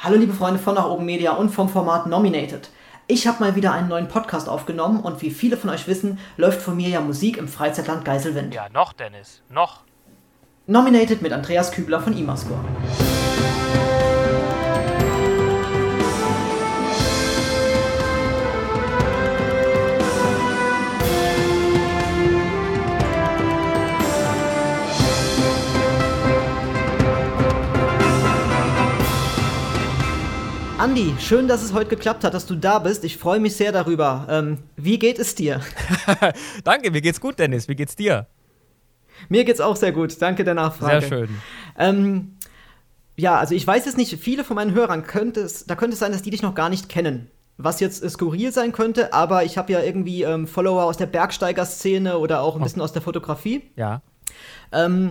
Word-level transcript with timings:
Hallo 0.00 0.16
liebe 0.16 0.32
Freunde 0.32 0.60
von 0.60 0.76
Nach 0.76 0.88
Oben 0.88 1.04
Media 1.04 1.32
und 1.32 1.48
vom 1.48 1.68
Format 1.68 2.06
Nominated. 2.06 2.70
Ich 3.08 3.26
habe 3.26 3.40
mal 3.40 3.56
wieder 3.56 3.72
einen 3.72 3.88
neuen 3.88 4.06
Podcast 4.06 4.48
aufgenommen 4.48 5.00
und 5.00 5.22
wie 5.22 5.30
viele 5.32 5.56
von 5.56 5.70
euch 5.70 5.88
wissen, 5.88 6.20
läuft 6.36 6.62
von 6.62 6.76
mir 6.76 6.88
ja 6.88 7.00
Musik 7.00 7.36
im 7.36 7.48
Freizeitland 7.48 8.04
Geiselwind. 8.04 8.54
Ja, 8.54 8.68
noch, 8.68 8.92
Dennis, 8.92 9.42
noch. 9.50 9.80
Nominated 10.68 11.20
mit 11.20 11.32
Andreas 11.32 11.72
Kübler 11.72 12.00
von 12.00 12.16
Imascore. 12.16 12.60
Andi, 30.78 31.12
schön, 31.18 31.48
dass 31.48 31.64
es 31.64 31.72
heute 31.72 31.90
geklappt 31.90 32.22
hat, 32.22 32.34
dass 32.34 32.46
du 32.46 32.54
da 32.54 32.78
bist. 32.78 33.02
Ich 33.02 33.16
freue 33.16 33.40
mich 33.40 33.56
sehr 33.56 33.72
darüber. 33.72 34.28
Ähm, 34.30 34.58
wie 34.76 34.96
geht 35.00 35.18
es 35.18 35.34
dir? 35.34 35.60
Danke, 36.64 36.92
mir 36.92 37.00
geht's 37.00 37.20
gut, 37.20 37.40
Dennis. 37.40 37.66
Wie 37.66 37.74
geht's 37.74 37.96
dir? 37.96 38.28
Mir 39.28 39.44
geht's 39.44 39.60
auch 39.60 39.74
sehr 39.74 39.90
gut. 39.90 40.22
Danke 40.22 40.44
der 40.44 40.54
Nachfrage. 40.54 41.00
Sehr 41.00 41.08
schön. 41.08 41.28
Ähm, 41.76 42.36
ja, 43.16 43.36
also 43.40 43.56
ich 43.56 43.66
weiß 43.66 43.88
es 43.88 43.96
nicht, 43.96 44.20
viele 44.20 44.44
von 44.44 44.54
meinen 44.54 44.72
Hörern 44.72 45.02
könnte 45.02 45.40
es, 45.40 45.66
da 45.66 45.74
könnte 45.74 45.94
es 45.94 45.98
sein, 45.98 46.12
dass 46.12 46.22
die 46.22 46.30
dich 46.30 46.42
noch 46.42 46.54
gar 46.54 46.68
nicht 46.68 46.88
kennen. 46.88 47.28
Was 47.56 47.80
jetzt 47.80 48.04
äh, 48.04 48.08
skurril 48.08 48.52
sein 48.52 48.70
könnte, 48.70 49.12
aber 49.12 49.42
ich 49.42 49.58
habe 49.58 49.72
ja 49.72 49.82
irgendwie 49.82 50.22
ähm, 50.22 50.46
Follower 50.46 50.84
aus 50.84 50.96
der 50.96 51.06
Bergsteiger-Szene 51.06 52.18
oder 52.18 52.40
auch 52.40 52.54
ein 52.54 52.60
oh. 52.60 52.64
bisschen 52.64 52.82
aus 52.82 52.92
der 52.92 53.02
Fotografie. 53.02 53.68
Ja. 53.74 54.00
Ähm, 54.70 55.10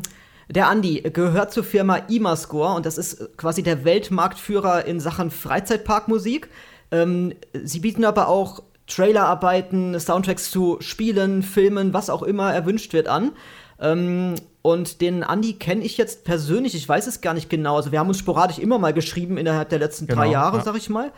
der 0.50 0.68
Andi 0.68 1.02
gehört 1.02 1.52
zur 1.52 1.64
Firma 1.64 1.98
Imascore 2.08 2.76
und 2.76 2.86
das 2.86 2.98
ist 2.98 3.38
quasi 3.38 3.64
der 3.64 3.84
Weltmarktführer 3.84 4.86
in 4.86 5.00
Sachen 5.00 5.30
Freizeitparkmusik. 5.32 6.50
Ähm, 6.92 7.34
sie 7.54 7.80
bieten 7.80 8.06
aber 8.06 8.30
auch 8.30 8.64
Trailerarbeiten, 8.88 10.00
Soundtracks 10.00 10.50
zu 10.50 10.78
Spielen, 10.80 11.44
Filmen, 11.44 11.94
was 11.94 12.10
auch 12.10 12.24
immer 12.24 12.54
erwünscht 12.54 12.94
wird 12.94 13.08
an. 13.08 13.34
Ähm, 13.80 14.36
und 14.62 15.02
den 15.02 15.24
Andi 15.24 15.54
kenne 15.54 15.84
ich 15.84 15.98
jetzt 15.98 16.24
persönlich, 16.24 16.76
ich 16.76 16.88
weiß 16.88 17.08
es 17.08 17.22
gar 17.22 17.34
nicht 17.34 17.50
genau. 17.50 17.76
Also 17.76 17.92
wir 17.92 18.00
haben 18.00 18.08
uns 18.08 18.20
sporadisch 18.20 18.60
immer 18.60 18.80
mal 18.80 18.94
geschrieben 18.94 19.38
innerhalb 19.38 19.70
der 19.70 19.80
letzten 19.80 20.08
genau, 20.08 20.22
drei 20.22 20.32
Jahre, 20.32 20.58
ja. 20.58 20.64
sag 20.64 20.76
ich 20.78 20.90
mal. 20.90 21.12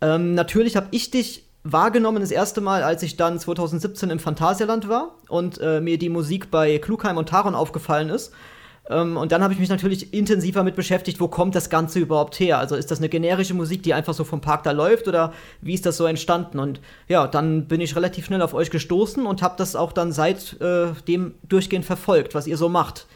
Ähm, 0.00 0.34
natürlich 0.34 0.76
habe 0.76 0.88
ich 0.92 1.10
dich 1.10 1.44
wahrgenommen 1.64 2.20
das 2.20 2.30
erste 2.30 2.60
Mal, 2.60 2.82
als 2.82 3.02
ich 3.02 3.16
dann 3.16 3.38
2017 3.38 4.10
im 4.10 4.18
Phantasialand 4.18 4.88
war 4.88 5.16
und 5.28 5.58
äh, 5.60 5.80
mir 5.80 5.98
die 5.98 6.10
Musik 6.10 6.50
bei 6.50 6.78
Klugheim 6.78 7.16
und 7.16 7.30
Taron 7.30 7.54
aufgefallen 7.54 8.10
ist. 8.10 8.32
Ähm, 8.90 9.16
und 9.16 9.32
dann 9.32 9.42
habe 9.42 9.54
ich 9.54 9.58
mich 9.58 9.70
natürlich 9.70 10.12
intensiver 10.12 10.62
mit 10.62 10.76
beschäftigt, 10.76 11.20
wo 11.20 11.28
kommt 11.28 11.54
das 11.54 11.70
Ganze 11.70 12.00
überhaupt 12.00 12.38
her? 12.38 12.58
Also 12.58 12.76
ist 12.76 12.90
das 12.90 12.98
eine 12.98 13.08
generische 13.08 13.54
Musik, 13.54 13.82
die 13.82 13.94
einfach 13.94 14.12
so 14.12 14.24
vom 14.24 14.42
Park 14.42 14.62
da 14.64 14.72
läuft 14.72 15.08
oder 15.08 15.32
wie 15.62 15.72
ist 15.72 15.86
das 15.86 15.96
so 15.96 16.04
entstanden? 16.04 16.58
Und 16.58 16.80
ja, 17.08 17.26
dann 17.26 17.66
bin 17.66 17.80
ich 17.80 17.96
relativ 17.96 18.26
schnell 18.26 18.42
auf 18.42 18.52
euch 18.52 18.70
gestoßen 18.70 19.24
und 19.24 19.40
habe 19.40 19.54
das 19.56 19.74
auch 19.74 19.92
dann 19.92 20.12
seitdem 20.12 21.26
äh, 21.28 21.30
durchgehend 21.48 21.86
verfolgt, 21.86 22.34
was 22.34 22.46
ihr 22.46 22.58
so 22.58 22.68
macht. 22.68 23.06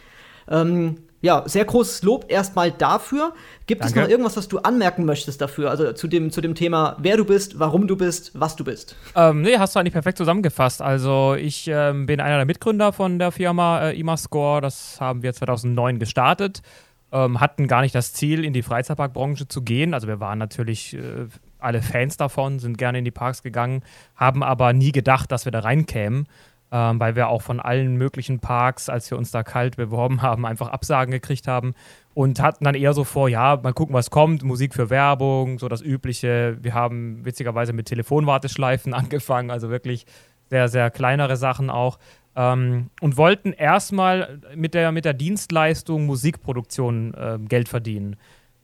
Ähm, 0.51 0.97
ja, 1.21 1.43
sehr 1.47 1.65
großes 1.65 2.03
Lob 2.03 2.27
erstmal 2.29 2.71
dafür. 2.71 3.33
Gibt 3.67 3.83
Danke. 3.83 3.99
es 3.99 4.05
noch 4.05 4.11
irgendwas, 4.11 4.37
was 4.37 4.49
du 4.49 4.59
anmerken 4.59 5.05
möchtest 5.05 5.41
dafür? 5.41 5.71
Also 5.71 5.93
zu 5.93 6.07
dem, 6.07 6.31
zu 6.31 6.41
dem 6.41 6.55
Thema, 6.55 6.97
wer 7.01 7.17
du 7.17 7.25
bist, 7.25 7.59
warum 7.59 7.89
du 7.89 7.97
bist, 7.97 8.39
was 8.39 8.55
du 8.55 8.65
bist? 8.65 8.97
Ähm, 9.17 9.43
nee, 9.43 9.59
hast 9.59 9.75
du 9.75 9.81
eigentlich 9.81 9.93
perfekt 9.93 10.19
zusammengefasst. 10.19 10.81
Also 10.81 11.35
ich 11.35 11.69
ähm, 11.69 12.07
bin 12.07 12.21
einer 12.21 12.37
der 12.37 12.47
Mitgründer 12.47 12.93
von 12.93 13.19
der 13.19 13.33
Firma 13.33 13.89
äh, 13.89 13.99
IMAScore. 13.99 14.61
Das 14.61 15.01
haben 15.01 15.23
wir 15.23 15.33
2009 15.33 15.99
gestartet. 15.99 16.63
Ähm, 17.11 17.41
hatten 17.41 17.67
gar 17.67 17.81
nicht 17.81 17.95
das 17.95 18.13
Ziel, 18.13 18.45
in 18.45 18.53
die 18.53 18.63
Freizeitparkbranche 18.63 19.49
zu 19.49 19.63
gehen. 19.63 19.95
Also 19.95 20.07
wir 20.07 20.21
waren 20.21 20.39
natürlich 20.39 20.95
äh, 20.95 21.27
alle 21.59 21.83
Fans 21.83 22.17
davon, 22.17 22.61
sind 22.61 22.79
gerne 22.79 22.99
in 22.99 23.05
die 23.05 23.11
Parks 23.11 23.43
gegangen, 23.43 23.83
haben 24.15 24.43
aber 24.45 24.73
nie 24.73 24.93
gedacht, 24.93 25.33
dass 25.33 25.45
wir 25.45 25.53
da 25.53 25.61
reinkämen 25.61 26.29
ähm, 26.71 27.01
weil 27.01 27.17
wir 27.17 27.29
auch 27.29 27.43
von 27.43 27.61
allen 27.61 27.97
möglichen 27.97 28.41
Parks, 28.41 28.89
als 28.89 29.11
wir 29.11 29.19
uns 29.19 29.31
da 29.31 29.43
kalt 29.43 29.77
beworben 29.77 30.23
haben, 30.23 30.45
einfach 30.45 30.69
Absagen 30.69 31.13
gekriegt 31.13 31.49
haben 31.49 31.75
und 32.15 32.41
hatten 32.41 32.65
dann 32.65 32.75
eher 32.75 32.93
so 32.93 33.05
vor, 33.05 33.29
ja, 33.29 33.59
mal 33.63 33.73
gucken, 33.73 33.95
was 33.95 34.11
kommt, 34.11 34.43
Musik 34.43 34.75
für 34.75 34.91
Werbung, 34.91 35.59
so 35.59 35.69
das 35.69 35.81
Übliche. 35.81 36.59
Wir 36.61 36.75
haben 36.75 37.25
witzigerweise 37.25 37.73
mit 37.73 37.87
Telefonwarteschleifen 37.87 38.93
angefangen, 38.95 39.51
also 39.51 39.71
wirklich 39.71 40.07
sehr, 40.51 40.69
sehr 40.69 40.91
kleinere 40.91 41.37
Sachen 41.37 41.71
auch. 41.71 41.99
Ähm, 42.37 42.91
und 43.01 43.17
wollten 43.17 43.53
erstmal 43.53 44.41
mit 44.55 44.75
der, 44.75 44.93
mit 44.93 45.05
der 45.05 45.15
Dienstleistung 45.15 46.07
Musikproduktion 46.07 47.15
äh, 47.15 47.39
Geld 47.49 47.69
verdienen. 47.69 48.17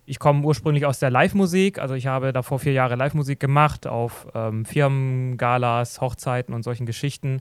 Ich 0.07 0.19
komme 0.19 0.45
ursprünglich 0.45 0.85
aus 0.85 0.99
der 0.99 1.09
Live-Musik, 1.09 1.79
also 1.79 1.95
ich 1.95 2.07
habe 2.07 2.35
davor 2.35 2.59
vier 2.59 2.73
Jahre 2.73 2.95
Live-Musik 2.95 3.41
gemacht 3.41 3.87
auf 3.87 4.27
ähm, 4.35 4.67
Firmen, 4.67 5.39
Galas, 5.39 6.03
Hochzeiten 6.03 6.55
und 6.55 6.63
solchen 6.63 6.85
Geschichten 6.85 7.41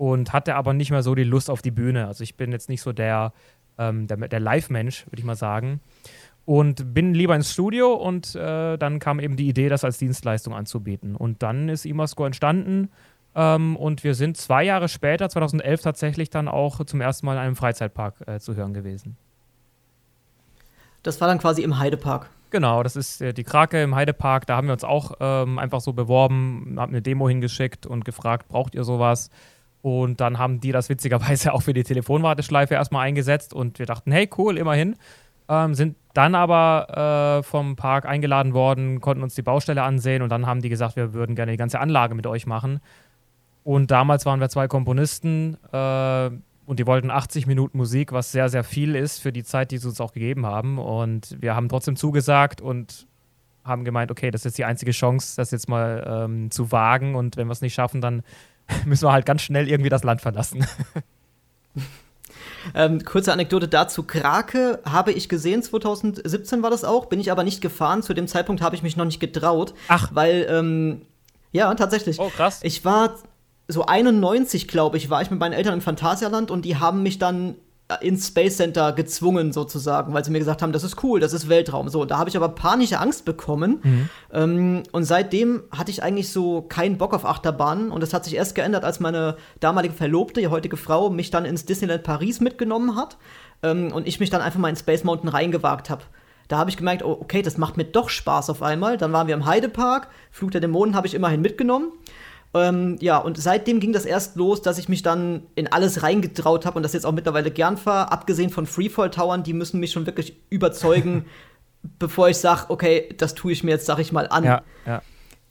und 0.00 0.32
hatte 0.32 0.54
aber 0.54 0.72
nicht 0.72 0.90
mehr 0.90 1.02
so 1.02 1.14
die 1.14 1.24
Lust 1.24 1.50
auf 1.50 1.60
die 1.60 1.70
Bühne. 1.70 2.06
Also 2.06 2.24
ich 2.24 2.38
bin 2.38 2.52
jetzt 2.52 2.70
nicht 2.70 2.80
so 2.80 2.90
der, 2.90 3.34
ähm, 3.76 4.06
der, 4.06 4.16
der 4.16 4.40
Live-Mensch, 4.40 5.04
würde 5.04 5.18
ich 5.18 5.26
mal 5.26 5.36
sagen. 5.36 5.80
Und 6.46 6.94
bin 6.94 7.12
lieber 7.12 7.36
ins 7.36 7.52
Studio 7.52 7.92
und 7.92 8.34
äh, 8.34 8.78
dann 8.78 8.98
kam 8.98 9.20
eben 9.20 9.36
die 9.36 9.46
Idee, 9.46 9.68
das 9.68 9.84
als 9.84 9.98
Dienstleistung 9.98 10.54
anzubieten. 10.54 11.16
Und 11.16 11.42
dann 11.42 11.68
ist 11.68 11.84
Imascore 11.84 12.28
entstanden 12.28 12.88
ähm, 13.34 13.76
und 13.76 14.02
wir 14.02 14.14
sind 14.14 14.38
zwei 14.38 14.64
Jahre 14.64 14.88
später, 14.88 15.28
2011, 15.28 15.82
tatsächlich 15.82 16.30
dann 16.30 16.48
auch 16.48 16.82
zum 16.86 17.02
ersten 17.02 17.26
Mal 17.26 17.34
in 17.34 17.40
einem 17.40 17.56
Freizeitpark 17.56 18.26
äh, 18.26 18.40
zu 18.40 18.56
hören 18.56 18.72
gewesen. 18.72 19.18
Das 21.02 21.20
war 21.20 21.28
dann 21.28 21.38
quasi 21.38 21.60
im 21.62 21.78
Heidepark. 21.78 22.30
Genau, 22.48 22.82
das 22.82 22.96
ist 22.96 23.20
äh, 23.20 23.34
die 23.34 23.44
Krake 23.44 23.82
im 23.82 23.94
Heidepark. 23.94 24.46
Da 24.46 24.56
haben 24.56 24.66
wir 24.66 24.72
uns 24.72 24.82
auch 24.82 25.12
ähm, 25.20 25.58
einfach 25.58 25.82
so 25.82 25.92
beworben, 25.92 26.76
haben 26.78 26.90
eine 26.90 27.02
Demo 27.02 27.28
hingeschickt 27.28 27.84
und 27.84 28.06
gefragt, 28.06 28.48
braucht 28.48 28.74
ihr 28.74 28.84
sowas? 28.84 29.28
Und 29.82 30.20
dann 30.20 30.38
haben 30.38 30.60
die 30.60 30.72
das 30.72 30.88
witzigerweise 30.88 31.52
auch 31.54 31.62
für 31.62 31.72
die 31.72 31.84
Telefonwarteschleife 31.84 32.74
erstmal 32.74 33.06
eingesetzt 33.06 33.54
und 33.54 33.78
wir 33.78 33.86
dachten, 33.86 34.12
hey, 34.12 34.28
cool, 34.38 34.58
immerhin. 34.58 34.96
Ähm, 35.48 35.74
sind 35.74 35.96
dann 36.14 36.34
aber 36.36 37.40
äh, 37.40 37.42
vom 37.42 37.74
Park 37.74 38.06
eingeladen 38.06 38.54
worden, 38.54 39.00
konnten 39.00 39.22
uns 39.22 39.34
die 39.34 39.42
Baustelle 39.42 39.82
ansehen 39.82 40.22
und 40.22 40.28
dann 40.30 40.46
haben 40.46 40.62
die 40.62 40.68
gesagt, 40.68 40.96
wir 40.96 41.12
würden 41.12 41.34
gerne 41.34 41.52
die 41.52 41.58
ganze 41.58 41.80
Anlage 41.80 42.14
mit 42.14 42.26
euch 42.26 42.46
machen. 42.46 42.80
Und 43.64 43.90
damals 43.90 44.26
waren 44.26 44.40
wir 44.40 44.48
zwei 44.48 44.68
Komponisten 44.68 45.56
äh, 45.72 46.30
und 46.66 46.78
die 46.78 46.86
wollten 46.86 47.10
80 47.10 47.46
Minuten 47.46 47.78
Musik, 47.78 48.12
was 48.12 48.30
sehr, 48.30 48.48
sehr 48.48 48.62
viel 48.62 48.94
ist 48.94 49.18
für 49.18 49.32
die 49.32 49.42
Zeit, 49.42 49.72
die 49.72 49.78
sie 49.78 49.88
uns 49.88 50.00
auch 50.00 50.12
gegeben 50.12 50.46
haben. 50.46 50.78
Und 50.78 51.36
wir 51.40 51.56
haben 51.56 51.68
trotzdem 51.68 51.96
zugesagt 51.96 52.60
und 52.60 53.08
haben 53.64 53.84
gemeint, 53.84 54.10
okay, 54.10 54.30
das 54.30 54.42
ist 54.42 54.44
jetzt 54.44 54.58
die 54.58 54.64
einzige 54.64 54.92
Chance, 54.92 55.34
das 55.36 55.50
jetzt 55.50 55.68
mal 55.68 56.04
ähm, 56.06 56.50
zu 56.50 56.72
wagen 56.72 57.14
und 57.14 57.36
wenn 57.36 57.48
wir 57.48 57.52
es 57.52 57.60
nicht 57.60 57.74
schaffen, 57.74 58.00
dann 58.00 58.22
müssen 58.84 59.04
wir 59.04 59.12
halt 59.12 59.26
ganz 59.26 59.42
schnell 59.42 59.68
irgendwie 59.68 59.90
das 59.90 60.04
Land 60.04 60.20
verlassen. 60.20 60.66
Ähm, 62.74 63.02
kurze 63.04 63.32
Anekdote 63.32 63.68
dazu. 63.68 64.02
Krake 64.02 64.80
habe 64.84 65.12
ich 65.12 65.28
gesehen, 65.30 65.62
2017 65.62 66.62
war 66.62 66.70
das 66.70 66.84
auch, 66.84 67.06
bin 67.06 67.18
ich 67.18 67.32
aber 67.32 67.42
nicht 67.42 67.60
gefahren. 67.60 68.02
Zu 68.02 68.12
dem 68.12 68.28
Zeitpunkt 68.28 68.60
habe 68.60 68.76
ich 68.76 68.82
mich 68.82 68.96
noch 68.96 69.06
nicht 69.06 69.20
getraut. 69.20 69.74
Ach. 69.88 70.10
Weil, 70.12 70.46
ähm, 70.48 71.02
ja, 71.52 71.74
tatsächlich. 71.74 72.20
Oh, 72.20 72.28
krass. 72.28 72.60
Ich 72.62 72.84
war 72.84 73.14
so 73.68 73.86
91, 73.86 74.68
glaube 74.68 74.96
ich, 74.96 75.10
war 75.10 75.22
ich 75.22 75.30
mit 75.30 75.40
meinen 75.40 75.52
Eltern 75.52 75.74
im 75.74 75.80
Phantasialand 75.80 76.50
und 76.50 76.64
die 76.64 76.76
haben 76.76 77.02
mich 77.02 77.18
dann 77.18 77.56
ins 78.00 78.28
Space 78.28 78.56
Center 78.56 78.92
gezwungen 78.92 79.52
sozusagen, 79.52 80.14
weil 80.14 80.24
sie 80.24 80.30
mir 80.30 80.38
gesagt 80.38 80.62
haben, 80.62 80.72
das 80.72 80.84
ist 80.84 81.02
cool, 81.02 81.20
das 81.20 81.32
ist 81.32 81.48
Weltraum. 81.48 81.88
So, 81.88 82.04
da 82.04 82.18
habe 82.18 82.30
ich 82.30 82.36
aber 82.36 82.50
panische 82.50 82.98
Angst 82.98 83.24
bekommen. 83.24 83.80
Mhm. 83.82 84.08
Ähm, 84.32 84.82
und 84.92 85.04
seitdem 85.04 85.62
hatte 85.70 85.90
ich 85.90 86.02
eigentlich 86.02 86.30
so 86.30 86.62
keinen 86.62 86.98
Bock 86.98 87.14
auf 87.14 87.24
Achterbahnen. 87.24 87.90
Und 87.90 88.02
das 88.02 88.14
hat 88.14 88.24
sich 88.24 88.34
erst 88.34 88.54
geändert, 88.54 88.84
als 88.84 89.00
meine 89.00 89.36
damalige 89.60 89.94
Verlobte, 89.94 90.40
die 90.40 90.48
heutige 90.48 90.76
Frau, 90.76 91.10
mich 91.10 91.30
dann 91.30 91.44
ins 91.44 91.64
Disneyland 91.64 92.02
Paris 92.02 92.40
mitgenommen 92.40 92.96
hat. 92.96 93.16
Ähm, 93.62 93.92
und 93.92 94.06
ich 94.06 94.20
mich 94.20 94.30
dann 94.30 94.42
einfach 94.42 94.58
mal 94.58 94.68
in 94.68 94.76
Space 94.76 95.04
Mountain 95.04 95.28
reingewagt 95.28 95.90
habe. 95.90 96.02
Da 96.48 96.58
habe 96.58 96.68
ich 96.68 96.76
gemerkt, 96.76 97.04
oh, 97.04 97.16
okay, 97.20 97.42
das 97.42 97.58
macht 97.58 97.76
mir 97.76 97.84
doch 97.84 98.08
Spaß 98.08 98.50
auf 98.50 98.60
einmal. 98.60 98.96
Dann 98.96 99.12
waren 99.12 99.28
wir 99.28 99.34
im 99.34 99.46
Heidepark. 99.46 100.08
Flug 100.32 100.50
der 100.50 100.60
Dämonen 100.60 100.96
habe 100.96 101.06
ich 101.06 101.14
immerhin 101.14 101.40
mitgenommen. 101.40 101.92
Ähm, 102.52 102.96
ja, 103.00 103.18
und 103.18 103.38
seitdem 103.38 103.78
ging 103.78 103.92
das 103.92 104.04
erst 104.04 104.36
los, 104.36 104.60
dass 104.60 104.78
ich 104.78 104.88
mich 104.88 105.02
dann 105.02 105.44
in 105.54 105.72
alles 105.72 106.02
reingetraut 106.02 106.66
habe 106.66 106.76
und 106.76 106.82
das 106.82 106.92
jetzt 106.92 107.06
auch 107.06 107.12
mittlerweile 107.12 107.50
gern 107.50 107.76
fahre. 107.76 108.10
Abgesehen 108.10 108.50
von 108.50 108.66
Freefall-Towern, 108.66 109.44
die 109.44 109.52
müssen 109.52 109.78
mich 109.78 109.92
schon 109.92 110.06
wirklich 110.06 110.36
überzeugen, 110.50 111.26
bevor 111.98 112.28
ich 112.28 112.38
sage, 112.38 112.64
okay, 112.68 113.14
das 113.16 113.34
tue 113.34 113.52
ich 113.52 113.62
mir 113.62 113.70
jetzt, 113.70 113.86
sag 113.86 113.98
ich 114.00 114.10
mal, 114.10 114.26
an. 114.28 114.44
Ja, 114.44 114.62
ja. 114.84 115.02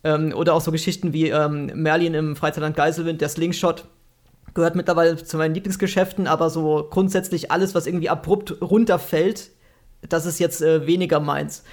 Ähm, 0.03 0.33
oder 0.35 0.53
auch 0.53 0.61
so 0.61 0.71
Geschichten 0.71 1.13
wie 1.13 1.29
ähm, 1.29 1.71
Merlin 1.75 2.13
im 2.13 2.35
Freizeitland 2.35 2.75
Geiselwind, 2.75 3.21
der 3.21 3.29
Slingshot. 3.29 3.85
Gehört 4.53 4.75
mittlerweile 4.75 5.15
zu 5.15 5.37
meinen 5.37 5.53
Lieblingsgeschäften, 5.53 6.27
aber 6.27 6.49
so 6.49 6.87
grundsätzlich 6.89 7.51
alles, 7.51 7.75
was 7.75 7.85
irgendwie 7.85 8.09
abrupt 8.09 8.61
runterfällt, 8.61 9.51
das 10.01 10.25
ist 10.25 10.39
jetzt 10.39 10.61
äh, 10.61 10.85
weniger 10.85 11.19
meins. 11.19 11.63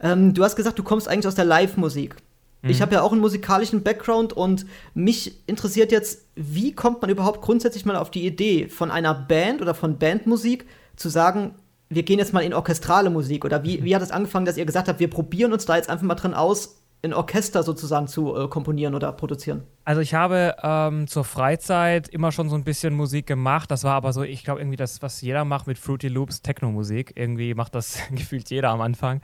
Ähm, 0.00 0.34
du 0.34 0.42
hast 0.42 0.56
gesagt, 0.56 0.78
du 0.78 0.82
kommst 0.82 1.08
eigentlich 1.08 1.26
aus 1.26 1.34
der 1.34 1.44
Live-Musik. 1.44 2.16
Ich 2.66 2.78
mhm. 2.78 2.82
habe 2.82 2.94
ja 2.94 3.02
auch 3.02 3.12
einen 3.12 3.20
musikalischen 3.20 3.82
Background 3.82 4.32
und 4.32 4.66
mich 4.94 5.46
interessiert 5.46 5.92
jetzt, 5.92 6.26
wie 6.34 6.74
kommt 6.74 7.02
man 7.02 7.10
überhaupt 7.10 7.42
grundsätzlich 7.42 7.84
mal 7.84 7.96
auf 7.96 8.10
die 8.10 8.26
Idee 8.26 8.68
von 8.68 8.90
einer 8.90 9.14
Band 9.14 9.60
oder 9.60 9.74
von 9.74 9.98
Bandmusik 9.98 10.66
zu 10.96 11.08
sagen, 11.08 11.54
wir 11.90 12.02
gehen 12.02 12.18
jetzt 12.18 12.32
mal 12.32 12.40
in 12.40 12.54
orchestrale 12.54 13.10
Musik? 13.10 13.44
Oder 13.44 13.62
wie, 13.64 13.84
wie 13.84 13.94
hat 13.94 14.02
es 14.02 14.10
angefangen, 14.10 14.46
dass 14.46 14.56
ihr 14.56 14.64
gesagt 14.64 14.88
habt, 14.88 15.00
wir 15.00 15.10
probieren 15.10 15.52
uns 15.52 15.66
da 15.66 15.76
jetzt 15.76 15.90
einfach 15.90 16.04
mal 16.04 16.14
drin 16.14 16.34
aus, 16.34 16.80
in 17.02 17.12
Orchester 17.12 17.62
sozusagen 17.62 18.06
zu 18.08 18.34
äh, 18.34 18.48
komponieren 18.48 18.94
oder 18.94 19.12
produzieren? 19.12 19.62
Also 19.84 20.00
ich 20.00 20.14
habe 20.14 20.56
ähm, 20.62 21.06
zur 21.06 21.24
Freizeit 21.24 22.08
immer 22.08 22.32
schon 22.32 22.48
so 22.48 22.56
ein 22.56 22.64
bisschen 22.64 22.94
Musik 22.94 23.26
gemacht. 23.26 23.70
Das 23.70 23.84
war 23.84 23.92
aber 23.92 24.14
so, 24.14 24.22
ich 24.22 24.42
glaube 24.42 24.60
irgendwie 24.60 24.78
das, 24.78 25.02
was 25.02 25.20
jeder 25.20 25.44
macht 25.44 25.66
mit 25.66 25.76
Fruity 25.76 26.08
Loops, 26.08 26.40
Techno-Musik. 26.40 27.12
Irgendwie 27.14 27.52
macht 27.52 27.74
das 27.74 27.98
gefühlt 28.10 28.48
jeder 28.48 28.70
am 28.70 28.80
Anfang. 28.80 29.20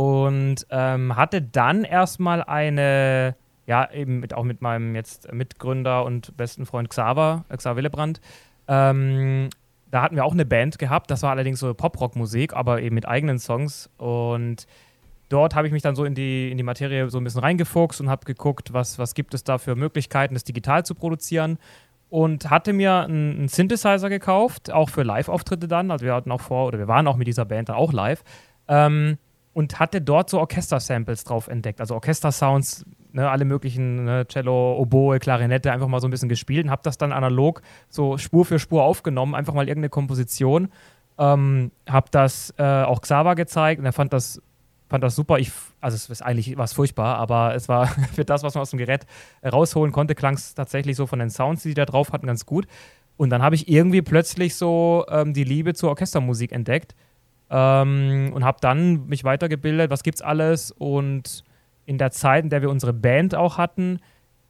Und 0.00 0.66
ähm, 0.70 1.14
hatte 1.14 1.42
dann 1.42 1.84
erstmal 1.84 2.42
eine, 2.42 3.36
ja, 3.66 3.92
eben 3.92 4.20
mit, 4.20 4.32
auch 4.32 4.44
mit 4.44 4.62
meinem 4.62 4.94
jetzt 4.94 5.30
Mitgründer 5.30 6.06
und 6.06 6.34
besten 6.38 6.64
Freund 6.64 6.88
Xaver, 6.88 7.44
äh, 7.50 7.56
Xaver 7.58 7.76
Willebrand, 7.76 8.18
ähm, 8.66 9.50
da 9.90 10.00
hatten 10.00 10.16
wir 10.16 10.24
auch 10.24 10.32
eine 10.32 10.46
Band 10.46 10.78
gehabt. 10.78 11.10
Das 11.10 11.22
war 11.22 11.32
allerdings 11.32 11.60
so 11.60 11.74
Pop-Rock-Musik, 11.74 12.54
aber 12.54 12.80
eben 12.80 12.94
mit 12.94 13.06
eigenen 13.06 13.38
Songs. 13.38 13.90
Und 13.98 14.66
dort 15.28 15.54
habe 15.54 15.66
ich 15.66 15.72
mich 15.74 15.82
dann 15.82 15.94
so 15.94 16.06
in 16.06 16.14
die, 16.14 16.50
in 16.50 16.56
die 16.56 16.62
Materie 16.62 17.10
so 17.10 17.18
ein 17.18 17.24
bisschen 17.24 17.42
reingefuchst 17.42 18.00
und 18.00 18.08
habe 18.08 18.24
geguckt, 18.24 18.72
was, 18.72 18.98
was 18.98 19.12
gibt 19.12 19.34
es 19.34 19.44
da 19.44 19.58
für 19.58 19.76
Möglichkeiten, 19.76 20.32
das 20.32 20.44
digital 20.44 20.82
zu 20.82 20.94
produzieren. 20.94 21.58
Und 22.08 22.48
hatte 22.48 22.72
mir 22.72 23.00
einen 23.00 23.48
Synthesizer 23.48 24.08
gekauft, 24.08 24.72
auch 24.72 24.88
für 24.88 25.02
Live-Auftritte 25.02 25.68
dann. 25.68 25.90
Also 25.90 26.06
wir 26.06 26.14
hatten 26.14 26.32
auch 26.32 26.40
vor, 26.40 26.68
oder 26.68 26.78
wir 26.78 26.88
waren 26.88 27.06
auch 27.06 27.16
mit 27.16 27.26
dieser 27.26 27.44
Band 27.44 27.68
dann 27.68 27.76
auch 27.76 27.92
live. 27.92 28.24
Ähm, 28.66 29.18
und 29.52 29.80
hatte 29.80 30.00
dort 30.00 30.30
so 30.30 30.38
Orchester-Samples 30.38 31.24
drauf 31.24 31.48
entdeckt. 31.48 31.80
Also 31.80 31.94
Orchester-Sounds, 31.94 32.84
ne, 33.12 33.28
alle 33.28 33.44
möglichen, 33.44 34.04
ne, 34.04 34.26
Cello, 34.28 34.76
Oboe, 34.78 35.18
Klarinette, 35.18 35.72
einfach 35.72 35.88
mal 35.88 36.00
so 36.00 36.08
ein 36.08 36.10
bisschen 36.10 36.28
gespielt 36.28 36.64
und 36.64 36.70
habe 36.70 36.82
das 36.84 36.98
dann 36.98 37.12
analog 37.12 37.62
so 37.88 38.16
Spur 38.18 38.44
für 38.44 38.58
Spur 38.58 38.84
aufgenommen, 38.84 39.34
einfach 39.34 39.54
mal 39.54 39.68
irgendeine 39.68 39.90
Komposition. 39.90 40.68
Ähm, 41.18 41.72
habe 41.88 42.08
das 42.10 42.54
äh, 42.58 42.62
auch 42.62 43.00
Xaver 43.00 43.34
gezeigt 43.34 43.80
und 43.80 43.86
er 43.86 43.92
fand 43.92 44.12
das 44.12 44.40
fand 44.88 45.04
das 45.04 45.14
super. 45.14 45.38
Ich, 45.38 45.52
also 45.80 45.94
es 45.94 46.10
ist 46.10 46.20
eigentlich 46.20 46.58
was 46.58 46.72
furchtbar, 46.72 47.16
aber 47.16 47.54
es 47.54 47.68
war 47.68 47.86
für 48.14 48.24
das, 48.24 48.42
was 48.42 48.54
man 48.54 48.62
aus 48.62 48.70
dem 48.70 48.78
Gerät 48.78 49.06
rausholen 49.44 49.92
konnte, 49.92 50.14
klang 50.14 50.34
es 50.34 50.54
tatsächlich 50.54 50.96
so 50.96 51.06
von 51.06 51.18
den 51.20 51.30
Sounds, 51.30 51.62
die 51.62 51.70
die 51.70 51.74
da 51.74 51.86
drauf 51.86 52.12
hatten, 52.12 52.26
ganz 52.26 52.44
gut. 52.44 52.66
Und 53.16 53.30
dann 53.30 53.42
habe 53.42 53.54
ich 53.54 53.68
irgendwie 53.68 54.02
plötzlich 54.02 54.56
so 54.56 55.06
ähm, 55.08 55.32
die 55.32 55.44
Liebe 55.44 55.74
zur 55.74 55.90
Orchestermusik 55.90 56.52
entdeckt 56.52 56.94
ähm, 57.50 58.30
und 58.34 58.44
habe 58.44 58.58
dann 58.60 59.06
mich 59.06 59.24
weitergebildet, 59.24 59.90
was 59.90 60.02
gibt's 60.02 60.22
alles 60.22 60.70
und 60.72 61.44
in 61.86 61.98
der 61.98 62.10
Zeit, 62.12 62.44
in 62.44 62.50
der 62.50 62.62
wir 62.62 62.70
unsere 62.70 62.92
Band 62.92 63.34
auch 63.34 63.58
hatten, 63.58 63.98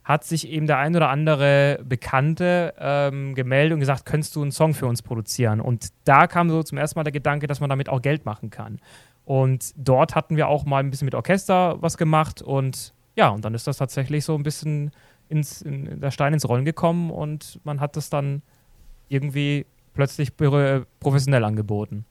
hat 0.05 0.25
sich 0.25 0.49
eben 0.49 0.67
der 0.67 0.79
ein 0.79 0.95
oder 0.97 1.09
andere 1.09 1.81
Bekannte 1.85 2.75
ähm, 2.79 3.35
gemeldet 3.35 3.75
und 3.75 3.81
gesagt, 3.81 4.05
könntest 4.05 4.35
du 4.37 4.43
einen 4.43 4.51
Song 4.51 4.75
für 4.75 4.87
uns 4.87 5.03
produzieren? 5.03 5.61
Und 5.61 5.89
da 6.05 6.27
kam 6.27 6.51
so 6.51 6.63
zum 6.63 6.79
ersten 6.79 6.99
Mal 6.99 7.05
der 7.05 7.13
Gedanke, 7.13 7.47
dass 7.47 7.61
man 7.61 7.71
damit 7.71 7.89
auch 7.89 8.03
Geld 8.03 8.25
machen 8.25 8.51
kann. 8.51 8.81
Und 9.25 9.73
dort 9.77 10.15
hatten 10.15 10.37
wir 10.37 10.49
auch 10.49 10.65
mal 10.65 10.83
ein 10.83 10.91
bisschen 10.91 11.05
mit 11.05 11.15
Orchester 11.15 11.81
was 11.81 11.97
gemacht 11.97 12.43
und 12.43 12.93
ja, 13.17 13.29
und 13.29 13.45
dann 13.45 13.55
ist 13.55 13.67
das 13.67 13.77
tatsächlich 13.77 14.25
so 14.25 14.35
ein 14.35 14.43
bisschen 14.43 14.91
ins, 15.29 15.63
in 15.63 16.01
der 16.01 16.11
Stein 16.11 16.33
ins 16.33 16.49
Rollen 16.49 16.65
gekommen 16.65 17.11
und 17.11 17.61
man 17.65 17.81
hat 17.81 17.97
das 17.97 18.11
dann 18.11 18.43
irgendwie 19.09 19.67
plötzlich 19.95 20.37
professionell 20.37 21.45
angeboten. 21.45 22.05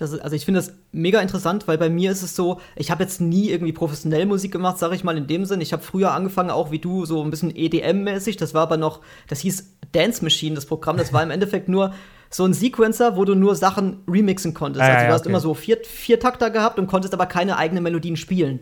Ist, 0.00 0.20
also 0.20 0.34
ich 0.34 0.44
finde 0.44 0.60
das 0.60 0.72
mega 0.92 1.20
interessant, 1.20 1.68
weil 1.68 1.78
bei 1.78 1.90
mir 1.90 2.10
ist 2.10 2.22
es 2.22 2.34
so, 2.34 2.60
ich 2.76 2.90
habe 2.90 3.02
jetzt 3.02 3.20
nie 3.20 3.50
irgendwie 3.50 3.72
professionell 3.72 4.26
Musik 4.26 4.52
gemacht, 4.52 4.78
sage 4.78 4.94
ich 4.94 5.04
mal 5.04 5.16
in 5.16 5.26
dem 5.26 5.44
Sinn. 5.44 5.60
Ich 5.60 5.72
habe 5.72 5.82
früher 5.82 6.12
angefangen, 6.12 6.50
auch 6.50 6.70
wie 6.70 6.78
du, 6.78 7.04
so 7.04 7.22
ein 7.22 7.30
bisschen 7.30 7.54
EDM-mäßig. 7.54 8.36
Das 8.36 8.54
war 8.54 8.62
aber 8.62 8.76
noch, 8.76 9.00
das 9.28 9.40
hieß 9.40 9.76
Dance 9.92 10.24
Machine, 10.24 10.54
das 10.54 10.66
Programm. 10.66 10.96
Das 10.96 11.12
war 11.12 11.22
im 11.22 11.30
Endeffekt 11.30 11.68
nur 11.68 11.92
so 12.30 12.44
ein 12.44 12.54
Sequencer, 12.54 13.16
wo 13.16 13.24
du 13.24 13.34
nur 13.34 13.56
Sachen 13.56 13.98
remixen 14.08 14.54
konntest. 14.54 14.84
Ah, 14.84 14.94
also 14.94 15.06
du 15.06 15.12
hast 15.12 15.20
okay. 15.22 15.28
immer 15.30 15.40
so 15.40 15.54
vier, 15.54 15.78
vier 15.84 16.20
Takter 16.20 16.50
gehabt 16.50 16.78
und 16.78 16.86
konntest 16.86 17.12
aber 17.12 17.26
keine 17.26 17.56
eigenen 17.56 17.82
Melodien 17.82 18.16
spielen. 18.16 18.60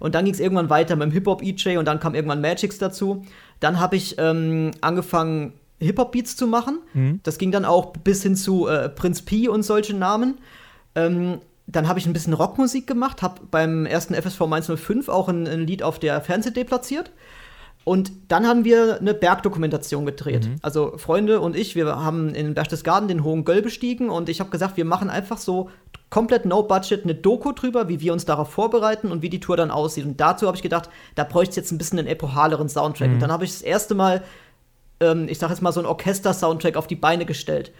Und 0.00 0.14
dann 0.14 0.24
ging 0.24 0.34
es 0.34 0.40
irgendwann 0.40 0.70
weiter 0.70 0.96
mit 0.96 1.06
dem 1.06 1.12
Hip-Hop-EJ 1.12 1.78
und 1.78 1.86
dann 1.86 2.00
kam 2.00 2.14
irgendwann 2.14 2.40
Magix 2.40 2.78
dazu. 2.78 3.24
Dann 3.60 3.78
habe 3.78 3.96
ich 3.96 4.16
ähm, 4.18 4.72
angefangen, 4.80 5.54
Hip-Hop-Beats 5.78 6.36
zu 6.36 6.46
machen. 6.46 6.80
Mhm. 6.92 7.20
Das 7.22 7.38
ging 7.38 7.52
dann 7.52 7.64
auch 7.64 7.92
bis 7.92 8.22
hin 8.22 8.36
zu 8.36 8.66
äh, 8.66 8.88
Prinz 8.88 9.22
P 9.22 9.48
und 9.48 9.62
solche 9.62 9.94
Namen. 9.94 10.38
Ähm, 10.94 11.40
dann 11.66 11.88
habe 11.88 11.98
ich 11.98 12.06
ein 12.06 12.12
bisschen 12.12 12.34
Rockmusik 12.34 12.86
gemacht, 12.86 13.22
habe 13.22 13.40
beim 13.50 13.86
ersten 13.86 14.14
FSV 14.14 14.42
105 14.42 15.08
auch 15.08 15.28
ein, 15.28 15.46
ein 15.46 15.66
Lied 15.66 15.82
auf 15.82 15.98
der 15.98 16.20
Fernseh-D 16.20 16.64
platziert. 16.64 17.10
Und 17.84 18.12
dann 18.28 18.46
haben 18.46 18.64
wir 18.64 18.98
eine 18.98 19.12
Bergdokumentation 19.12 20.06
gedreht. 20.06 20.46
Mhm. 20.46 20.56
Also 20.62 20.96
Freunde 20.96 21.40
und 21.40 21.54
ich, 21.54 21.74
wir 21.74 21.86
haben 21.96 22.34
in 22.34 22.54
Berchtesgaden 22.54 23.08
den 23.08 23.22
Hohen 23.22 23.44
Göll 23.44 23.60
bestiegen 23.60 24.08
und 24.08 24.30
ich 24.30 24.40
habe 24.40 24.48
gesagt, 24.48 24.78
wir 24.78 24.86
machen 24.86 25.10
einfach 25.10 25.36
so 25.36 25.68
komplett 26.08 26.46
no 26.46 26.62
budget 26.62 27.04
eine 27.04 27.14
Doku 27.14 27.52
drüber, 27.52 27.88
wie 27.88 28.00
wir 28.00 28.14
uns 28.14 28.24
darauf 28.24 28.50
vorbereiten 28.50 29.12
und 29.12 29.20
wie 29.20 29.28
die 29.28 29.40
Tour 29.40 29.58
dann 29.58 29.70
aussieht. 29.70 30.06
Und 30.06 30.18
dazu 30.18 30.46
habe 30.46 30.56
ich 30.56 30.62
gedacht, 30.62 30.88
da 31.14 31.24
bräuchte 31.24 31.50
es 31.50 31.56
jetzt 31.56 31.72
ein 31.72 31.78
bisschen 31.78 31.98
einen 31.98 32.08
epohaleren 32.08 32.70
Soundtrack. 32.70 33.08
Mhm. 33.08 33.14
Und 33.14 33.20
dann 33.20 33.32
habe 33.32 33.44
ich 33.44 33.52
das 33.52 33.62
erste 33.62 33.94
Mal, 33.94 34.22
ähm, 35.00 35.26
ich 35.28 35.38
sage 35.38 35.52
jetzt 35.52 35.60
mal 35.60 35.72
so 35.72 35.80
einen 35.80 35.88
Orchester-Soundtrack 35.88 36.76
auf 36.76 36.86
die 36.86 36.96
Beine 36.96 37.26
gestellt 37.26 37.72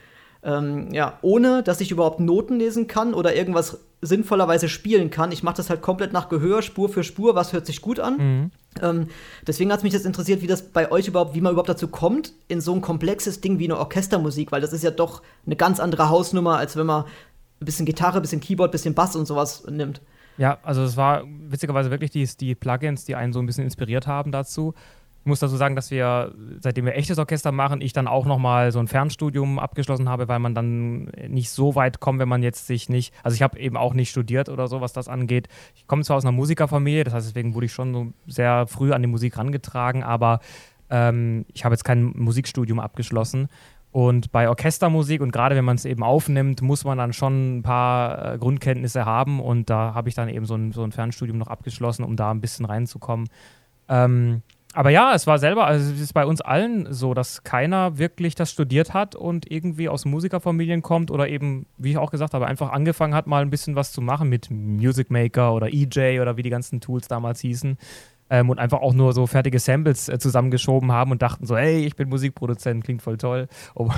ähm, 0.44 0.92
ja, 0.92 1.18
ohne 1.22 1.62
dass 1.62 1.80
ich 1.80 1.90
überhaupt 1.90 2.20
Noten 2.20 2.58
lesen 2.58 2.86
kann 2.86 3.14
oder 3.14 3.34
irgendwas 3.34 3.78
sinnvollerweise 4.02 4.68
spielen 4.68 5.10
kann. 5.10 5.32
Ich 5.32 5.42
mache 5.42 5.56
das 5.56 5.70
halt 5.70 5.80
komplett 5.80 6.12
nach 6.12 6.28
Gehör, 6.28 6.60
Spur 6.60 6.90
für 6.90 7.02
Spur, 7.02 7.34
was 7.34 7.52
hört 7.52 7.64
sich 7.64 7.80
gut 7.80 7.98
an. 7.98 8.16
Mhm. 8.16 8.50
Ähm, 8.82 9.06
deswegen 9.46 9.72
hat 9.72 9.78
es 9.78 9.84
mich 9.84 9.94
jetzt 9.94 10.04
interessiert, 10.04 10.42
wie 10.42 10.46
das 10.46 10.62
bei 10.62 10.92
euch 10.92 11.08
überhaupt, 11.08 11.34
wie 11.34 11.40
man 11.40 11.52
überhaupt 11.52 11.70
dazu 11.70 11.88
kommt, 11.88 12.34
in 12.48 12.60
so 12.60 12.74
ein 12.74 12.82
komplexes 12.82 13.40
Ding 13.40 13.58
wie 13.58 13.64
eine 13.64 13.78
Orchestermusik, 13.78 14.52
weil 14.52 14.60
das 14.60 14.72
ist 14.72 14.84
ja 14.84 14.90
doch 14.90 15.22
eine 15.46 15.56
ganz 15.56 15.80
andere 15.80 16.10
Hausnummer, 16.10 16.58
als 16.58 16.76
wenn 16.76 16.86
man 16.86 17.04
ein 17.04 17.64
bisschen 17.64 17.86
Gitarre, 17.86 18.16
ein 18.16 18.22
bisschen 18.22 18.40
Keyboard, 18.40 18.70
ein 18.70 18.72
bisschen 18.72 18.94
Bass 18.94 19.16
und 19.16 19.26
sowas 19.26 19.64
nimmt. 19.70 20.02
Ja, 20.36 20.58
also 20.62 20.82
es 20.82 20.96
war 20.96 21.24
witzigerweise 21.26 21.90
wirklich 21.90 22.10
die, 22.10 22.28
die 22.38 22.54
Plugins, 22.54 23.04
die 23.04 23.14
einen 23.14 23.32
so 23.32 23.38
ein 23.38 23.46
bisschen 23.46 23.64
inspiriert 23.64 24.06
haben 24.06 24.32
dazu. 24.32 24.74
Ich 25.24 25.26
muss 25.26 25.40
dazu 25.40 25.56
sagen, 25.56 25.74
dass 25.74 25.90
wir, 25.90 26.34
seitdem 26.60 26.84
wir 26.84 26.94
echtes 26.96 27.18
Orchester 27.18 27.50
machen, 27.50 27.80
ich 27.80 27.94
dann 27.94 28.06
auch 28.06 28.26
nochmal 28.26 28.72
so 28.72 28.78
ein 28.78 28.88
Fernstudium 28.88 29.58
abgeschlossen 29.58 30.06
habe, 30.06 30.28
weil 30.28 30.38
man 30.38 30.54
dann 30.54 31.04
nicht 31.28 31.48
so 31.48 31.74
weit 31.74 31.98
kommt, 31.98 32.18
wenn 32.18 32.28
man 32.28 32.42
jetzt 32.42 32.66
sich 32.66 32.90
nicht, 32.90 33.14
also 33.22 33.34
ich 33.34 33.40
habe 33.40 33.58
eben 33.58 33.78
auch 33.78 33.94
nicht 33.94 34.10
studiert 34.10 34.50
oder 34.50 34.68
so, 34.68 34.82
was 34.82 34.92
das 34.92 35.08
angeht. 35.08 35.48
Ich 35.76 35.86
komme 35.86 36.02
zwar 36.02 36.18
aus 36.18 36.26
einer 36.26 36.32
Musikerfamilie, 36.32 37.04
das 37.04 37.14
heißt, 37.14 37.28
deswegen 37.28 37.54
wurde 37.54 37.64
ich 37.64 37.72
schon 37.72 37.94
so 37.94 38.12
sehr 38.26 38.66
früh 38.66 38.92
an 38.92 39.00
die 39.00 39.08
Musik 39.08 39.38
rangetragen, 39.38 40.02
aber 40.02 40.40
ähm, 40.90 41.46
ich 41.54 41.64
habe 41.64 41.72
jetzt 41.72 41.84
kein 41.84 42.04
Musikstudium 42.04 42.78
abgeschlossen. 42.78 43.48
Und 43.92 44.30
bei 44.30 44.50
Orchestermusik 44.50 45.22
und 45.22 45.30
gerade 45.30 45.56
wenn 45.56 45.64
man 45.64 45.76
es 45.76 45.86
eben 45.86 46.02
aufnimmt, 46.02 46.60
muss 46.60 46.84
man 46.84 46.98
dann 46.98 47.14
schon 47.14 47.58
ein 47.58 47.62
paar 47.62 48.34
äh, 48.34 48.38
Grundkenntnisse 48.38 49.06
haben. 49.06 49.40
Und 49.40 49.70
da 49.70 49.94
habe 49.94 50.10
ich 50.10 50.14
dann 50.14 50.28
eben 50.28 50.44
so 50.44 50.54
ein, 50.54 50.72
so 50.72 50.82
ein 50.82 50.92
Fernstudium 50.92 51.38
noch 51.38 51.46
abgeschlossen, 51.46 52.04
um 52.04 52.14
da 52.14 52.30
ein 52.30 52.42
bisschen 52.42 52.66
reinzukommen. 52.66 53.28
Ähm, 53.88 54.42
aber 54.74 54.90
ja, 54.90 55.14
es 55.14 55.26
war 55.26 55.38
selber, 55.38 55.66
also 55.66 55.92
es 55.92 56.00
ist 56.00 56.12
bei 56.14 56.26
uns 56.26 56.40
allen 56.40 56.92
so, 56.92 57.14
dass 57.14 57.44
keiner 57.44 57.96
wirklich 57.96 58.34
das 58.34 58.50
studiert 58.50 58.92
hat 58.92 59.14
und 59.14 59.50
irgendwie 59.50 59.88
aus 59.88 60.04
Musikerfamilien 60.04 60.82
kommt 60.82 61.10
oder 61.12 61.28
eben, 61.28 61.66
wie 61.78 61.92
ich 61.92 61.98
auch 61.98 62.10
gesagt 62.10 62.34
habe, 62.34 62.46
einfach 62.46 62.72
angefangen 62.72 63.14
hat, 63.14 63.28
mal 63.28 63.42
ein 63.42 63.50
bisschen 63.50 63.76
was 63.76 63.92
zu 63.92 64.00
machen 64.00 64.28
mit 64.28 64.50
Music 64.50 65.10
Maker 65.10 65.54
oder 65.54 65.68
EJ 65.72 66.20
oder 66.20 66.36
wie 66.36 66.42
die 66.42 66.50
ganzen 66.50 66.80
Tools 66.80 67.06
damals 67.06 67.40
hießen. 67.40 67.78
Ähm, 68.30 68.50
und 68.50 68.58
einfach 68.58 68.80
auch 68.80 68.94
nur 68.94 69.12
so 69.12 69.26
fertige 69.26 69.58
Samples 69.58 70.08
äh, 70.08 70.18
zusammengeschoben 70.18 70.90
haben 70.90 71.10
und 71.10 71.22
dachten 71.22 71.46
so, 71.46 71.56
hey, 71.56 71.84
ich 71.84 71.94
bin 71.94 72.08
Musikproduzent, 72.08 72.82
klingt 72.82 73.02
voll 73.02 73.18
toll, 73.18 73.48
obwohl, 73.74 73.94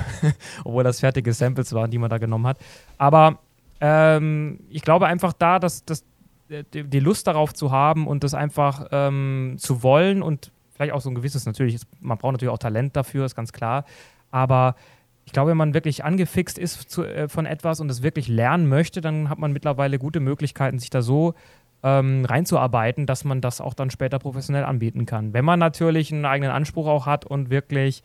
obwohl 0.65 0.85
das 0.85 1.01
fertige 1.01 1.33
Samples 1.33 1.73
waren, 1.73 1.91
die 1.91 1.99
man 1.99 2.11
da 2.11 2.19
genommen 2.19 2.47
hat. 2.47 2.59
Aber 2.99 3.39
ähm, 3.81 4.61
ich 4.69 4.83
glaube 4.83 5.07
einfach 5.07 5.33
da, 5.33 5.59
dass, 5.59 5.85
dass 5.85 6.05
die, 6.51 6.85
die 6.85 7.01
Lust 7.01 7.27
darauf 7.27 7.55
zu 7.55 7.71
haben 7.71 8.07
und 8.07 8.25
das 8.25 8.35
einfach 8.35 8.87
ähm, 8.91 9.57
zu 9.59 9.83
wollen 9.83 10.23
und 10.23 10.53
vielleicht 10.77 10.93
auch 10.93 11.01
so 11.01 11.11
ein 11.11 11.15
gewisses, 11.15 11.47
natürlich, 11.47 11.81
man 12.01 12.19
braucht 12.19 12.33
natürlich 12.33 12.53
auch 12.53 12.59
Talent 12.59 12.95
dafür, 12.97 13.25
ist 13.25 13.35
ganz 13.35 13.53
klar. 13.53 13.85
Aber 14.31 14.77
ich 15.25 15.33
glaube, 15.33 15.51
wenn 15.51 15.57
man 15.57 15.75
wirklich 15.75 16.05
angefixt 16.05 16.59
ist 16.59 16.91
zu, 16.91 17.05
äh, 17.05 17.29
von 17.29 17.47
etwas 17.47 17.81
und 17.81 17.91
es 17.91 18.03
wirklich 18.03 18.29
lernen 18.29 18.69
möchte, 18.69 19.01
dann 19.01 19.29
hat 19.29 19.39
man 19.39 19.53
mittlerweile 19.53 19.99
gute 19.99 20.21
Möglichkeiten, 20.21 20.79
sich 20.79 20.91
da 20.91 21.03
so 21.03 21.35
ähm, 21.83 22.25
reinzuarbeiten, 22.25 23.07
dass 23.07 23.25
man 23.25 23.41
das 23.41 23.61
auch 23.61 23.75
dann 23.75 23.91
später 23.91 24.19
professionell 24.19 24.65
anbieten 24.65 25.07
kann. 25.07 25.33
Wenn 25.33 25.45
man 25.45 25.59
natürlich 25.59 26.13
einen 26.13 26.25
eigenen 26.25 26.53
Anspruch 26.53 26.87
auch 26.87 27.07
hat 27.07 27.25
und 27.25 27.51
wirklich 27.51 28.03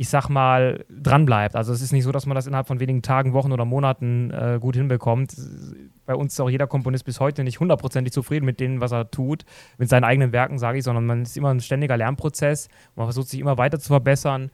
ich 0.00 0.08
sag 0.08 0.30
mal, 0.30 0.86
dranbleibt. 0.88 1.54
Also 1.54 1.74
es 1.74 1.82
ist 1.82 1.92
nicht 1.92 2.04
so, 2.04 2.10
dass 2.10 2.24
man 2.24 2.34
das 2.34 2.46
innerhalb 2.46 2.66
von 2.66 2.80
wenigen 2.80 3.02
Tagen, 3.02 3.34
Wochen 3.34 3.52
oder 3.52 3.66
Monaten 3.66 4.30
äh, 4.30 4.56
gut 4.58 4.74
hinbekommt. 4.74 5.36
Bei 6.06 6.14
uns 6.14 6.32
ist 6.32 6.40
auch 6.40 6.48
jeder 6.48 6.66
Komponist 6.66 7.04
bis 7.04 7.20
heute 7.20 7.44
nicht 7.44 7.60
hundertprozentig 7.60 8.10
zufrieden 8.10 8.46
mit 8.46 8.60
dem, 8.60 8.80
was 8.80 8.92
er 8.92 9.10
tut, 9.10 9.44
mit 9.76 9.90
seinen 9.90 10.04
eigenen 10.04 10.32
Werken, 10.32 10.58
sage 10.58 10.78
ich, 10.78 10.84
sondern 10.84 11.04
man 11.04 11.20
ist 11.20 11.36
immer 11.36 11.50
ein 11.50 11.60
ständiger 11.60 11.98
Lernprozess. 11.98 12.70
Man 12.96 13.04
versucht 13.04 13.28
sich 13.28 13.40
immer 13.40 13.58
weiter 13.58 13.78
zu 13.78 13.88
verbessern. 13.88 14.50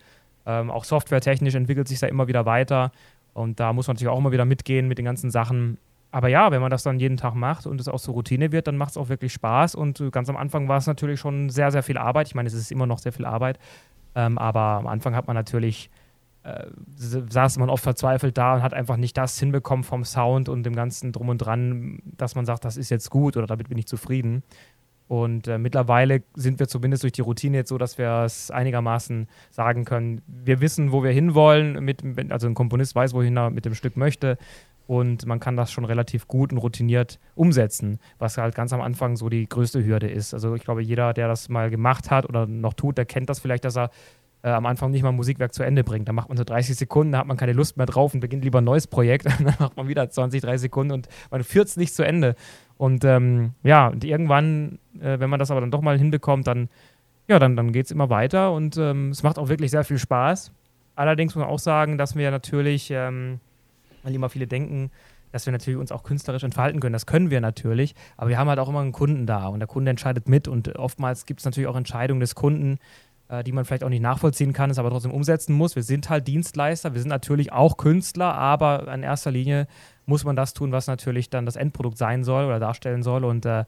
Ähm, 0.46 0.68
auch 0.68 0.82
softwaretechnisch 0.82 1.54
entwickelt 1.54 1.86
sich 1.86 2.00
da 2.00 2.08
immer 2.08 2.26
wieder 2.26 2.44
weiter. 2.44 2.90
Und 3.32 3.60
da 3.60 3.72
muss 3.72 3.86
man 3.86 3.94
natürlich 3.94 4.10
auch 4.10 4.18
immer 4.18 4.32
wieder 4.32 4.46
mitgehen 4.46 4.88
mit 4.88 4.98
den 4.98 5.04
ganzen 5.04 5.30
Sachen. 5.30 5.78
Aber 6.10 6.26
ja, 6.26 6.50
wenn 6.50 6.60
man 6.60 6.72
das 6.72 6.82
dann 6.82 6.98
jeden 6.98 7.18
Tag 7.18 7.36
macht 7.36 7.66
und 7.66 7.80
es 7.80 7.86
auch 7.86 8.00
zur 8.00 8.14
Routine 8.14 8.50
wird, 8.50 8.66
dann 8.66 8.76
macht 8.76 8.90
es 8.90 8.96
auch 8.96 9.10
wirklich 9.10 9.32
Spaß. 9.34 9.76
Und 9.76 10.02
ganz 10.10 10.28
am 10.28 10.36
Anfang 10.36 10.66
war 10.66 10.78
es 10.78 10.88
natürlich 10.88 11.20
schon 11.20 11.50
sehr, 11.50 11.70
sehr 11.70 11.84
viel 11.84 11.98
Arbeit. 11.98 12.26
Ich 12.26 12.34
meine, 12.34 12.48
es 12.48 12.54
ist 12.54 12.72
immer 12.72 12.86
noch 12.86 12.98
sehr 12.98 13.12
viel 13.12 13.26
Arbeit. 13.26 13.60
Ähm, 14.16 14.38
aber 14.38 14.60
am 14.60 14.88
Anfang 14.88 15.14
hat 15.14 15.28
man 15.28 15.36
natürlich 15.36 15.90
äh, 16.42 16.66
saß 16.96 17.58
man 17.58 17.70
oft 17.70 17.82
verzweifelt 17.82 18.38
da 18.38 18.54
und 18.54 18.62
hat 18.62 18.72
einfach 18.72 18.96
nicht 18.96 19.16
das 19.16 19.38
hinbekommen 19.38 19.84
vom 19.84 20.04
Sound 20.04 20.48
und 20.48 20.62
dem 20.64 20.74
ganzen 20.74 21.12
Drum 21.12 21.28
und 21.28 21.38
Dran, 21.38 22.00
dass 22.04 22.34
man 22.34 22.46
sagt, 22.46 22.64
das 22.64 22.76
ist 22.76 22.90
jetzt 22.90 23.10
gut 23.10 23.36
oder 23.36 23.46
damit 23.46 23.68
bin 23.68 23.78
ich 23.78 23.86
zufrieden. 23.86 24.42
Und 25.08 25.46
äh, 25.46 25.58
mittlerweile 25.58 26.22
sind 26.34 26.58
wir 26.58 26.66
zumindest 26.66 27.02
durch 27.02 27.12
die 27.12 27.20
Routine 27.20 27.58
jetzt 27.58 27.68
so, 27.68 27.78
dass 27.78 27.98
wir 27.98 28.24
es 28.24 28.50
einigermaßen 28.50 29.28
sagen 29.50 29.84
können. 29.84 30.22
Wir 30.26 30.60
wissen, 30.60 30.90
wo 30.90 31.04
wir 31.04 31.12
hinwollen. 31.12 31.84
Mit, 31.84 32.02
also 32.32 32.48
ein 32.48 32.54
Komponist 32.54 32.94
weiß, 32.94 33.12
wohin 33.12 33.36
er 33.36 33.50
mit 33.50 33.64
dem 33.64 33.74
Stück 33.74 33.96
möchte. 33.96 34.36
Und 34.86 35.26
man 35.26 35.40
kann 35.40 35.56
das 35.56 35.72
schon 35.72 35.84
relativ 35.84 36.28
gut 36.28 36.52
und 36.52 36.58
routiniert 36.58 37.18
umsetzen, 37.34 37.98
was 38.18 38.38
halt 38.38 38.54
ganz 38.54 38.72
am 38.72 38.80
Anfang 38.80 39.16
so 39.16 39.28
die 39.28 39.48
größte 39.48 39.84
Hürde 39.84 40.08
ist. 40.08 40.32
Also 40.32 40.54
ich 40.54 40.62
glaube, 40.62 40.82
jeder, 40.82 41.12
der 41.12 41.26
das 41.26 41.48
mal 41.48 41.70
gemacht 41.70 42.10
hat 42.10 42.28
oder 42.28 42.46
noch 42.46 42.74
tut, 42.74 42.96
der 42.96 43.04
kennt 43.04 43.28
das 43.28 43.40
vielleicht, 43.40 43.64
dass 43.64 43.76
er 43.76 43.90
äh, 44.42 44.50
am 44.50 44.64
Anfang 44.64 44.92
nicht 44.92 45.02
mal 45.02 45.08
ein 45.08 45.16
Musikwerk 45.16 45.52
zu 45.52 45.64
Ende 45.64 45.82
bringt. 45.82 46.08
Da 46.08 46.12
macht 46.12 46.28
man 46.28 46.38
so 46.38 46.44
30 46.44 46.76
Sekunden, 46.76 47.12
da 47.12 47.18
hat 47.18 47.26
man 47.26 47.36
keine 47.36 47.52
Lust 47.52 47.76
mehr 47.76 47.86
drauf 47.86 48.14
und 48.14 48.20
beginnt 48.20 48.44
lieber 48.44 48.60
ein 48.60 48.64
neues 48.64 48.86
Projekt. 48.86 49.26
dann 49.40 49.54
macht 49.58 49.76
man 49.76 49.88
wieder 49.88 50.08
20, 50.08 50.40
30 50.40 50.60
Sekunden 50.60 50.92
und 50.92 51.08
man 51.32 51.42
führt 51.42 51.66
es 51.66 51.76
nicht 51.76 51.92
zu 51.92 52.04
Ende. 52.04 52.36
Und 52.76 53.04
ähm, 53.04 53.54
ja, 53.64 53.88
und 53.88 54.04
irgendwann, 54.04 54.78
äh, 55.00 55.18
wenn 55.18 55.30
man 55.30 55.40
das 55.40 55.50
aber 55.50 55.60
dann 55.60 55.72
doch 55.72 55.80
mal 55.80 55.98
hinbekommt, 55.98 56.46
dann, 56.46 56.68
ja, 57.26 57.40
dann, 57.40 57.56
dann 57.56 57.72
geht 57.72 57.86
es 57.86 57.90
immer 57.90 58.08
weiter 58.08 58.52
und 58.52 58.76
ähm, 58.76 59.10
es 59.10 59.24
macht 59.24 59.38
auch 59.38 59.48
wirklich 59.48 59.72
sehr 59.72 59.82
viel 59.82 59.98
Spaß. 59.98 60.52
Allerdings 60.94 61.34
muss 61.34 61.42
man 61.42 61.52
auch 61.52 61.58
sagen, 61.58 61.98
dass 61.98 62.14
wir 62.14 62.30
natürlich, 62.30 62.90
ähm, 62.90 63.40
weil 64.06 64.14
immer 64.14 64.28
viele 64.28 64.46
denken, 64.46 64.90
dass 65.32 65.46
wir 65.46 65.52
natürlich 65.52 65.78
uns 65.78 65.90
auch 65.90 66.04
künstlerisch 66.04 66.44
entfalten 66.44 66.80
können. 66.80 66.92
Das 66.92 67.06
können 67.06 67.30
wir 67.30 67.40
natürlich, 67.40 67.94
aber 68.16 68.30
wir 68.30 68.38
haben 68.38 68.48
halt 68.48 68.60
auch 68.60 68.68
immer 68.68 68.80
einen 68.80 68.92
Kunden 68.92 69.26
da 69.26 69.48
und 69.48 69.58
der 69.58 69.66
Kunde 69.66 69.90
entscheidet 69.90 70.28
mit 70.28 70.46
und 70.46 70.76
oftmals 70.76 71.26
gibt 71.26 71.40
es 71.40 71.44
natürlich 71.44 71.68
auch 71.68 71.76
Entscheidungen 71.76 72.20
des 72.20 72.36
Kunden, 72.36 72.78
äh, 73.28 73.42
die 73.42 73.50
man 73.50 73.64
vielleicht 73.64 73.82
auch 73.82 73.88
nicht 73.88 74.00
nachvollziehen 74.00 74.52
kann, 74.52 74.70
es 74.70 74.78
aber 74.78 74.90
trotzdem 74.90 75.10
umsetzen 75.10 75.54
muss. 75.54 75.74
Wir 75.74 75.82
sind 75.82 76.08
halt 76.08 76.28
Dienstleister, 76.28 76.94
wir 76.94 77.00
sind 77.00 77.08
natürlich 77.08 77.52
auch 77.52 77.76
Künstler, 77.76 78.34
aber 78.34 78.86
in 78.94 79.02
erster 79.02 79.32
Linie 79.32 79.66
muss 80.06 80.24
man 80.24 80.36
das 80.36 80.54
tun, 80.54 80.70
was 80.70 80.86
natürlich 80.86 81.28
dann 81.28 81.44
das 81.44 81.56
Endprodukt 81.56 81.98
sein 81.98 82.22
soll 82.22 82.44
oder 82.44 82.60
darstellen 82.60 83.02
soll. 83.02 83.24
Und 83.24 83.44
äh, 83.44 83.64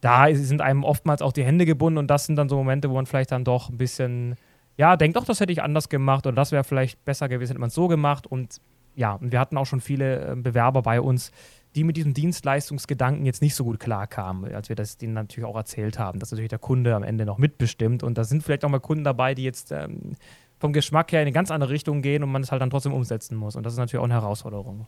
da 0.00 0.34
sind 0.34 0.62
einem 0.62 0.82
oftmals 0.82 1.20
auch 1.20 1.32
die 1.32 1.44
Hände 1.44 1.66
gebunden 1.66 1.98
und 1.98 2.08
das 2.08 2.24
sind 2.24 2.36
dann 2.36 2.48
so 2.48 2.56
Momente, 2.56 2.88
wo 2.88 2.94
man 2.94 3.04
vielleicht 3.04 3.32
dann 3.32 3.44
doch 3.44 3.68
ein 3.68 3.76
bisschen, 3.76 4.36
ja, 4.78 4.96
denkt, 4.96 5.18
doch, 5.18 5.26
das 5.26 5.40
hätte 5.40 5.52
ich 5.52 5.62
anders 5.62 5.90
gemacht 5.90 6.26
oder 6.26 6.34
das 6.34 6.52
wäre 6.52 6.64
vielleicht 6.64 7.04
besser 7.04 7.28
gewesen, 7.28 7.50
hätte 7.50 7.60
man 7.60 7.68
es 7.68 7.74
so 7.74 7.88
gemacht. 7.88 8.26
Und 8.26 8.60
ja, 8.96 9.14
und 9.14 9.32
wir 9.32 9.40
hatten 9.40 9.56
auch 9.56 9.66
schon 9.66 9.80
viele 9.80 10.32
äh, 10.32 10.36
Bewerber 10.36 10.82
bei 10.82 11.00
uns, 11.00 11.32
die 11.74 11.84
mit 11.84 11.96
diesem 11.96 12.14
Dienstleistungsgedanken 12.14 13.26
jetzt 13.26 13.42
nicht 13.42 13.54
so 13.54 13.64
gut 13.64 13.80
klarkamen, 13.80 14.54
als 14.54 14.68
wir 14.68 14.76
das 14.76 14.96
denen 14.96 15.14
natürlich 15.14 15.48
auch 15.48 15.56
erzählt 15.56 15.98
haben, 15.98 16.20
dass 16.20 16.30
natürlich 16.30 16.50
der 16.50 16.60
Kunde 16.60 16.94
am 16.94 17.02
Ende 17.02 17.26
noch 17.26 17.38
mitbestimmt. 17.38 18.02
Und 18.02 18.16
da 18.16 18.24
sind 18.24 18.42
vielleicht 18.44 18.64
auch 18.64 18.68
mal 18.68 18.78
Kunden 18.78 19.02
dabei, 19.02 19.34
die 19.34 19.42
jetzt 19.42 19.72
ähm, 19.72 20.14
vom 20.60 20.72
Geschmack 20.72 21.10
her 21.12 21.20
in 21.20 21.26
eine 21.26 21.32
ganz 21.32 21.50
andere 21.50 21.70
Richtung 21.70 22.00
gehen 22.00 22.22
und 22.22 22.30
man 22.30 22.42
es 22.42 22.52
halt 22.52 22.62
dann 22.62 22.70
trotzdem 22.70 22.92
umsetzen 22.92 23.36
muss. 23.36 23.56
Und 23.56 23.64
das 23.64 23.72
ist 23.72 23.78
natürlich 23.78 24.00
auch 24.00 24.04
eine 24.04 24.14
Herausforderung. 24.14 24.86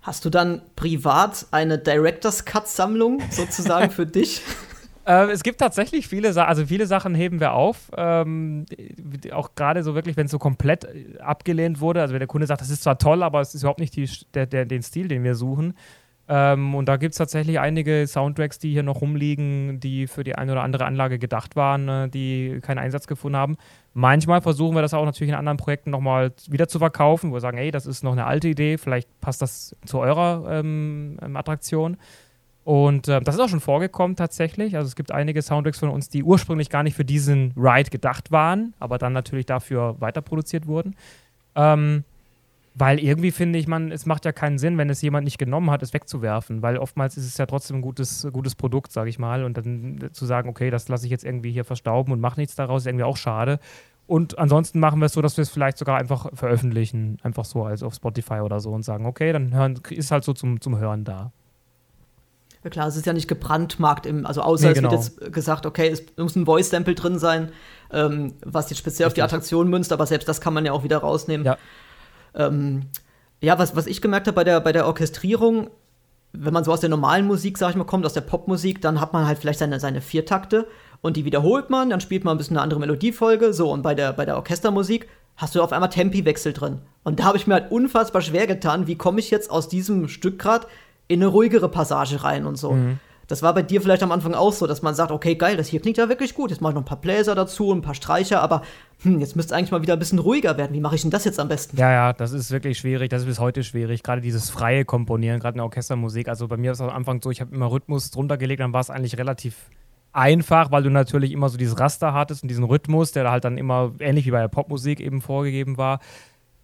Hast 0.00 0.24
du 0.24 0.30
dann 0.30 0.62
privat 0.74 1.46
eine 1.50 1.78
Director's 1.78 2.44
Cut-Sammlung 2.44 3.22
sozusagen 3.30 3.90
für 3.92 4.06
dich? 4.06 4.42
Äh, 5.04 5.30
es 5.30 5.42
gibt 5.42 5.58
tatsächlich 5.58 6.06
viele 6.06 6.32
Sachen, 6.32 6.48
also 6.48 6.66
viele 6.66 6.86
Sachen 6.86 7.14
heben 7.14 7.40
wir 7.40 7.52
auf. 7.52 7.90
Ähm, 7.96 8.66
auch 9.32 9.54
gerade 9.54 9.82
so 9.82 9.94
wirklich, 9.94 10.16
wenn 10.16 10.26
es 10.26 10.32
so 10.32 10.38
komplett 10.38 10.84
äh, 10.84 11.18
abgelehnt 11.18 11.80
wurde. 11.80 12.00
Also 12.00 12.12
wenn 12.12 12.20
der 12.20 12.28
Kunde 12.28 12.46
sagt, 12.46 12.60
das 12.60 12.70
ist 12.70 12.82
zwar 12.82 12.98
toll, 12.98 13.22
aber 13.22 13.40
es 13.40 13.54
ist 13.54 13.62
überhaupt 13.62 13.80
nicht 13.80 13.96
die, 13.96 14.08
der, 14.34 14.46
der, 14.46 14.64
den 14.64 14.82
Stil, 14.82 15.08
den 15.08 15.24
wir 15.24 15.34
suchen. 15.34 15.74
Ähm, 16.28 16.76
und 16.76 16.88
da 16.88 16.96
gibt 16.98 17.12
es 17.12 17.18
tatsächlich 17.18 17.58
einige 17.58 18.06
Soundtracks, 18.06 18.60
die 18.60 18.70
hier 18.70 18.84
noch 18.84 19.00
rumliegen, 19.00 19.80
die 19.80 20.06
für 20.06 20.22
die 20.22 20.36
eine 20.36 20.52
oder 20.52 20.62
andere 20.62 20.84
Anlage 20.84 21.18
gedacht 21.18 21.56
waren, 21.56 21.88
äh, 21.88 22.08
die 22.08 22.60
keinen 22.62 22.78
Einsatz 22.78 23.08
gefunden 23.08 23.36
haben. 23.36 23.56
Manchmal 23.92 24.40
versuchen 24.40 24.76
wir 24.76 24.82
das 24.82 24.94
auch 24.94 25.04
natürlich 25.04 25.32
in 25.32 25.38
anderen 25.38 25.58
Projekten 25.58 25.90
nochmal 25.90 26.32
wieder 26.48 26.68
zu 26.68 26.78
verkaufen, 26.78 27.30
wo 27.30 27.34
wir 27.34 27.40
sagen, 27.40 27.58
ey, 27.58 27.72
das 27.72 27.86
ist 27.86 28.04
noch 28.04 28.12
eine 28.12 28.24
alte 28.24 28.48
Idee, 28.48 28.78
vielleicht 28.78 29.08
passt 29.20 29.42
das 29.42 29.76
zu 29.84 29.98
eurer 29.98 30.60
ähm 30.60 31.18
Attraktion. 31.34 31.96
Und 32.64 33.08
äh, 33.08 33.20
das 33.20 33.34
ist 33.34 33.40
auch 33.40 33.48
schon 33.48 33.60
vorgekommen 33.60 34.16
tatsächlich. 34.16 34.76
Also 34.76 34.86
es 34.86 34.96
gibt 34.96 35.10
einige 35.10 35.42
Soundtracks 35.42 35.80
von 35.80 35.88
uns, 35.88 36.08
die 36.08 36.22
ursprünglich 36.22 36.70
gar 36.70 36.82
nicht 36.82 36.94
für 36.94 37.04
diesen 37.04 37.52
Ride 37.56 37.90
gedacht 37.90 38.30
waren, 38.30 38.74
aber 38.78 38.98
dann 38.98 39.12
natürlich 39.12 39.46
dafür 39.46 39.96
weiterproduziert 40.00 40.66
wurden. 40.66 40.94
Ähm, 41.56 42.04
weil 42.74 42.98
irgendwie 43.00 43.32
finde 43.32 43.58
ich, 43.58 43.66
man, 43.66 43.92
es 43.92 44.06
macht 44.06 44.24
ja 44.24 44.32
keinen 44.32 44.58
Sinn, 44.58 44.78
wenn 44.78 44.88
es 44.88 45.02
jemand 45.02 45.24
nicht 45.24 45.38
genommen 45.38 45.70
hat, 45.70 45.82
es 45.82 45.92
wegzuwerfen, 45.92 46.62
weil 46.62 46.78
oftmals 46.78 47.16
ist 47.16 47.26
es 47.26 47.36
ja 47.36 47.44
trotzdem 47.44 47.78
ein 47.78 47.82
gutes, 47.82 48.26
gutes 48.32 48.54
Produkt, 48.54 48.92
sage 48.92 49.10
ich 49.10 49.18
mal. 49.18 49.44
Und 49.44 49.56
dann 49.58 50.08
zu 50.12 50.24
sagen, 50.24 50.48
okay, 50.48 50.70
das 50.70 50.88
lasse 50.88 51.04
ich 51.04 51.10
jetzt 51.10 51.24
irgendwie 51.24 51.52
hier 51.52 51.64
verstauben 51.64 52.12
und 52.12 52.20
mache 52.20 52.40
nichts 52.40 52.54
daraus, 52.54 52.82
ist 52.82 52.86
irgendwie 52.86 53.04
auch 53.04 53.18
schade. 53.18 53.58
Und 54.06 54.38
ansonsten 54.38 54.80
machen 54.80 55.00
wir 55.00 55.06
es 55.06 55.12
so, 55.12 55.22
dass 55.22 55.36
wir 55.36 55.42
es 55.42 55.50
vielleicht 55.50 55.78
sogar 55.78 55.98
einfach 55.98 56.28
veröffentlichen, 56.32 57.18
einfach 57.22 57.44
so 57.44 57.64
als 57.64 57.82
auf 57.82 57.94
Spotify 57.94 58.40
oder 58.40 58.60
so 58.60 58.70
und 58.70 58.84
sagen, 58.84 59.06
okay, 59.06 59.32
dann 59.32 59.52
hören, 59.52 59.78
ist 59.90 60.10
halt 60.10 60.24
so 60.24 60.32
zum, 60.32 60.60
zum 60.60 60.78
Hören 60.78 61.04
da. 61.04 61.32
Ja 62.64 62.70
klar, 62.70 62.86
es 62.86 62.96
ist 62.96 63.06
ja 63.06 63.12
nicht 63.12 63.26
gebrandmarkt, 63.26 64.06
im, 64.06 64.24
also 64.24 64.40
außer 64.40 64.68
nee, 64.68 64.74
genau. 64.74 64.88
es 64.88 64.92
wird 64.92 65.16
genau. 65.16 65.24
jetzt 65.26 65.34
gesagt, 65.34 65.66
okay, 65.66 65.88
es 65.88 66.04
muss 66.16 66.36
ein 66.36 66.46
Voice-Sample 66.46 66.94
drin 66.94 67.18
sein, 67.18 67.50
ähm, 67.92 68.34
was 68.44 68.70
jetzt 68.70 68.78
speziell 68.78 69.06
Richtig. 69.06 69.06
auf 69.06 69.14
die 69.14 69.34
Attraktion 69.34 69.68
münzt, 69.68 69.92
aber 69.92 70.06
selbst 70.06 70.28
das 70.28 70.40
kann 70.40 70.54
man 70.54 70.64
ja 70.64 70.72
auch 70.72 70.84
wieder 70.84 70.98
rausnehmen. 70.98 71.44
Ja, 71.44 71.58
ähm, 72.34 72.86
ja 73.40 73.58
was, 73.58 73.74
was 73.74 73.86
ich 73.86 74.00
gemerkt 74.00 74.28
habe 74.28 74.36
bei 74.36 74.44
der, 74.44 74.60
bei 74.60 74.72
der 74.72 74.86
Orchestrierung, 74.86 75.70
wenn 76.32 76.54
man 76.54 76.62
so 76.62 76.72
aus 76.72 76.80
der 76.80 76.88
normalen 76.88 77.26
Musik, 77.26 77.58
sag 77.58 77.70
ich 77.70 77.76
mal, 77.76 77.84
kommt, 77.84 78.06
aus 78.06 78.14
der 78.14 78.20
Popmusik, 78.22 78.80
dann 78.80 79.00
hat 79.00 79.12
man 79.12 79.26
halt 79.26 79.38
vielleicht 79.38 79.58
seine, 79.58 79.80
seine 79.80 80.00
Viertakte 80.00 80.68
und 81.00 81.16
die 81.16 81.24
wiederholt 81.24 81.68
man, 81.68 81.90
dann 81.90 82.00
spielt 82.00 82.24
man 82.24 82.36
ein 82.36 82.38
bisschen 82.38 82.56
eine 82.56 82.62
andere 82.62 82.80
Melodiefolge, 82.80 83.52
so, 83.52 83.70
und 83.72 83.82
bei 83.82 83.94
der, 83.94 84.12
bei 84.12 84.24
der 84.24 84.36
Orchestermusik 84.36 85.08
hast 85.36 85.54
du 85.54 85.62
auf 85.62 85.72
einmal 85.72 85.88
Tempiwechsel 85.88 86.52
drin. 86.52 86.80
Und 87.02 87.18
da 87.18 87.24
habe 87.24 87.36
ich 87.36 87.46
mir 87.46 87.54
halt 87.54 87.72
unfassbar 87.72 88.22
schwer 88.22 88.46
getan, 88.46 88.86
wie 88.86 88.96
komme 88.96 89.18
ich 89.18 89.30
jetzt 89.30 89.50
aus 89.50 89.68
diesem 89.68 90.08
Stück 90.08 90.38
gerade 90.38 90.66
in 91.08 91.20
eine 91.20 91.26
ruhigere 91.26 91.68
Passage 91.68 92.24
rein 92.24 92.46
und 92.46 92.56
so. 92.56 92.72
Mhm. 92.72 92.98
Das 93.28 93.42
war 93.42 93.54
bei 93.54 93.62
dir 93.62 93.80
vielleicht 93.80 94.02
am 94.02 94.12
Anfang 94.12 94.34
auch 94.34 94.52
so, 94.52 94.66
dass 94.66 94.82
man 94.82 94.94
sagt, 94.94 95.10
okay, 95.10 95.36
geil, 95.36 95.56
das 95.56 95.68
hier 95.68 95.80
klingt 95.80 95.96
ja 95.96 96.08
wirklich 96.08 96.34
gut. 96.34 96.50
Jetzt 96.50 96.60
mache 96.60 96.72
ich 96.72 96.74
noch 96.74 96.82
ein 96.82 96.86
paar 96.86 97.00
Bläser 97.00 97.34
dazu, 97.34 97.72
ein 97.72 97.80
paar 97.80 97.94
Streicher, 97.94 98.42
aber 98.42 98.62
hm, 99.02 99.20
jetzt 99.20 99.36
müsste 99.36 99.54
es 99.54 99.58
eigentlich 99.58 99.70
mal 99.70 99.80
wieder 99.80 99.94
ein 99.94 99.98
bisschen 99.98 100.18
ruhiger 100.18 100.58
werden. 100.58 100.74
Wie 100.74 100.80
mache 100.80 100.96
ich 100.96 101.02
denn 101.02 101.10
das 101.10 101.24
jetzt 101.24 101.40
am 101.40 101.48
besten? 101.48 101.76
Ja, 101.76 101.90
ja, 101.90 102.12
das 102.12 102.32
ist 102.32 102.50
wirklich 102.50 102.78
schwierig. 102.78 103.10
Das 103.10 103.22
ist 103.22 103.28
bis 103.28 103.38
heute 103.38 103.64
schwierig. 103.64 104.02
Gerade 104.02 104.20
dieses 104.20 104.50
freie 104.50 104.84
Komponieren, 104.84 105.40
gerade 105.40 105.54
in 105.54 105.58
der 105.58 105.64
Orchestermusik. 105.64 106.28
Also 106.28 106.48
bei 106.48 106.56
mir 106.56 106.72
ist 106.72 106.80
es 106.80 106.82
am 106.82 106.90
Anfang 106.90 107.22
so, 107.22 107.30
ich 107.30 107.40
habe 107.40 107.54
immer 107.54 107.70
Rhythmus 107.70 108.10
drunter 108.10 108.36
gelegt, 108.36 108.60
dann 108.60 108.72
war 108.72 108.80
es 108.80 108.90
eigentlich 108.90 109.16
relativ 109.16 109.70
einfach, 110.12 110.70
weil 110.70 110.82
du 110.82 110.90
natürlich 110.90 111.32
immer 111.32 111.48
so 111.48 111.56
dieses 111.56 111.78
Raster 111.78 112.12
hattest 112.12 112.42
und 112.42 112.48
diesen 112.48 112.64
Rhythmus, 112.64 113.12
der 113.12 113.30
halt 113.30 113.44
dann 113.44 113.56
immer 113.56 113.92
ähnlich 113.98 114.26
wie 114.26 114.30
bei 114.30 114.40
der 114.40 114.48
Popmusik 114.48 115.00
eben 115.00 115.22
vorgegeben 115.22 115.78
war. 115.78 116.00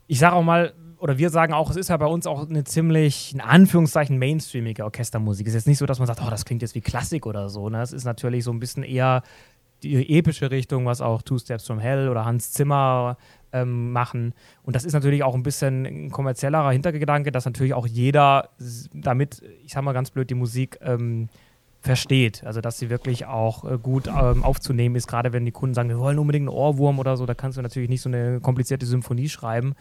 Ich 0.07 0.19
sage 0.19 0.35
auch 0.35 0.43
mal, 0.43 0.75
oder 0.99 1.19
wir 1.19 1.31
sagen 1.31 1.53
auch, 1.53 1.71
es 1.71 1.77
ist 1.77 1.89
ja 1.89 1.97
bei 1.97 2.07
uns 2.07 2.27
auch 2.27 2.49
eine 2.49 2.65
ziemlich, 2.65 3.35
in 3.35 3.41
Anführungszeichen, 3.41 4.19
mainstreamige 4.19 4.85
Orchestermusik. 4.85 5.47
Es 5.47 5.53
ist 5.53 5.61
jetzt 5.61 5.67
nicht 5.69 5.79
so, 5.79 5.87
dass 5.87 5.99
man 5.99 6.07
sagt, 6.07 6.21
oh, 6.25 6.31
das 6.31 6.45
klingt 6.45 6.63
jetzt 6.63 6.75
wie 6.75 6.81
Klassik 6.81 7.27
oder 7.27 7.49
so. 7.49 7.69
Ne? 7.69 7.81
Es 7.83 7.93
ist 7.93 8.05
natürlich 8.05 8.45
so 8.45 8.51
ein 8.51 8.61
bisschen 8.61 8.83
eher 8.83 9.23
die 9.83 10.19
epische 10.19 10.51
Richtung, 10.51 10.87
was 10.87 11.01
auch 11.01 11.23
Two 11.23 11.39
Steps 11.39 11.67
from 11.67 11.79
Hell 11.79 12.09
oder 12.09 12.25
Hans 12.25 12.53
Zimmer 12.53 13.17
ähm, 13.53 13.93
machen. 13.93 14.35
Und 14.65 14.75
das 14.77 14.85
ist 14.85 14.93
natürlich 14.93 15.23
auch 15.23 15.35
ein 15.35 15.43
bisschen 15.43 15.87
ein 15.87 16.11
kommerziellerer 16.11 16.73
Hintergedanke, 16.73 17.31
dass 17.31 17.45
natürlich 17.45 17.75
auch 17.75 17.87
jeder 17.87 18.51
damit, 18.93 19.43
ich 19.65 19.73
sag 19.73 19.83
mal 19.85 19.93
ganz 19.93 20.11
blöd, 20.11 20.29
die 20.31 20.35
Musik 20.35 20.79
ähm, 20.83 21.29
versteht. 21.81 22.43
Also, 22.45 22.61
dass 22.61 22.79
sie 22.79 22.91
wirklich 22.91 23.27
auch 23.27 23.65
äh, 23.65 23.79
gut 23.79 24.09
ähm, 24.09 24.43
aufzunehmen 24.43 24.97
ist, 24.97 25.07
gerade 25.07 25.33
wenn 25.33 25.45
die 25.45 25.53
Kunden 25.53 25.75
sagen, 25.75 25.89
wir 25.89 25.99
wollen 25.99 26.19
unbedingt 26.19 26.49
einen 26.49 26.57
Ohrwurm 26.57 26.99
oder 26.99 27.17
so, 27.17 27.25
da 27.25 27.35
kannst 27.35 27.57
du 27.57 27.63
natürlich 27.63 27.89
nicht 27.89 28.03
so 28.03 28.09
eine 28.09 28.41
komplizierte 28.41 28.85
Symphonie 28.85 29.29
schreiben. 29.29 29.75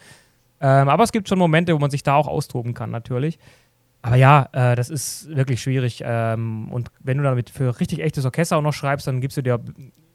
Ähm, 0.59 0.89
aber 0.89 1.03
es 1.03 1.11
gibt 1.11 1.29
schon 1.29 1.39
Momente, 1.39 1.73
wo 1.73 1.79
man 1.79 1.91
sich 1.91 2.03
da 2.03 2.15
auch 2.15 2.27
austoben 2.27 2.73
kann, 2.73 2.91
natürlich. 2.91 3.37
Aber 4.01 4.15
ja, 4.15 4.49
äh, 4.53 4.75
das 4.75 4.89
ist 4.89 5.35
wirklich 5.35 5.61
schwierig. 5.61 6.01
Ähm, 6.05 6.69
und 6.71 6.89
wenn 6.99 7.17
du 7.17 7.23
damit 7.23 7.49
für 7.49 7.79
richtig 7.79 7.99
echtes 7.99 8.25
Orchester 8.25 8.57
auch 8.57 8.61
noch 8.61 8.73
schreibst, 8.73 9.07
dann 9.07 9.21
gibst 9.21 9.37
du 9.37 9.41
dir, 9.41 9.59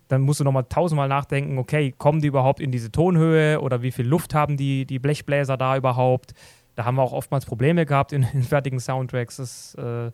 dann 0.08 0.22
musst 0.22 0.40
du 0.40 0.44
nochmal 0.44 0.64
tausendmal 0.68 1.08
nachdenken, 1.08 1.58
okay, 1.58 1.94
kommen 1.96 2.20
die 2.20 2.28
überhaupt 2.28 2.60
in 2.60 2.70
diese 2.70 2.90
Tonhöhe 2.90 3.60
oder 3.60 3.82
wie 3.82 3.92
viel 3.92 4.06
Luft 4.06 4.34
haben 4.34 4.56
die, 4.56 4.86
die 4.86 4.98
Blechbläser 4.98 5.56
da 5.56 5.76
überhaupt? 5.76 6.32
Da 6.74 6.84
haben 6.84 6.96
wir 6.96 7.02
auch 7.02 7.12
oftmals 7.12 7.44
Probleme 7.44 7.86
gehabt 7.86 8.12
in, 8.12 8.22
in 8.32 8.42
fertigen 8.42 8.80
Soundtracks. 8.80 9.36
Das, 9.36 9.74
äh, 9.74 10.10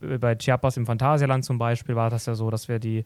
bei 0.00 0.36
Chiapas 0.36 0.76
im 0.76 0.86
Phantasialand 0.86 1.44
zum 1.44 1.58
Beispiel 1.58 1.96
war 1.96 2.10
das 2.10 2.26
ja 2.26 2.34
so, 2.34 2.50
dass 2.50 2.68
wir 2.68 2.78
die, 2.78 3.04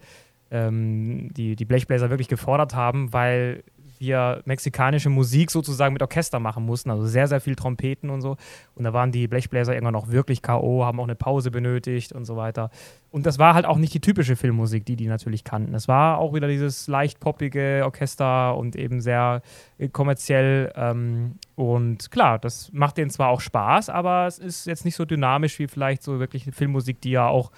ähm, 0.51 1.31
die, 1.33 1.57
die 1.57 1.65
Blechbläser 1.65 2.11
wirklich 2.11 2.29
gefordert 2.29 2.75
haben, 2.75 3.13
weil 3.13 3.65
wir 4.03 4.43
mexikanische 4.45 5.09
Musik 5.09 5.51
sozusagen 5.51 5.95
mit 5.95 6.03
Orchester 6.03 6.41
machen 6.41 6.67
mussten, 6.67 6.91
also 6.91 7.07
sehr, 7.07 7.29
sehr 7.29 7.41
viel 7.41 7.55
Trompeten 7.55 8.11
und 8.11 8.21
so. 8.21 8.37
Und 8.75 8.85
da 8.85 8.93
waren 8.93 9.13
die 9.13 9.29
Blechbläser 9.29 9.73
irgendwann 9.73 9.95
auch 9.95 10.09
wirklich 10.09 10.43
K.O., 10.43 10.85
haben 10.85 11.01
auch 11.01 11.05
eine 11.05 11.15
Pause 11.15 11.51
benötigt 11.51 12.13
und 12.13 12.25
so 12.25 12.37
weiter. 12.37 12.71
Und 13.11 13.25
das 13.25 13.39
war 13.39 13.55
halt 13.55 13.65
auch 13.65 13.79
nicht 13.79 13.95
die 13.95 14.01
typische 14.01 14.37
Filmmusik, 14.37 14.85
die 14.85 14.97
die 14.97 15.07
natürlich 15.07 15.45
kannten. 15.45 15.75
Es 15.75 15.87
war 15.89 16.19
auch 16.19 16.35
wieder 16.35 16.49
dieses 16.49 16.89
leicht 16.89 17.21
poppige 17.21 17.83
Orchester 17.85 18.57
und 18.57 18.77
eben 18.77 19.01
sehr 19.01 19.41
äh, 19.79 19.89
kommerziell. 19.89 20.73
Ähm, 20.75 21.37
und 21.55 22.11
klar, 22.11 22.39
das 22.39 22.71
macht 22.73 22.99
denen 22.99 23.11
zwar 23.11 23.29
auch 23.29 23.41
Spaß, 23.41 23.89
aber 23.89 24.27
es 24.27 24.39
ist 24.39 24.67
jetzt 24.67 24.85
nicht 24.85 24.97
so 24.97 25.05
dynamisch 25.05 25.59
wie 25.59 25.69
vielleicht 25.69 26.03
so 26.03 26.19
wirklich 26.19 26.45
eine 26.45 26.53
Filmmusik, 26.53 27.01
die 27.01 27.13
ja 27.13 27.29
auch 27.29 27.53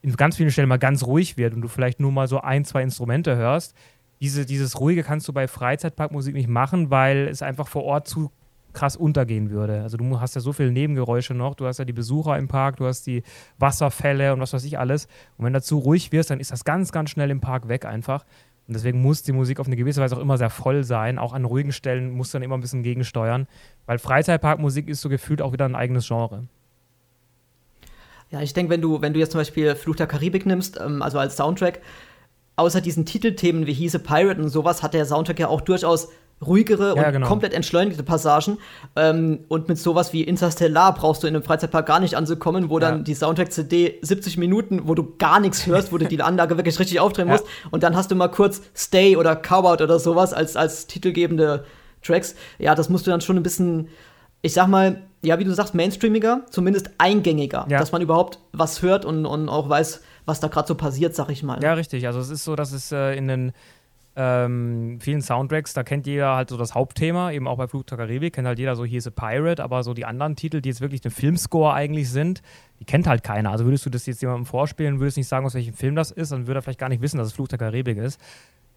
in 0.00 0.14
ganz 0.14 0.36
vielen 0.36 0.50
Stellen 0.50 0.68
mal 0.68 0.78
ganz 0.78 1.04
ruhig 1.04 1.36
wird 1.36 1.54
und 1.54 1.62
du 1.62 1.68
vielleicht 1.68 2.00
nur 2.00 2.12
mal 2.12 2.28
so 2.28 2.40
ein, 2.40 2.64
zwei 2.64 2.82
Instrumente 2.82 3.36
hörst 3.36 3.74
diese, 4.20 4.46
dieses 4.46 4.80
Ruhige 4.80 5.02
kannst 5.02 5.28
du 5.28 5.32
bei 5.32 5.48
Freizeitparkmusik 5.48 6.34
nicht 6.34 6.48
machen, 6.48 6.90
weil 6.90 7.28
es 7.28 7.42
einfach 7.42 7.68
vor 7.68 7.84
Ort 7.84 8.08
zu 8.08 8.30
krass 8.72 8.96
untergehen 8.96 9.50
würde. 9.50 9.82
Also 9.82 9.96
du 9.96 10.20
hast 10.20 10.34
ja 10.34 10.40
so 10.40 10.52
viele 10.52 10.70
Nebengeräusche 10.70 11.34
noch, 11.34 11.54
du 11.54 11.66
hast 11.66 11.78
ja 11.78 11.84
die 11.84 11.92
Besucher 11.92 12.36
im 12.38 12.48
Park, 12.48 12.76
du 12.76 12.86
hast 12.86 13.06
die 13.06 13.22
Wasserfälle 13.58 14.32
und 14.32 14.40
was 14.40 14.52
weiß 14.52 14.64
ich 14.64 14.78
alles. 14.78 15.08
Und 15.36 15.44
wenn 15.44 15.52
du 15.52 15.62
zu 15.62 15.78
ruhig 15.78 16.12
wirst, 16.12 16.30
dann 16.30 16.40
ist 16.40 16.52
das 16.52 16.64
ganz, 16.64 16.92
ganz 16.92 17.10
schnell 17.10 17.30
im 17.30 17.40
Park 17.40 17.68
weg 17.68 17.84
einfach. 17.84 18.24
Und 18.66 18.74
deswegen 18.74 19.00
muss 19.00 19.22
die 19.22 19.32
Musik 19.32 19.60
auf 19.60 19.66
eine 19.66 19.76
gewisse 19.76 20.00
Weise 20.00 20.16
auch 20.16 20.20
immer 20.20 20.36
sehr 20.36 20.50
voll 20.50 20.84
sein. 20.84 21.18
Auch 21.18 21.32
an 21.32 21.46
ruhigen 21.46 21.72
Stellen 21.72 22.10
muss 22.10 22.30
dann 22.30 22.42
immer 22.42 22.56
ein 22.56 22.60
bisschen 22.60 22.82
gegensteuern, 22.82 23.46
weil 23.86 23.98
Freizeitparkmusik 23.98 24.88
ist 24.88 25.00
so 25.00 25.08
gefühlt 25.08 25.40
auch 25.40 25.52
wieder 25.52 25.64
ein 25.64 25.74
eigenes 25.74 26.06
Genre. 26.06 26.44
Ja, 28.30 28.42
ich 28.42 28.52
denke, 28.52 28.70
wenn 28.70 28.82
du, 28.82 29.00
wenn 29.00 29.14
du 29.14 29.18
jetzt 29.18 29.32
zum 29.32 29.40
Beispiel 29.40 29.74
Fluch 29.74 29.96
der 29.96 30.06
Karibik 30.06 30.44
nimmst, 30.44 30.78
ähm, 30.78 31.00
also 31.00 31.18
als 31.18 31.36
Soundtrack, 31.36 31.80
außer 32.58 32.80
diesen 32.80 33.06
Titelthemen 33.06 33.66
wie 33.66 33.72
Hieße 33.72 33.98
Pirate 33.98 34.40
und 34.40 34.48
sowas, 34.48 34.82
hat 34.82 34.94
der 34.94 35.06
Soundtrack 35.06 35.38
ja 35.38 35.48
auch 35.48 35.60
durchaus 35.60 36.08
ruhigere 36.44 36.96
ja, 36.96 37.06
und 37.06 37.12
genau. 37.12 37.26
komplett 37.26 37.52
entschleunigte 37.52 38.02
Passagen. 38.02 38.58
Ähm, 38.96 39.40
und 39.48 39.68
mit 39.68 39.78
sowas 39.78 40.12
wie 40.12 40.22
Interstellar 40.22 40.94
brauchst 40.94 41.22
du 41.22 41.26
in 41.26 41.34
einem 41.34 41.42
Freizeitpark 41.42 41.86
gar 41.86 42.00
nicht 42.00 42.16
anzukommen, 42.16 42.70
wo 42.70 42.78
ja. 42.78 42.90
dann 42.90 43.04
die 43.04 43.14
Soundtrack-CD 43.14 43.98
70 44.02 44.36
Minuten, 44.38 44.82
wo 44.84 44.94
du 44.94 45.14
gar 45.18 45.40
nichts 45.40 45.66
hörst, 45.66 45.92
wo 45.92 45.98
du 45.98 46.06
die 46.06 46.22
Anlage 46.22 46.56
wirklich 46.56 46.78
richtig 46.78 47.00
aufdrehen 47.00 47.28
ja. 47.28 47.34
musst. 47.34 47.46
Und 47.70 47.82
dann 47.82 47.96
hast 47.96 48.10
du 48.10 48.14
mal 48.14 48.28
kurz 48.28 48.62
Stay 48.74 49.16
oder 49.16 49.34
Cowbout 49.36 49.82
oder 49.82 49.98
sowas 49.98 50.32
als, 50.32 50.56
als 50.56 50.86
titelgebende 50.86 51.64
Tracks. 52.02 52.36
Ja, 52.58 52.74
das 52.74 52.88
musst 52.88 53.06
du 53.06 53.10
dann 53.10 53.20
schon 53.20 53.36
ein 53.36 53.42
bisschen, 53.42 53.88
ich 54.42 54.52
sag 54.52 54.68
mal, 54.68 55.02
ja, 55.22 55.38
wie 55.40 55.44
du 55.44 55.52
sagst, 55.52 55.74
mainstreamiger, 55.74 56.42
zumindest 56.50 56.90
eingängiger, 56.98 57.66
dass 57.68 57.90
man 57.90 58.02
überhaupt 58.02 58.38
was 58.52 58.82
hört 58.82 59.04
und, 59.04 59.26
und 59.26 59.48
auch 59.48 59.68
weiß, 59.68 60.00
was 60.28 60.40
da 60.40 60.48
gerade 60.48 60.68
so 60.68 60.74
passiert, 60.74 61.14
sag 61.14 61.30
ich 61.30 61.42
mal. 61.42 61.62
Ja, 61.62 61.74
richtig. 61.74 62.06
Also 62.06 62.20
es 62.20 62.30
ist 62.30 62.44
so, 62.44 62.54
dass 62.54 62.72
es 62.72 62.92
äh, 62.92 63.16
in 63.16 63.28
den 63.28 63.52
ähm, 64.20 64.98
vielen 65.00 65.22
Soundtracks, 65.22 65.74
da 65.74 65.84
kennt 65.84 66.06
jeder 66.06 66.34
halt 66.34 66.50
so 66.50 66.56
das 66.56 66.74
Hauptthema, 66.74 67.30
eben 67.30 67.46
auch 67.46 67.56
bei 67.56 67.68
Flug 67.68 67.86
der 67.86 67.98
Karibik, 67.98 68.34
kennt 68.34 68.48
halt 68.48 68.58
jeder 68.58 68.74
so 68.74 68.84
hier 68.84 68.98
ist 68.98 69.06
a 69.06 69.10
Pirate, 69.10 69.62
aber 69.62 69.84
so 69.84 69.94
die 69.94 70.04
anderen 70.04 70.34
Titel, 70.34 70.60
die 70.60 70.68
jetzt 70.68 70.80
wirklich 70.80 71.04
ein 71.04 71.12
Filmscore 71.12 71.72
eigentlich 71.72 72.10
sind, 72.10 72.42
die 72.80 72.84
kennt 72.84 73.06
halt 73.06 73.22
keiner. 73.22 73.52
Also 73.52 73.64
würdest 73.64 73.86
du 73.86 73.90
das 73.90 74.06
jetzt 74.06 74.20
jemandem 74.20 74.44
vorspielen, 74.44 74.98
würdest 74.98 75.16
nicht 75.16 75.28
sagen, 75.28 75.46
aus 75.46 75.54
welchem 75.54 75.74
Film 75.74 75.94
das 75.94 76.10
ist, 76.10 76.32
dann 76.32 76.48
würde 76.48 76.58
er 76.58 76.62
vielleicht 76.62 76.80
gar 76.80 76.88
nicht 76.88 77.00
wissen, 77.00 77.18
dass 77.18 77.28
es 77.28 77.32
Flug 77.32 77.48
der 77.48 77.58
Karibik 77.58 77.96
ist. 77.96 78.20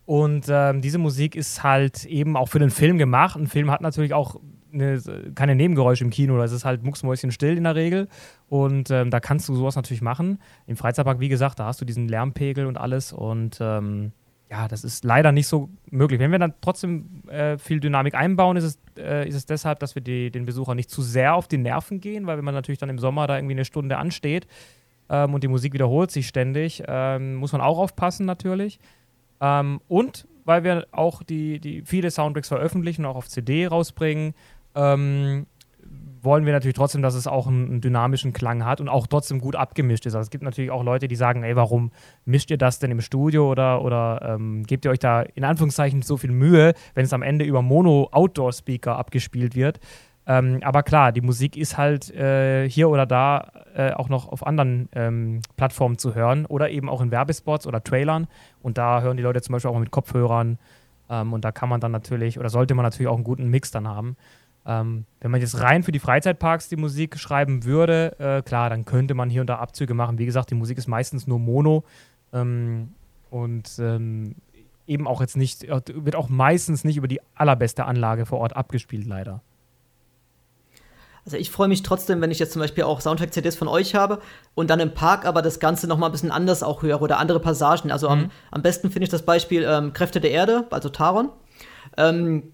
Und 0.06 0.46
ähm, 0.50 0.82
diese 0.82 1.00
Musik 1.00 1.36
ist 1.36 1.64
halt 1.64 2.06
eben 2.06 2.38
auch 2.38 2.50
für 2.50 2.60
den 2.60 2.70
Film 2.70 3.00
gemacht. 3.00 3.36
Ein 3.36 3.48
Film 3.48 3.72
hat 3.72 3.82
natürlich 3.82 4.14
auch 4.14 4.36
eine, 4.74 5.02
keine 5.36 5.56
Nebengeräusche 5.56 6.04
im 6.04 6.10
Kino. 6.10 6.42
Es 6.42 6.52
ist 6.52 6.66
halt 6.66 6.84
mucksmäuschen 6.84 7.32
still 7.32 7.58
in 7.58 7.64
der 7.64 7.76
Regel. 7.76 8.08
Und 8.48 8.92
ähm, 8.92 9.10
da 9.10 9.20
kannst 9.20 9.48
du 9.50 9.56
sowas 9.56 9.76
natürlich 9.76 10.02
machen. 10.02 10.40
Im 10.68 10.78
Freizeitpark, 10.78 11.20
wie 11.20 11.30
gesagt, 11.30 11.60
da 11.60 11.66
hast 11.66 11.82
du 11.82 11.86
diesen 11.86 12.08
Lärmpegel 12.08 12.66
und 12.66 12.78
alles. 12.78 13.14
Und 13.14 13.60
ähm, 13.62 14.12
ja, 14.52 14.68
das 14.68 14.84
ist 14.84 15.06
leider 15.06 15.32
nicht 15.32 15.48
so 15.48 15.70
möglich. 15.90 16.20
Wenn 16.20 16.32
wir 16.32 16.40
dann 16.40 16.54
trotzdem 16.60 17.24
äh, 17.30 17.58
viel 17.58 17.80
Dynamik 17.80 18.16
einbauen, 18.16 18.58
ist 18.58 18.66
es, 18.66 18.80
äh, 18.98 19.28
ist 19.28 19.36
es 19.36 19.46
deshalb, 19.46 19.80
dass 19.80 19.96
wir 19.96 20.02
die, 20.02 20.30
den 20.30 20.46
Besucher 20.46 20.76
nicht 20.76 20.90
zu 20.90 21.02
sehr 21.02 21.36
auf 21.36 21.48
die 21.48 21.58
Nerven 21.58 22.02
gehen, 22.02 22.28
weil 22.28 22.38
wenn 22.38 22.44
man 22.44 22.54
natürlich 22.54 22.80
dann 22.80 22.90
im 22.90 23.00
Sommer 23.00 23.28
da 23.28 23.38
irgendwie 23.38 23.54
eine 23.54 23.64
Stunde 23.64 23.98
ansteht 23.98 24.48
ähm, 25.10 25.34
und 25.34 25.44
die 25.44 25.48
Musik 25.48 25.74
wiederholt 25.74 26.12
sich 26.12 26.28
ständig, 26.28 26.84
ähm, 26.86 27.36
muss 27.36 27.54
man 27.54 27.62
auch 27.62 27.78
aufpassen 27.80 28.26
natürlich. 28.26 28.80
Ähm, 29.40 29.80
und 29.88 30.28
weil 30.44 30.66
wir 30.66 30.86
auch 30.92 31.24
die, 31.24 31.60
die 31.60 31.84
viele 31.86 32.12
Soundtracks 32.12 32.50
veröffentlichen 32.50 33.06
und 33.06 33.12
auch 33.12 33.16
auf 33.16 33.30
CD 33.30 33.68
rausbringen, 33.68 34.34
ähm, 34.76 35.46
wollen 36.24 36.46
wir 36.46 36.54
natürlich 36.54 36.76
trotzdem, 36.76 37.02
dass 37.02 37.16
es 37.16 37.28
auch 37.28 37.48
einen, 37.48 37.82
dynamischen 37.82 38.34
Klang 38.34 38.64
hat 38.66 38.80
und 38.80 38.90
auch 38.90 39.08
trotzdem 39.08 39.40
gut 39.40 39.56
abgemischt 39.56 40.06
ist. 40.06 40.16
Also 40.16 40.26
es 40.26 40.30
gibt 40.30 40.44
natürlich 40.44 40.72
auch 40.72 40.84
Leute, 40.84 41.08
die 41.08 41.16
sagen, 41.16 41.44
ey, 41.44 41.56
warum 41.56 41.92
mischt 42.26 42.52
ihr 42.52 42.58
das 42.58 42.80
denn 42.80 42.92
im 42.92 43.02
Studio 43.02 43.50
oder, 43.50 43.82
oder 43.82 44.22
ähm, 44.36 44.64
gebt 44.64 44.86
ihr 44.86 44.92
euch 44.92 45.00
da 45.00 45.22
in 45.22 45.44
Anführungszeichen 45.44 46.02
so 46.02 46.18
viel 46.18 46.32
Mühe, 46.32 46.74
wenn 46.94 47.06
es 47.06 47.14
am 47.14 47.24
Ende 47.24 47.46
über 47.46 47.62
Mono-Outdoor-Speaker 47.62 48.96
abgespielt 48.98 49.56
wird. 49.56 49.80
Ähm, 50.28 50.60
aber 50.62 50.84
klar, 50.84 51.12
die 51.12 51.22
Musik 51.22 51.58
ist 51.58 51.78
halt 51.78 52.14
äh, 52.14 52.70
hier 52.70 52.90
oder 52.90 53.08
da 53.08 53.52
äh, 53.76 53.92
auch 53.94 54.08
noch 54.08 54.30
auf 54.30 54.46
anderen 54.46 54.88
ähm, 54.94 55.42
Plattformen 55.58 55.98
zu 55.98 56.14
hören 56.14 56.46
oder 56.46 56.70
eben 56.70 56.90
auch 56.90 57.02
in 57.02 57.10
Werbespots 57.10 57.66
oder 57.66 57.84
Trailern. 57.84 58.28
Und 58.62 58.78
da 58.78 59.02
hören 59.02 59.18
die 59.18 59.24
Leute 59.24 59.42
zum 59.42 59.54
Beispiel 59.54 59.72
auch 59.72 59.80
mit 59.80 59.90
Kopfhörern. 59.90 60.60
Ähm, 61.10 61.34
und 61.34 61.44
da 61.44 61.52
kann 61.52 61.70
man 61.70 61.82
dann 61.82 61.92
natürlich 61.92 62.40
oder 62.40 62.50
sollte 62.50 62.76
man 62.76 62.84
natürlich 62.84 63.08
auch 63.08 63.16
einen 63.16 63.24
guten 63.24 63.50
Mix 63.50 63.72
dann 63.72 63.88
haben. 63.88 64.16
Ähm, 64.66 65.06
wenn 65.20 65.32
man 65.32 65.42
jetzt 65.42 65.60
rein 65.60 65.84
für 65.84 65.92
die 65.92 66.00
Freizeitparks 66.00 66.70
die 66.70 66.76
Musik 66.76 67.18
schreiben 67.18 67.64
würde, 67.64 68.16
äh, 68.20 68.42
klar, 68.44 68.70
dann 68.70 68.86
könnte 68.86 69.14
man 69.16 69.30
hier 69.30 69.42
und 69.42 69.48
da 69.48 69.58
Abzüge 69.58 69.94
machen. 69.94 70.20
Wie 70.20 70.26
gesagt, 70.26 70.52
die 70.52 70.56
Musik 70.56 70.78
ist 70.78 70.88
meistens 70.88 71.26
nur 71.26 71.40
Mono 71.40 71.84
ähm, 72.32 72.90
und 73.32 73.72
ähm, 73.80 74.36
eben 74.86 75.08
auch 75.08 75.22
jetzt 75.22 75.36
nicht, 75.36 75.64
äh, 75.64 75.82
wird 75.94 76.16
auch 76.16 76.30
meistens 76.30 76.84
nicht 76.84 76.98
über 76.98 77.08
die 77.08 77.22
allerbeste 77.34 77.86
Anlage 77.86 78.26
vor 78.26 78.40
Ort 78.40 78.56
abgespielt, 78.56 79.08
leider. 79.08 79.42
Also 81.26 81.38
ich 81.38 81.52
freue 81.52 81.68
mich 81.68 81.84
trotzdem, 81.84 82.20
wenn 82.22 82.32
ich 82.32 82.40
jetzt 82.40 82.54
zum 82.54 82.62
Beispiel 82.62 82.84
auch 82.84 83.00
Soundtrack-CDs 83.00 83.56
von 83.56 83.68
euch 83.68 83.94
habe 83.94 84.20
und 84.56 84.70
dann 84.70 84.80
im 84.80 84.94
Park 84.94 85.26
aber 85.26 85.42
das 85.42 85.60
Ganze 85.60 85.88
noch 85.88 85.98
mal 85.98 86.08
ein 86.08 86.12
bisschen 86.12 86.32
anders 86.32 86.64
auch 86.64 86.82
höre 86.82 87.02
oder 87.02 87.20
andere 87.20 87.40
Passagen. 87.40 87.92
Also 87.92 88.08
mhm. 88.08 88.14
am, 88.14 88.32
am 88.52 88.62
besten 88.62 88.90
finde 88.92 89.04
ich 89.06 89.10
das 89.10 89.24
Beispiel 89.24 89.64
ähm, 89.68 89.94
Kräfte 89.94 90.20
der 90.20 90.32
Erde, 90.32 90.66
also 90.72 90.90
Taron. 90.90 91.30
Ähm, 91.98 92.52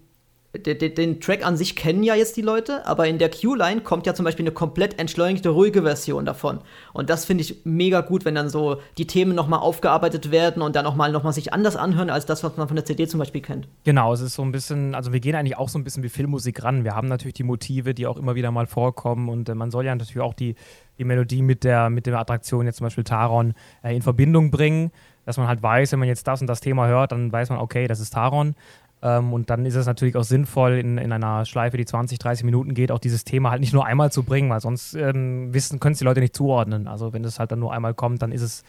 den, 0.56 0.94
den, 0.94 1.20
Track 1.20 1.44
an 1.46 1.58
sich 1.58 1.76
kennen 1.76 2.02
ja 2.02 2.14
jetzt 2.14 2.36
die 2.38 2.42
Leute, 2.42 2.86
aber 2.86 3.06
in 3.06 3.18
der 3.18 3.30
Q-Line 3.30 3.82
kommt 3.82 4.06
ja 4.06 4.14
zum 4.14 4.24
Beispiel 4.24 4.44
eine 4.44 4.52
komplett 4.52 4.98
entschleunigte, 4.98 5.50
ruhige 5.50 5.82
Version 5.82 6.24
davon. 6.24 6.60
Und 6.94 7.10
das 7.10 7.26
finde 7.26 7.42
ich 7.42 7.60
mega 7.64 8.00
gut, 8.00 8.24
wenn 8.24 8.34
dann 8.34 8.48
so 8.48 8.80
die 8.96 9.06
Themen 9.06 9.34
nochmal 9.34 9.60
aufgearbeitet 9.60 10.30
werden 10.30 10.62
und 10.62 10.74
dann 10.74 10.86
auch 10.86 10.94
mal 10.94 11.12
nochmal 11.12 11.34
sich 11.34 11.52
anders 11.52 11.76
anhören, 11.76 12.08
als 12.08 12.24
das, 12.24 12.42
was 12.44 12.56
man 12.56 12.66
von 12.66 12.76
der 12.76 12.86
CD 12.86 13.06
zum 13.06 13.18
Beispiel 13.18 13.42
kennt. 13.42 13.68
Genau, 13.84 14.12
es 14.14 14.22
ist 14.22 14.34
so 14.34 14.42
ein 14.42 14.50
bisschen, 14.50 14.94
also 14.94 15.12
wir 15.12 15.20
gehen 15.20 15.34
eigentlich 15.34 15.58
auch 15.58 15.68
so 15.68 15.78
ein 15.78 15.84
bisschen 15.84 16.02
wie 16.02 16.08
Filmmusik 16.08 16.64
ran. 16.64 16.82
Wir 16.82 16.94
haben 16.94 17.08
natürlich 17.08 17.34
die 17.34 17.44
Motive, 17.44 17.92
die 17.92 18.06
auch 18.06 18.16
immer 18.16 18.34
wieder 18.34 18.50
mal 18.50 18.66
vorkommen 18.66 19.28
und 19.28 19.50
äh, 19.50 19.54
man 19.54 19.70
soll 19.70 19.84
ja 19.84 19.94
natürlich 19.94 20.22
auch 20.22 20.34
die, 20.34 20.54
die 20.98 21.04
Melodie 21.04 21.42
mit 21.42 21.62
der, 21.62 21.90
mit 21.90 22.06
der 22.06 22.18
Attraktion, 22.18 22.64
jetzt 22.64 22.76
zum 22.76 22.86
Beispiel 22.86 23.04
Taron, 23.04 23.52
äh, 23.82 23.94
in 23.94 24.00
Verbindung 24.00 24.50
bringen 24.50 24.92
dass 25.28 25.36
man 25.36 25.46
halt 25.46 25.62
weiß, 25.62 25.92
wenn 25.92 25.98
man 25.98 26.08
jetzt 26.08 26.26
das 26.26 26.40
und 26.40 26.46
das 26.46 26.60
Thema 26.60 26.86
hört, 26.86 27.12
dann 27.12 27.30
weiß 27.30 27.50
man, 27.50 27.58
okay, 27.58 27.86
das 27.86 28.00
ist 28.00 28.14
Taron. 28.14 28.54
Ähm, 29.02 29.32
und 29.32 29.50
dann 29.50 29.66
ist 29.66 29.74
es 29.74 29.86
natürlich 29.86 30.16
auch 30.16 30.24
sinnvoll, 30.24 30.72
in, 30.72 30.98
in 30.98 31.12
einer 31.12 31.44
Schleife, 31.44 31.76
die 31.76 31.84
20, 31.84 32.18
30 32.18 32.44
Minuten 32.44 32.74
geht, 32.74 32.90
auch 32.90 32.98
dieses 32.98 33.24
Thema 33.24 33.50
halt 33.50 33.60
nicht 33.60 33.72
nur 33.72 33.86
einmal 33.86 34.10
zu 34.10 34.22
bringen, 34.22 34.50
weil 34.50 34.60
sonst 34.60 34.94
ähm, 34.94 35.52
wissen, 35.54 35.80
können 35.80 35.92
es 35.92 35.98
die 35.98 36.04
Leute 36.04 36.20
nicht 36.20 36.36
zuordnen. 36.36 36.88
Also 36.88 37.12
wenn 37.12 37.24
es 37.24 37.38
halt 37.38 37.52
dann 37.52 37.60
nur 37.60 37.72
einmal 37.72 37.94
kommt, 37.94 38.22
dann 38.22 38.32
ist 38.32 38.42
es 38.42 38.64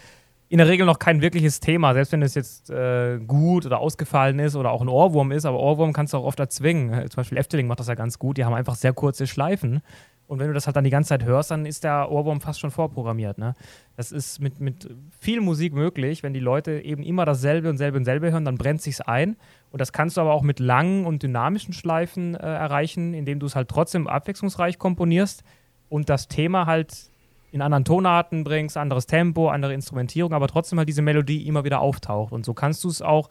in 0.48 0.58
der 0.58 0.68
Regel 0.68 0.86
noch 0.86 0.98
kein 0.98 1.22
wirkliches 1.22 1.60
Thema, 1.60 1.94
selbst 1.94 2.12
wenn 2.12 2.24
es 2.24 2.34
jetzt 2.34 2.72
äh, 2.72 3.20
gut 3.20 3.66
oder 3.66 3.80
ausgefallen 3.80 4.40
ist 4.40 4.56
oder 4.56 4.72
auch 4.72 4.82
ein 4.82 4.88
Ohrwurm 4.88 5.32
ist, 5.32 5.46
aber 5.46 5.60
Ohrwurm 5.60 5.94
kannst 5.94 6.14
du 6.14 6.18
auch 6.18 6.24
oft 6.24 6.40
erzwingen. 6.40 7.08
Zum 7.10 7.18
Beispiel 7.18 7.38
Efteling 7.38 7.68
macht 7.68 7.80
das 7.80 7.88
ja 7.88 7.94
ganz 7.96 8.18
gut, 8.18 8.38
die 8.38 8.46
haben 8.46 8.56
einfach 8.56 8.76
sehr 8.76 8.94
kurze 8.94 9.28
Schleifen 9.28 9.82
und 10.30 10.38
wenn 10.38 10.48
du 10.48 10.54
das 10.54 10.68
halt 10.68 10.76
dann 10.76 10.84
die 10.84 10.92
ganze 10.92 11.10
Zeit 11.10 11.24
hörst, 11.24 11.50
dann 11.50 11.66
ist 11.66 11.84
der 11.84 12.12
Ohrwurm 12.12 12.40
fast 12.40 12.60
schon 12.60 12.70
vorprogrammiert. 12.70 13.40
Ne? 13.40 13.56
Das 13.96 14.12
ist 14.12 14.40
mit, 14.40 14.60
mit 14.60 14.88
viel 15.20 15.42
Musik 15.42 15.74
möglich. 15.74 16.22
Wenn 16.22 16.36
die 16.36 16.40
Leute 16.40 16.82
eben 16.82 17.02
immer 17.02 17.26
dasselbe 17.26 17.68
und 17.68 17.78
selbe 17.78 17.98
und 17.98 18.06
selbe 18.06 18.32
hören, 18.32 18.46
dann 18.46 18.56
brennt 18.56 18.80
sich's 18.80 19.02
ein. 19.02 19.38
Und 19.72 19.80
das 19.80 19.94
kannst 19.94 20.18
du 20.18 20.22
aber 20.22 20.34
auch 20.34 20.42
mit 20.42 20.60
langen 20.60 21.06
und 21.06 21.22
dynamischen 21.22 21.74
Schleifen 21.74 22.36
äh, 22.36 22.40
erreichen, 22.40 23.14
indem 23.14 23.40
du 23.40 23.46
es 23.46 23.56
halt 23.56 23.70
trotzdem 23.70 24.08
abwechslungsreich 24.08 24.80
komponierst 24.80 25.44
und 25.90 26.10
das 26.10 26.28
Thema 26.28 26.66
halt 26.66 27.10
in 27.52 27.62
anderen 27.62 27.86
Tonarten 27.86 28.44
bringst, 28.44 28.78
anderes 28.78 29.08
Tempo, 29.08 29.50
andere 29.50 29.74
Instrumentierung, 29.74 30.34
aber 30.34 30.48
trotzdem 30.48 30.78
halt 30.78 30.88
diese 30.88 31.02
Melodie 31.02 31.48
immer 31.48 31.64
wieder 31.64 31.82
auftaucht. 31.82 32.32
Und 32.32 32.46
so 32.46 32.54
kannst 32.54 32.84
du 32.84 32.90
es 32.90 33.02
auch 33.02 33.30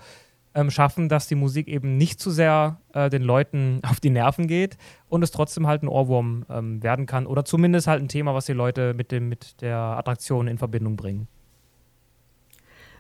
ähm, 0.55 0.71
schaffen, 0.71 1.09
dass 1.09 1.29
die 1.29 1.35
Musik 1.35 1.69
eben 1.69 1.97
nicht 1.97 2.21
zu 2.21 2.31
sehr 2.31 2.81
äh, 2.93 3.11
den 3.11 3.23
Leuten 3.23 3.81
auf 3.89 4.01
die 4.01 4.11
Nerven 4.11 4.47
geht 4.47 4.77
und 5.09 5.23
es 5.23 5.31
trotzdem 5.31 5.67
halt 5.67 5.83
ein 5.83 5.89
Ohrwurm 5.89 6.45
ähm, 6.51 6.83
werden 6.83 7.07
kann 7.07 7.27
oder 7.27 7.45
zumindest 7.45 7.87
halt 7.87 8.03
ein 8.03 8.09
Thema, 8.09 8.35
was 8.35 8.47
die 8.47 8.53
Leute 8.53 8.95
mit, 8.95 9.13
dem, 9.13 9.29
mit 9.29 9.61
der 9.61 9.79
Attraktion 9.79 10.49
in 10.49 10.59
Verbindung 10.59 10.97
bringen. 10.97 11.29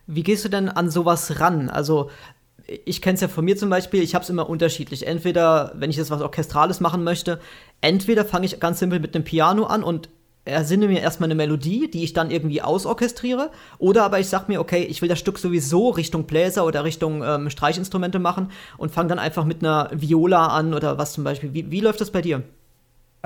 Wie 0.07 0.23
gehst 0.23 0.45
du 0.45 0.49
denn 0.49 0.71
an 0.71 0.89
sowas 0.89 1.39
ran? 1.41 1.69
Also 1.69 2.11
ich 2.85 3.03
kenne 3.03 3.15
es 3.15 3.21
ja 3.21 3.29
von 3.29 3.45
mir 3.45 3.57
zum 3.57 3.71
Beispiel, 3.71 4.03
ich 4.03 4.15
habe 4.15 4.23
es 4.23 4.31
immer 4.31 4.49
unterschiedlich. 4.49 5.07
Entweder, 5.07 5.73
wenn 5.75 5.91
ich 5.91 5.97
jetzt 5.97 6.11
was 6.11 6.21
Orchestrales 6.21 6.81
machen 6.81 7.03
möchte, 7.03 7.41
entweder 7.81 8.25
fange 8.25 8.47
ich 8.47 8.61
ganz 8.61 8.79
simpel 8.79 9.01
mit 9.01 9.15
einem 9.15 9.25
Piano 9.25 9.65
an 9.65 9.83
und 9.83 10.11
ersinne 10.45 10.89
mir 10.89 11.01
erstmal 11.01 11.29
eine 11.29 11.35
Melodie, 11.35 11.91
die 11.91 12.05
ich 12.05 12.13
dann 12.13 12.31
irgendwie 12.31 12.63
ausorchestriere. 12.63 13.51
Oder 13.79 14.05
aber 14.05 14.19
ich 14.19 14.29
sag 14.29 14.49
mir, 14.49 14.61
okay, 14.61 14.83
ich 14.85 15.03
will 15.03 15.09
das 15.09 15.19
Stück 15.19 15.39
sowieso 15.39 15.91
Richtung 15.91 16.25
Bläser 16.25 16.65
oder 16.65 16.85
Richtung 16.85 17.23
ähm, 17.23 17.51
Streichinstrumente 17.51 18.19
machen 18.19 18.51
und 18.77 18.93
fange 18.93 19.09
dann 19.09 19.19
einfach 19.19 19.45
mit 19.45 19.63
einer 19.63 19.91
Viola 19.93 20.49
an 20.49 20.75
oder 20.75 20.99
was 20.99 21.13
zum 21.13 21.25
Beispiel. 21.25 21.55
Wie, 21.55 21.71
wie 21.71 21.81
läuft 21.81 22.01
das 22.01 22.11
bei 22.11 22.23
dir? 22.23 22.43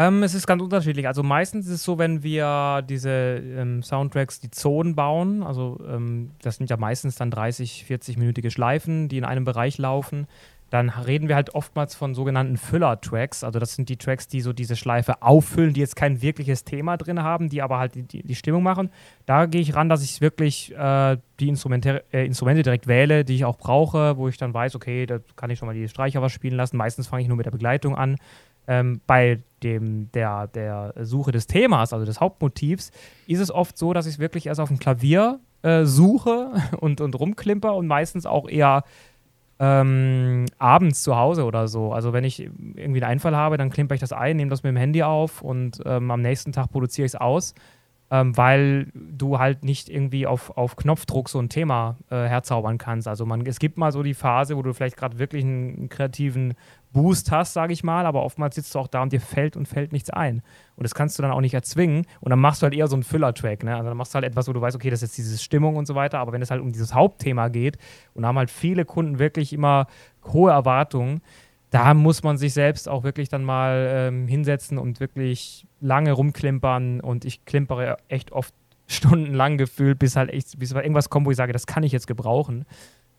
Ähm, 0.02 0.22
es 0.22 0.34
ist 0.34 0.46
ganz 0.46 0.62
unterschiedlich. 0.62 1.06
Also 1.06 1.22
meistens 1.22 1.66
ist 1.66 1.74
es 1.74 1.84
so, 1.84 1.98
wenn 1.98 2.22
wir 2.22 2.82
diese 2.88 3.10
ähm, 3.10 3.82
Soundtracks, 3.82 4.40
die 4.40 4.50
Zonen 4.50 4.94
bauen, 4.94 5.42
also 5.42 5.78
ähm, 5.88 6.32
das 6.42 6.56
sind 6.56 6.70
ja 6.70 6.76
meistens 6.76 7.16
dann 7.16 7.30
30, 7.30 7.86
40-minütige 7.88 8.50
Schleifen, 8.50 9.08
die 9.08 9.18
in 9.18 9.24
einem 9.24 9.44
Bereich 9.44 9.78
laufen 9.78 10.26
dann 10.72 10.88
reden 10.88 11.28
wir 11.28 11.34
halt 11.34 11.54
oftmals 11.54 11.94
von 11.94 12.14
sogenannten 12.14 12.56
Füller-Tracks. 12.56 13.44
Also 13.44 13.58
das 13.58 13.74
sind 13.74 13.90
die 13.90 13.98
Tracks, 13.98 14.26
die 14.26 14.40
so 14.40 14.54
diese 14.54 14.74
Schleife 14.74 15.20
auffüllen, 15.20 15.74
die 15.74 15.80
jetzt 15.80 15.96
kein 15.96 16.22
wirkliches 16.22 16.64
Thema 16.64 16.96
drin 16.96 17.22
haben, 17.22 17.50
die 17.50 17.60
aber 17.60 17.78
halt 17.78 17.94
die, 17.94 18.22
die 18.22 18.34
Stimmung 18.34 18.62
machen. 18.62 18.88
Da 19.26 19.44
gehe 19.44 19.60
ich 19.60 19.74
ran, 19.74 19.90
dass 19.90 20.02
ich 20.02 20.22
wirklich 20.22 20.74
äh, 20.74 21.18
die 21.40 21.50
Instrumente, 21.50 22.04
äh, 22.10 22.24
Instrumente 22.24 22.62
direkt 22.62 22.86
wähle, 22.86 23.22
die 23.22 23.34
ich 23.34 23.44
auch 23.44 23.58
brauche, 23.58 24.16
wo 24.16 24.28
ich 24.28 24.38
dann 24.38 24.54
weiß, 24.54 24.74
okay, 24.74 25.04
da 25.04 25.18
kann 25.36 25.50
ich 25.50 25.58
schon 25.58 25.68
mal 25.68 25.74
die 25.74 25.88
Streicher 25.90 26.22
was 26.22 26.32
spielen 26.32 26.56
lassen. 26.56 26.78
Meistens 26.78 27.06
fange 27.06 27.20
ich 27.20 27.28
nur 27.28 27.36
mit 27.36 27.44
der 27.44 27.50
Begleitung 27.50 27.94
an. 27.94 28.16
Ähm, 28.66 29.00
bei 29.06 29.40
dem, 29.62 30.10
der, 30.12 30.46
der 30.48 30.94
Suche 31.02 31.32
des 31.32 31.46
Themas, 31.46 31.92
also 31.92 32.04
des 32.04 32.20
Hauptmotivs, 32.20 32.90
ist 33.26 33.40
es 33.40 33.50
oft 33.50 33.76
so, 33.76 33.92
dass 33.92 34.06
ich 34.06 34.14
es 34.14 34.18
wirklich 34.18 34.46
erst 34.46 34.60
auf 34.60 34.68
dem 34.68 34.78
Klavier 34.78 35.40
äh, 35.62 35.84
suche 35.84 36.52
und, 36.80 37.00
und 37.00 37.18
rumklimper 37.18 37.74
und 37.74 37.86
meistens 37.86 38.26
auch 38.26 38.48
eher 38.48 38.84
ähm, 39.58 40.46
abends 40.58 41.02
zu 41.02 41.16
Hause 41.16 41.44
oder 41.44 41.68
so. 41.68 41.92
Also 41.92 42.12
wenn 42.12 42.24
ich 42.24 42.40
irgendwie 42.40 43.02
einen 43.02 43.12
Einfall 43.12 43.36
habe, 43.36 43.56
dann 43.56 43.70
klimper 43.70 43.94
ich 43.94 44.00
das 44.00 44.12
ein, 44.12 44.36
nehme 44.36 44.50
das 44.50 44.62
mit 44.62 44.70
dem 44.70 44.76
Handy 44.76 45.02
auf 45.02 45.42
und 45.42 45.80
ähm, 45.86 46.10
am 46.10 46.20
nächsten 46.20 46.52
Tag 46.52 46.70
produziere 46.70 47.06
ich 47.06 47.12
es 47.12 47.20
aus, 47.20 47.54
ähm, 48.12 48.36
weil 48.36 48.92
du 48.94 49.38
halt 49.38 49.64
nicht 49.64 49.88
irgendwie 49.88 50.26
auf, 50.26 50.54
auf 50.54 50.76
Knopfdruck 50.76 51.30
so 51.30 51.38
ein 51.38 51.48
Thema 51.48 51.96
äh, 52.10 52.16
herzaubern 52.16 52.76
kannst. 52.76 53.08
Also 53.08 53.24
man, 53.24 53.46
es 53.46 53.58
gibt 53.58 53.78
mal 53.78 53.90
so 53.90 54.02
die 54.02 54.12
Phase, 54.12 54.54
wo 54.58 54.60
du 54.60 54.74
vielleicht 54.74 54.98
gerade 54.98 55.18
wirklich 55.18 55.42
einen, 55.42 55.88
kreativen 55.88 56.52
Boost 56.92 57.30
hast, 57.30 57.54
sage 57.54 57.72
ich 57.72 57.82
mal, 57.82 58.04
aber 58.04 58.22
oftmals 58.22 58.54
sitzt 58.56 58.74
du 58.74 58.80
auch 58.80 58.86
da 58.86 59.00
und 59.00 59.14
dir 59.14 59.20
fällt 59.22 59.56
und 59.56 59.66
fällt 59.66 59.92
nichts 59.92 60.10
ein. 60.10 60.42
Und 60.76 60.82
das 60.82 60.94
kannst 60.94 61.18
du 61.18 61.22
dann 61.22 61.32
auch 61.32 61.40
nicht 61.40 61.54
erzwingen. 61.54 62.04
Und 62.20 62.28
dann 62.28 62.38
machst 62.38 62.60
du 62.60 62.64
halt 62.64 62.74
eher 62.74 62.86
so 62.86 62.96
einen 62.96 63.02
Füller-Track. 63.02 63.64
Ne? 63.64 63.74
Also 63.74 63.88
dann 63.88 63.96
machst 63.96 64.12
du 64.12 64.16
halt 64.16 64.26
etwas, 64.26 64.46
wo 64.46 64.52
du 64.52 64.60
weißt, 64.60 64.76
okay, 64.76 64.90
das 64.90 65.02
ist 65.02 65.16
jetzt 65.16 65.16
diese 65.16 65.42
Stimmung 65.42 65.76
und 65.76 65.86
so 65.86 65.94
weiter. 65.94 66.18
Aber 66.18 66.32
wenn 66.32 66.42
es 66.42 66.50
halt 66.50 66.60
um 66.60 66.70
dieses 66.70 66.92
Hauptthema 66.92 67.48
geht 67.48 67.78
und 68.12 68.26
haben 68.26 68.36
halt 68.36 68.50
viele 68.50 68.84
Kunden 68.84 69.18
wirklich 69.18 69.54
immer 69.54 69.86
hohe 70.26 70.50
Erwartungen, 70.50 71.22
da 71.72 71.94
muss 71.94 72.22
man 72.22 72.36
sich 72.36 72.52
selbst 72.52 72.86
auch 72.86 73.02
wirklich 73.02 73.30
dann 73.30 73.44
mal 73.44 73.88
ähm, 73.90 74.28
hinsetzen 74.28 74.76
und 74.76 75.00
wirklich 75.00 75.66
lange 75.80 76.12
rumklimpern. 76.12 77.00
Und 77.00 77.24
ich 77.24 77.46
klimpere 77.46 77.96
echt 78.08 78.30
oft 78.30 78.54
stundenlang 78.86 79.56
gefühlt, 79.56 79.98
bis 79.98 80.14
halt 80.14 80.28
echt, 80.30 80.58
bis 80.58 80.72
irgendwas 80.72 81.08
kommt, 81.08 81.26
wo 81.26 81.30
ich 81.30 81.36
sage, 81.36 81.54
das 81.54 81.66
kann 81.66 81.82
ich 81.82 81.90
jetzt 81.90 82.06
gebrauchen. 82.06 82.66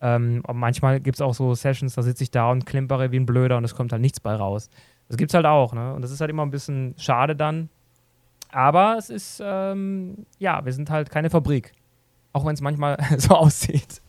Ähm, 0.02 0.44
manchmal 0.54 1.00
gibt 1.00 1.18
es 1.18 1.22
auch 1.22 1.34
so 1.34 1.56
Sessions, 1.56 1.96
da 1.96 2.04
sitze 2.04 2.24
ich 2.24 2.30
da 2.30 2.52
und 2.52 2.68
klimpere 2.68 3.12
wie 3.12 3.20
ein 3.20 3.26
Blöder 3.26 3.58
und 3.58 3.64
es 3.64 3.74
kommt 3.74 3.92
halt 3.92 4.04
nichts 4.04 4.20
bei 4.20 4.36
raus. 4.36 4.70
Das 5.08 5.18
gibt 5.18 5.32
es 5.32 5.34
halt 5.34 5.48
auch, 5.48 5.74
ne? 5.74 5.96
Und 5.96 6.04
das 6.04 6.12
ist 6.12 6.22
halt 6.22 6.30
immer 6.30 6.46
ein 6.46 6.52
bisschen 6.52 6.94
schade 6.98 7.36
dann. 7.36 7.70
Aber 8.52 8.98
es 9.00 9.10
ist, 9.10 9.42
ähm, 9.44 10.28
ja, 10.38 10.64
wir 10.64 10.74
sind 10.74 10.92
halt 10.92 11.10
keine 11.10 11.32
Fabrik. 11.32 11.72
Auch 12.34 12.46
wenn 12.46 12.54
es 12.54 12.62
manchmal 12.62 12.98
so 13.18 13.34
aussieht. 13.34 14.03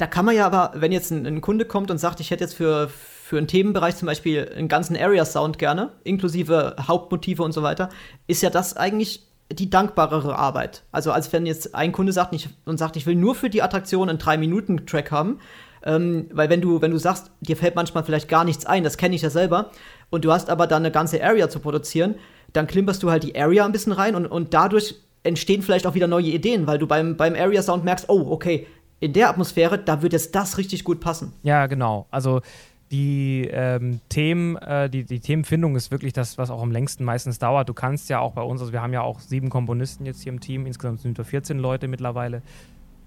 Da 0.00 0.06
kann 0.06 0.24
man 0.24 0.34
ja 0.34 0.46
aber, 0.46 0.72
wenn 0.76 0.92
jetzt 0.92 1.10
ein, 1.10 1.26
ein, 1.26 1.42
Kunde 1.42 1.66
kommt 1.66 1.90
und 1.90 1.98
sagt, 1.98 2.20
ich 2.20 2.30
hätte 2.30 2.42
jetzt 2.42 2.54
für, 2.54 2.88
für 2.88 3.36
einen 3.36 3.48
Themenbereich 3.48 3.96
zum 3.96 4.06
Beispiel 4.06 4.50
einen 4.56 4.66
ganzen 4.66 4.96
Area-Sound 4.96 5.58
gerne, 5.58 5.92
inklusive 6.04 6.74
Hauptmotive 6.88 7.42
und 7.42 7.52
so 7.52 7.62
weiter, 7.62 7.90
ist 8.26 8.42
ja 8.42 8.48
das 8.48 8.78
eigentlich 8.78 9.26
die 9.52 9.68
dankbarere 9.68 10.36
Arbeit. 10.36 10.84
Also 10.90 11.12
als 11.12 11.30
wenn 11.34 11.44
jetzt 11.44 11.74
ein 11.74 11.92
Kunde 11.92 12.14
sagt 12.14 12.32
nicht, 12.32 12.48
und 12.64 12.78
sagt, 12.78 12.96
ich 12.96 13.04
will 13.04 13.14
nur 13.14 13.34
für 13.34 13.50
die 13.50 13.60
Attraktion 13.60 14.08
einen 14.08 14.18
3-Minuten-Track 14.18 15.10
haben, 15.10 15.38
ähm, 15.84 16.30
weil 16.32 16.48
wenn 16.48 16.62
du, 16.62 16.80
wenn 16.80 16.92
du 16.92 16.98
sagst, 16.98 17.30
dir 17.42 17.58
fällt 17.58 17.74
manchmal 17.74 18.02
vielleicht 18.02 18.30
gar 18.30 18.44
nichts 18.44 18.64
ein, 18.64 18.84
das 18.84 18.96
kenne 18.96 19.14
ich 19.14 19.20
ja 19.20 19.28
selber, 19.28 19.70
und 20.08 20.24
du 20.24 20.32
hast 20.32 20.48
aber 20.48 20.66
dann 20.66 20.82
eine 20.82 20.92
ganze 20.92 21.22
Area 21.22 21.50
zu 21.50 21.60
produzieren, 21.60 22.14
dann 22.54 22.66
klimperst 22.66 23.02
du 23.02 23.10
halt 23.10 23.22
die 23.22 23.38
Area 23.38 23.66
ein 23.66 23.72
bisschen 23.72 23.92
rein 23.92 24.14
und, 24.14 24.26
und 24.26 24.54
dadurch 24.54 24.94
entstehen 25.24 25.60
vielleicht 25.60 25.86
auch 25.86 25.94
wieder 25.94 26.06
neue 26.06 26.28
Ideen, 26.28 26.66
weil 26.66 26.78
du 26.78 26.86
beim, 26.86 27.18
beim 27.18 27.34
Area-Sound 27.34 27.84
merkst, 27.84 28.08
oh, 28.08 28.30
okay, 28.30 28.66
in 29.00 29.12
der 29.12 29.30
Atmosphäre, 29.30 29.78
da 29.78 30.02
wird 30.02 30.12
jetzt 30.12 30.34
das 30.34 30.58
richtig 30.58 30.84
gut 30.84 31.00
passen. 31.00 31.32
Ja, 31.42 31.66
genau. 31.66 32.06
Also 32.10 32.42
die 32.90 33.48
ähm, 33.50 34.00
Themen, 34.08 34.56
äh, 34.56 34.90
die, 34.90 35.04
die 35.04 35.20
Themenfindung 35.20 35.76
ist 35.76 35.90
wirklich 35.90 36.12
das, 36.12 36.38
was 36.38 36.50
auch 36.50 36.62
am 36.62 36.72
längsten 36.72 37.04
meistens 37.04 37.38
dauert. 37.38 37.68
Du 37.68 37.74
kannst 37.74 38.08
ja 38.08 38.18
auch 38.18 38.32
bei 38.32 38.42
uns, 38.42 38.60
also 38.60 38.72
wir 38.72 38.82
haben 38.82 38.92
ja 38.92 39.02
auch 39.02 39.20
sieben 39.20 39.48
Komponisten 39.48 40.06
jetzt 40.06 40.22
hier 40.22 40.32
im 40.32 40.40
Team, 40.40 40.66
insgesamt 40.66 41.00
sind 41.00 41.16
wir 41.16 41.24
14 41.24 41.58
Leute 41.58 41.86
mittlerweile, 41.86 42.42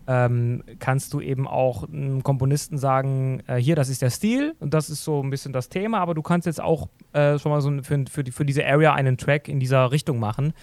ähm, 0.08 0.64
kannst 0.80 1.14
du 1.14 1.22
eben 1.22 1.48
auch 1.48 1.88
einem 1.88 2.24
Komponisten 2.24 2.78
sagen, 2.78 3.42
äh, 3.48 3.58
hier, 3.58 3.76
das 3.76 3.90
ist 3.90 4.02
der 4.02 4.10
Stil 4.10 4.56
und 4.60 4.74
das 4.74 4.90
ist 4.90 5.04
so 5.04 5.22
ein 5.22 5.30
bisschen 5.30 5.54
das 5.54 5.70
Thema, 5.70 6.00
aber 6.00 6.14
du 6.14 6.22
kannst 6.22 6.46
jetzt 6.46 6.62
auch 6.62 6.88
äh, 7.12 7.38
schon 7.38 7.52
mal 7.52 7.62
so 7.62 7.72
für, 7.84 8.06
für, 8.10 8.24
die, 8.24 8.32
für 8.32 8.46
diese 8.46 8.66
Area 8.66 8.94
einen 8.94 9.18
Track 9.18 9.48
in 9.48 9.60
dieser 9.60 9.92
Richtung 9.92 10.20
machen. 10.20 10.54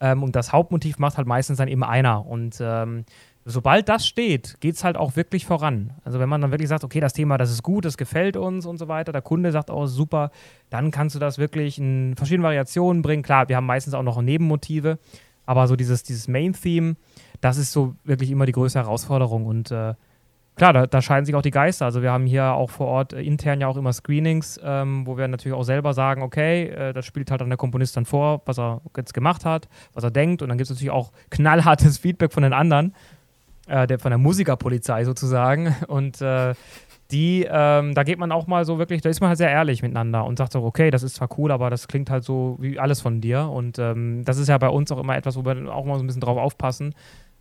Ähm, 0.00 0.22
und 0.22 0.36
das 0.36 0.52
Hauptmotiv 0.52 0.98
macht 0.98 1.16
halt 1.16 1.26
meistens 1.26 1.58
dann 1.58 1.68
eben 1.68 1.82
einer. 1.82 2.26
Und 2.26 2.58
ähm, 2.60 3.04
sobald 3.48 3.88
das 3.88 4.04
steht, 4.04 4.60
geht 4.60 4.74
es 4.74 4.82
halt 4.82 4.96
auch 4.96 5.14
wirklich 5.14 5.46
voran. 5.46 5.92
Also 6.04 6.18
wenn 6.18 6.28
man 6.28 6.40
dann 6.40 6.50
wirklich 6.50 6.68
sagt, 6.68 6.82
okay, 6.82 6.98
das 6.98 7.12
Thema, 7.12 7.38
das 7.38 7.52
ist 7.52 7.62
gut, 7.62 7.84
das 7.84 7.96
gefällt 7.96 8.36
uns 8.36 8.66
und 8.66 8.76
so 8.76 8.88
weiter, 8.88 9.12
der 9.12 9.22
Kunde 9.22 9.52
sagt 9.52 9.70
auch, 9.70 9.86
super, 9.86 10.32
dann 10.68 10.90
kannst 10.90 11.14
du 11.14 11.20
das 11.20 11.38
wirklich 11.38 11.78
in 11.78 12.14
verschiedenen 12.16 12.42
Variationen 12.42 13.02
bringen. 13.02 13.22
Klar, 13.22 13.48
wir 13.48 13.54
haben 13.54 13.66
meistens 13.66 13.94
auch 13.94 14.02
noch 14.02 14.20
Nebenmotive, 14.20 14.98
aber 15.46 15.68
so 15.68 15.76
dieses, 15.76 16.02
dieses 16.02 16.26
Main-Theme, 16.26 16.96
das 17.40 17.56
ist 17.56 17.70
so 17.70 17.94
wirklich 18.02 18.32
immer 18.32 18.46
die 18.46 18.52
größte 18.52 18.80
Herausforderung 18.80 19.46
und 19.46 19.70
äh, 19.70 19.94
klar, 20.56 20.72
da, 20.72 20.86
da, 20.88 21.00
scheiden 21.00 21.24
sich 21.24 21.36
auch 21.36 21.42
die 21.42 21.52
Geister. 21.52 21.84
Also 21.84 22.02
wir 22.02 22.10
haben 22.10 22.26
hier 22.26 22.54
auch 22.54 22.70
vor 22.70 22.88
Ort 22.88 23.12
äh, 23.12 23.22
intern 23.22 23.60
ja 23.60 23.68
auch 23.68 23.76
immer 23.76 23.92
Screenings, 23.92 24.58
ähm, 24.64 25.06
wo 25.06 25.16
wir 25.16 25.28
natürlich 25.28 25.56
auch 25.56 25.62
selber 25.62 25.94
sagen, 25.94 26.22
okay, 26.22 26.64
äh, 26.64 26.92
das 26.92 27.06
spielt 27.06 27.30
halt 27.30 27.42
dann 27.42 27.48
der 27.50 27.58
Komponist 27.58 27.96
dann 27.96 28.06
vor, 28.06 28.42
was 28.44 28.58
er 28.58 28.80
jetzt 28.96 29.14
gemacht 29.14 29.44
hat, 29.44 29.68
was 29.92 30.02
er 30.02 30.10
denkt 30.10 30.42
und 30.42 30.48
dann 30.48 30.58
gibt 30.58 30.68
es 30.68 30.74
natürlich 30.74 30.90
auch 30.90 31.12
knallhartes 31.30 31.98
Feedback 31.98 32.32
von 32.32 32.42
den 32.42 32.52
anderen 32.52 32.92
äh, 33.66 33.86
der, 33.86 33.98
von 33.98 34.10
der 34.10 34.18
Musikerpolizei 34.18 35.04
sozusagen. 35.04 35.74
Und 35.88 36.20
äh, 36.20 36.54
die, 37.10 37.46
ähm, 37.48 37.94
da 37.94 38.02
geht 38.02 38.18
man 38.18 38.32
auch 38.32 38.46
mal 38.46 38.64
so 38.64 38.78
wirklich, 38.78 39.00
da 39.00 39.08
ist 39.08 39.20
man 39.20 39.28
halt 39.28 39.38
sehr 39.38 39.50
ehrlich 39.50 39.80
miteinander 39.80 40.24
und 40.24 40.38
sagt 40.38 40.50
so, 40.50 40.64
okay, 40.64 40.90
das 40.90 41.04
ist 41.04 41.14
zwar 41.14 41.28
cool, 41.38 41.52
aber 41.52 41.70
das 41.70 41.86
klingt 41.86 42.10
halt 42.10 42.24
so 42.24 42.56
wie 42.58 42.80
alles 42.80 43.00
von 43.00 43.20
dir. 43.20 43.48
Und 43.48 43.78
ähm, 43.78 44.24
das 44.24 44.38
ist 44.38 44.48
ja 44.48 44.58
bei 44.58 44.68
uns 44.68 44.90
auch 44.90 44.98
immer 44.98 45.16
etwas, 45.16 45.36
wo 45.36 45.44
wir 45.44 45.72
auch 45.72 45.84
mal 45.84 45.98
so 45.98 46.02
ein 46.02 46.06
bisschen 46.08 46.20
drauf 46.20 46.36
aufpassen 46.36 46.94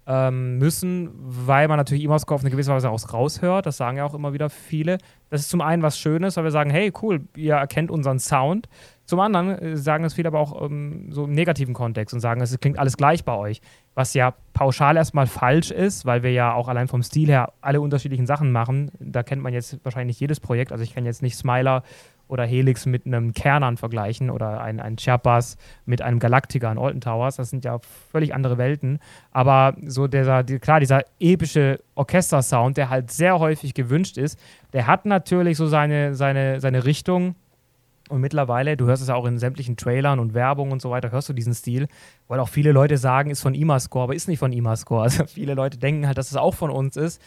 ähm, 0.08 0.60
müssen, 0.60 1.10
weil 1.16 1.68
man 1.68 1.78
natürlich 1.78 2.04
Immersko 2.04 2.36
auf 2.36 2.42
eine 2.42 2.52
gewisse 2.52 2.72
Weise 2.72 2.90
auch 2.90 3.14
raushört. 3.14 3.66
Das 3.66 3.78
sagen 3.78 3.98
ja 3.98 4.06
auch 4.06 4.14
immer 4.14 4.34
wieder 4.34 4.50
viele. 4.50 5.00
Das 5.30 5.42
ist 5.42 5.50
zum 5.50 5.62
einen 5.62 5.82
was 5.82 5.98
Schönes, 5.98 6.38
weil 6.38 6.44
wir 6.44 6.52
sagen, 6.52 6.70
hey, 6.70 6.94
cool, 7.02 7.22
ihr 7.36 7.56
erkennt 7.56 7.90
unseren 7.90 8.20
Sound. 8.20 8.70
Zum 9.06 9.20
anderen 9.20 9.50
äh, 9.50 9.78
sagen 9.78 10.04
das 10.04 10.14
viele 10.14 10.28
aber 10.28 10.40
auch 10.40 10.62
ähm, 10.64 11.08
so 11.12 11.26
im 11.26 11.32
negativen 11.32 11.74
Kontext 11.74 12.14
und 12.14 12.20
sagen, 12.20 12.42
es 12.42 12.60
klingt 12.60 12.80
alles 12.80 12.98
gleich 12.98 13.24
bei 13.24 13.36
euch. 13.36 13.62
Was 13.94 14.14
ja 14.14 14.34
pauschal 14.54 14.98
erstmal 14.98 15.28
falsch 15.28 15.72
ist, 15.72 16.06
weil 16.06 16.24
wir 16.24 16.32
ja 16.32 16.54
auch 16.54 16.68
allein 16.68 16.88
vom 16.88 17.04
Stil 17.04 17.30
her 17.30 17.54
alle 17.62 17.82
unterschiedlichen 17.82 18.26
Sachen 18.26 18.52
machen. 18.52 18.92
Da 19.00 19.24
kennt 19.24 19.42
man 19.42 19.54
jetzt 19.54 19.80
wahrscheinlich 19.84 20.20
jedes 20.20 20.40
Projekt. 20.40 20.72
Also 20.72 20.84
ich 20.84 20.94
kenne 20.94 21.08
jetzt 21.08 21.22
nicht 21.22 21.38
Smiler 21.38 21.84
oder 22.28 22.46
Helix 22.46 22.86
mit 22.86 23.06
einem 23.06 23.34
Kernern 23.34 23.78
vergleichen 23.78 24.30
oder 24.30 24.62
ein, 24.62 24.80
ein 24.80 24.98
Chiapas 24.98 25.58
mit 25.86 26.02
einem 26.02 26.20
Galactica 26.20 26.72
in 26.72 26.78
Alton 26.78 27.02
Towers. 27.02 27.36
Das 27.36 27.50
sind 27.50 27.64
ja 27.64 27.78
völlig 28.12 28.34
andere 28.34 28.58
Welten. 28.58 29.00
Aber 29.32 29.76
so 29.86 30.08
dieser, 30.08 30.44
die, 30.44 30.60
klar, 30.60 30.80
dieser 30.80 31.04
epische 31.20 31.80
Orchestersound, 31.94 32.78
der 32.78 32.90
halt 32.90 33.12
sehr 33.12 33.40
häufig 33.40 33.74
gewünscht 33.74 34.18
ist, 34.18 34.40
der 34.74 34.88
hat 34.88 35.06
natürlich 35.06 35.58
so 35.58 35.68
seine, 35.68 36.16
seine, 36.16 36.60
seine 36.60 36.86
Richtung 36.86 37.36
und 38.10 38.22
mittlerweile, 38.22 38.78
du 38.78 38.86
hörst 38.86 39.02
es 39.02 39.10
ja 39.10 39.16
auch 39.16 39.26
in 39.26 39.38
sämtlichen 39.38 39.78
Trailern 39.78 40.20
und 40.20 40.34
Werbung 40.34 40.72
und 40.72 40.82
so 40.82 40.92
weiter, 40.92 41.12
hörst 41.12 41.30
du 41.30 41.34
diesen 41.34 41.54
Stil, 41.54 41.88
weil 42.28 42.40
auch 42.40 42.50
viele 42.50 42.72
Leute 42.72 42.98
sagen, 42.98 43.32
ist 43.32 43.42
von 43.42 43.56
Imascore, 43.56 44.04
aber 44.04 44.16
ist 44.16 44.28
nicht 44.28 44.40
von 44.40 44.52
Imascore. 44.52 45.04
Also 45.06 45.26
viele 45.26 45.54
Leute 45.54 45.78
denken 45.78 46.08
halt, 46.08 46.18
dass 46.18 46.32
es 46.32 46.38
auch 46.38 46.54
von 46.54 46.70
uns 46.70 46.98
ist. 46.98 47.22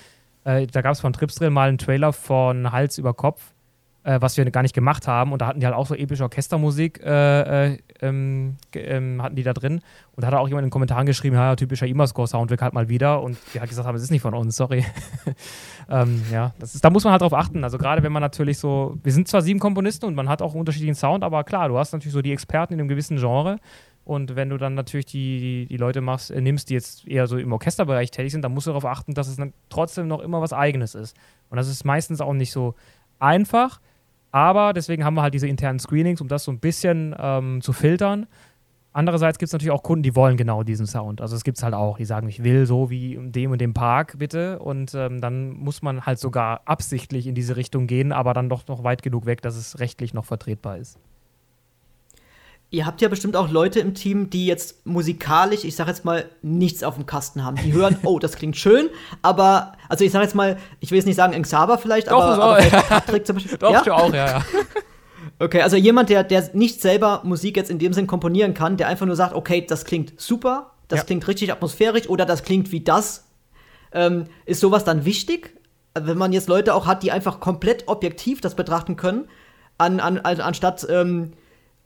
Äh, 0.44 0.66
da 0.66 0.82
gab 0.82 0.92
es 0.92 1.00
von 1.00 1.12
Tripsdrill 1.12 1.50
mal 1.50 1.68
einen 1.68 1.78
Trailer 1.78 2.12
von 2.12 2.72
Hals 2.72 2.98
über 2.98 3.14
Kopf 3.14 3.52
äh, 4.08 4.22
was 4.22 4.38
wir 4.38 4.50
gar 4.50 4.62
nicht 4.62 4.74
gemacht 4.74 5.06
haben. 5.06 5.32
Und 5.32 5.42
da 5.42 5.48
hatten 5.48 5.60
die 5.60 5.66
halt 5.66 5.76
auch 5.76 5.86
so 5.86 5.94
epische 5.94 6.22
Orchestermusik, 6.22 7.00
äh, 7.04 7.72
äh, 7.72 7.78
ähm, 8.00 8.56
ähm, 8.72 9.22
hatten 9.22 9.36
die 9.36 9.42
da 9.42 9.52
drin. 9.52 9.82
Und 10.16 10.22
da 10.22 10.28
hat 10.28 10.34
auch 10.34 10.48
jemand 10.48 10.62
in 10.62 10.68
den 10.68 10.70
Kommentaren 10.70 11.04
geschrieben, 11.04 11.36
ja, 11.36 11.54
typischer 11.56 11.86
Imascore-Soundtrack 11.86 12.62
halt 12.62 12.72
mal 12.72 12.88
wieder. 12.88 13.22
Und 13.22 13.36
die 13.52 13.60
hat 13.60 13.68
gesagt 13.68 13.86
haben, 13.86 13.94
das 13.94 14.02
ist 14.02 14.10
nicht 14.10 14.22
von 14.22 14.32
uns, 14.32 14.56
sorry. 14.56 14.84
ähm, 15.90 16.22
ja, 16.32 16.54
ist, 16.60 16.82
da 16.82 16.88
muss 16.88 17.04
man 17.04 17.12
halt 17.12 17.20
drauf 17.20 17.34
achten. 17.34 17.62
Also 17.64 17.76
gerade 17.76 18.02
wenn 18.02 18.12
man 18.12 18.22
natürlich 18.22 18.58
so, 18.58 18.96
wir 19.02 19.12
sind 19.12 19.28
zwar 19.28 19.42
sieben 19.42 19.60
Komponisten 19.60 20.06
und 20.06 20.14
man 20.14 20.28
hat 20.30 20.40
auch 20.40 20.52
einen 20.52 20.60
unterschiedlichen 20.60 20.94
Sound, 20.94 21.22
aber 21.22 21.44
klar, 21.44 21.68
du 21.68 21.76
hast 21.76 21.92
natürlich 21.92 22.14
so 22.14 22.22
die 22.22 22.32
Experten 22.32 22.72
in 22.72 22.80
einem 22.80 22.88
gewissen 22.88 23.18
Genre. 23.18 23.58
Und 24.04 24.36
wenn 24.36 24.48
du 24.48 24.56
dann 24.56 24.72
natürlich 24.72 25.04
die, 25.04 25.38
die, 25.38 25.66
die 25.66 25.76
Leute 25.76 26.00
machst, 26.00 26.30
äh, 26.30 26.40
nimmst, 26.40 26.70
die 26.70 26.74
jetzt 26.74 27.06
eher 27.06 27.26
so 27.26 27.36
im 27.36 27.52
Orchesterbereich 27.52 28.10
tätig 28.10 28.32
sind, 28.32 28.40
dann 28.40 28.54
musst 28.54 28.66
du 28.66 28.70
darauf 28.70 28.86
achten, 28.86 29.12
dass 29.12 29.28
es 29.28 29.36
dann 29.36 29.52
trotzdem 29.68 30.08
noch 30.08 30.20
immer 30.20 30.40
was 30.40 30.54
Eigenes 30.54 30.94
ist. 30.94 31.14
Und 31.50 31.58
das 31.58 31.68
ist 31.68 31.84
meistens 31.84 32.22
auch 32.22 32.32
nicht 32.32 32.52
so 32.52 32.74
einfach. 33.18 33.80
Aber 34.30 34.72
deswegen 34.72 35.04
haben 35.04 35.14
wir 35.14 35.22
halt 35.22 35.34
diese 35.34 35.48
internen 35.48 35.78
Screenings, 35.78 36.20
um 36.20 36.28
das 36.28 36.44
so 36.44 36.52
ein 36.52 36.60
bisschen 36.60 37.14
ähm, 37.18 37.60
zu 37.62 37.72
filtern. 37.72 38.26
Andererseits 38.92 39.38
gibt 39.38 39.48
es 39.48 39.52
natürlich 39.52 39.70
auch 39.70 39.82
Kunden, 39.82 40.02
die 40.02 40.16
wollen 40.16 40.36
genau 40.36 40.62
diesen 40.62 40.86
Sound. 40.86 41.20
Also 41.20 41.36
es 41.36 41.44
gibt 41.44 41.58
es 41.58 41.62
halt 41.62 41.74
auch, 41.74 41.98
die 41.98 42.04
sagen, 42.04 42.28
ich 42.28 42.42
will 42.42 42.66
so 42.66 42.90
wie 42.90 43.14
in 43.14 43.32
dem 43.32 43.52
und 43.52 43.60
dem 43.60 43.74
Park, 43.74 44.18
bitte. 44.18 44.58
Und 44.58 44.94
ähm, 44.94 45.20
dann 45.20 45.50
muss 45.50 45.82
man 45.82 46.04
halt 46.04 46.18
sogar 46.18 46.62
absichtlich 46.64 47.26
in 47.26 47.34
diese 47.34 47.56
Richtung 47.56 47.86
gehen, 47.86 48.12
aber 48.12 48.34
dann 48.34 48.48
doch 48.48 48.66
noch 48.66 48.84
weit 48.84 49.02
genug 49.02 49.26
weg, 49.26 49.40
dass 49.42 49.56
es 49.56 49.78
rechtlich 49.78 50.14
noch 50.14 50.24
vertretbar 50.24 50.78
ist. 50.78 50.98
Ihr 52.70 52.85
habt 52.85 53.00
ja 53.00 53.09
bestimmt 53.09 53.35
auch 53.35 53.50
Leute 53.50 53.81
im 53.81 53.94
Team, 53.94 54.28
die 54.28 54.46
jetzt 54.46 54.85
musikalisch, 54.85 55.64
ich 55.64 55.74
sag 55.74 55.88
jetzt 55.88 56.04
mal, 56.04 56.26
nichts 56.42 56.83
auf 56.83 56.96
dem 56.96 57.07
Kasten 57.07 57.42
haben. 57.42 57.57
Die 57.57 57.72
hören, 57.72 57.96
oh, 58.04 58.18
das 58.18 58.37
klingt 58.37 58.59
schön, 58.59 58.90
aber, 59.22 59.72
also 59.88 60.04
ich 60.04 60.12
sag 60.12 60.22
jetzt 60.22 60.35
mal, 60.35 60.59
ich 60.81 60.90
will 60.90 60.96
jetzt 60.96 61.07
nicht 61.07 61.16
sagen 61.16 61.40
Xaver 61.40 61.78
vielleicht, 61.78 62.09
Doch, 62.11 62.20
aber, 62.22 62.37
so, 62.37 62.42
aber 62.42 62.62
ja. 62.62 62.83
Patrick 62.83 63.26
zum 63.26 63.37
Beispiel. 63.37 63.57
Doch, 63.59 63.72
ja? 63.72 63.83
du 63.83 63.92
auch, 63.92 64.12
ja, 64.12 64.26
ja. 64.26 64.44
Okay, 65.40 65.62
also 65.62 65.76
jemand, 65.76 66.11
der, 66.11 66.24
der 66.24 66.50
nicht 66.54 66.83
selber 66.83 67.20
Musik 67.24 67.57
jetzt 67.57 67.70
in 67.70 67.78
dem 67.78 67.92
Sinn 67.92 68.07
komponieren 68.09 68.54
kann, 68.54 68.76
der 68.76 68.88
einfach 68.88 69.07
nur 69.07 69.14
sagt, 69.14 69.35
okay, 69.35 69.64
das 69.66 69.85
klingt 69.85 70.20
super, 70.20 70.72
das 70.88 71.00
Ja. 71.00 71.04
klingt 71.04 71.28
richtig 71.28 71.52
atmosphärisch 71.52 72.09
oder 72.09 72.26
das 72.26 72.42
klingt 72.42 72.72
wie 72.72 72.81
das, 72.81 73.28
ähm, 73.92 74.24
ist 74.46 74.61
sowas 74.61 74.85
dann 74.85 75.04
wichtig? 75.04 75.54
Wenn 75.94 76.18
man 76.18 76.33
jetzt 76.33 76.48
Leute 76.48 76.74
auch 76.74 76.87
hat, 76.87 77.02
die 77.02 77.12
einfach 77.12 77.40
komplett 77.40 77.87
objektiv 77.87 78.40
das 78.40 78.57
betrachten 78.57 78.96
können, 78.96 79.28
an, 79.78 80.00
an, 80.00 80.18
also 80.18 80.42
anstatt, 80.42 80.87
ähm, 80.90 81.33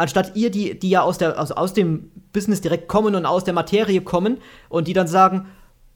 anstatt 0.03 0.37
ihr, 0.37 0.51
die, 0.51 0.79
die 0.79 0.91
ja 0.91 1.03
aus, 1.03 1.19
der, 1.19 1.39
also 1.39 1.55
aus 1.55 1.73
dem 1.73 2.11
Business 2.33 2.61
direkt 2.61 2.89
kommen 2.89 3.15
und 3.15 3.25
aus 3.25 3.45
der 3.45 3.55
Materie 3.55 4.01
kommen 4.03 4.39
und 4.69 4.89
die 4.89 4.93
dann 4.93 5.07
sagen, 5.07 5.47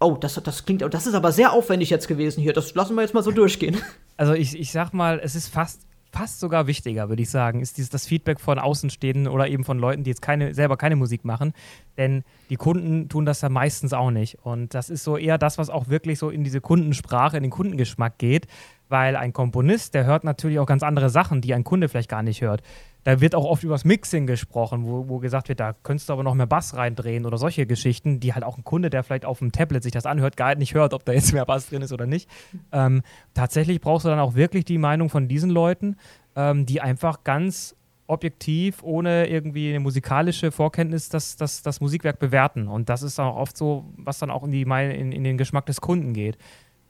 oh, 0.01 0.17
das, 0.19 0.35
das 0.43 0.65
klingt, 0.65 0.83
das 0.83 1.07
ist 1.07 1.15
aber 1.15 1.33
sehr 1.33 1.53
aufwendig 1.53 1.91
jetzt 1.91 2.09
gewesen 2.09 2.41
hier, 2.41 2.53
das 2.53 2.75
lassen 2.75 2.95
wir 2.95 3.03
jetzt 3.03 3.15
mal 3.15 3.23
so 3.23 3.31
durchgehen. 3.31 3.77
Also 4.19 4.33
ich, 4.33 4.59
ich 4.59 4.73
sag 4.73 4.95
mal, 4.95 5.21
es 5.23 5.35
ist 5.35 5.49
fast, 5.49 5.83
fast 6.11 6.41
sogar 6.41 6.67
wichtiger, 6.67 7.11
würde 7.11 7.21
ich 7.21 7.29
sagen, 7.29 7.61
ist 7.61 7.77
dieses, 7.77 7.91
das 7.91 8.07
Feedback 8.07 8.41
von 8.41 8.59
Außenstehenden 8.59 9.29
oder 9.31 9.47
eben 9.47 9.63
von 9.63 9.79
Leuten, 9.79 10.05
die 10.05 10.11
jetzt 10.11 10.23
keine, 10.23 10.55
selber 10.55 10.79
keine 10.79 10.97
Musik 10.97 11.27
machen. 11.27 11.53
Denn 11.99 12.25
die 12.49 12.57
Kunden 12.57 13.11
tun 13.11 13.27
das 13.27 13.43
ja 13.43 13.51
meistens 13.51 13.93
auch 13.93 14.11
nicht. 14.11 14.39
Und 14.43 14.73
das 14.73 14.89
ist 14.89 15.05
so 15.05 15.19
eher 15.19 15.37
das, 15.37 15.59
was 15.59 15.69
auch 15.69 15.89
wirklich 15.89 16.19
so 16.19 16.31
in 16.31 16.45
diese 16.45 16.63
Kundensprache, 16.63 17.37
in 17.37 17.43
den 17.43 17.53
Kundengeschmack 17.53 18.17
geht. 18.17 18.47
Weil 18.89 19.17
ein 19.17 19.33
Komponist, 19.33 19.95
der 19.95 20.05
hört 20.05 20.25
natürlich 20.25 20.59
auch 20.59 20.67
ganz 20.67 20.83
andere 20.83 21.11
Sachen, 21.11 21.41
die 21.41 21.55
ein 21.55 21.65
Kunde 21.65 21.89
vielleicht 21.89 22.09
gar 22.09 22.23
nicht 22.23 22.41
hört. 22.41 22.63
Da 23.03 23.21
wird 23.21 23.35
auch 23.35 23.45
oft 23.45 23.63
über 23.63 23.75
das 23.75 23.85
Mixing 23.85 24.27
gesprochen, 24.27 24.85
wo, 24.85 25.09
wo 25.09 25.19
gesagt 25.19 25.49
wird, 25.49 25.61
da 25.61 25.75
könntest 25.83 26.09
du 26.09 26.13
aber 26.13 26.25
noch 26.25 26.35
mehr 26.35 26.47
Bass 26.47 26.75
reindrehen 26.75 27.25
oder 27.25 27.39
solche 27.39 27.67
Geschichten, 27.67 28.19
die 28.19 28.35
halt 28.35 28.45
auch 28.45 28.59
ein 28.59 28.65
Kunde, 28.65 28.91
der 28.91 29.05
vielleicht 29.05 29.25
auf 29.25 29.39
dem 29.39 29.53
Tablet 29.53 29.83
sich 29.83 29.93
das 29.93 30.07
anhört, 30.07 30.37
gar 30.37 30.55
nicht 30.57 30.75
hört, 30.75 30.93
ob 30.93 31.05
da 31.05 31.13
jetzt 31.13 31.33
mehr 31.33 31.47
Bass 31.47 31.69
drin 31.69 31.83
ist 31.83 31.93
oder 31.93 32.07
nicht. 32.07 32.29
Ähm, 32.73 33.03
tatsächlich 33.33 33.81
brauchst 33.81 34.05
du 34.05 34.09
dann 34.09 34.19
auch 34.19 34.35
wirklich 34.35 34.65
die 34.65 34.79
Meinung 34.79 35.09
von 35.09 35.29
diesen 35.29 35.51
Leuten, 35.51 35.97
ähm, 36.35 36.67
die 36.67 36.81
einfach 36.81 37.23
ganz 37.23 37.77
objektiv, 38.09 38.83
ohne 38.83 39.29
irgendwie 39.29 39.71
eine 39.71 39.81
musikalische 39.81 40.53
Vorkenntnis, 40.53 41.09
das, 41.09 41.37
das, 41.37 41.63
das 41.63 41.81
Musikwerk 41.81 42.19
bewerten. 42.19 42.69
Und 42.69 42.89
das 42.89 43.03
ist 43.03 43.19
dann 43.19 43.27
auch 43.27 43.37
oft 43.37 43.57
so, 43.57 43.85
was 43.97 44.19
dann 44.19 44.31
auch 44.31 44.45
in, 44.45 44.51
die, 44.51 44.63
in, 44.63 45.13
in 45.13 45.25
den 45.25 45.39
Geschmack 45.39 45.67
des 45.67 45.81
Kunden 45.81 46.13
geht. 46.13 46.39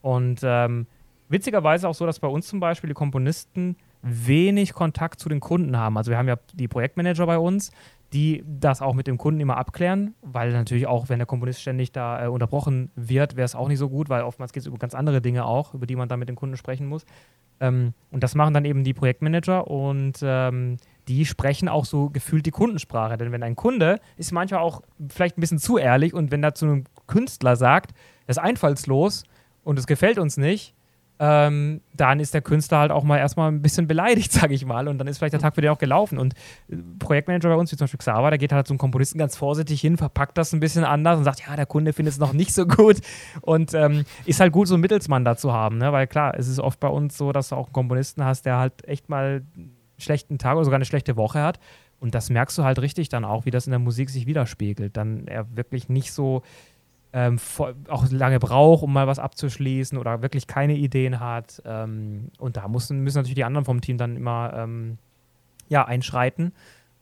Und 0.03 0.41
ähm, 0.43 0.87
witzigerweise 1.29 1.89
auch 1.89 1.95
so, 1.95 2.07
dass 2.07 2.19
bei 2.19 2.29
uns 2.29 2.47
zum 2.47 2.61
Beispiel 2.61 2.89
die 2.89 2.95
Komponisten 2.95 3.77
wenig 4.03 4.73
Kontakt 4.73 5.21
zu 5.21 5.29
den 5.29 5.41
Kunden 5.41 5.77
haben. 5.77 5.97
Also 5.97 6.11
wir 6.11 6.19
haben 6.19 6.29
ja 6.29 6.37
die 6.55 6.69
Projektmanager 6.69 7.27
bei 7.27 7.39
uns, 7.39 7.71
die 8.13 8.45
das 8.47 8.83
auch 8.83 8.95
mit 8.95 9.09
dem 9.09 9.19
Kunden 9.19 9.41
immer 9.41 9.57
abklären, 9.57 10.15
weil 10.23 10.53
natürlich 10.53 10.87
auch, 10.87 11.09
wenn 11.09 11.19
der 11.19 11.27
Komponist 11.27 11.61
ständig 11.61 11.91
da 11.91 12.25
äh, 12.25 12.29
unterbrochen 12.29 12.91
wird, 12.95 13.37
wäre 13.37 13.45
es 13.45 13.57
auch 13.57 13.69
nicht 13.69 13.79
so 13.79 13.89
gut, 13.89 14.09
weil 14.09 14.23
oftmals 14.23 14.53
geht 14.53 14.61
es 14.61 14.67
über 14.67 14.79
ganz 14.79 14.95
andere 14.95 15.21
Dinge 15.21 15.45
auch, 15.45 15.75
über 15.75 15.87
die 15.87 15.97
man 15.97 16.09
dann 16.09 16.21
mit 16.21 16.29
dem 16.29 16.37
Kunden 16.37 16.57
sprechen 16.57 16.87
muss. 16.87 17.05
Ähm, 17.59 17.95
und 18.13 18.23
das 18.23 18.37
machen 18.37 18.55
dann 18.55 18.65
eben 18.65 18.85
die 18.85 18.95
Projektmanager 18.95 19.67
und 19.67 20.19
ähm, 20.23 20.77
die 21.09 21.27
sprechen 21.27 21.69
auch 21.69 21.85
so 21.85 22.11
gefühlt 22.11 22.47
die 22.47 22.53
Kundensprache. 22.53 23.17
Denn 23.17 23.33
wenn 23.33 23.43
ein 23.43 23.57
Kunde 23.57 24.01
ist 24.17 24.31
manchmal 24.31 24.61
auch 24.61 24.83
vielleicht 25.09 25.37
ein 25.37 25.41
bisschen 25.41 25.59
zu 25.59 25.77
ehrlich 25.77 26.15
und 26.15 26.31
wenn 26.31 26.45
er 26.45 26.55
zu 26.55 26.67
einem 26.67 26.85
Künstler 27.09 27.57
sagt, 27.57 27.93
das 28.27 28.37
ist 28.37 28.43
einfallslos 28.43 29.25
und 29.65 29.79
es 29.81 29.87
gefällt 29.87 30.19
uns 30.19 30.37
nicht, 30.37 30.76
ähm, 31.19 31.81
dann 31.95 32.21
ist 32.21 32.35
der 32.35 32.43
Künstler 32.43 32.79
halt 32.79 32.91
auch 32.91 33.03
mal 33.03 33.19
erstmal 33.19 33.51
ein 33.51 33.63
bisschen 33.63 33.87
beleidigt, 33.87 34.33
sage 34.41 34.55
ich 34.55 34.67
mal. 34.67 34.89
Und 34.89 34.99
dann 34.99 35.07
ist 35.07 35.19
vielleicht 35.19 35.33
der 35.33 35.41
Tag 35.41 35.55
für 35.55 35.61
den 35.61 35.71
auch 35.71 35.79
gelaufen. 35.79 36.19
Und 36.19 36.35
äh, 36.69 36.77
Projektmanager 36.99 37.49
bei 37.49 37.57
uns, 37.57 37.73
wie 37.73 37.77
zum 37.77 37.85
Beispiel 37.85 37.99
Xaver, 37.99 38.31
der 38.31 38.39
geht 38.39 38.53
halt 38.53 38.67
zum 38.67 38.79
Komponisten 38.79 39.19
ganz 39.19 39.37
vorsichtig 39.37 39.81
hin, 39.81 39.97
verpackt 39.97 40.37
das 40.37 40.53
ein 40.53 40.61
bisschen 40.61 40.85
anders 40.85 41.19
und 41.19 41.25
sagt, 41.25 41.47
ja, 41.47 41.57
der 41.57 41.67
Kunde 41.67 41.93
findet 41.93 42.15
es 42.15 42.21
noch 42.21 42.33
nicht 42.33 42.53
so 42.53 42.67
gut. 42.67 42.99
Und 43.41 43.73
ähm, 43.75 44.05
ist 44.27 44.41
halt 44.41 44.53
gut, 44.53 44.69
so 44.69 44.75
einen 44.75 44.83
Mittelsmann 44.83 45.25
da 45.25 45.37
zu 45.37 45.53
haben, 45.53 45.79
ne? 45.79 45.93
weil 45.93 46.07
klar, 46.07 46.35
es 46.37 46.49
ist 46.49 46.61
oft 46.61 46.81
bei 46.81 46.89
uns 46.89 47.17
so, 47.17 47.33
dass 47.33 47.49
du 47.49 47.57
auch 47.57 47.67
einen 47.67 47.73
Komponisten 47.73 48.25
hast, 48.25 48.47
der 48.47 48.59
halt 48.59 48.87
echt 48.87 49.09
mal 49.09 49.43
einen 49.57 49.77
schlechten 49.99 50.39
Tag 50.39 50.57
oder 50.57 50.65
sogar 50.65 50.77
eine 50.77 50.85
schlechte 50.85 51.17
Woche 51.17 51.43
hat. 51.43 51.59
Und 51.99 52.15
das 52.15 52.29
merkst 52.29 52.59
du 52.59 52.65
halt 52.65 52.79
richtig 52.79 53.09
dann 53.09 53.25
auch, 53.25 53.47
wie 53.47 53.51
das 53.51 53.67
in 53.67 53.71
der 53.71 53.79
Musik 53.79 54.11
sich 54.11 54.27
widerspiegelt. 54.27 54.97
Dann 54.97 55.27
er 55.27 55.57
wirklich 55.57 55.89
nicht 55.89 56.13
so 56.13 56.43
ähm, 57.17 57.39
auch 57.89 58.11
lange 58.11 58.39
braucht, 58.39 58.83
um 58.83 58.93
mal 58.93 59.07
was 59.07 59.19
abzuschließen 59.19 59.97
oder 59.97 60.21
wirklich 60.21 60.47
keine 60.47 60.77
Ideen 60.77 61.19
hat. 61.19 61.63
Ähm, 61.65 62.29
und 62.39 62.59
da 62.59 62.69
müssen, 62.69 63.01
müssen 63.01 63.17
natürlich 63.17 63.37
die 63.37 63.45
anderen 63.45 63.65
vom 63.65 63.81
Team 63.81 63.97
dann 63.97 64.17
immer 64.17 64.53
ähm, 64.55 64.99
ja, 65.71 65.87
einschreiten. 65.87 66.53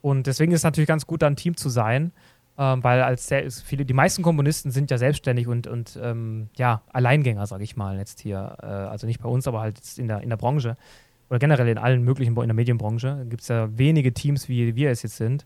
Und 0.01 0.25
deswegen 0.25 0.53
ist 0.53 0.61
es 0.61 0.63
natürlich 0.63 0.87
ganz 0.87 1.05
gut, 1.05 1.21
da 1.21 1.27
ein 1.27 1.35
Team 1.35 1.57
zu 1.57 1.67
sein, 1.67 2.13
ähm, 2.57 2.81
weil 2.81 3.01
als 3.01 3.29
viele, 3.65 3.83
die 3.83 3.93
meisten 3.93 4.23
Komponisten 4.23 4.71
sind 4.71 4.89
ja 4.89 4.97
selbstständig 4.97 5.49
und, 5.49 5.67
und 5.67 5.99
ähm, 6.01 6.47
ja, 6.55 6.81
Alleingänger, 6.93 7.45
sage 7.45 7.65
ich 7.65 7.75
mal, 7.75 7.97
jetzt 7.97 8.21
hier. 8.21 8.55
Äh, 8.61 8.67
also 8.67 9.07
nicht 9.07 9.21
bei 9.21 9.27
uns, 9.27 9.49
aber 9.49 9.59
halt 9.59 9.79
in 9.97 10.07
der, 10.07 10.21
in 10.21 10.29
der 10.29 10.37
Branche 10.37 10.77
oder 11.29 11.39
generell 11.39 11.67
in 11.67 11.77
allen 11.77 12.03
möglichen, 12.03 12.37
in 12.37 12.47
der 12.47 12.53
Medienbranche 12.53 13.25
gibt 13.27 13.41
es 13.41 13.49
ja 13.49 13.67
wenige 13.77 14.13
Teams, 14.13 14.47
wie 14.47 14.77
wir 14.77 14.91
es 14.91 15.03
jetzt 15.03 15.17
sind. 15.17 15.45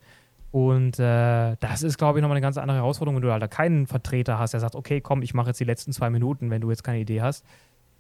Und 0.52 0.98
äh, 1.00 1.56
das 1.60 1.84
ist, 1.84 1.98
glaube 1.98 2.18
ich, 2.18 2.22
nochmal 2.22 2.38
eine 2.38 2.42
ganz 2.42 2.58
andere 2.58 2.78
Herausforderung, 2.78 3.18
wenn 3.18 3.22
du 3.22 3.32
halt 3.32 3.44
da 3.44 3.48
keinen 3.48 3.86
Vertreter 3.86 4.40
hast, 4.40 4.54
der 4.54 4.60
sagt, 4.60 4.76
okay, 4.76 5.00
komm, 5.00 5.22
ich 5.22 5.34
mache 5.34 5.50
jetzt 5.50 5.60
die 5.60 5.66
letzten 5.66 5.92
zwei 5.92 6.10
Minuten, 6.10 6.50
wenn 6.50 6.62
du 6.62 6.70
jetzt 6.70 6.84
keine 6.84 7.00
Idee 7.00 7.22
hast. 7.22 7.46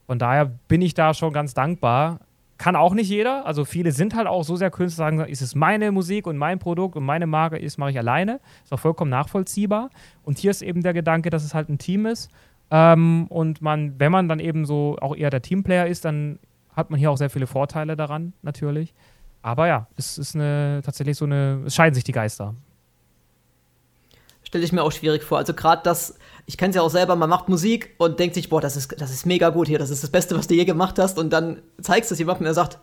Von 0.08 0.18
daher 0.18 0.46
bin 0.46 0.82
ich 0.82 0.96
da 0.96 1.14
schon 1.14 1.32
ganz 1.32 1.54
dankbar. 1.54 2.22
Kann 2.58 2.76
auch 2.76 2.94
nicht 2.94 3.08
jeder. 3.08 3.46
Also 3.46 3.64
viele 3.64 3.92
sind 3.92 4.16
halt 4.16 4.28
auch 4.28 4.44
so 4.44 4.56
sehr 4.56 4.72
Künstler, 4.72 5.06
sagen, 5.06 5.20
ist 5.22 5.42
es 5.42 5.54
meine 5.54 5.92
Musik 5.92 6.26
und 6.26 6.38
mein 6.38 6.60
Produkt 6.60 6.96
und 6.96 7.06
meine 7.06 7.28
Marke 7.28 7.58
ist, 7.58 7.78
mache 7.78 7.92
ich 7.92 7.98
alleine. 7.98 8.40
Ist 8.64 8.74
auch 8.74 8.80
vollkommen 8.80 9.12
nachvollziehbar. 9.12 9.92
Und 10.24 10.40
hier 10.40 10.52
ist 10.52 10.62
eben 10.64 10.82
der 10.82 10.94
Gedanke, 10.94 11.30
dass 11.30 11.44
es 11.44 11.54
halt 11.54 11.70
ein 11.70 11.78
Team 11.78 12.08
ist. 12.08 12.32
Ähm, 12.72 13.28
und 13.30 13.62
man, 13.62 14.00
wenn 14.00 14.12
man 14.12 14.28
dann 14.28 14.40
eben 14.40 14.66
so 14.66 14.98
auch 15.00 15.16
eher 15.16 15.30
der 15.30 15.42
Teamplayer 15.42 15.88
ist, 15.88 16.06
dann 16.06 16.40
hat 16.76 16.90
man 16.90 17.00
hier 17.00 17.12
auch 17.12 17.18
sehr 17.18 17.30
viele 17.30 17.48
Vorteile 17.48 17.96
daran, 17.96 18.34
natürlich. 18.42 18.94
Aber 19.42 19.68
ja, 19.68 19.88
es 19.96 20.18
ist 20.18 20.36
eine, 20.36 20.82
tatsächlich 20.84 21.18
so 21.18 21.26
eine, 21.26 21.64
es 21.66 21.76
scheiden 21.76 21.94
sich 21.96 22.04
die 22.04 22.12
Geister. 22.12 22.56
Stelle 24.44 24.64
ich 24.64 24.72
mir 24.72 24.82
auch 24.84 24.92
schwierig 24.92 25.24
vor. 25.24 25.38
Also 25.38 25.54
gerade 25.54 25.82
das, 25.84 26.16
ich 26.46 26.58
kenne 26.58 26.70
es 26.72 26.76
ja 26.76 26.82
auch 26.82 26.90
selber, 26.90 27.16
man 27.16 27.30
macht 27.30 27.50
Musik 27.50 27.94
und 28.00 28.20
denkt 28.20 28.34
sich, 28.36 28.50
boah, 28.50 28.60
das 28.62 28.76
ist, 28.76 29.00
das 29.00 29.12
ist 29.12 29.26
mega 29.26 29.50
gut 29.50 29.68
hier, 29.68 29.78
das 29.78 29.92
ist 29.92 30.02
das 30.04 30.10
Beste, 30.10 30.36
was 30.38 30.48
du 30.48 30.56
je 30.56 30.66
gemacht 30.66 30.98
hast. 30.98 31.20
Und 31.20 31.30
dann 31.32 31.62
zeigst 31.82 32.10
du 32.10 32.14
es 32.16 32.20
jemandem 32.20 32.42
und 32.44 32.48
er 32.48 32.54
sagt, 32.56 32.80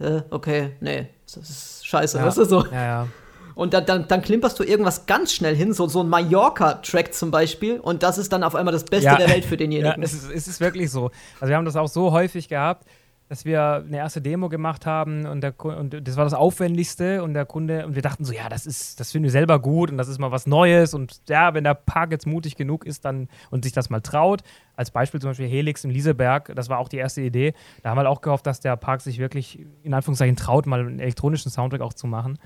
äh, 0.00 0.20
okay, 0.30 0.72
nee, 0.80 1.08
das 1.24 1.36
ist 1.48 1.86
scheiße, 1.86 2.18
Ja. 2.18 2.26
weißt 2.26 2.38
du 2.38 2.44
so. 2.44 2.66
Ja, 2.66 2.84
ja. 2.84 3.08
Und 3.54 3.74
dann, 3.74 3.86
dann, 3.86 4.06
dann 4.06 4.22
klimperst 4.22 4.58
du 4.60 4.62
irgendwas 4.64 5.06
ganz 5.06 5.32
schnell 5.32 5.56
hin, 5.56 5.72
so, 5.72 5.88
so 5.88 6.00
ein 6.02 6.08
Mallorca-Track 6.08 7.12
zum 7.14 7.30
Beispiel, 7.32 7.80
und 7.80 8.02
das 8.04 8.16
ist 8.18 8.32
dann 8.32 8.44
auf 8.44 8.54
einmal 8.54 8.70
das 8.72 8.84
Beste 8.84 9.06
Ja. 9.06 9.16
der 9.16 9.28
Welt 9.30 9.44
für 9.44 9.54
Ja, 9.54 9.56
denjenigen. 9.56 10.02
es 10.02 10.12
ist, 10.12 10.30
es 10.30 10.46
ist 10.46 10.60
wirklich 10.60 10.90
so. 10.92 11.10
Also 11.40 11.48
wir 11.50 11.56
haben 11.56 11.64
das 11.64 11.74
auch 11.74 11.88
so 11.88 12.12
häufig 12.12 12.48
gehabt, 12.48 12.86
dass 13.28 13.44
wir 13.44 13.84
eine 13.86 13.98
erste 13.98 14.22
Demo 14.22 14.48
gemacht 14.48 14.86
haben 14.86 15.26
und, 15.26 15.42
der, 15.42 15.54
und 15.62 16.06
das 16.06 16.16
war 16.16 16.24
das 16.24 16.32
Aufwendigste 16.32 17.22
und 17.22 17.34
der 17.34 17.44
Kunde 17.44 17.86
und 17.86 17.94
wir 17.94 18.02
dachten 18.02 18.24
so, 18.24 18.32
ja, 18.32 18.48
das 18.48 18.64
ist, 18.66 19.00
das 19.00 19.12
finden 19.12 19.24
wir 19.24 19.30
selber 19.30 19.60
gut 19.60 19.90
und 19.90 19.98
das 19.98 20.08
ist 20.08 20.18
mal 20.18 20.30
was 20.30 20.46
Neues 20.46 20.94
und 20.94 21.20
ja, 21.28 21.52
wenn 21.52 21.64
der 21.64 21.74
Park 21.74 22.10
jetzt 22.10 22.26
mutig 22.26 22.56
genug 22.56 22.86
ist 22.86 23.04
dann 23.04 23.28
und 23.50 23.64
sich 23.64 23.72
das 23.72 23.90
mal 23.90 24.00
traut, 24.00 24.42
als 24.76 24.90
Beispiel 24.90 25.20
zum 25.20 25.30
Beispiel 25.30 25.48
Helix 25.48 25.84
im 25.84 25.90
Lieseberg, 25.90 26.52
das 26.54 26.70
war 26.70 26.78
auch 26.78 26.88
die 26.88 26.96
erste 26.96 27.20
Idee, 27.20 27.52
da 27.82 27.90
haben 27.90 27.96
wir 27.96 28.00
halt 28.00 28.08
auch 28.08 28.22
gehofft, 28.22 28.46
dass 28.46 28.60
der 28.60 28.76
Park 28.76 29.02
sich 29.02 29.18
wirklich 29.18 29.64
in 29.82 29.92
Anführungszeichen 29.92 30.36
traut, 30.36 30.66
mal 30.66 30.80
einen 30.80 30.98
elektronischen 30.98 31.50
Soundtrack 31.50 31.82
auch 31.82 31.94
zu 31.94 32.06
machen. 32.06 32.38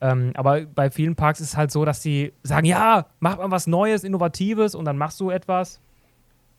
Ähm, 0.00 0.32
aber 0.34 0.62
bei 0.62 0.90
vielen 0.90 1.14
Parks 1.14 1.40
ist 1.40 1.50
es 1.50 1.56
halt 1.56 1.70
so, 1.70 1.84
dass 1.84 2.02
sie 2.02 2.32
sagen, 2.42 2.66
ja, 2.66 3.06
mach 3.20 3.38
mal 3.38 3.50
was 3.52 3.68
Neues, 3.68 4.02
Innovatives 4.02 4.74
und 4.74 4.84
dann 4.84 4.98
machst 4.98 5.20
du 5.20 5.30
etwas 5.30 5.80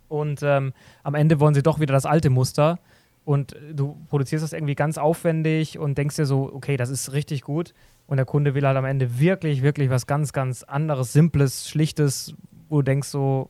und 0.08 0.42
ähm, 0.44 0.74
am 1.04 1.16
Ende 1.16 1.40
wollen 1.40 1.54
sie 1.54 1.64
doch 1.64 1.80
wieder 1.80 1.94
das 1.94 2.06
alte 2.06 2.30
Muster. 2.30 2.80
Und 3.26 3.54
äh, 3.54 3.74
du 3.74 3.98
produzierst 4.10 4.44
das 4.44 4.54
irgendwie 4.54 4.76
ganz 4.76 4.98
aufwendig 4.98 5.78
und 5.78 5.98
denkst 5.98 6.16
dir 6.16 6.26
so, 6.26 6.52
okay, 6.54 6.78
das 6.78 6.90
ist 6.90 7.12
richtig 7.12 7.42
gut. 7.42 7.74
Und 8.08 8.18
der 8.18 8.26
Kunde 8.26 8.54
will 8.54 8.66
halt 8.66 8.78
am 8.78 8.86
Ende 8.86 9.20
wirklich, 9.20 9.64
wirklich 9.64 9.90
was 9.90 10.06
ganz, 10.06 10.32
ganz 10.32 10.64
anderes, 10.64 11.12
Simples, 11.12 11.68
Schlichtes, 11.68 12.36
wo 12.70 12.78
du 12.78 12.84
denkst 12.84 13.08
so, 13.08 13.50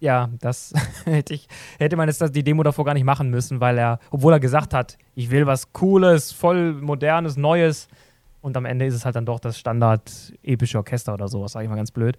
ja, 0.00 0.28
das 0.40 0.74
hätte 1.04 1.34
ich, 1.34 1.48
hätte 1.78 1.96
man 1.96 2.08
jetzt 2.08 2.22
die 2.34 2.44
Demo 2.44 2.62
davor 2.62 2.84
gar 2.84 2.94
nicht 2.94 3.04
machen 3.04 3.30
müssen, 3.30 3.60
weil 3.60 3.78
er, 3.78 3.98
obwohl 4.10 4.34
er 4.34 4.40
gesagt 4.40 4.74
hat, 4.74 4.98
ich 5.14 5.30
will 5.30 5.46
was 5.46 5.72
Cooles, 5.72 6.32
voll 6.32 6.74
modernes, 6.74 7.36
Neues. 7.36 7.88
Und 8.42 8.56
am 8.56 8.64
Ende 8.64 8.86
ist 8.86 8.94
es 8.94 9.04
halt 9.04 9.16
dann 9.16 9.26
doch 9.26 9.40
das 9.40 9.58
Standard 9.58 10.32
epische 10.42 10.78
Orchester 10.78 11.14
oder 11.14 11.26
sowas, 11.26 11.52
sage 11.52 11.64
ich 11.64 11.70
mal 11.70 11.76
ganz 11.76 11.90
blöd. 11.90 12.16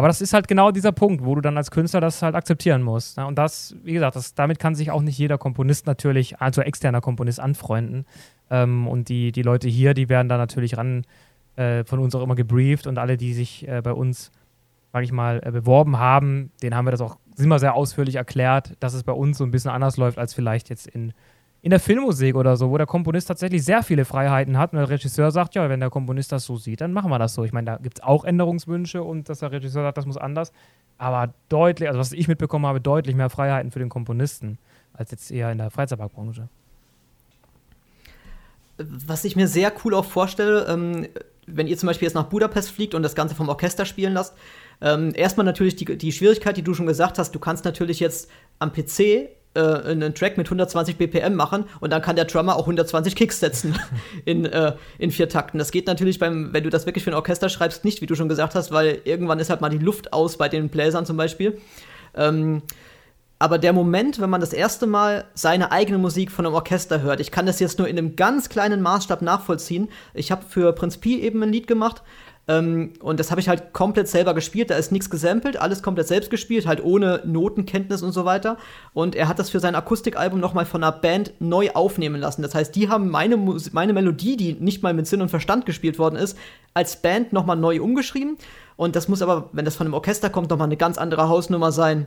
Aber 0.00 0.08
das 0.08 0.22
ist 0.22 0.32
halt 0.32 0.48
genau 0.48 0.70
dieser 0.70 0.92
Punkt, 0.92 1.26
wo 1.26 1.34
du 1.34 1.42
dann 1.42 1.58
als 1.58 1.70
Künstler 1.70 2.00
das 2.00 2.22
halt 2.22 2.34
akzeptieren 2.34 2.80
musst. 2.80 3.18
Ne? 3.18 3.26
Und 3.26 3.36
das, 3.36 3.76
wie 3.84 3.92
gesagt, 3.92 4.16
das, 4.16 4.32
damit 4.32 4.58
kann 4.58 4.74
sich 4.74 4.90
auch 4.90 5.02
nicht 5.02 5.18
jeder 5.18 5.36
Komponist 5.36 5.86
natürlich, 5.86 6.40
also 6.40 6.62
externer 6.62 7.02
Komponist, 7.02 7.38
anfreunden. 7.38 8.06
Ähm, 8.50 8.88
und 8.88 9.10
die, 9.10 9.30
die 9.30 9.42
Leute 9.42 9.68
hier, 9.68 9.92
die 9.92 10.08
werden 10.08 10.30
da 10.30 10.38
natürlich 10.38 10.78
ran 10.78 11.04
äh, 11.56 11.84
von 11.84 11.98
uns 11.98 12.14
auch 12.14 12.22
immer 12.22 12.34
gebrieft 12.34 12.86
und 12.86 12.96
alle, 12.96 13.18
die 13.18 13.34
sich 13.34 13.68
äh, 13.68 13.82
bei 13.82 13.92
uns, 13.92 14.30
sag 14.90 15.04
ich 15.04 15.12
mal, 15.12 15.42
äh, 15.44 15.50
beworben 15.50 15.98
haben, 15.98 16.50
denen 16.62 16.74
haben 16.74 16.86
wir 16.86 16.92
das 16.92 17.02
auch 17.02 17.18
immer 17.36 17.58
sehr 17.58 17.74
ausführlich 17.74 18.14
erklärt, 18.14 18.78
dass 18.80 18.94
es 18.94 19.02
bei 19.02 19.12
uns 19.12 19.36
so 19.36 19.44
ein 19.44 19.50
bisschen 19.50 19.70
anders 19.70 19.98
läuft 19.98 20.16
als 20.16 20.32
vielleicht 20.32 20.70
jetzt 20.70 20.86
in 20.86 21.12
in 21.62 21.70
der 21.70 21.80
Filmmusik 21.80 22.36
oder 22.36 22.56
so, 22.56 22.70
wo 22.70 22.78
der 22.78 22.86
Komponist 22.86 23.28
tatsächlich 23.28 23.64
sehr 23.64 23.82
viele 23.82 24.04
Freiheiten 24.04 24.56
hat 24.56 24.72
und 24.72 24.78
der 24.78 24.88
Regisseur 24.88 25.30
sagt, 25.30 25.54
ja, 25.54 25.68
wenn 25.68 25.80
der 25.80 25.90
Komponist 25.90 26.32
das 26.32 26.44
so 26.44 26.56
sieht, 26.56 26.80
dann 26.80 26.92
machen 26.92 27.10
wir 27.10 27.18
das 27.18 27.34
so. 27.34 27.44
Ich 27.44 27.52
meine, 27.52 27.66
da 27.66 27.76
gibt 27.76 27.98
es 27.98 28.02
auch 28.02 28.24
Änderungswünsche 28.24 29.02
und 29.02 29.28
dass 29.28 29.40
der 29.40 29.52
Regisseur 29.52 29.82
sagt, 29.82 29.98
das 29.98 30.06
muss 30.06 30.16
anders. 30.16 30.52
Aber 30.96 31.34
deutlich, 31.48 31.88
also 31.88 32.00
was 32.00 32.12
ich 32.12 32.28
mitbekommen 32.28 32.66
habe, 32.66 32.80
deutlich 32.80 33.14
mehr 33.14 33.30
Freiheiten 33.30 33.70
für 33.70 33.78
den 33.78 33.88
Komponisten 33.90 34.58
als 34.94 35.10
jetzt 35.10 35.30
eher 35.30 35.52
in 35.52 35.58
der 35.58 35.70
Freizeitparkbranche. 35.70 36.48
Was 38.78 39.24
ich 39.24 39.36
mir 39.36 39.46
sehr 39.46 39.72
cool 39.84 39.94
auch 39.94 40.06
vorstelle, 40.06 40.66
ähm, 40.66 41.08
wenn 41.46 41.66
ihr 41.66 41.76
zum 41.76 41.86
Beispiel 41.86 42.06
jetzt 42.06 42.14
nach 42.14 42.24
Budapest 42.24 42.70
fliegt 42.70 42.94
und 42.94 43.02
das 43.02 43.14
Ganze 43.14 43.34
vom 43.34 43.48
Orchester 43.50 43.84
spielen 43.84 44.14
lasst, 44.14 44.34
ähm, 44.80 45.12
erstmal 45.14 45.44
natürlich 45.44 45.76
die, 45.76 45.98
die 45.98 46.12
Schwierigkeit, 46.12 46.56
die 46.56 46.62
du 46.62 46.72
schon 46.72 46.86
gesagt 46.86 47.18
hast, 47.18 47.34
du 47.34 47.38
kannst 47.38 47.66
natürlich 47.66 48.00
jetzt 48.00 48.30
am 48.58 48.72
PC 48.72 49.28
äh, 49.54 49.60
einen 49.60 50.14
Track 50.14 50.36
mit 50.36 50.46
120 50.46 50.96
BPM 50.96 51.34
machen 51.34 51.64
und 51.80 51.92
dann 51.92 52.02
kann 52.02 52.16
der 52.16 52.26
Drummer 52.26 52.56
auch 52.56 52.62
120 52.62 53.16
Kicks 53.16 53.40
setzen 53.40 53.78
in, 54.24 54.44
äh, 54.44 54.74
in 54.98 55.10
vier 55.10 55.28
Takten. 55.28 55.58
Das 55.58 55.70
geht 55.70 55.86
natürlich 55.86 56.18
beim, 56.18 56.52
wenn 56.52 56.64
du 56.64 56.70
das 56.70 56.86
wirklich 56.86 57.04
für 57.04 57.10
ein 57.10 57.14
Orchester 57.14 57.48
schreibst, 57.48 57.84
nicht, 57.84 58.00
wie 58.00 58.06
du 58.06 58.14
schon 58.14 58.28
gesagt 58.28 58.54
hast, 58.54 58.70
weil 58.70 59.00
irgendwann 59.04 59.40
ist 59.40 59.50
halt 59.50 59.60
mal 59.60 59.70
die 59.70 59.78
Luft 59.78 60.12
aus 60.12 60.36
bei 60.36 60.48
den 60.48 60.68
Bläsern 60.68 61.06
zum 61.06 61.16
Beispiel. 61.16 61.58
Ähm, 62.14 62.62
aber 63.40 63.56
der 63.56 63.72
Moment, 63.72 64.20
wenn 64.20 64.28
man 64.28 64.42
das 64.42 64.52
erste 64.52 64.86
Mal 64.86 65.24
seine 65.32 65.72
eigene 65.72 65.96
Musik 65.96 66.30
von 66.30 66.44
einem 66.44 66.54
Orchester 66.54 67.00
hört, 67.00 67.20
ich 67.20 67.30
kann 67.30 67.46
das 67.46 67.58
jetzt 67.58 67.78
nur 67.78 67.88
in 67.88 67.96
einem 67.96 68.14
ganz 68.14 68.50
kleinen 68.50 68.82
Maßstab 68.82 69.22
nachvollziehen. 69.22 69.88
Ich 70.12 70.30
habe 70.30 70.44
für 70.46 70.74
Prinz 70.74 70.98
Pi 70.98 71.20
eben 71.22 71.42
ein 71.42 71.50
Lied 71.50 71.66
gemacht 71.66 72.02
ähm, 72.50 72.94
und 73.00 73.20
das 73.20 73.30
habe 73.30 73.40
ich 73.40 73.48
halt 73.48 73.72
komplett 73.72 74.08
selber 74.08 74.34
gespielt. 74.34 74.70
Da 74.70 74.74
ist 74.74 74.90
nichts 74.90 75.08
gesampelt, 75.08 75.56
alles 75.56 75.84
komplett 75.84 76.08
selbst 76.08 76.30
gespielt, 76.30 76.66
halt 76.66 76.82
ohne 76.82 77.22
Notenkenntnis 77.24 78.02
und 78.02 78.10
so 78.10 78.24
weiter. 78.24 78.56
Und 78.92 79.14
er 79.14 79.28
hat 79.28 79.38
das 79.38 79.50
für 79.50 79.60
sein 79.60 79.76
Akustikalbum 79.76 80.40
nochmal 80.40 80.66
von 80.66 80.82
einer 80.82 80.90
Band 80.90 81.32
neu 81.38 81.70
aufnehmen 81.70 82.20
lassen. 82.20 82.42
Das 82.42 82.56
heißt, 82.56 82.74
die 82.74 82.88
haben 82.88 83.08
meine, 83.08 83.36
meine 83.36 83.92
Melodie, 83.92 84.36
die 84.36 84.54
nicht 84.54 84.82
mal 84.82 84.92
mit 84.92 85.06
Sinn 85.06 85.22
und 85.22 85.28
Verstand 85.28 85.64
gespielt 85.64 86.00
worden 86.00 86.16
ist, 86.16 86.36
als 86.74 87.00
Band 87.00 87.32
nochmal 87.32 87.56
neu 87.56 87.80
umgeschrieben. 87.80 88.36
Und 88.74 88.96
das 88.96 89.06
muss 89.06 89.22
aber, 89.22 89.50
wenn 89.52 89.64
das 89.64 89.76
von 89.76 89.86
einem 89.86 89.94
Orchester 89.94 90.28
kommt, 90.28 90.50
nochmal 90.50 90.66
eine 90.66 90.76
ganz 90.76 90.98
andere 90.98 91.28
Hausnummer 91.28 91.70
sein. 91.70 92.06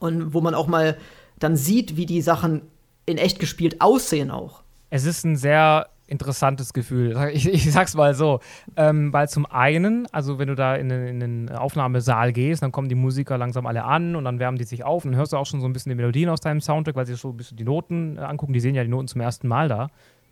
Und 0.00 0.34
wo 0.34 0.40
man 0.40 0.56
auch 0.56 0.66
mal 0.66 0.96
dann 1.38 1.56
sieht, 1.56 1.96
wie 1.96 2.06
die 2.06 2.22
Sachen 2.22 2.62
in 3.04 3.18
echt 3.18 3.38
gespielt 3.38 3.80
aussehen 3.80 4.32
auch. 4.32 4.62
Es 4.90 5.04
ist 5.04 5.24
ein 5.24 5.36
sehr 5.36 5.86
interessantes 6.06 6.72
Gefühl. 6.72 7.16
Ich, 7.32 7.48
ich 7.48 7.70
sag's 7.72 7.94
mal 7.94 8.14
so. 8.14 8.40
Ähm, 8.76 9.12
weil 9.12 9.28
zum 9.28 9.46
einen, 9.46 10.06
also 10.12 10.38
wenn 10.38 10.48
du 10.48 10.54
da 10.54 10.76
in, 10.76 10.90
in, 10.90 11.20
den 11.20 11.48
Aufnahmesaal 11.50 12.32
gehst, 12.32 12.62
dann 12.62 12.72
kommen 12.72 12.88
die 12.88 12.94
Musiker 12.94 13.36
langsam 13.38 13.66
alle 13.66 13.84
an 13.84 14.16
und 14.16 14.24
dann 14.24 14.38
wärmen 14.38 14.58
die 14.58 14.64
sich 14.64 14.84
auf 14.84 15.04
und 15.04 15.12
dann 15.12 15.18
hörst 15.18 15.32
du 15.32 15.36
auch 15.36 15.46
schon 15.46 15.60
so 15.60 15.66
ein 15.66 15.72
bisschen 15.72 15.90
die 15.90 15.96
Melodien 15.96 16.28
aus 16.28 16.40
deinem 16.40 16.60
Soundtrack, 16.60 16.96
weil 16.96 17.06
sie 17.06 17.14
so 17.14 17.30
ein 17.30 17.36
bisschen 17.36 17.56
die 17.56 17.64
Noten 17.64 18.16
äh, 18.16 18.20
angucken. 18.20 18.52
Die 18.52 18.60
sehen 18.60 18.74
ja 18.74 18.82
die 18.82 18.88
Noten 18.88 19.08
zum 19.08 19.20
ersten 19.20 19.48
Mal 19.48 19.68
da. 19.68 19.88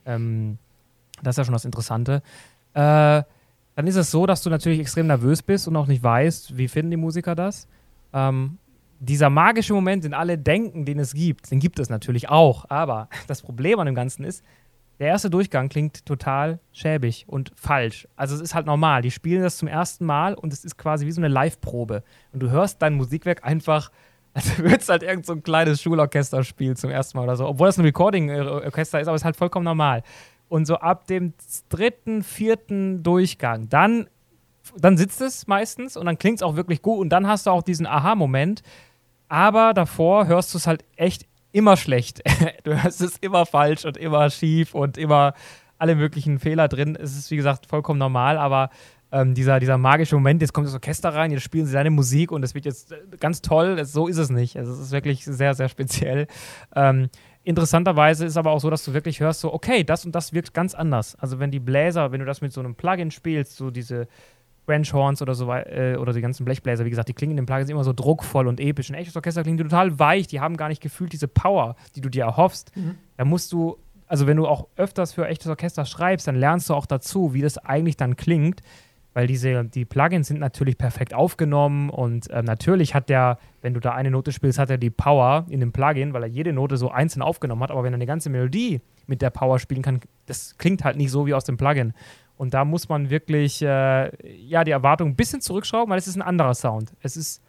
Ähm, 0.07 0.59
das 1.23 1.35
ist 1.35 1.39
ja 1.39 1.45
schon 1.45 1.55
das 1.55 1.65
Interessante. 1.65 2.23
Äh, 2.75 3.23
dann 3.77 3.87
ist 3.87 3.97
es 3.97 4.11
so, 4.11 4.27
dass 4.27 4.43
du 4.43 4.51
natürlich 4.51 4.79
extrem 4.79 5.09
nervös 5.09 5.43
bist 5.43 5.67
und 5.67 5.77
auch 5.77 5.87
nicht 5.87 6.03
weißt, 6.03 6.57
wie 6.57 6.69
finden 6.69 6.93
die 6.93 6.97
Musiker 6.97 7.35
das. 7.35 7.67
Ähm, 8.13 8.59
dieser 9.01 9.31
magische 9.31 9.75
Moment, 9.75 10.05
den 10.05 10.15
alle 10.15 10.39
denken, 10.39 10.85
den 10.85 10.99
es 10.99 11.13
gibt, 11.15 11.51
den 11.51 11.59
gibt 11.59 11.79
es 11.79 11.91
natürlich 11.91 12.29
auch. 12.29 12.67
Aber 12.71 13.09
das 13.27 13.43
Problem 13.43 13.81
an 13.81 13.87
dem 13.87 13.95
Ganzen 13.95 14.25
ist, 14.25 14.45
der 14.99 15.09
erste 15.09 15.29
Durchgang 15.29 15.69
klingt 15.69 16.07
total 16.07 16.61
schäbig 16.73 17.25
und 17.27 17.53
falsch. 17.57 18.07
Also 18.15 18.35
es 18.37 18.41
ist 18.41 18.55
halt 18.55 18.67
normal. 18.67 19.03
Die 19.03 19.11
spielen 19.11 19.43
das 19.43 19.59
zum 19.59 19.67
ersten 19.67 20.05
Mal 20.05 20.35
und 20.35 20.53
es 20.53 20.65
ist 20.65 20.79
quasi 20.79 21.07
wie 21.07 21.11
so 21.11 21.21
eine 21.21 21.29
Live-Probe. 21.29 22.05
Und 22.33 22.41
du 22.41 22.51
hörst 22.51 22.81
dein 22.81 22.95
Musikwerk 22.95 23.45
einfach, 23.45 23.91
als 24.35 24.57
würdest 24.59 24.89
halt 24.89 25.03
irgend 25.03 25.27
so 25.27 25.33
ein 25.33 25.43
kleines 25.43 25.83
Schulorchester 25.83 26.45
spielen 26.45 26.77
zum 26.77 26.91
ersten 26.91 27.19
Mal 27.19 27.25
oder 27.25 27.37
so. 27.37 27.47
Obwohl 27.47 27.67
das 27.67 27.79
ein 27.79 27.85
Recording-Orchester 27.85 29.01
ist, 29.01 29.09
aber 29.09 29.17
es 29.17 29.23
ist 29.23 29.27
halt 29.27 29.37
vollkommen 29.37 29.65
normal. 29.65 30.03
Und 30.49 30.67
so 30.67 30.77
ab 30.77 31.07
dem 31.09 31.35
dritten, 31.69 32.23
vierten 32.23 33.03
Durchgang, 33.03 33.69
dann, 33.69 34.09
dann 34.77 34.97
sitzt 34.97 35.21
es 35.21 35.49
meistens 35.49 35.97
und 35.97 36.07
dann 36.07 36.19
klingt 36.19 36.39
es 36.39 36.43
auch 36.43 36.55
wirklich 36.55 36.83
gut 36.83 37.01
und 37.01 37.09
dann 37.09 37.27
hast 37.27 37.47
du 37.47 37.51
auch 37.51 37.63
diesen 37.63 37.87
Aha-Moment. 37.87 38.63
Aber 39.29 39.75
davor 39.75 40.29
hörst 40.29 40.55
du 40.55 40.59
es 40.59 40.69
halt 40.69 40.85
echt 40.95 41.27
immer 41.55 41.77
schlecht. 41.77 42.21
du 42.64 42.83
hörst 42.83 43.01
es 43.01 43.17
immer 43.19 43.47
falsch 43.47 43.85
und 43.85 43.97
immer 43.97 44.29
schief 44.29 44.75
und 44.75 44.99
immer 44.99 45.35
alle 45.79 45.95
möglichen 45.95 46.38
Fehler 46.38 46.69
drin. 46.69 46.99
Es 47.01 47.17
ist, 47.17 47.31
wie 47.31 47.37
gesagt, 47.37 47.67
vollkommen 47.67 47.99
normal, 47.99 48.37
aber 48.38 48.71
ähm, 49.12 49.35
dieser, 49.35 49.61
dieser 49.61 49.79
magische 49.79 50.17
Moment, 50.17 50.43
jetzt 50.43 50.53
kommt 50.53 50.67
das 50.67 50.75
Orchester 50.75 51.14
rein, 51.14 51.31
jetzt 51.31 51.43
spielen 51.43 51.67
sie 51.67 51.73
seine 51.73 51.90
Musik 51.90 52.33
und 52.33 52.43
es 52.43 52.55
wird 52.55 52.64
jetzt 52.64 52.93
äh, 52.93 52.97
ganz 53.21 53.40
toll. 53.40 53.83
so 53.85 54.09
ist 54.09 54.19
es 54.19 54.31
nicht. 54.31 54.57
Also, 54.57 54.73
es 54.73 54.81
ist 54.81 54.90
wirklich 54.90 55.25
sehr, 55.25 55.55
sehr 55.55 55.69
speziell. 55.69 56.27
Ähm, 56.75 57.09
interessanterweise 57.45 58.27
ist 58.27 58.37
aber 58.37 58.51
auch 58.51 58.61
so, 58.61 58.71
dass 58.71 58.85
du 58.85 58.93
wirklich 58.93 59.21
hörst, 59.21 59.40
so, 59.40 59.55
okay, 59.55 59.85
das 59.85 60.05
und 60.05 60.12
das 60.14 60.33
wirkt 60.33 60.55
ganz 60.55 60.75
anders. 60.75 61.14
Also, 61.21 61.38
wenn 61.38 61.53
die 61.53 61.61
Bläser, 61.61 62.11
wenn 62.11 62.19
du 62.19 62.27
das 62.27 62.40
mit 62.40 62.53
so 62.53 62.61
einem 62.61 62.75
Plugin 62.75 63.12
spielst, 63.12 63.57
so 63.57 63.71
diese 63.71 64.09
Ranch 64.66 64.92
Horns 64.92 65.20
oder 65.20 65.35
so 65.35 65.53
äh, 65.53 65.96
oder 65.98 66.12
die 66.12 66.20
ganzen 66.20 66.44
Blechbläser, 66.44 66.85
wie 66.85 66.90
gesagt, 66.90 67.09
die 67.09 67.14
klingen 67.14 67.33
in 67.33 67.37
den 67.38 67.46
Plugins 67.46 67.70
immer 67.70 67.85
so 67.85 67.92
druckvoll 67.92 68.46
und 68.46 68.61
episch. 68.61 68.90
Ein 68.90 68.94
echtes 68.94 69.16
Orchester 69.16 69.42
klingt 69.42 69.61
total 69.61 69.98
weich, 69.98 70.27
die 70.27 70.40
haben 70.40 70.57
gar 70.57 70.68
nicht 70.68 70.83
gefühlt 70.83 71.12
diese 71.12 71.29
Power, 71.29 71.77
die 71.96 72.00
du 72.00 72.09
dir 72.09 72.24
erhoffst. 72.24 72.74
Mhm. 72.77 72.96
Da 73.16 73.24
musst 73.24 73.53
du, 73.53 73.77
also 74.07 74.27
wenn 74.27 74.37
du 74.37 74.46
auch 74.46 74.68
öfters 74.77 75.12
für 75.12 75.27
echtes 75.27 75.48
Orchester 75.48 75.85
schreibst, 75.85 76.27
dann 76.27 76.37
lernst 76.37 76.70
du 76.70 76.74
auch 76.74 76.87
dazu, 76.87 77.35
wie 77.35 77.42
das 77.42 77.59
eigentlich 77.59 77.96
dann 77.96 78.16
klingt, 78.16 78.62
weil 79.12 79.27
diese, 79.27 79.64
die 79.64 79.85
Plugins 79.85 80.29
sind 80.29 80.40
natürlich 80.40 80.77
perfekt 80.77 81.14
aufgenommen 81.14 81.88
und 81.90 82.31
äh, 82.31 82.42
natürlich 82.42 82.94
hat 82.94 83.09
der, 83.09 83.38
wenn 83.62 83.74
du 83.74 83.81
da 83.81 83.92
eine 83.92 84.11
Note 84.11 84.33
spielst, 84.33 84.59
hat 84.59 84.70
er 84.70 84.79
die 84.79 84.90
Power 84.90 85.46
in 85.48 85.61
dem 85.61 85.72
Plugin, 85.72 86.12
weil 86.12 86.24
er 86.24 86.29
jede 86.29 86.53
Note 86.53 86.77
so 86.77 86.90
einzeln 86.90 87.22
aufgenommen 87.22 87.62
hat, 87.62 87.70
aber 87.70 87.85
wenn 87.85 87.92
er 87.92 87.96
eine 87.96 88.07
ganze 88.07 88.31
Melodie 88.31 88.81
mit 89.07 89.22
der 89.22 89.31
Power 89.31 89.59
spielen 89.59 89.83
kann, 89.83 90.00
das 90.27 90.57
klingt 90.59 90.85
halt 90.85 90.96
nicht 90.96 91.11
so 91.11 91.27
wie 91.27 91.35
aus 91.35 91.44
dem 91.44 91.57
Plugin. 91.57 91.92
Und 92.37 92.55
da 92.55 92.64
muss 92.64 92.88
man 92.88 93.11
wirklich 93.11 93.62
äh, 93.62 94.11
ja, 94.47 94.64
die 94.64 94.73
Erwartung 94.73 95.11
ein 95.11 95.16
bisschen 95.16 95.40
zurückschrauben, 95.40 95.90
weil 95.90 95.99
es 95.99 96.09
ist 96.09 96.16
ein 96.16 96.23
anderer 96.23 96.55
Sound. 96.55 96.92
Es 97.01 97.16
ist 97.16 97.42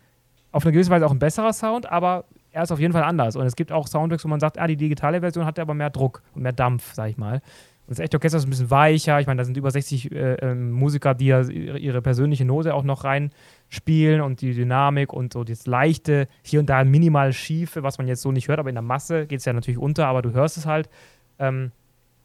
auf 0.51 0.63
eine 0.63 0.73
gewisse 0.73 0.91
Weise 0.91 1.05
auch 1.05 1.11
ein 1.11 1.19
besserer 1.19 1.53
Sound, 1.53 1.91
aber 1.91 2.25
er 2.51 2.63
ist 2.63 2.71
auf 2.71 2.79
jeden 2.79 2.93
Fall 2.93 3.03
anders. 3.03 3.35
Und 3.35 3.45
es 3.45 3.55
gibt 3.55 3.71
auch 3.71 3.87
Soundtracks, 3.87 4.23
wo 4.23 4.29
man 4.29 4.39
sagt, 4.39 4.57
ah, 4.57 4.67
die 4.67 4.77
digitale 4.77 5.19
Version 5.19 5.45
hat 5.45 5.59
aber 5.59 5.73
mehr 5.73 5.89
Druck 5.89 6.21
und 6.33 6.43
mehr 6.43 6.53
Dampf, 6.53 6.93
sag 6.93 7.09
ich 7.09 7.17
mal. 7.17 7.41
Und 7.87 7.91
das 7.91 7.99
echte 7.99 8.17
Orchester 8.17 8.37
ist 8.37 8.45
ein 8.45 8.49
bisschen 8.49 8.71
weicher. 8.71 9.19
Ich 9.19 9.27
meine, 9.27 9.39
da 9.39 9.43
sind 9.43 9.57
über 9.57 9.69
60 9.69 10.11
äh, 10.11 10.33
äh, 10.35 10.55
Musiker, 10.55 11.13
die 11.13 11.27
ja 11.27 11.41
ihre 11.41 12.01
persönliche 12.01 12.45
Note 12.45 12.73
auch 12.73 12.83
noch 12.83 13.03
reinspielen 13.03 14.21
und 14.21 14.41
die 14.41 14.53
Dynamik 14.53 15.13
und 15.13 15.33
so 15.33 15.43
das 15.43 15.67
leichte, 15.67 16.27
hier 16.41 16.61
und 16.61 16.69
da 16.69 16.83
minimal 16.83 17.33
schiefe, 17.33 17.83
was 17.83 17.97
man 17.97 18.07
jetzt 18.07 18.21
so 18.21 18.31
nicht 18.31 18.47
hört, 18.47 18.59
aber 18.59 18.69
in 18.69 18.75
der 18.75 18.81
Masse 18.81 19.27
geht 19.27 19.39
es 19.39 19.45
ja 19.45 19.53
natürlich 19.53 19.77
unter, 19.77 20.07
aber 20.07 20.21
du 20.21 20.31
hörst 20.31 20.57
es 20.57 20.65
halt. 20.65 20.89
Ähm, 21.37 21.71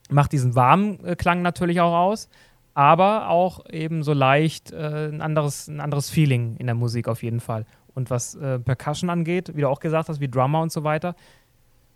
macht 0.09 0.31
diesen 0.31 0.55
warmen 0.55 1.03
äh, 1.03 1.15
Klang 1.15 1.41
natürlich 1.41 1.81
auch 1.81 1.93
aus 1.93 2.29
aber 2.73 3.29
auch 3.29 3.65
eben 3.69 4.03
so 4.03 4.13
leicht 4.13 4.71
äh, 4.71 5.09
ein, 5.09 5.21
anderes, 5.21 5.67
ein 5.67 5.79
anderes 5.79 6.09
Feeling 6.09 6.55
in 6.57 6.67
der 6.67 6.75
Musik 6.75 7.07
auf 7.07 7.23
jeden 7.23 7.39
Fall. 7.39 7.65
Und 7.93 8.09
was 8.09 8.35
äh, 8.35 8.59
Percussion 8.59 9.09
angeht, 9.09 9.55
wie 9.55 9.61
du 9.61 9.69
auch 9.69 9.79
gesagt 9.79 10.09
hast, 10.09 10.21
wie 10.21 10.29
Drummer 10.29 10.61
und 10.61 10.71
so 10.71 10.83
weiter, 10.83 11.15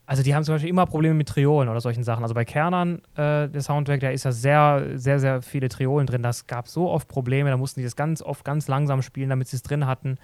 also 0.08 0.22
die 0.22 0.36
haben 0.36 0.44
zum 0.44 0.56
Beispiel 0.56 0.70
immer 0.70 0.86
Probleme 0.86 1.16
mit 1.16 1.30
Triolen 1.30 1.68
oder 1.68 1.82
solchen 1.82 2.04
Sachen. 2.04 2.24
Also 2.24 2.36
bei 2.36 2.46
Kernern, 2.46 3.00
äh, 3.16 3.50
der 3.50 3.62
Soundtrack, 3.62 4.02
da 4.02 4.10
ist 4.10 4.24
ja 4.24 4.32
sehr, 4.32 4.92
sehr, 4.96 5.20
sehr 5.20 5.42
viele 5.42 5.68
Triolen 5.68 6.06
drin. 6.06 6.22
Das 6.22 6.46
gab 6.46 6.68
so 6.68 6.90
oft 6.90 7.08
Probleme, 7.08 7.50
da 7.50 7.58
mussten 7.58 7.80
die 7.80 7.86
das 7.86 7.96
ganz 7.96 8.22
oft 8.22 8.46
ganz 8.46 8.68
langsam 8.68 9.02
spielen, 9.02 9.30
damit 9.30 9.48
sie 9.48 9.56
es 9.56 9.64
drin 9.64 9.88
hatten. 9.88 10.18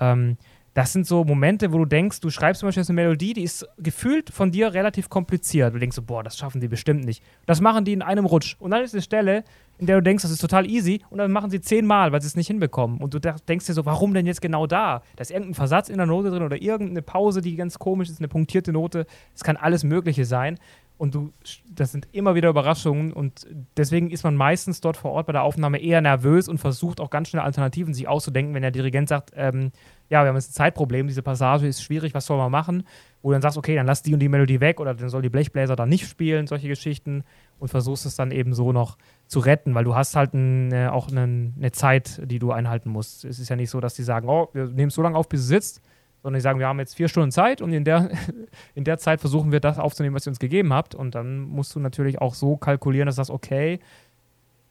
Ähm, 0.00 0.38
das 0.78 0.92
sind 0.92 1.08
so 1.08 1.24
Momente, 1.24 1.72
wo 1.72 1.78
du 1.78 1.86
denkst, 1.86 2.20
du 2.20 2.30
schreibst 2.30 2.60
zum 2.60 2.68
Beispiel 2.68 2.84
eine 2.84 2.94
Melodie, 2.94 3.32
die 3.32 3.42
ist 3.42 3.66
gefühlt 3.78 4.30
von 4.30 4.52
dir 4.52 4.74
relativ 4.74 5.08
kompliziert. 5.08 5.74
Du 5.74 5.80
denkst 5.80 5.96
so, 5.96 6.02
boah, 6.02 6.22
das 6.22 6.38
schaffen 6.38 6.60
die 6.60 6.68
bestimmt 6.68 7.04
nicht. 7.04 7.20
Das 7.46 7.60
machen 7.60 7.84
die 7.84 7.92
in 7.92 8.00
einem 8.00 8.26
Rutsch. 8.26 8.54
Und 8.60 8.70
dann 8.70 8.84
ist 8.84 8.94
eine 8.94 9.02
Stelle, 9.02 9.42
in 9.78 9.86
der 9.86 9.96
du 9.96 10.04
denkst, 10.04 10.22
das 10.22 10.30
ist 10.30 10.38
total 10.38 10.70
easy, 10.70 11.00
und 11.10 11.18
dann 11.18 11.32
machen 11.32 11.50
sie 11.50 11.60
zehnmal, 11.60 12.12
weil 12.12 12.20
sie 12.22 12.28
es 12.28 12.36
nicht 12.36 12.46
hinbekommen. 12.46 12.98
Und 12.98 13.12
du 13.12 13.18
denkst 13.18 13.66
dir 13.66 13.72
so, 13.72 13.86
warum 13.86 14.14
denn 14.14 14.24
jetzt 14.24 14.40
genau 14.40 14.68
da? 14.68 15.02
Da 15.16 15.22
ist 15.22 15.32
irgendein 15.32 15.54
Versatz 15.54 15.88
in 15.88 15.96
der 15.96 16.06
Note 16.06 16.30
drin 16.30 16.44
oder 16.44 16.62
irgendeine 16.62 17.02
Pause, 17.02 17.40
die 17.40 17.56
ganz 17.56 17.80
komisch 17.80 18.08
ist, 18.08 18.20
eine 18.20 18.28
punktierte 18.28 18.72
Note. 18.72 19.06
Es 19.34 19.42
kann 19.42 19.56
alles 19.56 19.82
Mögliche 19.82 20.26
sein. 20.26 20.60
Und 20.96 21.14
du, 21.14 21.32
das 21.68 21.90
sind 21.90 22.06
immer 22.10 22.34
wieder 22.34 22.48
Überraschungen 22.48 23.12
und 23.12 23.46
deswegen 23.76 24.10
ist 24.10 24.24
man 24.24 24.34
meistens 24.34 24.80
dort 24.80 24.96
vor 24.96 25.12
Ort 25.12 25.26
bei 25.26 25.32
der 25.32 25.44
Aufnahme 25.44 25.78
eher 25.80 26.00
nervös 26.00 26.48
und 26.48 26.58
versucht 26.58 27.00
auch 27.00 27.08
ganz 27.08 27.28
schnell 27.28 27.42
Alternativen 27.42 27.94
sich 27.94 28.08
auszudenken, 28.08 28.52
wenn 28.52 28.62
der 28.62 28.72
Dirigent 28.72 29.08
sagt, 29.08 29.30
ähm, 29.36 29.70
ja, 30.10 30.22
wir 30.22 30.28
haben 30.28 30.36
jetzt 30.36 30.50
ein 30.50 30.54
Zeitproblem, 30.54 31.06
diese 31.06 31.22
Passage 31.22 31.66
ist 31.66 31.82
schwierig, 31.82 32.14
was 32.14 32.24
soll 32.26 32.38
man 32.38 32.50
machen? 32.50 32.84
Wo 33.20 33.28
du 33.28 33.32
dann 33.34 33.42
sagst, 33.42 33.58
okay, 33.58 33.74
dann 33.74 33.86
lass 33.86 34.02
die 34.02 34.14
und 34.14 34.20
die 34.20 34.28
Melodie 34.28 34.60
weg 34.60 34.80
oder 34.80 34.94
dann 34.94 35.08
soll 35.10 35.22
die 35.22 35.28
Blechbläser 35.28 35.76
dann 35.76 35.88
nicht 35.88 36.08
spielen, 36.08 36.46
solche 36.46 36.68
Geschichten 36.68 37.24
und 37.58 37.68
versuchst 37.68 38.06
es 38.06 38.16
dann 38.16 38.30
eben 38.30 38.54
so 38.54 38.72
noch 38.72 38.96
zu 39.26 39.40
retten, 39.40 39.74
weil 39.74 39.84
du 39.84 39.94
hast 39.94 40.16
halt 40.16 40.32
ein, 40.32 40.72
äh, 40.72 40.88
auch 40.88 41.08
eine, 41.08 41.52
eine, 41.56 41.72
Zeit, 41.72 42.22
die 42.24 42.38
du 42.38 42.52
einhalten 42.52 42.90
musst. 42.90 43.24
Es 43.24 43.38
ist 43.38 43.50
ja 43.50 43.56
nicht 43.56 43.70
so, 43.70 43.80
dass 43.80 43.94
die 43.94 44.02
sagen, 44.02 44.28
oh, 44.28 44.48
wir 44.52 44.66
nehmen 44.66 44.88
es 44.88 44.94
so 44.94 45.02
lange 45.02 45.18
auf, 45.18 45.28
bis 45.28 45.40
es 45.40 45.48
sitzt, 45.48 45.82
sondern 46.22 46.38
die 46.38 46.42
sagen, 46.42 46.58
wir 46.58 46.66
haben 46.66 46.78
jetzt 46.78 46.94
vier 46.94 47.08
Stunden 47.08 47.30
Zeit 47.30 47.60
und 47.60 47.72
in 47.72 47.84
der, 47.84 48.10
in 48.74 48.84
der 48.84 48.98
Zeit 48.98 49.20
versuchen 49.20 49.52
wir 49.52 49.60
das 49.60 49.78
aufzunehmen, 49.78 50.14
was 50.14 50.26
ihr 50.26 50.30
uns 50.30 50.38
gegeben 50.38 50.72
habt. 50.72 50.94
Und 50.94 51.14
dann 51.14 51.40
musst 51.40 51.74
du 51.74 51.80
natürlich 51.80 52.20
auch 52.20 52.34
so 52.34 52.56
kalkulieren, 52.56 53.06
dass 53.06 53.16
sagst, 53.16 53.30
okay, 53.30 53.80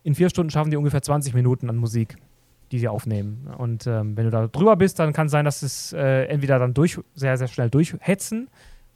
in 0.04 0.16
vier 0.16 0.30
Stunden 0.30 0.50
schaffen 0.50 0.72
die 0.72 0.78
ungefähr 0.78 1.02
20 1.02 1.34
Minuten 1.34 1.70
an 1.70 1.76
Musik, 1.76 2.16
die 2.72 2.80
sie 2.80 2.88
aufnehmen. 2.88 3.48
Und 3.58 3.88
ähm, 3.88 4.18
wenn 4.18 4.26
du 4.26 4.32
da 4.32 4.48
drüber 4.48 4.76
bist, 4.76 5.00
dann 5.00 5.14
kann 5.14 5.28
es 5.28 5.32
sein, 5.32 5.46
dass 5.46 5.62
es 5.62 5.94
äh, 5.94 6.26
entweder 6.26 6.60
dann 6.60 6.74
durch, 6.74 7.00
sehr, 7.16 7.38
sehr 7.38 7.48
schnell 7.48 7.70
durchhetzen 7.70 8.50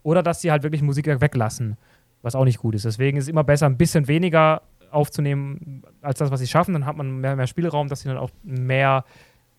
oder 0.04 0.24
dass 0.24 0.42
sie 0.42 0.52
halt 0.52 0.64
wirklich 0.64 0.82
Musik 0.82 1.08
weglassen. 1.08 1.78
was 2.22 2.36
auch 2.36 2.46
nicht 2.46 2.60
gut 2.60 2.76
ist. 2.76 2.86
Deswegen 2.86 3.18
ist 3.18 3.26
es 3.26 3.30
immer 3.30 3.44
besser, 3.44 3.66
ein 3.66 3.78
bisschen 3.78 4.08
weniger 4.08 4.62
aufzunehmen 4.92 5.84
als 6.02 6.20
das, 6.20 6.32
was 6.32 6.40
sie 6.40 6.48
schaffen. 6.48 6.74
Dann 6.74 6.86
hat 6.86 6.98
man 6.98 7.20
mehr, 7.22 7.36
mehr 7.36 7.48
Spielraum, 7.48 7.88
dass 7.88 8.02
sie 8.02 8.10
dann 8.10 8.18
auch 8.18 8.32
mehr 8.44 9.06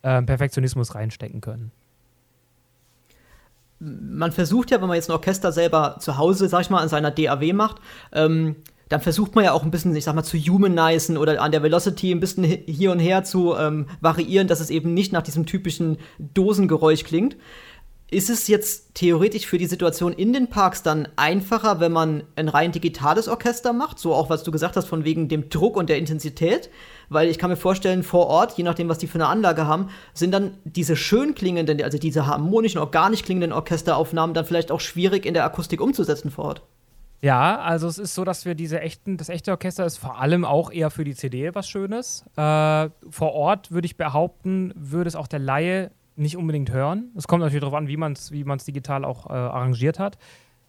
äh, 0.03 0.23
Perfektionismus 0.23 0.95
reinstecken 0.95 1.41
können. 1.41 1.73
Man 3.81 4.31
versucht 4.31 4.71
ja, 4.71 4.81
wenn 4.81 4.87
man 4.87 4.95
jetzt 4.95 5.11
ein 5.11 5.15
Orchester 5.15 5.51
selber 5.51 5.97
zu 5.99 6.17
Hause, 6.17 6.49
sag 6.49 6.61
ich 6.61 6.71
mal, 6.71 6.81
an 6.81 6.89
seiner 6.89 7.11
DAW 7.11 7.53
macht, 7.53 7.79
ähm, 8.13 8.57
dann 8.93 9.01
versucht 9.01 9.35
man 9.35 9.45
ja 9.45 9.53
auch 9.53 9.63
ein 9.63 9.71
bisschen, 9.71 9.97
ich 9.97 10.05
sag 10.05 10.15
mal, 10.15 10.23
zu 10.23 10.37
humanisieren 10.37 11.17
oder 11.17 11.41
an 11.41 11.51
der 11.51 11.63
Velocity 11.63 12.13
ein 12.13 12.21
bisschen 12.21 12.45
hier 12.45 12.93
und 12.93 12.99
her 12.99 13.25
zu 13.25 13.57
ähm, 13.57 13.87
variieren, 14.03 14.49
dass 14.49 14.61
es 14.61 14.69
eben 14.69 14.93
nicht 14.93 15.13
nach 15.13 15.23
diesem 15.23 15.47
typischen 15.47 15.97
Dosengeräusch 16.19 17.03
klingt. 17.05 17.37
Ist 18.11 18.29
es 18.29 18.49
jetzt 18.49 18.95
theoretisch 18.95 19.47
für 19.47 19.57
die 19.57 19.65
Situation 19.65 20.13
in 20.13 20.35
den 20.35 20.49
Parks 20.49 20.83
dann 20.83 21.09
einfacher, 21.17 21.81
wenn 21.81 21.93
man 21.93 22.25
ein 22.37 22.49
rein 22.49 22.71
digitales 22.71 23.29
Orchester 23.29 23.73
macht? 23.73 23.99
So 23.99 24.13
auch, 24.13 24.29
was 24.29 24.43
du 24.43 24.51
gesagt 24.51 24.77
hast, 24.77 24.87
von 24.87 25.07
wegen 25.07 25.29
dem 25.29 25.49
Druck 25.49 25.79
und 25.79 25.89
der 25.89 25.97
Intensität? 25.97 26.69
Weil 27.09 27.31
ich 27.31 27.39
kann 27.39 27.49
mir 27.49 27.57
vorstellen, 27.57 28.03
vor 28.03 28.27
Ort, 28.27 28.59
je 28.59 28.65
nachdem, 28.65 28.91
was 28.91 28.99
die 28.99 29.07
für 29.07 29.15
eine 29.15 29.29
Anlage 29.29 29.67
haben, 29.67 29.89
sind 30.13 30.33
dann 30.33 30.59
diese 30.65 30.97
schön 30.97 31.35
klingenden, 31.35 31.83
also 31.83 31.97
diese 31.97 32.27
harmonischen, 32.27 32.79
organisch 32.79 33.23
klingenden 33.23 33.53
Orchesteraufnahmen 33.53 34.35
dann 34.35 34.45
vielleicht 34.45 34.71
auch 34.71 34.81
schwierig 34.81 35.25
in 35.25 35.33
der 35.33 35.47
Akustik 35.47 35.81
umzusetzen 35.81 36.31
vor 36.31 36.45
Ort. 36.45 36.63
Ja, 37.23 37.61
also 37.61 37.87
es 37.87 37.99
ist 37.99 38.17
so, 38.17 38.25
dass 38.25 38.47
wir 38.47 38.57
diese 38.57 38.81
echten, 38.81 39.17
das 39.17 39.29
echte 39.29 39.53
Orchester 39.53 39.87
ist 39.87 39.97
vor 39.97 40.21
allem 40.21 40.45
auch 40.45 40.73
eher 40.73 40.91
für 40.91 41.05
die 41.05 41.15
CD 41.15 41.55
was 41.55 41.69
Schönes. 41.69 42.25
Äh, 42.37 42.91
vor 43.11 43.33
Ort 43.33 43.71
würde 43.71 43.87
ich 43.87 43.97
behaupten, 43.97 44.73
würde 44.75 45.07
es 45.07 45.15
auch 45.15 45.29
der 45.29 45.39
Laie 45.39 45.93
nicht 46.17 46.37
unbedingt 46.37 46.73
hören. 46.73 47.13
Es 47.17 47.29
kommt 47.29 47.43
natürlich 47.43 47.61
darauf 47.61 47.79
an, 47.79 47.87
wie 47.87 47.97
man 47.97 48.13
es 48.13 48.33
wie 48.33 48.45
digital 48.45 49.05
auch 49.05 49.31
äh, 49.31 49.35
arrangiert 49.35 50.01
hat. 50.01 50.19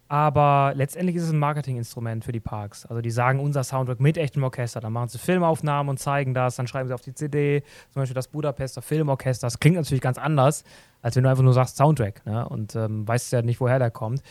Aber 0.06 0.74
letztendlich 0.76 1.16
ist 1.16 1.24
es 1.24 1.32
ein 1.32 1.38
Marketinginstrument 1.40 2.24
für 2.24 2.30
die 2.30 2.38
Parks. 2.38 2.86
Also 2.86 3.00
die 3.02 3.10
sagen 3.10 3.40
unser 3.40 3.64
Soundtrack 3.64 3.98
mit 3.98 4.16
echtem 4.16 4.44
Orchester. 4.44 4.78
Dann 4.80 4.92
machen 4.92 5.08
sie 5.08 5.18
Filmaufnahmen 5.18 5.90
und 5.90 5.98
zeigen 5.98 6.34
das. 6.34 6.54
Dann 6.54 6.68
schreiben 6.68 6.88
sie 6.88 6.94
auf 6.94 7.00
die 7.00 7.14
CD, 7.14 7.64
zum 7.90 8.02
Beispiel 8.02 8.14
das 8.14 8.28
Budapester 8.28 8.80
Filmorchester. 8.80 9.46
Das 9.46 9.58
klingt 9.58 9.76
natürlich 9.76 10.02
ganz 10.02 10.18
anders, 10.18 10.62
als 11.02 11.16
wenn 11.16 11.24
du 11.24 11.30
einfach 11.30 11.42
nur 11.42 11.54
sagst 11.54 11.78
Soundtrack 11.78 12.24
ne? 12.26 12.48
und 12.48 12.76
ähm, 12.76 13.08
weißt 13.08 13.32
ja 13.32 13.42
nicht, 13.42 13.60
woher 13.60 13.80
der 13.80 13.90
kommt. 13.90 14.22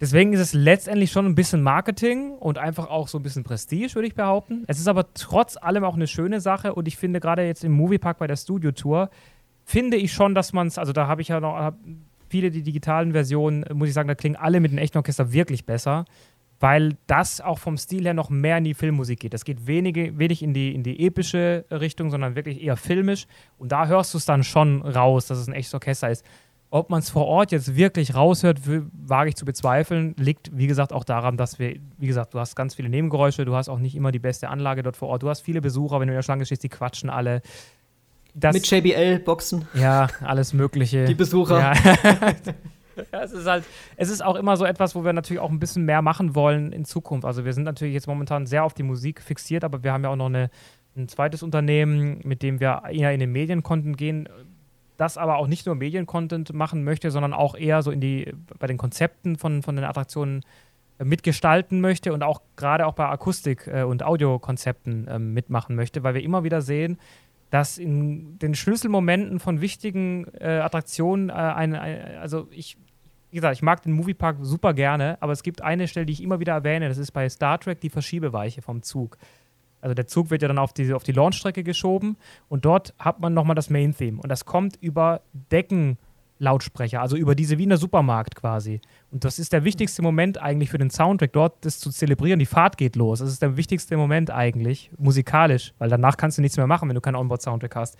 Deswegen 0.00 0.34
ist 0.34 0.40
es 0.40 0.52
letztendlich 0.52 1.10
schon 1.10 1.24
ein 1.24 1.34
bisschen 1.34 1.62
Marketing 1.62 2.32
und 2.32 2.58
einfach 2.58 2.90
auch 2.90 3.08
so 3.08 3.18
ein 3.18 3.22
bisschen 3.22 3.44
Prestige, 3.44 3.94
würde 3.94 4.08
ich 4.08 4.14
behaupten. 4.14 4.64
Es 4.66 4.78
ist 4.78 4.88
aber 4.88 5.12
trotz 5.14 5.56
allem 5.56 5.84
auch 5.84 5.94
eine 5.94 6.06
schöne 6.06 6.40
Sache 6.40 6.74
und 6.74 6.86
ich 6.86 6.96
finde 6.96 7.18
gerade 7.18 7.46
jetzt 7.46 7.64
im 7.64 7.72
Moviepark 7.72 8.18
bei 8.18 8.26
der 8.26 8.36
Studio 8.36 8.72
Tour, 8.72 9.08
finde 9.64 9.96
ich 9.96 10.12
schon, 10.12 10.34
dass 10.34 10.52
man 10.52 10.66
es, 10.66 10.76
also 10.76 10.92
da 10.92 11.06
habe 11.06 11.22
ich 11.22 11.28
ja 11.28 11.40
noch 11.40 11.72
viele 12.28 12.50
die 12.50 12.62
digitalen 12.62 13.12
Versionen, 13.12 13.64
muss 13.72 13.88
ich 13.88 13.94
sagen, 13.94 14.08
da 14.08 14.14
klingen 14.14 14.36
alle 14.36 14.60
mit 14.60 14.70
dem 14.70 14.78
echten 14.78 14.98
Orchester 14.98 15.32
wirklich 15.32 15.64
besser, 15.64 16.04
weil 16.60 16.96
das 17.06 17.40
auch 17.40 17.58
vom 17.58 17.76
Stil 17.76 18.04
her 18.04 18.14
noch 18.14 18.30
mehr 18.30 18.58
in 18.58 18.64
die 18.64 18.74
Filmmusik 18.74 19.20
geht. 19.20 19.34
Das 19.34 19.44
geht 19.44 19.66
wenige, 19.66 20.18
wenig 20.18 20.42
in 20.42 20.54
die, 20.54 20.74
in 20.74 20.82
die 20.82 21.06
epische 21.06 21.64
Richtung, 21.70 22.10
sondern 22.10 22.34
wirklich 22.34 22.62
eher 22.62 22.76
filmisch. 22.76 23.26
Und 23.58 23.72
da 23.72 23.86
hörst 23.86 24.14
du 24.14 24.18
es 24.18 24.24
dann 24.24 24.42
schon 24.42 24.82
raus, 24.82 25.26
dass 25.26 25.38
es 25.38 25.48
ein 25.48 25.52
echtes 25.52 25.74
Orchester 25.74 26.10
ist. 26.10 26.24
Ob 26.70 26.90
man 26.90 26.98
es 26.98 27.10
vor 27.10 27.26
Ort 27.26 27.52
jetzt 27.52 27.76
wirklich 27.76 28.14
raushört, 28.14 28.60
wage 28.92 29.28
ich 29.30 29.36
zu 29.36 29.44
bezweifeln. 29.44 30.14
Liegt, 30.18 30.50
wie 30.56 30.66
gesagt, 30.66 30.92
auch 30.92 31.04
daran, 31.04 31.36
dass 31.36 31.58
wir, 31.58 31.76
wie 31.98 32.06
gesagt, 32.06 32.34
du 32.34 32.40
hast 32.40 32.56
ganz 32.56 32.74
viele 32.74 32.88
Nebengeräusche, 32.88 33.44
du 33.44 33.54
hast 33.54 33.68
auch 33.68 33.78
nicht 33.78 33.94
immer 33.94 34.10
die 34.10 34.18
beste 34.18 34.48
Anlage 34.48 34.82
dort 34.82 34.96
vor 34.96 35.08
Ort. 35.08 35.22
Du 35.22 35.28
hast 35.28 35.40
viele 35.40 35.60
Besucher, 35.60 36.00
wenn 36.00 36.08
du 36.08 36.12
in 36.12 36.18
der 36.18 36.22
Schlange 36.22 36.44
stehst, 36.44 36.64
die 36.64 36.68
quatschen 36.68 37.08
alle 37.08 37.40
das, 38.38 38.52
Mit 38.52 38.70
JBL-Boxen. 38.70 39.66
Ja, 39.72 40.08
alles 40.22 40.52
Mögliche. 40.52 41.06
Die 41.06 41.14
Besucher. 41.14 41.58
Ja. 41.58 41.72
ja. 43.12 43.22
es 43.22 43.32
ist 43.32 43.46
halt, 43.46 43.64
es 43.96 44.10
ist 44.10 44.22
auch 44.22 44.36
immer 44.36 44.58
so 44.58 44.66
etwas, 44.66 44.94
wo 44.94 45.04
wir 45.04 45.14
natürlich 45.14 45.40
auch 45.40 45.48
ein 45.48 45.58
bisschen 45.58 45.86
mehr 45.86 46.02
machen 46.02 46.34
wollen 46.34 46.70
in 46.70 46.84
Zukunft. 46.84 47.24
Also 47.24 47.46
wir 47.46 47.54
sind 47.54 47.64
natürlich 47.64 47.94
jetzt 47.94 48.06
momentan 48.06 48.44
sehr 48.44 48.64
auf 48.64 48.74
die 48.74 48.82
Musik 48.82 49.22
fixiert, 49.22 49.64
aber 49.64 49.82
wir 49.82 49.90
haben 49.90 50.04
ja 50.04 50.10
auch 50.10 50.16
noch 50.16 50.26
eine, 50.26 50.50
ein 50.96 51.08
zweites 51.08 51.42
Unternehmen, 51.42 52.20
mit 52.24 52.42
dem 52.42 52.60
wir 52.60 52.82
eher 52.90 53.10
in 53.12 53.20
den 53.20 53.32
Mediencontent 53.32 53.96
gehen, 53.96 54.28
das 54.96 55.18
aber 55.18 55.36
auch 55.36 55.46
nicht 55.46 55.66
nur 55.66 55.74
Mediencontent 55.74 56.52
machen 56.52 56.84
möchte, 56.84 57.10
sondern 57.10 57.32
auch 57.32 57.54
eher 57.54 57.82
so 57.82 57.90
in 57.90 58.00
die, 58.00 58.32
bei 58.58 58.66
den 58.66 58.78
Konzepten 58.78 59.36
von, 59.36 59.62
von 59.62 59.76
den 59.76 59.84
Attraktionen 59.84 60.42
äh, 60.98 61.04
mitgestalten 61.04 61.80
möchte 61.80 62.12
und 62.12 62.22
auch 62.22 62.40
gerade 62.56 62.86
auch 62.86 62.94
bei 62.94 63.06
Akustik- 63.06 63.66
äh, 63.66 63.82
und 63.82 64.02
Audiokonzepten 64.02 65.08
äh, 65.08 65.18
mitmachen 65.18 65.76
möchte, 65.76 66.02
weil 66.02 66.14
wir 66.14 66.22
immer 66.22 66.44
wieder 66.44 66.62
sehen, 66.62 66.98
dass 67.50 67.78
in 67.78 68.38
den 68.38 68.54
Schlüsselmomenten 68.54 69.38
von 69.38 69.60
wichtigen 69.60 70.26
äh, 70.40 70.58
Attraktionen 70.58 71.28
äh, 71.28 71.32
eine, 71.32 71.80
eine, 71.80 72.20
also 72.20 72.48
ich, 72.50 72.76
wie 73.30 73.36
gesagt, 73.36 73.56
ich 73.56 73.62
mag 73.62 73.82
den 73.82 73.92
Moviepark 73.92 74.38
super 74.40 74.74
gerne, 74.74 75.18
aber 75.20 75.32
es 75.32 75.42
gibt 75.42 75.62
eine 75.62 75.86
Stelle, 75.88 76.06
die 76.06 76.12
ich 76.12 76.22
immer 76.22 76.40
wieder 76.40 76.54
erwähne, 76.54 76.88
das 76.88 76.98
ist 76.98 77.12
bei 77.12 77.28
Star 77.28 77.60
Trek 77.60 77.80
die 77.80 77.90
Verschiebeweiche 77.90 78.62
vom 78.62 78.82
Zug. 78.82 79.18
Also 79.80 79.94
der 79.94 80.06
Zug 80.06 80.30
wird 80.30 80.42
ja 80.42 80.48
dann 80.48 80.58
auf 80.58 80.72
die, 80.72 80.92
auf 80.92 81.02
die 81.02 81.12
Launchstrecke 81.12 81.62
geschoben 81.62 82.16
und 82.48 82.64
dort 82.64 82.94
hat 82.98 83.20
man 83.20 83.34
nochmal 83.34 83.54
das 83.54 83.70
Main-Theme 83.70 84.20
und 84.20 84.28
das 84.28 84.44
kommt 84.44 84.76
über 84.80 85.20
Decken 85.52 85.98
Lautsprecher, 86.38 87.00
also 87.00 87.16
über 87.16 87.34
diese 87.34 87.58
Wiener 87.58 87.76
Supermarkt 87.76 88.34
quasi. 88.34 88.80
Und 89.10 89.24
das 89.24 89.38
ist 89.38 89.52
der 89.52 89.64
wichtigste 89.64 90.02
Moment 90.02 90.38
eigentlich 90.40 90.70
für 90.70 90.78
den 90.78 90.90
Soundtrack, 90.90 91.32
dort 91.32 91.64
das 91.64 91.78
zu 91.78 91.90
zelebrieren. 91.90 92.38
Die 92.38 92.46
Fahrt 92.46 92.76
geht 92.76 92.96
los. 92.96 93.20
Das 93.20 93.30
ist 93.30 93.40
der 93.40 93.56
wichtigste 93.56 93.96
Moment 93.96 94.30
eigentlich, 94.30 94.90
musikalisch, 94.98 95.72
weil 95.78 95.88
danach 95.88 96.16
kannst 96.16 96.36
du 96.36 96.42
nichts 96.42 96.56
mehr 96.56 96.66
machen, 96.66 96.88
wenn 96.88 96.94
du 96.94 97.00
keinen 97.00 97.16
Onboard-Soundtrack 97.16 97.74
hast. 97.74 97.96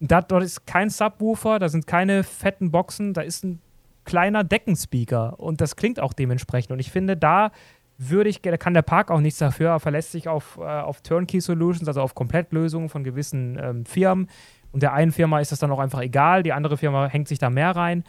Da, 0.00 0.20
dort 0.20 0.42
ist 0.42 0.66
kein 0.66 0.90
Subwoofer, 0.90 1.60
da 1.60 1.68
sind 1.68 1.86
keine 1.86 2.24
fetten 2.24 2.72
Boxen, 2.72 3.14
da 3.14 3.20
ist 3.20 3.44
ein 3.44 3.60
kleiner 4.04 4.42
Deckenspeaker 4.42 5.38
und 5.38 5.60
das 5.60 5.76
klingt 5.76 6.00
auch 6.00 6.12
dementsprechend. 6.12 6.72
Und 6.72 6.80
ich 6.80 6.90
finde, 6.90 7.16
da 7.16 7.52
würde 7.98 8.30
ich, 8.30 8.42
da 8.42 8.56
kann 8.56 8.74
der 8.74 8.82
Park 8.82 9.10
auch 9.10 9.20
nichts 9.20 9.38
dafür, 9.38 9.70
er 9.70 9.80
verlässt 9.80 10.12
sich 10.12 10.28
auf, 10.28 10.58
äh, 10.58 10.62
auf 10.62 11.02
Turnkey-Solutions, 11.02 11.86
also 11.86 12.00
auf 12.00 12.14
Komplettlösungen 12.14 12.88
von 12.88 13.04
gewissen 13.04 13.58
ähm, 13.62 13.84
Firmen 13.84 14.28
und 14.72 14.82
der 14.82 14.94
einen 14.94 15.12
Firma 15.12 15.38
ist 15.40 15.52
das 15.52 15.58
dann 15.58 15.70
auch 15.70 15.78
einfach 15.78 16.00
egal, 16.00 16.42
die 16.42 16.52
andere 16.52 16.76
Firma 16.76 17.06
hängt 17.06 17.28
sich 17.28 17.38
da 17.38 17.50
mehr 17.50 17.76
rein. 17.76 18.04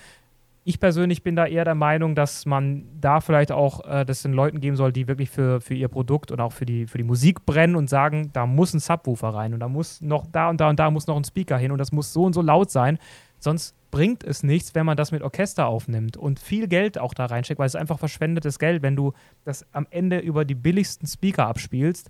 Ich 0.65 0.79
persönlich 0.79 1.23
bin 1.23 1.35
da 1.35 1.45
eher 1.45 1.65
der 1.65 1.75
Meinung, 1.75 2.15
dass 2.15 2.45
man 2.45 2.85
da 3.01 3.19
vielleicht 3.19 3.51
auch 3.51 3.85
äh, 3.85 4.05
das 4.05 4.21
den 4.21 4.31
Leuten 4.31 4.61
geben 4.61 4.77
soll, 4.77 4.93
die 4.93 5.09
wirklich 5.09 5.29
für, 5.29 5.59
für 5.59 5.73
ihr 5.73 5.89
Produkt 5.89 6.31
und 6.31 6.39
auch 6.39 6.53
für 6.53 6.65
die, 6.65 6.87
für 6.87 6.97
die 6.97 7.03
Musik 7.03 7.45
brennen 7.45 7.75
und 7.75 7.89
sagen, 7.89 8.29
da 8.31 8.45
muss 8.45 8.73
ein 8.73 8.79
Subwoofer 8.79 9.27
rein 9.27 9.53
und 9.53 9.59
da 9.59 9.67
muss 9.67 9.99
noch 9.99 10.25
da 10.31 10.49
und 10.49 10.61
da 10.61 10.69
und 10.69 10.79
da 10.79 10.89
muss 10.89 11.05
noch 11.05 11.17
ein 11.17 11.25
Speaker 11.25 11.57
hin 11.57 11.73
und 11.73 11.79
das 11.79 11.91
muss 11.91 12.13
so 12.13 12.23
und 12.23 12.31
so 12.31 12.41
laut 12.41 12.71
sein. 12.71 12.97
Sonst 13.39 13.75
bringt 13.93 14.23
es 14.23 14.41
nichts, 14.41 14.73
wenn 14.73 14.87
man 14.87 14.97
das 14.97 15.11
mit 15.11 15.21
Orchester 15.21 15.67
aufnimmt 15.67 16.17
und 16.17 16.39
viel 16.39 16.67
Geld 16.67 16.97
auch 16.97 17.13
da 17.13 17.27
reinsteckt, 17.27 17.59
weil 17.59 17.67
es 17.67 17.75
einfach 17.75 17.99
verschwendetes 17.99 18.57
Geld, 18.57 18.81
wenn 18.81 18.95
du 18.95 19.13
das 19.45 19.67
am 19.71 19.85
Ende 19.91 20.17
über 20.17 20.45
die 20.45 20.55
billigsten 20.55 21.07
Speaker 21.07 21.45
abspielst. 21.45 22.09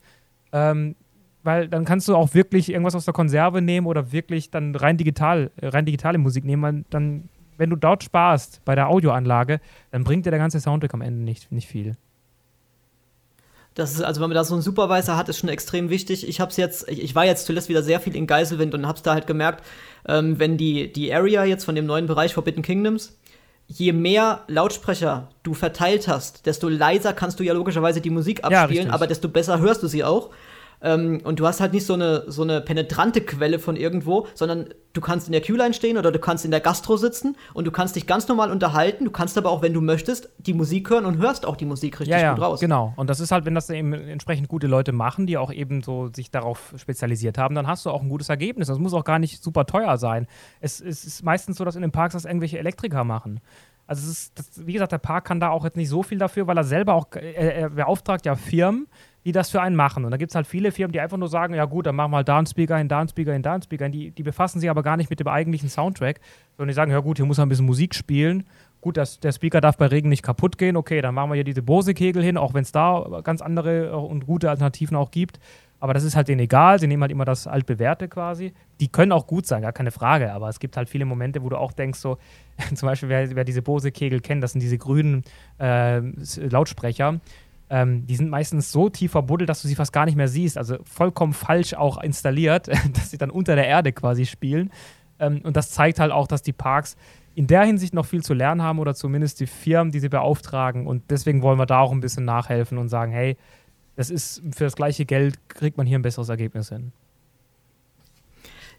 Ähm, 0.53 0.95
weil 1.43 1.67
dann 1.67 1.83
kannst 1.83 2.07
du 2.07 2.15
auch 2.15 2.33
wirklich 2.33 2.69
irgendwas 2.69 2.95
aus 2.95 3.03
der 3.03 3.13
Konserve 3.13 3.61
nehmen 3.61 3.85
oder 3.85 4.13
wirklich 4.13 4.49
dann 4.49 4.73
rein 4.75 4.95
digital, 4.95 5.51
rein 5.61 5.85
digitale 5.85 6.19
Musik 6.19 6.45
nehmen. 6.45 6.85
Dann, 6.89 7.27
wenn 7.57 7.69
du 7.69 7.75
dort 7.75 8.01
sparst 8.01 8.63
bei 8.63 8.75
der 8.75 8.87
Audioanlage, 8.87 9.59
dann 9.91 10.05
bringt 10.05 10.25
dir 10.25 10.31
der 10.31 10.39
ganze 10.39 10.61
Soundtrack 10.61 10.93
am 10.93 11.01
Ende 11.01 11.21
nicht, 11.21 11.51
nicht 11.51 11.67
viel. 11.67 11.97
Das 13.75 13.93
ist, 13.93 14.01
also 14.01 14.21
wenn 14.21 14.29
man 14.29 14.35
da 14.35 14.43
so 14.43 14.53
einen 14.53 14.61
Supervisor 14.61 15.17
hat, 15.17 15.29
ist 15.29 15.39
schon 15.39 15.49
extrem 15.49 15.89
wichtig. 15.89 16.27
Ich 16.27 16.39
hab's 16.39 16.57
jetzt, 16.57 16.87
ich, 16.89 17.01
ich 17.01 17.15
war 17.15 17.25
jetzt 17.25 17.45
zuletzt 17.45 17.69
wieder 17.69 17.81
sehr 17.81 17.99
viel 17.99 18.15
in 18.15 18.27
Geiselwind 18.27 18.73
und 18.73 18.87
hab's 18.87 19.01
da 19.01 19.13
halt 19.13 19.25
gemerkt, 19.25 19.63
ähm, 20.07 20.39
wenn 20.39 20.57
die, 20.57 20.91
die 20.91 21.13
Area 21.13 21.43
jetzt 21.43 21.65
von 21.65 21.75
dem 21.75 21.85
neuen 21.85 22.05
Bereich 22.05 22.33
Forbidden 22.33 22.61
Kingdoms, 22.61 23.17
je 23.67 23.93
mehr 23.93 24.43
Lautsprecher 24.47 25.29
du 25.41 25.53
verteilt 25.53 26.07
hast, 26.07 26.45
desto 26.45 26.69
leiser 26.69 27.13
kannst 27.13 27.39
du 27.39 27.43
ja 27.43 27.53
logischerweise 27.53 28.01
die 28.01 28.09
Musik 28.09 28.43
abspielen, 28.43 28.87
ja, 28.87 28.93
aber 28.93 29.07
desto 29.07 29.29
besser 29.29 29.59
hörst 29.59 29.81
du 29.81 29.87
sie 29.87 30.03
auch. 30.03 30.29
Ähm, 30.83 31.21
und 31.23 31.39
du 31.39 31.47
hast 31.47 31.61
halt 31.61 31.73
nicht 31.73 31.85
so 31.85 31.93
eine, 31.93 32.25
so 32.27 32.43
eine 32.43 32.59
penetrante 32.61 33.21
Quelle 33.21 33.57
von 33.57 33.77
irgendwo, 33.77 34.27
sondern 34.35 34.67
du 34.91 35.01
kannst 35.01 35.27
in 35.27 35.31
der 35.31 35.41
Q-Line 35.41 35.73
stehen 35.73 35.97
oder 35.97 36.11
du 36.11 36.19
kannst 36.19 36.43
in 36.43 36.51
der 36.51 36.59
Gastro 36.59 36.97
sitzen 36.97 37.37
und 37.53 37.65
du 37.65 37.71
kannst 37.71 37.95
dich 37.95 38.05
ganz 38.05 38.27
normal 38.27 38.51
unterhalten. 38.51 39.05
Du 39.05 39.11
kannst 39.11 39.37
aber 39.37 39.49
auch, 39.49 39.61
wenn 39.61 39.73
du 39.73 39.79
möchtest, 39.79 40.29
die 40.39 40.53
Musik 40.53 40.89
hören 40.89 41.05
und 41.05 41.17
hörst 41.17 41.45
auch 41.45 41.55
die 41.55 41.65
Musik 41.65 41.99
richtig 42.01 42.15
ja, 42.15 42.21
ja, 42.21 42.33
gut 42.33 42.43
raus. 42.43 42.59
Genau. 42.59 42.93
Und 42.97 43.09
das 43.09 43.21
ist 43.21 43.31
halt, 43.31 43.45
wenn 43.45 43.55
das 43.55 43.69
eben 43.69 43.93
entsprechend 43.93 44.49
gute 44.49 44.67
Leute 44.67 44.91
machen, 44.91 45.25
die 45.25 45.37
auch 45.37 45.51
eben 45.51 45.81
so 45.81 46.09
sich 46.13 46.31
darauf 46.31 46.73
spezialisiert 46.75 47.37
haben, 47.37 47.55
dann 47.55 47.65
hast 47.65 47.85
du 47.85 47.89
auch 47.89 48.01
ein 48.01 48.09
gutes 48.09 48.27
Ergebnis. 48.27 48.67
Das 48.67 48.77
muss 48.77 48.93
auch 48.93 49.05
gar 49.05 49.19
nicht 49.19 49.41
super 49.41 49.65
teuer 49.65 49.97
sein. 49.97 50.27
Es, 50.59 50.81
es 50.81 51.05
ist 51.05 51.23
meistens 51.23 51.57
so, 51.57 51.63
dass 51.63 51.75
in 51.75 51.81
den 51.81 51.91
Parks 51.91 52.13
das 52.13 52.25
irgendwelche 52.25 52.59
Elektriker 52.59 53.05
machen. 53.05 53.39
Also 53.85 54.09
ist, 54.09 54.37
das, 54.37 54.65
wie 54.65 54.73
gesagt, 54.73 54.91
der 54.91 54.97
Park 54.97 55.25
kann 55.25 55.39
da 55.39 55.49
auch 55.49 55.65
jetzt 55.65 55.75
nicht 55.75 55.89
so 55.89 56.03
viel 56.03 56.17
dafür, 56.17 56.47
weil 56.47 56.57
er 56.57 56.63
selber 56.63 56.93
auch, 56.93 57.07
er, 57.13 57.55
er 57.55 57.69
beauftragt 57.69 58.25
ja 58.25 58.35
Firmen, 58.35 58.87
die 59.25 59.31
das 59.31 59.49
für 59.49 59.61
einen 59.61 59.75
machen. 59.75 60.05
Und 60.05 60.11
da 60.11 60.17
gibt 60.17 60.31
es 60.31 60.35
halt 60.35 60.47
viele 60.47 60.71
Firmen, 60.71 60.91
die 60.91 60.99
einfach 60.99 61.17
nur 61.17 61.29
sagen, 61.29 61.53
ja 61.53 61.65
gut, 61.65 61.85
dann 61.85 61.95
machen 61.95 62.11
wir 62.11 62.17
halt 62.17 62.27
da 62.27 62.37
einen 62.37 62.47
Speaker 62.47 62.77
hin, 62.77 62.87
da 62.87 62.99
einen 62.99 63.09
Speaker 63.09 63.33
hin, 63.33 63.41
da 63.41 63.53
einen 63.53 63.63
Speaker 63.63 63.85
hin. 63.85 63.91
Die, 63.91 64.11
die 64.11 64.23
befassen 64.23 64.59
sich 64.59 64.69
aber 64.69 64.83
gar 64.83 64.97
nicht 64.97 65.09
mit 65.09 65.19
dem 65.19 65.27
eigentlichen 65.27 65.69
Soundtrack, 65.69 66.19
sondern 66.57 66.69
die 66.69 66.73
sagen, 66.73 66.91
ja 66.91 66.99
gut, 66.99 67.17
hier 67.17 67.25
muss 67.25 67.39
ein 67.39 67.49
bisschen 67.49 67.65
Musik 67.65 67.95
spielen. 67.95 68.45
Gut, 68.81 68.97
das, 68.97 69.19
der 69.21 69.31
Speaker 69.31 69.61
darf 69.61 69.77
bei 69.77 69.87
Regen 69.87 70.09
nicht 70.09 70.23
kaputt 70.23 70.57
gehen. 70.57 70.75
Okay, 70.75 70.99
dann 70.99 71.15
machen 71.15 71.29
wir 71.29 71.35
hier 71.35 71.45
diese 71.45 71.61
Bose-Kegel 71.61 72.21
hin, 72.21 72.37
auch 72.37 72.53
wenn 72.53 72.63
es 72.63 72.73
da 72.73 73.21
ganz 73.23 73.41
andere 73.41 73.97
und 73.97 74.25
gute 74.25 74.49
Alternativen 74.49 74.97
auch 74.97 75.09
gibt. 75.09 75.39
Aber 75.79 75.93
das 75.93 76.03
ist 76.03 76.15
halt 76.15 76.29
denen 76.29 76.39
egal. 76.39 76.79
Sie 76.79 76.87
nehmen 76.87 77.01
halt 77.01 77.11
immer 77.11 77.25
das 77.25 77.45
altbewährte 77.45 78.07
quasi. 78.07 78.53
Die 78.79 78.87
können 78.87 79.11
auch 79.11 79.27
gut 79.27 79.45
sein, 79.45 79.61
gar 79.61 79.73
keine 79.73 79.91
Frage. 79.91 80.31
Aber 80.31 80.47
es 80.47 80.59
gibt 80.59 80.77
halt 80.77 80.87
viele 80.87 81.03
Momente, 81.03 81.43
wo 81.43 81.49
du 81.49 81.57
auch 81.57 81.73
denkst, 81.73 81.99
so, 81.99 82.17
zum 82.75 82.87
Beispiel, 82.87 83.09
wer, 83.09 83.35
wer 83.35 83.43
diese 83.43 83.61
Bose-Kegel 83.61 84.21
kennt, 84.21 84.43
das 84.43 84.53
sind 84.53 84.61
diese 84.61 84.77
grünen 84.77 85.23
äh, 85.59 85.99
Lautsprecher 86.37 87.19
ähm, 87.73 88.05
die 88.05 88.15
sind 88.15 88.29
meistens 88.29 88.71
so 88.71 88.87
tief 88.87 89.13
verbuddelt, 89.13 89.49
dass 89.49 89.63
du 89.63 89.67
sie 89.67 89.73
fast 89.73 89.91
gar 89.91 90.05
nicht 90.05 90.15
mehr 90.15 90.27
siehst. 90.27 90.59
Also 90.59 90.77
vollkommen 90.83 91.33
falsch 91.33 91.73
auch 91.73 91.99
installiert, 92.03 92.67
dass 92.93 93.09
sie 93.09 93.17
dann 93.17 93.31
unter 93.31 93.55
der 93.55 93.65
Erde 93.65 93.91
quasi 93.91 94.27
spielen. 94.27 94.69
Ähm, 95.17 95.41
und 95.43 95.57
das 95.57 95.71
zeigt 95.71 95.99
halt 95.99 96.11
auch, 96.11 96.27
dass 96.27 96.43
die 96.43 96.53
Parks 96.53 96.95
in 97.33 97.47
der 97.47 97.63
Hinsicht 97.63 97.95
noch 97.95 98.05
viel 98.05 98.21
zu 98.21 98.35
lernen 98.35 98.61
haben 98.61 98.77
oder 98.77 98.93
zumindest 98.93 99.39
die 99.39 99.47
Firmen, 99.47 99.91
die 99.91 99.99
sie 99.99 100.09
beauftragen. 100.09 100.85
Und 100.85 101.09
deswegen 101.09 101.41
wollen 101.41 101.57
wir 101.57 101.65
da 101.65 101.79
auch 101.79 101.91
ein 101.91 101.99
bisschen 101.99 102.25
nachhelfen 102.25 102.77
und 102.77 102.89
sagen, 102.89 103.11
hey, 103.11 103.37
das 103.95 104.11
ist 104.11 104.43
für 104.51 104.65
das 104.65 104.75
gleiche 104.75 105.05
Geld 105.05 105.39
kriegt 105.49 105.75
man 105.75 105.87
hier 105.87 105.97
ein 105.97 106.03
besseres 106.03 106.29
Ergebnis 106.29 106.69
hin. 106.69 106.91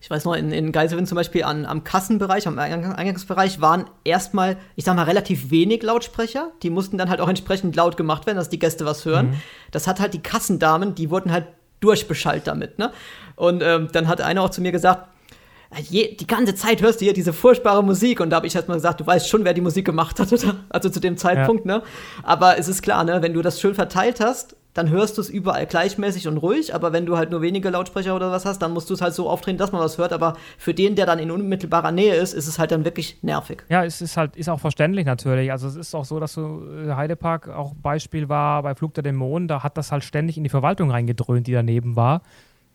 Ich 0.05 0.11
weiß 0.11 0.27
noch, 0.27 0.35
in, 0.35 0.53
in 0.53 0.71
Geiselwind 0.71 1.09
zum 1.09 1.17
Beispiel 1.17 1.45
an, 1.45 1.65
am 1.65 1.83
Kassenbereich, 1.83 2.47
am 2.47 2.59
Eingangsbereich 2.59 3.63
waren 3.63 3.87
erstmal, 4.05 4.59
ich 4.77 4.85
sag 4.85 4.97
mal, 4.97 5.05
relativ 5.05 5.51
wenig 5.51 5.83
Lautsprecher. 5.83 6.51
Die 6.63 6.69
mussten 6.69 6.99
dann 6.99 7.09
halt 7.09 7.23
auch 7.23 7.29
entsprechend 7.29 7.75
laut 7.75 7.97
gemacht 7.97 8.27
werden, 8.27 8.37
dass 8.37 8.51
die 8.51 8.59
Gäste 8.59 8.85
was 8.85 9.07
hören. 9.07 9.29
Mhm. 9.29 9.35
Das 9.71 9.87
hat 9.87 10.01
halt 10.01 10.13
die 10.13 10.21
Kassendamen, 10.21 10.95
die 10.95 11.09
wurden 11.09 11.33
halt 11.33 11.47
durchbeschallt 11.81 12.47
damit, 12.47 12.79
ne? 12.79 12.93
Und 13.35 13.63
ähm, 13.63 13.89
dann 13.93 14.07
hat 14.07 14.21
einer 14.21 14.43
auch 14.43 14.51
zu 14.51 14.61
mir 14.61 14.73
gesagt, 14.73 15.09
je, 15.89 16.15
die 16.15 16.27
ganze 16.27 16.55
Zeit 16.55 16.83
hörst 16.83 17.01
du 17.01 17.07
hier 17.07 17.15
diese 17.15 17.33
furchtbare 17.33 17.83
Musik 17.83 18.21
und 18.21 18.29
da 18.29 18.37
habe 18.37 18.47
ich 18.47 18.55
erstmal 18.55 18.77
gesagt, 18.77 19.01
du 19.01 19.07
weißt 19.07 19.27
schon, 19.27 19.47
wer 19.47 19.55
die 19.55 19.63
Musik 19.63 19.87
gemacht 19.87 20.21
hat, 20.21 20.31
oder? 20.35 20.57
Also 20.69 20.91
zu 20.91 21.01
dem 21.01 21.17
Zeitpunkt, 21.17 21.65
ja. 21.65 21.79
ne? 21.79 21.83
Aber 22.23 22.59
es 22.59 22.69
ist 22.69 22.83
klar, 22.83 23.05
ne, 23.05 23.23
wenn 23.23 23.33
du 23.33 23.41
das 23.41 23.59
schön 23.59 23.75
verteilt 23.75 24.21
hast, 24.21 24.55
dann 24.75 24.91
hörst 24.91 25.17
du 25.17 25.23
es 25.23 25.31
überall 25.31 25.67
gleichmäßig 25.67 26.29
und 26.29 26.37
ruhig, 26.37 26.75
aber 26.75 26.93
wenn 26.93 27.07
du 27.07 27.17
halt 27.17 27.31
nur 27.31 27.41
wenige 27.41 27.71
Lautsprecher 27.71 28.15
oder 28.15 28.31
was 28.31 28.45
hast, 28.45 28.61
dann 28.61 28.73
musst 28.73 28.91
du 28.91 28.95
es 28.95 29.01
halt 29.01 29.15
so 29.15 29.31
aufdrehen, 29.31 29.57
dass 29.57 29.73
man 29.73 29.81
was 29.81 29.99
hört, 29.99 30.13
aber 30.13 30.37
für 30.59 30.75
den, 30.75 30.97
der 30.97 31.07
dann 31.07 31.19
in 31.19 31.31
unmittelbarer 31.31 31.93
Nähe 31.93 32.15
ist, 32.15 32.35
ist 32.35 32.49
es 32.49 32.59
halt 32.59 32.73
dann 32.73 32.85
wirklich 32.85 33.23
nervig. 33.23 33.63
Ja, 33.69 33.85
es 33.85 34.03
ist 34.03 34.17
halt, 34.17 34.37
ist 34.37 34.49
auch 34.49 34.61
verständlich 34.61 35.07
natürlich. 35.07 35.53
Also 35.53 35.69
es 35.69 35.77
ist 35.77 35.95
auch 35.95 36.05
so, 36.05 36.19
dass 36.21 36.33
so 36.35 36.63
äh, 36.69 36.93
Heidepark 36.93 37.49
auch 37.49 37.75
Beispiel 37.75 38.29
war 38.29 38.63
bei 38.63 38.75
Flug 38.75 38.95
der 38.95 39.05
Dämonen, 39.05 39.49
da 39.49 39.63
hat 39.63 39.79
das 39.79 39.93
halt 39.93 40.05
ständig 40.05 40.37
in 40.37 40.43
die 40.43 40.51
Verwaltung 40.51 40.91
reingedröhnt, 40.91 41.47
die 41.47 41.53
daneben 41.53 41.97
war. 41.97 42.23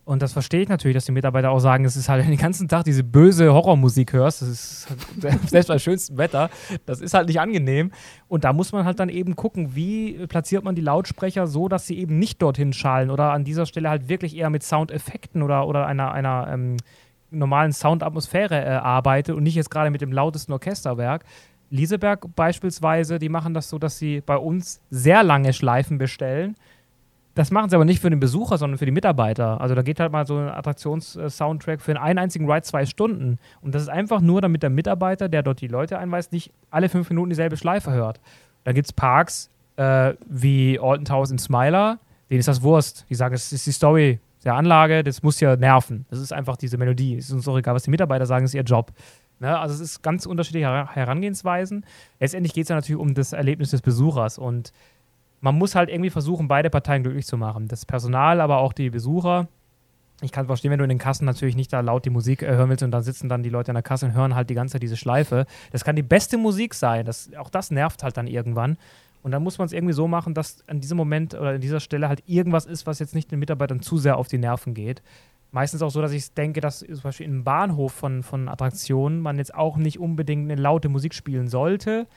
Und 0.09 0.23
das 0.23 0.33
verstehe 0.33 0.63
ich 0.63 0.69
natürlich, 0.69 0.95
dass 0.95 1.05
die 1.05 1.11
Mitarbeiter 1.11 1.51
auch 1.51 1.59
sagen, 1.59 1.85
es 1.85 1.95
ist 1.95 2.09
halt 2.09 2.25
den 2.27 2.35
ganzen 2.35 2.67
Tag 2.67 2.83
diese 2.83 3.03
böse 3.03 3.53
Horrormusik 3.53 4.11
hörst. 4.13 4.41
Das 4.41 4.49
ist 4.49 4.87
selbst 5.47 5.67
bei 5.67 5.77
schönstem 5.77 6.17
Wetter. 6.17 6.49
Das 6.87 6.99
ist 6.99 7.13
halt 7.13 7.27
nicht 7.27 7.39
angenehm. 7.39 7.91
Und 8.27 8.43
da 8.43 8.51
muss 8.51 8.71
man 8.71 8.85
halt 8.85 8.99
dann 8.99 9.09
eben 9.09 9.35
gucken, 9.35 9.75
wie 9.75 10.25
platziert 10.25 10.63
man 10.63 10.73
die 10.73 10.81
Lautsprecher 10.81 11.45
so, 11.45 11.67
dass 11.67 11.85
sie 11.85 11.99
eben 11.99 12.17
nicht 12.17 12.41
dorthin 12.41 12.73
schallen 12.73 13.11
oder 13.11 13.33
an 13.33 13.43
dieser 13.43 13.67
Stelle 13.67 13.91
halt 13.91 14.09
wirklich 14.09 14.35
eher 14.35 14.49
mit 14.49 14.63
Soundeffekten 14.63 15.43
oder, 15.43 15.67
oder 15.67 15.85
einer, 15.85 16.11
einer 16.11 16.47
ähm, 16.51 16.77
normalen 17.29 17.71
Soundatmosphäre 17.71 18.65
äh, 18.65 18.69
arbeitet 18.69 19.35
und 19.35 19.43
nicht 19.43 19.53
jetzt 19.53 19.69
gerade 19.69 19.91
mit 19.91 20.01
dem 20.01 20.11
lautesten 20.11 20.53
Orchesterwerk. 20.53 21.23
Lieseberg 21.69 22.35
beispielsweise, 22.35 23.19
die 23.19 23.29
machen 23.29 23.53
das 23.53 23.69
so, 23.69 23.77
dass 23.77 23.99
sie 23.99 24.21
bei 24.21 24.37
uns 24.37 24.81
sehr 24.89 25.21
lange 25.21 25.53
Schleifen 25.53 25.99
bestellen 25.99 26.55
das 27.39 27.51
machen 27.51 27.69
sie 27.69 27.75
aber 27.77 27.85
nicht 27.85 28.01
für 28.01 28.09
den 28.09 28.19
Besucher, 28.19 28.57
sondern 28.57 28.77
für 28.77 28.85
die 28.85 28.91
Mitarbeiter. 28.91 29.61
Also 29.61 29.73
da 29.73 29.81
geht 29.81 30.01
halt 30.01 30.11
mal 30.11 30.27
so 30.27 30.35
ein 30.35 30.49
Attraktions-Soundtrack 30.49 31.79
für 31.79 31.97
einen 31.97 32.19
einzigen 32.19 32.51
Ride 32.51 32.63
zwei 32.63 32.85
Stunden. 32.85 33.39
Und 33.61 33.73
das 33.73 33.83
ist 33.83 33.87
einfach 33.87 34.19
nur, 34.19 34.41
damit 34.41 34.61
der 34.61 34.69
Mitarbeiter, 34.69 35.29
der 35.29 35.41
dort 35.41 35.61
die 35.61 35.69
Leute 35.69 35.97
einweist, 35.97 36.33
nicht 36.33 36.51
alle 36.69 36.89
fünf 36.89 37.07
Minuten 37.09 37.29
dieselbe 37.29 37.55
Schleife 37.55 37.91
hört. 37.91 38.19
Da 38.65 38.73
gibt 38.73 38.87
es 38.87 38.91
Parks 38.91 39.49
äh, 39.77 40.15
wie 40.27 40.81
Alton 40.81 41.05
Towers 41.05 41.31
in 41.31 41.37
Smiler, 41.37 41.99
denen 42.29 42.41
ist 42.41 42.49
das 42.49 42.61
Wurst. 42.61 43.05
Die 43.09 43.15
sagen, 43.15 43.33
es 43.33 43.53
ist 43.53 43.65
die 43.65 43.71
Story 43.71 44.19
der 44.43 44.55
Anlage, 44.55 45.05
das 45.05 45.23
muss 45.23 45.39
ja 45.39 45.55
nerven. 45.55 46.05
Das 46.09 46.19
ist 46.19 46.33
einfach 46.33 46.57
diese 46.57 46.77
Melodie. 46.77 47.15
Es 47.15 47.27
ist 47.27 47.31
uns 47.31 47.47
auch 47.47 47.57
egal, 47.57 47.73
was 47.73 47.83
die 47.83 47.91
Mitarbeiter 47.91 48.25
sagen, 48.25 48.43
ist 48.43 48.53
ihr 48.53 48.63
Job. 48.63 48.91
Ne? 49.39 49.57
Also 49.57 49.75
es 49.75 49.79
ist 49.79 50.01
ganz 50.01 50.25
unterschiedliche 50.25 50.67
Herangehensweisen. 50.93 51.85
Letztendlich 52.19 52.53
geht 52.53 52.63
es 52.63 52.69
ja 52.69 52.75
natürlich 52.75 52.99
um 52.99 53.13
das 53.13 53.31
Erlebnis 53.31 53.71
des 53.71 53.81
Besuchers 53.81 54.37
und 54.37 54.73
man 55.41 55.55
muss 55.55 55.75
halt 55.75 55.89
irgendwie 55.89 56.09
versuchen, 56.09 56.47
beide 56.47 56.69
Parteien 56.69 57.03
glücklich 57.03 57.25
zu 57.25 57.37
machen. 57.37 57.67
Das 57.67 57.85
Personal, 57.85 58.41
aber 58.41 58.57
auch 58.57 58.73
die 58.73 58.89
Besucher. 58.89 59.47
Ich 60.21 60.31
kann 60.33 60.47
verstehen, 60.47 60.71
wenn 60.71 60.79
du 60.79 60.83
in 60.83 60.89
den 60.89 60.97
Kassen 60.97 61.23
natürlich 61.23 61.55
nicht 61.55 61.71
da 61.71 61.79
laut 61.79 62.03
die 62.03 62.09
Musik 62.09 62.41
äh, 62.41 62.47
hören 62.47 62.69
willst 62.69 62.83
und 62.83 62.91
dann 62.91 63.03
sitzen 63.03 63.29
dann 63.29 63.41
die 63.41 63.49
Leute 63.49 63.71
in 63.71 63.75
der 63.75 63.83
Kasse 63.83 64.05
und 64.05 64.13
hören 64.13 64.35
halt 64.35 64.49
die 64.49 64.53
ganze 64.53 64.73
Zeit 64.73 64.83
diese 64.83 64.97
Schleife. 64.97 65.45
Das 65.71 65.85
kann 65.85 65.95
die 65.95 66.03
beste 66.03 66.37
Musik 66.37 66.73
sein. 66.73 67.05
Das, 67.05 67.31
auch 67.37 67.49
das 67.49 67.71
nervt 67.71 68.03
halt 68.03 68.17
dann 68.17 68.27
irgendwann. 68.27 68.77
Und 69.21 69.31
dann 69.31 69.43
muss 69.43 69.57
man 69.57 69.65
es 69.65 69.73
irgendwie 69.73 69.93
so 69.93 70.07
machen, 70.07 70.33
dass 70.33 70.63
an 70.67 70.81
diesem 70.81 70.97
Moment 70.97 71.33
oder 71.35 71.51
an 71.51 71.61
dieser 71.61 71.79
Stelle 71.79 72.09
halt 72.09 72.23
irgendwas 72.25 72.65
ist, 72.65 72.85
was 72.85 72.99
jetzt 72.99 73.15
nicht 73.15 73.31
den 73.31 73.39
Mitarbeitern 73.39 73.81
zu 73.81 73.97
sehr 73.97 74.17
auf 74.17 74.27
die 74.27 74.37
Nerven 74.37 74.73
geht. 74.73 75.01
Meistens 75.51 75.81
auch 75.81 75.89
so, 75.89 76.01
dass 76.01 76.11
ich 76.11 76.33
denke, 76.33 76.61
dass 76.61 76.79
zum 76.79 77.01
Beispiel 77.01 77.25
im 77.25 77.43
Bahnhof 77.43 77.91
von, 77.91 78.23
von 78.23 78.47
Attraktionen 78.47 79.19
man 79.19 79.37
jetzt 79.37 79.53
auch 79.53 79.77
nicht 79.77 79.99
unbedingt 79.99 80.49
eine 80.49 80.61
laute 80.61 80.89
Musik 80.89 81.13
spielen 81.13 81.47
sollte 81.47 82.07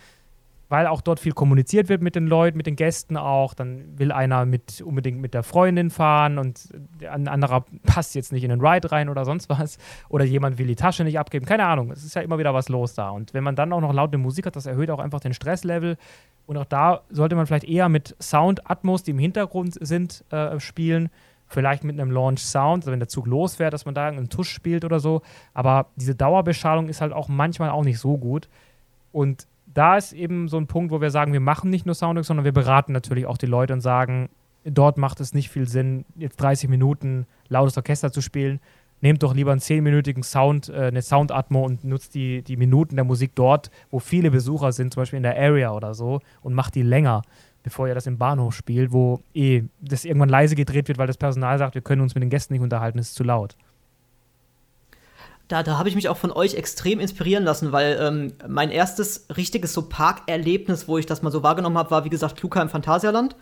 weil 0.72 0.86
auch 0.86 1.02
dort 1.02 1.20
viel 1.20 1.32
kommuniziert 1.32 1.90
wird 1.90 2.00
mit 2.00 2.14
den 2.14 2.26
Leuten, 2.26 2.56
mit 2.56 2.66
den 2.66 2.76
Gästen 2.76 3.18
auch. 3.18 3.52
Dann 3.52 3.98
will 3.98 4.10
einer 4.10 4.46
mit, 4.46 4.80
unbedingt 4.80 5.20
mit 5.20 5.34
der 5.34 5.42
Freundin 5.42 5.90
fahren 5.90 6.38
und 6.38 6.66
ein 7.06 7.28
anderer 7.28 7.66
passt 7.82 8.14
jetzt 8.14 8.32
nicht 8.32 8.42
in 8.42 8.48
den 8.48 8.62
Ride 8.62 8.90
rein 8.90 9.10
oder 9.10 9.26
sonst 9.26 9.50
was. 9.50 9.76
Oder 10.08 10.24
jemand 10.24 10.56
will 10.56 10.66
die 10.66 10.74
Tasche 10.74 11.04
nicht 11.04 11.18
abgeben. 11.18 11.44
Keine 11.44 11.66
Ahnung. 11.66 11.90
Es 11.90 12.04
ist 12.04 12.14
ja 12.14 12.22
immer 12.22 12.38
wieder 12.38 12.54
was 12.54 12.70
los 12.70 12.94
da. 12.94 13.10
Und 13.10 13.34
wenn 13.34 13.44
man 13.44 13.54
dann 13.54 13.70
auch 13.74 13.82
noch 13.82 13.92
laute 13.92 14.16
Musik 14.16 14.46
hat, 14.46 14.56
das 14.56 14.64
erhöht 14.64 14.90
auch 14.90 14.98
einfach 14.98 15.20
den 15.20 15.34
Stresslevel. 15.34 15.98
Und 16.46 16.56
auch 16.56 16.64
da 16.64 17.02
sollte 17.10 17.36
man 17.36 17.46
vielleicht 17.46 17.68
eher 17.68 17.90
mit 17.90 18.16
Sound, 18.18 18.70
Atmos, 18.70 19.02
die 19.02 19.10
im 19.10 19.18
Hintergrund 19.18 19.76
sind, 19.78 20.24
äh, 20.30 20.58
spielen. 20.58 21.10
Vielleicht 21.48 21.84
mit 21.84 22.00
einem 22.00 22.10
Launch 22.10 22.40
Sound, 22.40 22.84
also 22.84 22.92
wenn 22.92 22.98
der 22.98 23.08
Zug 23.08 23.26
losfährt, 23.26 23.74
dass 23.74 23.84
man 23.84 23.94
da 23.94 24.06
einen 24.06 24.30
Tusch 24.30 24.48
spielt 24.48 24.86
oder 24.86 25.00
so. 25.00 25.20
Aber 25.52 25.88
diese 25.96 26.14
Dauerbeschallung 26.14 26.88
ist 26.88 27.02
halt 27.02 27.12
auch 27.12 27.28
manchmal 27.28 27.68
auch 27.68 27.84
nicht 27.84 27.98
so 27.98 28.16
gut. 28.16 28.48
Und 29.12 29.46
da 29.74 29.96
ist 29.96 30.12
eben 30.12 30.48
so 30.48 30.56
ein 30.56 30.66
Punkt, 30.66 30.92
wo 30.92 31.00
wir 31.00 31.10
sagen, 31.10 31.32
wir 31.32 31.40
machen 31.40 31.70
nicht 31.70 31.86
nur 31.86 31.94
Soundtracks, 31.94 32.28
sondern 32.28 32.44
wir 32.44 32.52
beraten 32.52 32.92
natürlich 32.92 33.26
auch 33.26 33.38
die 33.38 33.46
Leute 33.46 33.72
und 33.72 33.80
sagen, 33.80 34.28
dort 34.64 34.98
macht 34.98 35.20
es 35.20 35.34
nicht 35.34 35.50
viel 35.50 35.68
Sinn, 35.68 36.04
jetzt 36.16 36.40
30 36.40 36.68
Minuten 36.68 37.26
lautes 37.48 37.76
Orchester 37.76 38.12
zu 38.12 38.20
spielen. 38.20 38.60
Nehmt 39.00 39.22
doch 39.22 39.34
lieber 39.34 39.50
einen 39.50 39.60
10-minütigen 39.60 40.22
Sound, 40.22 40.68
äh, 40.68 40.86
eine 40.86 41.02
Soundatmo 41.02 41.64
und 41.64 41.82
nutzt 41.82 42.14
die, 42.14 42.42
die 42.42 42.56
Minuten 42.56 42.94
der 42.94 43.04
Musik 43.04 43.32
dort, 43.34 43.70
wo 43.90 43.98
viele 43.98 44.30
Besucher 44.30 44.72
sind, 44.72 44.94
zum 44.94 45.02
Beispiel 45.02 45.16
in 45.16 45.24
der 45.24 45.36
Area 45.36 45.72
oder 45.72 45.94
so, 45.94 46.20
und 46.40 46.54
macht 46.54 46.76
die 46.76 46.82
länger, 46.82 47.22
bevor 47.64 47.88
ihr 47.88 47.94
das 47.94 48.06
im 48.06 48.18
Bahnhof 48.18 48.54
spielt, 48.54 48.92
wo 48.92 49.20
eh 49.34 49.64
das 49.80 50.04
irgendwann 50.04 50.28
leise 50.28 50.54
gedreht 50.54 50.86
wird, 50.86 50.98
weil 50.98 51.08
das 51.08 51.16
Personal 51.16 51.58
sagt, 51.58 51.74
wir 51.74 51.82
können 51.82 52.00
uns 52.00 52.14
mit 52.14 52.22
den 52.22 52.30
Gästen 52.30 52.52
nicht 52.52 52.62
unterhalten, 52.62 52.98
es 53.00 53.08
ist 53.08 53.16
zu 53.16 53.24
laut 53.24 53.56
da, 55.53 55.62
da 55.62 55.78
habe 55.78 55.88
ich 55.88 55.94
mich 55.94 56.09
auch 56.09 56.16
von 56.16 56.32
euch 56.32 56.55
extrem 56.55 56.98
inspirieren 56.98 57.44
lassen, 57.44 57.72
weil 57.72 57.98
ähm, 58.00 58.32
mein 58.48 58.70
erstes 58.70 59.26
richtiges 59.36 59.74
so 59.74 59.82
Parkerlebnis, 59.82 60.88
wo 60.88 60.96
ich 60.96 61.05
das 61.05 61.20
mal 61.20 61.30
so 61.30 61.42
wahrgenommen 61.42 61.76
habe, 61.76 61.90
war 61.90 62.05
wie 62.07 62.11
gesagt 62.11 62.36
Kluka 62.36 62.62
im 62.62 62.70
Phantasialand. 62.70 63.36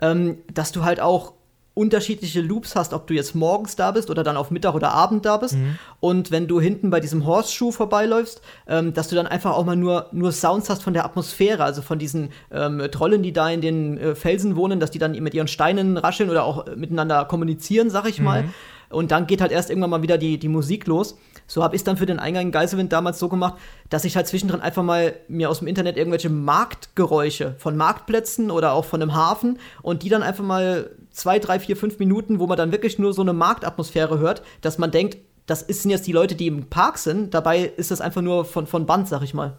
Ähm, 0.00 0.38
dass 0.52 0.72
du 0.72 0.82
halt 0.82 1.00
auch 1.00 1.34
unterschiedliche 1.74 2.40
Loops 2.40 2.74
hast, 2.74 2.92
ob 2.92 3.06
du 3.06 3.14
jetzt 3.14 3.34
morgens 3.34 3.76
da 3.76 3.92
bist 3.92 4.10
oder 4.10 4.22
dann 4.22 4.36
auf 4.36 4.50
Mittag 4.50 4.74
oder 4.74 4.92
Abend 4.92 5.24
da 5.24 5.36
bist. 5.36 5.54
Mhm. 5.54 5.78
Und 6.00 6.30
wenn 6.30 6.46
du 6.46 6.60
hinten 6.60 6.90
bei 6.90 7.00
diesem 7.00 7.24
Horseshoe 7.26 7.72
vorbeiläufst, 7.72 8.42
ähm, 8.66 8.94
dass 8.94 9.08
du 9.08 9.14
dann 9.14 9.26
einfach 9.26 9.52
auch 9.52 9.64
mal 9.64 9.76
nur, 9.76 10.06
nur 10.12 10.32
Sounds 10.32 10.68
hast 10.70 10.82
von 10.82 10.94
der 10.94 11.04
Atmosphäre, 11.04 11.64
also 11.64 11.80
von 11.80 11.98
diesen 11.98 12.30
ähm, 12.50 12.82
Trollen, 12.90 13.22
die 13.22 13.32
da 13.32 13.48
in 13.50 13.60
den 13.60 13.98
äh, 13.98 14.14
Felsen 14.14 14.56
wohnen, 14.56 14.80
dass 14.80 14.90
die 14.90 14.98
dann 14.98 15.12
mit 15.12 15.34
ihren 15.34 15.48
Steinen 15.48 15.96
rascheln 15.96 16.30
oder 16.30 16.44
auch 16.44 16.66
miteinander 16.76 17.24
kommunizieren, 17.26 17.90
sag 17.90 18.08
ich 18.08 18.18
mhm. 18.18 18.52
Und 18.92 19.10
dann 19.10 19.26
geht 19.26 19.40
halt 19.40 19.52
erst 19.52 19.70
irgendwann 19.70 19.90
mal 19.90 20.02
wieder 20.02 20.18
die, 20.18 20.38
die 20.38 20.48
Musik 20.48 20.86
los. 20.86 21.16
So 21.46 21.62
habe 21.62 21.74
ich 21.74 21.80
es 21.80 21.84
dann 21.84 21.96
für 21.96 22.06
den 22.06 22.18
Eingang 22.18 22.46
in 22.46 22.52
Geiselwind 22.52 22.92
damals 22.92 23.18
so 23.18 23.28
gemacht, 23.28 23.54
dass 23.90 24.04
ich 24.04 24.16
halt 24.16 24.26
zwischendrin 24.26 24.60
einfach 24.60 24.82
mal 24.82 25.14
mir 25.28 25.50
aus 25.50 25.58
dem 25.58 25.68
Internet 25.68 25.96
irgendwelche 25.96 26.30
Marktgeräusche 26.30 27.54
von 27.58 27.76
Marktplätzen 27.76 28.50
oder 28.50 28.72
auch 28.72 28.84
von 28.84 29.02
einem 29.02 29.14
Hafen 29.14 29.58
und 29.82 30.02
die 30.02 30.08
dann 30.08 30.22
einfach 30.22 30.44
mal 30.44 30.90
zwei, 31.10 31.38
drei, 31.38 31.58
vier, 31.60 31.76
fünf 31.76 31.98
Minuten, 31.98 32.38
wo 32.38 32.46
man 32.46 32.56
dann 32.56 32.72
wirklich 32.72 32.98
nur 32.98 33.12
so 33.12 33.22
eine 33.22 33.32
Marktatmosphäre 33.32 34.18
hört, 34.18 34.42
dass 34.60 34.78
man 34.78 34.90
denkt, 34.90 35.18
das 35.46 35.60
sind 35.60 35.90
jetzt 35.90 36.06
die 36.06 36.12
Leute, 36.12 36.34
die 36.34 36.46
im 36.46 36.66
Park 36.66 36.98
sind. 36.98 37.34
Dabei 37.34 37.72
ist 37.76 37.90
das 37.90 38.00
einfach 38.00 38.22
nur 38.22 38.44
von, 38.44 38.66
von 38.66 38.86
Band, 38.86 39.08
sag 39.08 39.22
ich 39.22 39.34
mal. 39.34 39.54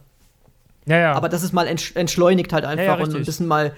Ja, 0.86 0.98
ja. 0.98 1.14
Aber 1.14 1.30
das 1.30 1.44
ist 1.44 1.54
mal 1.54 1.68
entschleunigt 1.68 2.52
halt 2.52 2.66
einfach 2.66 2.98
ja, 2.98 3.04
und 3.04 3.16
ein 3.16 3.24
bisschen 3.24 3.48
mal 3.48 3.74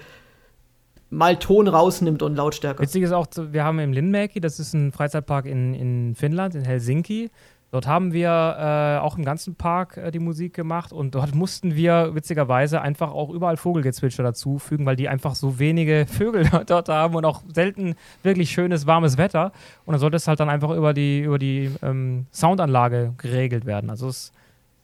mal 1.10 1.36
Ton 1.36 1.68
rausnimmt 1.68 2.22
und 2.22 2.36
Lautstärke. 2.36 2.82
Witzig 2.82 3.02
ist 3.02 3.12
auch, 3.12 3.26
wir 3.36 3.64
haben 3.64 3.78
im 3.78 3.92
Linmäki, 3.92 4.40
das 4.40 4.58
ist 4.58 4.74
ein 4.74 4.92
Freizeitpark 4.92 5.46
in, 5.46 5.74
in 5.74 6.14
Finnland, 6.14 6.54
in 6.54 6.64
Helsinki. 6.64 7.30
Dort 7.72 7.88
haben 7.88 8.12
wir 8.12 8.28
äh, 8.28 9.04
auch 9.04 9.18
im 9.18 9.24
ganzen 9.24 9.56
Park 9.56 9.96
äh, 9.96 10.10
die 10.10 10.20
Musik 10.20 10.54
gemacht 10.54 10.92
und 10.92 11.14
dort 11.14 11.34
mussten 11.34 11.74
wir 11.74 12.14
witzigerweise 12.14 12.80
einfach 12.80 13.10
auch 13.10 13.30
überall 13.30 13.56
Vogelgezwitscher 13.56 14.22
dazufügen, 14.22 14.86
weil 14.86 14.96
die 14.96 15.08
einfach 15.08 15.34
so 15.34 15.58
wenige 15.58 16.06
Vögel 16.08 16.48
dort 16.66 16.88
haben 16.88 17.14
und 17.16 17.24
auch 17.24 17.42
selten 17.52 17.94
wirklich 18.22 18.50
schönes, 18.50 18.86
warmes 18.86 19.18
Wetter. 19.18 19.52
Und 19.84 19.92
dann 19.92 20.00
sollte 20.00 20.16
es 20.16 20.28
halt 20.28 20.40
dann 20.40 20.48
einfach 20.48 20.70
über 20.70 20.94
die, 20.94 21.20
über 21.20 21.38
die 21.38 21.70
ähm, 21.82 22.26
Soundanlage 22.32 23.14
geregelt 23.18 23.66
werden. 23.66 23.90
Also 23.90 24.08
es 24.08 24.32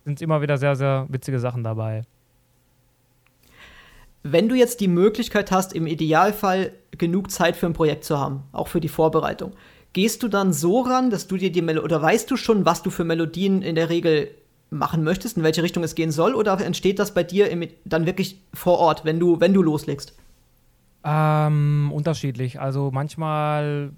sind 0.04 0.20
immer 0.20 0.42
wieder 0.42 0.58
sehr, 0.58 0.74
sehr 0.74 1.06
witzige 1.08 1.38
Sachen 1.38 1.62
dabei 1.62 2.02
wenn 4.22 4.48
du 4.48 4.54
jetzt 4.54 4.80
die 4.80 4.88
Möglichkeit 4.88 5.50
hast, 5.50 5.72
im 5.72 5.86
Idealfall 5.86 6.72
genug 6.92 7.30
Zeit 7.30 7.56
für 7.56 7.66
ein 7.66 7.72
Projekt 7.72 8.04
zu 8.04 8.18
haben, 8.18 8.44
auch 8.52 8.68
für 8.68 8.80
die 8.80 8.88
Vorbereitung, 8.88 9.52
gehst 9.92 10.22
du 10.22 10.28
dann 10.28 10.52
so 10.52 10.80
ran, 10.80 11.10
dass 11.10 11.26
du 11.26 11.36
dir 11.36 11.52
die 11.52 11.62
Melodie, 11.62 11.84
oder 11.84 12.00
weißt 12.00 12.30
du 12.30 12.36
schon, 12.36 12.64
was 12.64 12.82
du 12.82 12.90
für 12.90 13.04
Melodien 13.04 13.62
in 13.62 13.74
der 13.74 13.88
Regel 13.88 14.30
machen 14.70 15.04
möchtest, 15.04 15.36
in 15.36 15.42
welche 15.42 15.62
Richtung 15.62 15.84
es 15.84 15.94
gehen 15.94 16.10
soll, 16.10 16.34
oder 16.34 16.58
entsteht 16.60 16.98
das 16.98 17.12
bei 17.12 17.24
dir 17.24 17.50
im, 17.50 17.68
dann 17.84 18.06
wirklich 18.06 18.40
vor 18.54 18.78
Ort, 18.78 19.04
wenn 19.04 19.20
du, 19.20 19.40
wenn 19.40 19.52
du 19.52 19.62
loslegst? 19.62 20.16
Ähm, 21.04 21.90
unterschiedlich. 21.92 22.60
Also 22.60 22.90
manchmal, 22.92 23.90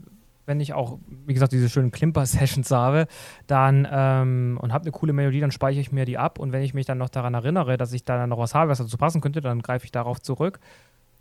wenn 0.47 0.61
ich 0.61 0.75
auch, 0.75 0.99
wie 1.27 1.35
gesagt, 1.35 1.53
diese 1.53 1.69
schönen 1.69 1.91
Klimper-Sessions 1.91 2.71
habe, 2.71 3.07
dann 3.47 3.87
ähm, 3.91 4.59
und 4.61 4.73
habe 4.73 4.83
eine 4.83 4.93
coole 4.93 5.13
Melodie, 5.13 5.41
dann 5.41 5.51
speichere 5.51 5.81
ich 5.81 5.93
mir 5.93 6.05
die 6.05 6.19
ab 6.19 6.39
und 6.39 6.53
wenn 6.53 6.63
ich 6.63 6.75
mich 6.75 6.87
dann 6.87 6.99
noch 6.99 7.09
daran 7.09 7.35
erinnere, 7.35 7.77
dass 7.77 7.93
ich 7.93 8.05
da 8.05 8.27
noch 8.27 8.39
was 8.39 8.55
habe, 8.55 8.71
was 8.71 8.79
dazu 8.79 8.97
passen 8.97 9.21
könnte, 9.21 9.41
dann 9.41 9.63
greife 9.63 9.85
ich 9.85 9.93
darauf 9.93 10.21
zurück. 10.21 10.61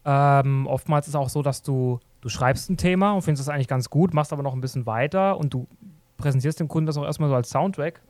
Ähm, 0.05 0.67
oftmals 0.67 1.07
ist 1.07 1.13
es 1.13 1.15
auch 1.15 1.29
so, 1.29 1.41
dass 1.41 1.61
du, 1.61 1.99
du 2.21 2.29
schreibst 2.29 2.69
ein 2.69 2.77
Thema 2.77 3.13
und 3.13 3.21
findest 3.21 3.47
das 3.47 3.53
eigentlich 3.53 3.69
ganz 3.69 3.89
gut, 3.89 4.13
machst 4.13 4.33
aber 4.33 4.43
noch 4.43 4.53
ein 4.53 4.61
bisschen 4.61 4.85
weiter 4.85 5.37
und 5.37 5.53
du 5.53 5.67
präsentierst 6.17 6.59
dem 6.59 6.67
Kunden 6.67 6.87
das 6.87 6.97
auch 6.97 7.05
erstmal 7.05 7.29
so 7.29 7.35
als 7.35 7.49
Soundtrack. 7.49 8.01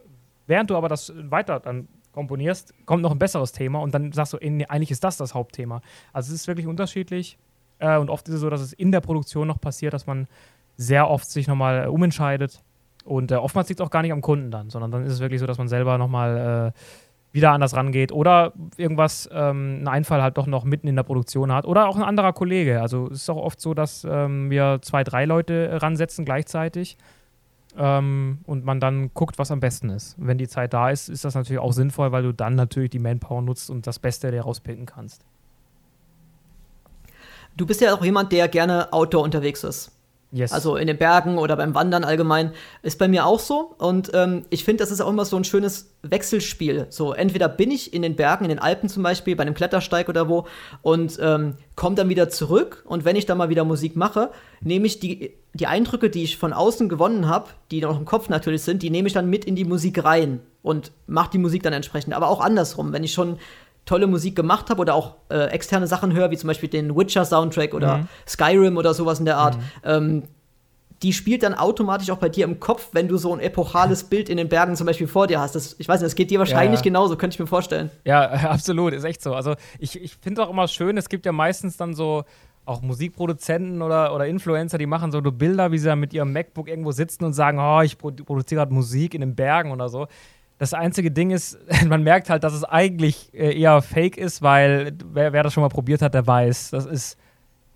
Während 0.47 0.69
du 0.69 0.75
aber 0.75 0.89
das 0.89 1.13
weiter 1.15 1.59
dann 1.59 1.87
komponierst, 2.11 2.73
kommt 2.85 3.01
noch 3.01 3.11
ein 3.11 3.19
besseres 3.19 3.51
Thema 3.51 3.79
und 3.79 3.93
dann 3.93 4.11
sagst 4.11 4.33
du, 4.33 4.37
eigentlich 4.37 4.91
ist 4.91 5.03
das 5.03 5.17
das 5.17 5.33
Hauptthema. 5.33 5.81
Also 6.11 6.33
es 6.33 6.41
ist 6.41 6.47
wirklich 6.47 6.67
unterschiedlich 6.67 7.37
äh, 7.79 7.97
und 7.97 8.09
oft 8.09 8.27
ist 8.27 8.35
es 8.35 8.41
so, 8.41 8.49
dass 8.49 8.61
es 8.61 8.73
in 8.73 8.91
der 8.91 9.01
Produktion 9.01 9.47
noch 9.47 9.59
passiert, 9.59 9.93
dass 9.93 10.07
man 10.07 10.27
sehr 10.77 11.09
oft 11.09 11.29
sich 11.29 11.47
nochmal 11.47 11.85
äh, 11.85 11.87
umentscheidet 11.87 12.63
und 13.05 13.31
äh, 13.31 13.35
oftmals 13.35 13.69
liegt 13.69 13.79
es 13.79 13.85
auch 13.85 13.91
gar 13.91 14.01
nicht 14.01 14.11
am 14.11 14.21
Kunden 14.21 14.51
dann, 14.51 14.69
sondern 14.69 14.91
dann 14.91 15.05
ist 15.05 15.13
es 15.13 15.19
wirklich 15.19 15.39
so, 15.39 15.47
dass 15.47 15.57
man 15.57 15.67
selber 15.67 15.97
nochmal 15.97 16.73
äh, 16.73 16.79
wieder 17.33 17.51
anders 17.51 17.75
rangeht 17.75 18.11
oder 18.11 18.53
irgendwas, 18.77 19.27
ähm, 19.33 19.77
einen 19.77 19.87
Einfall 19.87 20.21
halt 20.21 20.37
doch 20.37 20.45
noch 20.45 20.63
mitten 20.63 20.87
in 20.87 20.95
der 20.95 21.03
Produktion 21.03 21.51
hat 21.51 21.65
oder 21.65 21.87
auch 21.87 21.95
ein 21.95 22.03
anderer 22.03 22.31
Kollege. 22.31 22.81
Also 22.81 23.07
es 23.07 23.23
ist 23.23 23.29
auch 23.29 23.37
oft 23.37 23.59
so, 23.59 23.73
dass 23.73 24.05
ähm, 24.09 24.49
wir 24.49 24.79
zwei, 24.83 25.03
drei 25.03 25.25
Leute 25.25 25.81
ransetzen 25.81 26.25
gleichzeitig 26.25 26.97
ähm, 27.75 28.39
und 28.45 28.63
man 28.63 28.79
dann 28.79 29.11
guckt, 29.15 29.39
was 29.39 29.49
am 29.49 29.59
besten 29.59 29.89
ist. 29.89 30.15
Wenn 30.19 30.37
die 30.37 30.47
Zeit 30.47 30.73
da 30.73 30.91
ist, 30.91 31.09
ist 31.09 31.25
das 31.25 31.33
natürlich 31.33 31.59
auch 31.59 31.73
sinnvoll, 31.73 32.11
weil 32.11 32.23
du 32.23 32.33
dann 32.33 32.55
natürlich 32.55 32.91
die 32.91 32.99
Manpower 32.99 33.41
nutzt 33.41 33.69
und 33.71 33.87
das 33.87 33.97
Beste 33.97 34.31
daraus 34.31 34.59
picken 34.59 34.85
kannst. 34.85 35.25
Du 37.57 37.65
bist 37.65 37.81
ja 37.81 37.95
auch 37.95 38.03
jemand, 38.03 38.31
der 38.31 38.47
gerne 38.47 38.91
outdoor 38.93 39.23
unterwegs 39.23 39.63
ist. 39.63 39.91
Yes. 40.33 40.51
Also 40.51 40.77
in 40.77 40.87
den 40.87 40.97
Bergen 40.97 41.37
oder 41.37 41.55
beim 41.55 41.75
Wandern 41.75 42.03
allgemein. 42.03 42.53
Ist 42.81 42.97
bei 42.97 43.07
mir 43.07 43.27
auch 43.27 43.39
so. 43.39 43.75
Und 43.77 44.09
ähm, 44.15 44.45
ich 44.49 44.63
finde, 44.63 44.81
das 44.83 44.89
ist 44.89 44.99
auch 44.99 45.09
immer 45.09 45.25
so 45.25 45.37
ein 45.37 45.43
schönes 45.43 45.93
Wechselspiel. 46.01 46.87
So, 46.89 47.13
entweder 47.13 47.47
bin 47.47 47.69
ich 47.69 47.93
in 47.93 48.01
den 48.01 48.15
Bergen, 48.15 48.45
in 48.45 48.49
den 48.49 48.57
Alpen 48.57 48.89
zum 48.89 49.03
Beispiel, 49.03 49.35
bei 49.35 49.43
einem 49.43 49.53
Klettersteig 49.53 50.09
oder 50.09 50.27
wo, 50.27 50.47
und 50.81 51.19
ähm, 51.21 51.53
komme 51.75 51.95
dann 51.95 52.09
wieder 52.09 52.29
zurück. 52.29 52.83
Und 52.87 53.05
wenn 53.05 53.15
ich 53.15 53.27
dann 53.27 53.37
mal 53.37 53.49
wieder 53.49 53.63
Musik 53.63 53.95
mache, 53.95 54.31
nehme 54.59 54.87
ich 54.87 54.99
die, 54.99 55.35
die 55.53 55.67
Eindrücke, 55.67 56.09
die 56.09 56.23
ich 56.23 56.37
von 56.37 56.51
außen 56.51 56.89
gewonnen 56.89 57.27
habe, 57.27 57.49
die 57.69 57.81
noch 57.81 57.95
im 57.95 58.05
Kopf 58.05 58.27
natürlich 58.27 58.63
sind, 58.63 58.81
die 58.81 58.89
nehme 58.89 59.07
ich 59.07 59.13
dann 59.13 59.29
mit 59.29 59.45
in 59.45 59.55
die 59.55 59.65
Musik 59.65 60.03
rein 60.03 60.39
und 60.63 60.91
mache 61.05 61.29
die 61.29 61.37
Musik 61.37 61.61
dann 61.61 61.73
entsprechend. 61.73 62.15
Aber 62.15 62.29
auch 62.29 62.41
andersrum, 62.41 62.91
wenn 62.91 63.03
ich 63.03 63.13
schon 63.13 63.37
tolle 63.85 64.07
Musik 64.07 64.35
gemacht 64.35 64.69
habe 64.69 64.81
oder 64.81 64.95
auch 64.95 65.15
äh, 65.29 65.45
externe 65.47 65.87
Sachen 65.87 66.13
höre, 66.13 66.31
wie 66.31 66.37
zum 66.37 66.47
Beispiel 66.47 66.69
den 66.69 66.95
Witcher-Soundtrack 66.95 67.73
oder 67.73 67.97
mhm. 67.97 68.07
Skyrim 68.27 68.77
oder 68.77 68.93
sowas 68.93 69.19
in 69.19 69.25
der 69.25 69.37
Art, 69.37 69.57
mhm. 69.57 69.63
ähm, 69.83 70.23
die 71.03 71.11
spielt 71.11 71.43
dann 71.43 71.53
automatisch 71.53 72.09
auch 72.09 72.17
bei 72.17 72.29
dir 72.29 72.45
im 72.45 72.61
Kopf, 72.61 72.89
wenn 72.93 73.09
du 73.09 73.17
so 73.17 73.33
ein 73.33 73.41
epochales 73.41 74.05
Bild 74.05 74.29
in 74.29 74.37
den 74.37 74.47
Bergen 74.47 74.77
zum 74.77 74.87
Beispiel 74.87 75.07
vor 75.07 75.27
dir 75.27 75.41
hast. 75.41 75.53
Das, 75.53 75.75
ich 75.77 75.87
weiß 75.87 75.99
nicht, 75.99 76.05
das 76.05 76.15
geht 76.15 76.31
dir 76.31 76.39
wahrscheinlich 76.39 76.79
ja, 76.79 76.83
genauso, 76.83 77.17
könnte 77.17 77.35
ich 77.35 77.39
mir 77.39 77.47
vorstellen. 77.47 77.91
Ja, 78.05 78.21
absolut, 78.49 78.93
ist 78.93 79.03
echt 79.03 79.21
so. 79.21 79.35
Also 79.35 79.55
ich, 79.79 80.01
ich 80.01 80.15
finde 80.15 80.41
es 80.41 80.47
auch 80.47 80.51
immer 80.51 80.67
schön, 80.69 80.95
es 80.97 81.09
gibt 81.09 81.25
ja 81.25 81.33
meistens 81.33 81.75
dann 81.75 81.93
so 81.93 82.23
auch 82.65 82.81
Musikproduzenten 82.81 83.81
oder, 83.81 84.15
oder 84.15 84.25
Influencer, 84.25 84.77
die 84.77 84.85
machen 84.85 85.11
so 85.11 85.21
Bilder, 85.21 85.73
wie 85.73 85.77
sie 85.77 85.87
da 85.87 85.97
mit 85.97 86.13
ihrem 86.13 86.31
MacBook 86.31 86.69
irgendwo 86.69 86.93
sitzen 86.93 87.25
und 87.25 87.33
sagen, 87.33 87.59
oh, 87.59 87.81
ich 87.81 87.97
produziere 87.97 88.59
gerade 88.59 88.73
Musik 88.73 89.13
in 89.13 89.19
den 89.19 89.35
Bergen 89.35 89.71
oder 89.71 89.89
so. 89.89 90.07
Das 90.57 90.73
einzige 90.73 91.11
Ding 91.11 91.31
ist, 91.31 91.57
man 91.87 92.03
merkt 92.03 92.29
halt, 92.29 92.43
dass 92.43 92.53
es 92.53 92.63
eigentlich 92.63 93.33
äh, 93.33 93.59
eher 93.59 93.81
fake 93.81 94.17
ist, 94.17 94.41
weil 94.41 94.93
wer, 95.13 95.33
wer 95.33 95.43
das 95.43 95.53
schon 95.53 95.61
mal 95.61 95.69
probiert 95.69 96.01
hat, 96.01 96.13
der 96.13 96.25
weiß, 96.25 96.71
das 96.71 96.85
ist 96.85 97.17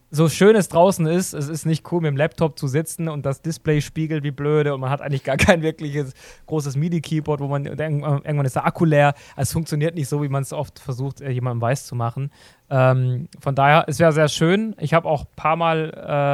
so 0.09 0.29
schön 0.29 0.55
es 0.55 0.69
draußen 0.69 1.05
ist, 1.05 1.33
es 1.33 1.49
ist 1.49 1.65
nicht 1.65 1.91
cool, 1.91 2.01
mit 2.01 2.09
dem 2.09 2.17
Laptop 2.17 2.57
zu 2.57 2.67
sitzen 2.67 3.09
und 3.09 3.25
das 3.25 3.41
Display 3.41 3.81
spiegelt 3.81 4.23
wie 4.23 4.31
blöde 4.31 4.73
und 4.73 4.79
man 4.79 4.89
hat 4.89 5.01
eigentlich 5.01 5.23
gar 5.23 5.37
kein 5.37 5.61
wirkliches 5.61 6.13
großes 6.45 6.77
MIDI-Keyboard, 6.77 7.41
wo 7.41 7.47
man 7.47 7.65
irgendwann 7.65 8.45
ist 8.45 8.55
der 8.55 8.65
Akku 8.65 8.85
leer. 8.85 9.13
Also 9.35 9.49
es 9.49 9.53
funktioniert 9.53 9.95
nicht 9.95 10.07
so, 10.07 10.23
wie 10.23 10.29
man 10.29 10.43
es 10.43 10.53
oft 10.53 10.79
versucht, 10.79 11.21
äh, 11.21 11.29
jemandem 11.29 11.61
weiß 11.61 11.85
zu 11.85 11.95
machen. 11.95 12.31
Ähm, 12.69 13.27
von 13.39 13.55
daher, 13.55 13.85
es 13.87 13.99
wäre 13.99 14.13
sehr 14.13 14.29
schön. 14.29 14.75
Ich 14.79 14.93
habe 14.93 15.07
auch 15.07 15.23
ein 15.23 15.35
paar 15.35 15.55
Mal 15.57 15.89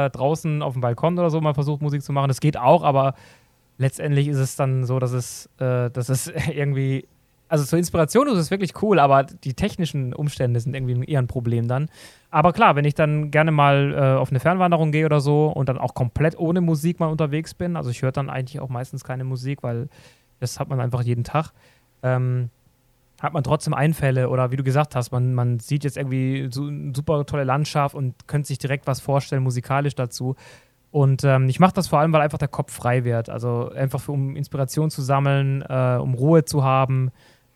äh, 0.06 0.10
draußen 0.10 0.62
auf 0.62 0.74
dem 0.74 0.80
Balkon 0.80 1.18
oder 1.18 1.30
so 1.30 1.40
mal 1.40 1.54
versucht, 1.54 1.82
Musik 1.82 2.02
zu 2.02 2.12
machen. 2.12 2.28
Das 2.28 2.40
geht 2.40 2.56
auch, 2.56 2.84
aber 2.84 3.14
letztendlich 3.78 4.28
ist 4.28 4.38
es 4.38 4.56
dann 4.56 4.84
so, 4.84 4.98
dass 4.98 5.12
es, 5.12 5.46
äh, 5.58 5.90
dass 5.90 6.08
es 6.08 6.26
irgendwie, 6.52 7.06
also 7.48 7.64
zur 7.64 7.78
Inspiration 7.78 8.28
ist 8.28 8.38
es 8.38 8.50
wirklich 8.50 8.82
cool, 8.82 8.98
aber 8.98 9.24
die 9.24 9.54
technischen 9.54 10.12
Umstände 10.12 10.60
sind 10.60 10.74
irgendwie 10.74 11.04
eher 11.04 11.20
ein 11.20 11.26
Problem 11.26 11.68
dann. 11.68 11.88
Aber 12.30 12.52
klar, 12.52 12.76
wenn 12.76 12.84
ich 12.84 12.94
dann 12.94 13.30
gerne 13.30 13.50
mal 13.50 13.94
äh, 13.94 14.18
auf 14.18 14.30
eine 14.30 14.40
Fernwanderung 14.40 14.92
gehe 14.92 15.06
oder 15.06 15.20
so 15.20 15.46
und 15.46 15.68
dann 15.68 15.78
auch 15.78 15.94
komplett 15.94 16.38
ohne 16.38 16.60
Musik 16.60 17.00
mal 17.00 17.06
unterwegs 17.06 17.54
bin, 17.54 17.76
also 17.76 17.90
ich 17.90 18.02
höre 18.02 18.12
dann 18.12 18.30
eigentlich 18.30 18.60
auch 18.60 18.68
meistens 18.68 19.04
keine 19.04 19.24
Musik, 19.24 19.62
weil 19.62 19.88
das 20.40 20.58
hat 20.58 20.68
man 20.68 20.80
einfach 20.80 21.02
jeden 21.02 21.24
Tag. 21.24 21.52
Ähm, 22.02 22.50
hat 23.20 23.32
man 23.32 23.44
trotzdem 23.44 23.72
Einfälle 23.72 24.28
oder 24.28 24.50
wie 24.50 24.56
du 24.56 24.64
gesagt 24.64 24.94
hast, 24.96 25.12
man, 25.12 25.34
man 25.34 25.58
sieht 25.60 25.84
jetzt 25.84 25.96
irgendwie 25.96 26.48
so 26.50 26.66
eine 26.66 26.92
super 26.94 27.24
tolle 27.24 27.44
Landschaft 27.44 27.94
und 27.94 28.26
könnte 28.26 28.48
sich 28.48 28.58
direkt 28.58 28.86
was 28.86 29.00
vorstellen, 29.00 29.42
musikalisch 29.42 29.94
dazu. 29.94 30.34
Und 30.94 31.24
ähm, 31.24 31.48
ich 31.48 31.58
mache 31.58 31.72
das 31.74 31.88
vor 31.88 31.98
allem, 31.98 32.12
weil 32.12 32.20
einfach 32.20 32.38
der 32.38 32.46
Kopf 32.46 32.72
frei 32.72 33.02
wird. 33.02 33.28
Also 33.28 33.68
einfach 33.70 34.00
für, 34.00 34.12
um 34.12 34.36
Inspiration 34.36 34.92
zu 34.92 35.02
sammeln, 35.02 35.60
äh, 35.68 35.98
um 36.00 36.14
Ruhe 36.14 36.44
zu 36.44 36.62
haben. 36.62 37.10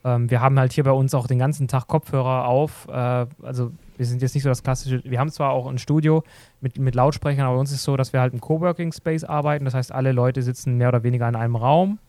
Ähm, 0.05 0.29
wir 0.29 0.41
haben 0.41 0.59
halt 0.59 0.73
hier 0.73 0.83
bei 0.83 0.91
uns 0.91 1.15
auch 1.15 1.29
den 1.29 1.39
ganzen 1.39 1.69
Tag 1.69 1.87
Kopfhörer 1.87 2.49
auf. 2.49 2.89
Äh, 2.89 3.27
also 3.41 3.71
wir 3.97 4.07
sind 4.07 4.23
jetzt 4.23 4.35
nicht 4.35 4.43
so 4.43 4.49
das 4.49 4.65
klassische, 4.65 5.05
wir 5.05 5.21
haben 5.21 5.31
zwar 5.31 5.51
auch 5.51 5.69
ein 5.69 5.79
Studio 5.79 6.25
mit, 6.61 6.81
mit 6.81 6.97
Lautsprechern, 6.97 7.47
aber 7.47 7.55
bei 7.55 7.61
uns 7.61 7.71
ist 7.71 7.77
es 7.77 7.85
so, 7.85 7.97
dass 7.97 8.13
wir 8.13 8.21
halt 8.21 8.33
im 8.33 8.41
Coworking 8.41 8.91
Space 8.91 9.23
arbeiten. 9.23 9.67
Das 9.67 9.75
heißt, 9.75 9.93
alle 9.93 10.11
Leute 10.11 10.43
sitzen 10.43 10.77
mehr 10.77 10.89
oder 10.89 11.05
weniger 11.05 11.29
in 11.29 11.37
einem 11.37 11.55
Raum. 11.55 12.01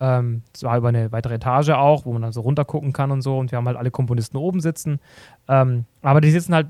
Ähm, 0.00 0.44
zwar 0.54 0.78
über 0.78 0.88
eine 0.88 1.12
weitere 1.12 1.34
Etage 1.34 1.68
auch, 1.68 2.06
wo 2.06 2.12
man 2.14 2.22
dann 2.22 2.32
so 2.32 2.40
runter 2.40 2.64
gucken 2.64 2.94
kann 2.94 3.10
und 3.10 3.20
so. 3.20 3.36
Und 3.36 3.52
wir 3.52 3.58
haben 3.58 3.66
halt 3.66 3.76
alle 3.76 3.90
Komponisten 3.90 4.38
oben 4.38 4.60
sitzen. 4.60 4.98
Ähm, 5.46 5.84
aber 6.00 6.22
die 6.22 6.30
sitzen 6.30 6.54
halt 6.54 6.68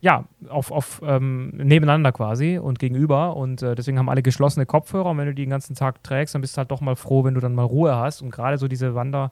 ja, 0.00 0.24
auf, 0.48 0.70
auf 0.70 1.00
ähm, 1.04 1.50
nebeneinander 1.56 2.12
quasi 2.12 2.58
und 2.58 2.78
gegenüber. 2.78 3.36
Und 3.36 3.62
äh, 3.62 3.74
deswegen 3.74 3.98
haben 3.98 4.08
alle 4.08 4.22
geschlossene 4.22 4.66
Kopfhörer. 4.66 5.10
Und 5.10 5.18
wenn 5.18 5.26
du 5.26 5.34
die 5.34 5.42
den 5.42 5.50
ganzen 5.50 5.74
Tag 5.74 6.02
trägst, 6.02 6.34
dann 6.34 6.42
bist 6.42 6.56
du 6.56 6.58
halt 6.58 6.70
doch 6.70 6.80
mal 6.80 6.96
froh, 6.96 7.24
wenn 7.24 7.34
du 7.34 7.40
dann 7.40 7.54
mal 7.54 7.64
Ruhe 7.64 7.96
hast. 7.96 8.22
Und 8.22 8.30
gerade 8.30 8.58
so 8.58 8.68
diese 8.68 8.94
Wander, 8.94 9.30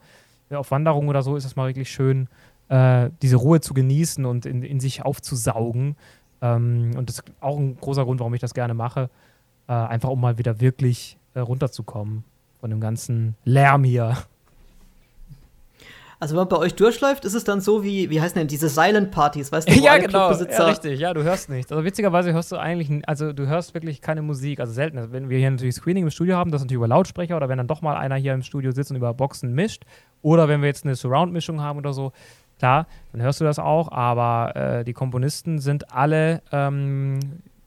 ja, 0.51 0.59
auf 0.59 0.71
Wanderung 0.71 1.09
oder 1.09 1.23
so 1.23 1.37
ist 1.37 1.45
es 1.45 1.57
mal 1.57 1.69
wirklich 1.69 1.91
schön, 1.91 2.29
äh, 2.69 3.11
diese 3.23 3.37
Ruhe 3.37 3.61
zu 3.61 3.75
genießen 3.75 4.25
und 4.25 4.47
in, 4.47 4.63
in 4.63 4.81
sich 4.81 5.05
aufzusaugen. 5.05 5.97
Ähm, 6.41 6.93
und 6.97 7.09
das 7.09 7.17
ist 7.17 7.25
auch 7.41 7.59
ein 7.59 7.77
großer 7.77 8.05
Grund, 8.05 8.21
warum 8.21 8.35
ich 8.35 8.41
das 8.41 8.55
gerne 8.55 8.75
mache. 8.75 9.11
Äh, 9.69 9.73
einfach 9.73 10.09
um 10.09 10.21
mal 10.21 10.39
wieder 10.39 10.61
wirklich 10.61 11.19
äh, 11.35 11.41
runterzukommen 11.41 12.25
von 12.61 12.71
dem 12.71 12.81
ganzen 12.81 13.37
Lärm 13.45 13.85
hier. 13.85 14.17
Also 16.21 16.35
wenn 16.35 16.41
man 16.41 16.49
bei 16.49 16.59
euch 16.59 16.75
durchläuft, 16.75 17.25
ist 17.25 17.35
es 17.35 17.45
dann 17.45 17.61
so 17.61 17.83
wie, 17.83 18.11
wie 18.11 18.21
heißen 18.21 18.39
denn 18.39 18.47
diese 18.47 18.69
Silent 18.69 19.11
Partys, 19.11 19.51
weißt 19.53 19.69
du, 19.69 19.75
ja, 19.81 19.99
genau, 19.99 20.33
ja, 20.33 20.65
richtig, 20.67 21.01
ja, 21.01 21.13
du 21.13 21.23
hörst 21.23 21.49
nichts. 21.49 21.73
Also 21.73 21.85
witzigerweise 21.85 22.33
hörst 22.33 22.53
du 22.53 22.57
eigentlich, 22.57 23.07
also 23.09 23.33
du 23.33 23.47
hörst 23.47 23.75
wirklich 23.75 24.01
keine 24.01 24.23
Musik, 24.23 24.61
also 24.61 24.73
selten. 24.73 24.99
Also 24.99 25.13
wenn 25.13 25.29
wir 25.29 25.39
hier 25.39 25.51
natürlich 25.51 25.75
Screening 25.75 26.05
im 26.05 26.11
Studio 26.11 26.37
haben, 26.37 26.51
das 26.51 26.61
natürlich 26.61 26.77
über 26.77 26.89
Lautsprecher 26.89 27.37
oder 27.37 27.49
wenn 27.49 27.59
dann 27.59 27.69
doch 27.69 27.83
mal 27.83 27.97
einer 27.97 28.17
hier 28.17 28.35
im 28.35 28.43
Studio 28.43 28.71
sitzt 28.71 28.91
und 28.91 28.97
über 28.97 29.13
Boxen 29.15 29.55
mischt 29.55 29.85
oder 30.23 30.49
wenn 30.49 30.61
wir 30.61 30.69
jetzt 30.69 30.85
eine 30.85 30.95
Surround-Mischung 30.95 31.61
haben 31.61 31.79
oder 31.79 31.93
so, 31.93 32.13
klar, 32.59 32.87
dann 33.13 33.23
hörst 33.23 33.41
du 33.41 33.45
das 33.45 33.59
auch, 33.59 33.91
aber 33.91 34.57
äh, 34.57 34.85
die 34.85 34.93
Komponisten 34.93 35.59
sind 35.59 35.93
alle 35.93 36.43
ähm, 36.53 37.19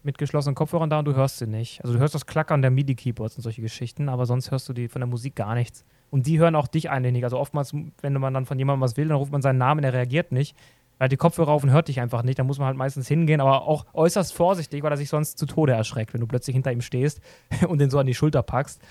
mit 0.04 0.18
geschlossenen 0.18 0.56
Kopfhörern 0.56 0.90
da 0.90 1.00
und 1.00 1.06
du 1.06 1.16
hörst 1.16 1.38
sie 1.38 1.48
nicht. 1.48 1.82
Also 1.84 1.94
du 1.94 2.00
hörst 2.00 2.16
das 2.16 2.26
Klackern 2.26 2.62
der 2.62 2.72
MIDI-Keyboards 2.72 3.36
und 3.36 3.44
solche 3.44 3.62
Geschichten, 3.62 4.10
aber 4.10 4.26
sonst 4.26 4.52
hörst 4.52 4.68
du 4.70 4.74
die 4.74 4.88
von 4.88 5.02
der 5.02 5.08
Musik 5.08 5.36
gar 5.36 5.54
nichts. 5.54 5.86
Und 6.10 6.26
die 6.28 6.40
hören 6.40 6.56
auch 6.56 6.68
dich 6.68 6.90
nicht. 6.90 7.24
Also 7.24 7.38
oftmals, 7.38 7.74
wenn 8.02 8.14
man 8.14 8.34
dann 8.34 8.46
von 8.46 8.58
jemandem 8.58 8.82
was 8.82 8.98
will, 8.98 9.08
dann 9.08 9.18
ruft 9.18 9.32
man 9.32 9.42
seinen 9.42 9.58
Namen, 9.58 9.84
er 9.84 9.94
reagiert 9.94 10.32
nicht. 10.32 10.56
Er 11.00 11.06
hat 11.06 11.12
die 11.12 11.18
Kopfhörer 11.18 11.52
auf 11.52 11.64
und 11.64 11.72
hört 11.72 11.90
dich 11.90 12.00
einfach 12.00 12.24
nicht. 12.24 12.40
Da 12.40 12.44
muss 12.44 12.58
man 12.58 12.68
halt 12.68 12.78
meistens 12.78 13.08
hingehen, 13.08 13.42
aber 13.42 13.64
auch 13.64 13.86
äußerst 13.94 14.34
vorsichtig, 14.34 14.84
weil 14.84 14.92
er 14.92 14.98
sich 14.98 15.10
sonst 15.10 15.38
zu 15.38 15.46
Tode 15.46 15.74
erschreckt, 15.74 16.14
wenn 16.14 16.22
du 16.22 16.28
plötzlich 16.28 16.56
hinter 16.56 16.72
ihm 16.72 16.82
stehst 16.82 17.22
und 17.68 17.80
den 17.80 17.90
so 17.90 18.00
an 18.00 18.08
die 18.08 18.16
Schulter 18.16 18.42
packst. 18.42 18.82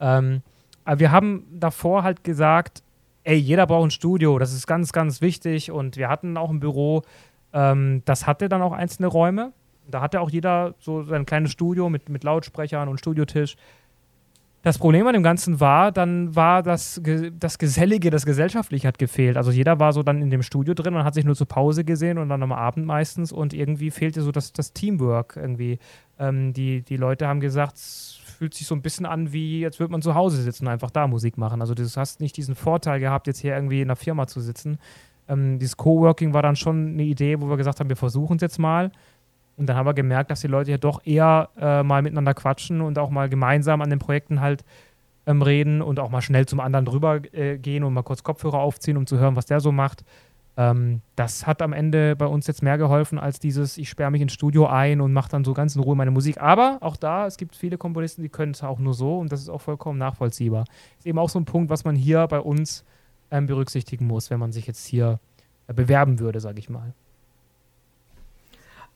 Ähm, 0.00 0.42
aber 0.84 1.00
wir 1.00 1.10
haben 1.12 1.44
davor 1.52 2.02
halt 2.02 2.24
gesagt, 2.24 2.82
ey, 3.24 3.36
jeder 3.36 3.66
braucht 3.66 3.88
ein 3.88 3.90
Studio, 3.90 4.38
das 4.38 4.52
ist 4.52 4.66
ganz, 4.66 4.92
ganz 4.92 5.20
wichtig. 5.20 5.70
Und 5.70 5.96
wir 5.96 6.08
hatten 6.08 6.36
auch 6.36 6.50
ein 6.50 6.60
Büro, 6.60 7.02
ähm, 7.52 8.02
das 8.04 8.26
hatte 8.26 8.48
dann 8.48 8.62
auch 8.62 8.72
einzelne 8.72 9.08
Räume. 9.08 9.52
Da 9.88 10.00
hatte 10.00 10.20
auch 10.20 10.30
jeder 10.30 10.74
so 10.78 11.04
sein 11.04 11.26
kleines 11.26 11.52
Studio 11.52 11.88
mit, 11.88 12.08
mit 12.08 12.24
Lautsprechern 12.24 12.88
und 12.88 12.98
Studiotisch. 12.98 13.56
Das 14.66 14.78
Problem 14.78 15.06
an 15.06 15.12
dem 15.12 15.22
Ganzen 15.22 15.60
war, 15.60 15.92
dann 15.92 16.34
war 16.34 16.60
das, 16.60 17.00
das 17.38 17.58
Gesellige, 17.58 18.10
das 18.10 18.26
Gesellschaftliche 18.26 18.88
hat 18.88 18.98
gefehlt. 18.98 19.36
Also 19.36 19.52
jeder 19.52 19.78
war 19.78 19.92
so 19.92 20.02
dann 20.02 20.20
in 20.20 20.28
dem 20.28 20.42
Studio 20.42 20.74
drin 20.74 20.96
und 20.96 21.04
hat 21.04 21.14
sich 21.14 21.24
nur 21.24 21.36
zur 21.36 21.46
Pause 21.46 21.84
gesehen 21.84 22.18
und 22.18 22.28
dann 22.28 22.42
am 22.42 22.50
Abend 22.50 22.84
meistens 22.84 23.30
und 23.30 23.54
irgendwie 23.54 23.92
fehlte 23.92 24.22
so 24.22 24.32
das, 24.32 24.52
das 24.52 24.72
Teamwork 24.72 25.36
irgendwie. 25.36 25.78
Ähm, 26.18 26.52
die, 26.52 26.82
die 26.82 26.96
Leute 26.96 27.28
haben 27.28 27.38
gesagt, 27.38 27.76
es 27.76 28.18
fühlt 28.24 28.54
sich 28.54 28.66
so 28.66 28.74
ein 28.74 28.82
bisschen 28.82 29.06
an, 29.06 29.32
wie 29.32 29.64
als 29.64 29.78
würde 29.78 29.92
man 29.92 30.02
zu 30.02 30.16
Hause 30.16 30.42
sitzen 30.42 30.66
und 30.66 30.72
einfach 30.72 30.90
da 30.90 31.06
Musik 31.06 31.38
machen. 31.38 31.60
Also 31.60 31.74
du 31.74 31.84
hast 31.84 32.20
nicht 32.20 32.36
diesen 32.36 32.56
Vorteil 32.56 32.98
gehabt, 32.98 33.28
jetzt 33.28 33.38
hier 33.38 33.54
irgendwie 33.54 33.82
in 33.82 33.86
einer 33.86 33.94
Firma 33.94 34.26
zu 34.26 34.40
sitzen. 34.40 34.80
Ähm, 35.28 35.60
dieses 35.60 35.76
Coworking 35.76 36.34
war 36.34 36.42
dann 36.42 36.56
schon 36.56 36.88
eine 36.88 37.04
Idee, 37.04 37.40
wo 37.40 37.48
wir 37.48 37.56
gesagt 37.56 37.78
haben, 37.78 37.88
wir 37.88 37.94
versuchen 37.94 38.34
es 38.34 38.42
jetzt 38.42 38.58
mal. 38.58 38.90
Und 39.56 39.66
dann 39.66 39.76
haben 39.76 39.86
wir 39.86 39.94
gemerkt, 39.94 40.30
dass 40.30 40.40
die 40.40 40.48
Leute 40.48 40.70
ja 40.70 40.78
doch 40.78 41.04
eher 41.04 41.48
äh, 41.58 41.82
mal 41.82 42.02
miteinander 42.02 42.34
quatschen 42.34 42.80
und 42.80 42.98
auch 42.98 43.10
mal 43.10 43.28
gemeinsam 43.28 43.80
an 43.80 43.90
den 43.90 43.98
Projekten 43.98 44.40
halt 44.40 44.64
ähm, 45.26 45.42
reden 45.42 45.82
und 45.82 45.98
auch 45.98 46.10
mal 46.10 46.22
schnell 46.22 46.46
zum 46.46 46.60
anderen 46.60 46.84
drüber 46.84 47.20
äh, 47.32 47.58
gehen 47.58 47.84
und 47.84 47.94
mal 47.94 48.02
kurz 48.02 48.22
Kopfhörer 48.22 48.58
aufziehen, 48.58 48.96
um 48.96 49.06
zu 49.06 49.18
hören, 49.18 49.36
was 49.36 49.46
der 49.46 49.60
so 49.60 49.72
macht. 49.72 50.04
Ähm, 50.56 51.02
das 51.16 51.46
hat 51.46 51.60
am 51.60 51.72
Ende 51.72 52.16
bei 52.16 52.26
uns 52.26 52.46
jetzt 52.46 52.62
mehr 52.62 52.78
geholfen 52.78 53.18
als 53.18 53.38
dieses, 53.38 53.76
ich 53.76 53.88
sperre 53.88 54.10
mich 54.10 54.22
ins 54.22 54.32
Studio 54.32 54.66
ein 54.66 55.00
und 55.00 55.12
mache 55.12 55.30
dann 55.30 55.44
so 55.44 55.52
ganz 55.52 55.76
in 55.76 55.82
Ruhe 55.82 55.96
meine 55.96 56.10
Musik. 56.10 56.40
Aber 56.40 56.78
auch 56.80 56.96
da, 56.96 57.26
es 57.26 57.36
gibt 57.36 57.56
viele 57.56 57.76
Komponisten, 57.76 58.22
die 58.22 58.28
können 58.28 58.52
es 58.52 58.62
auch 58.62 58.78
nur 58.78 58.94
so 58.94 59.18
und 59.18 59.32
das 59.32 59.40
ist 59.40 59.48
auch 59.48 59.60
vollkommen 59.60 59.98
nachvollziehbar. 59.98 60.64
Ist 60.98 61.06
eben 61.06 61.18
auch 61.18 61.28
so 61.28 61.38
ein 61.38 61.44
Punkt, 61.44 61.70
was 61.70 61.84
man 61.84 61.94
hier 61.94 62.26
bei 62.26 62.40
uns 62.40 62.84
ähm, 63.30 63.46
berücksichtigen 63.46 64.06
muss, 64.06 64.30
wenn 64.30 64.38
man 64.38 64.52
sich 64.52 64.66
jetzt 64.66 64.86
hier 64.86 65.18
äh, 65.66 65.74
bewerben 65.74 66.20
würde, 66.20 66.40
sage 66.40 66.58
ich 66.58 66.70
mal. 66.70 66.94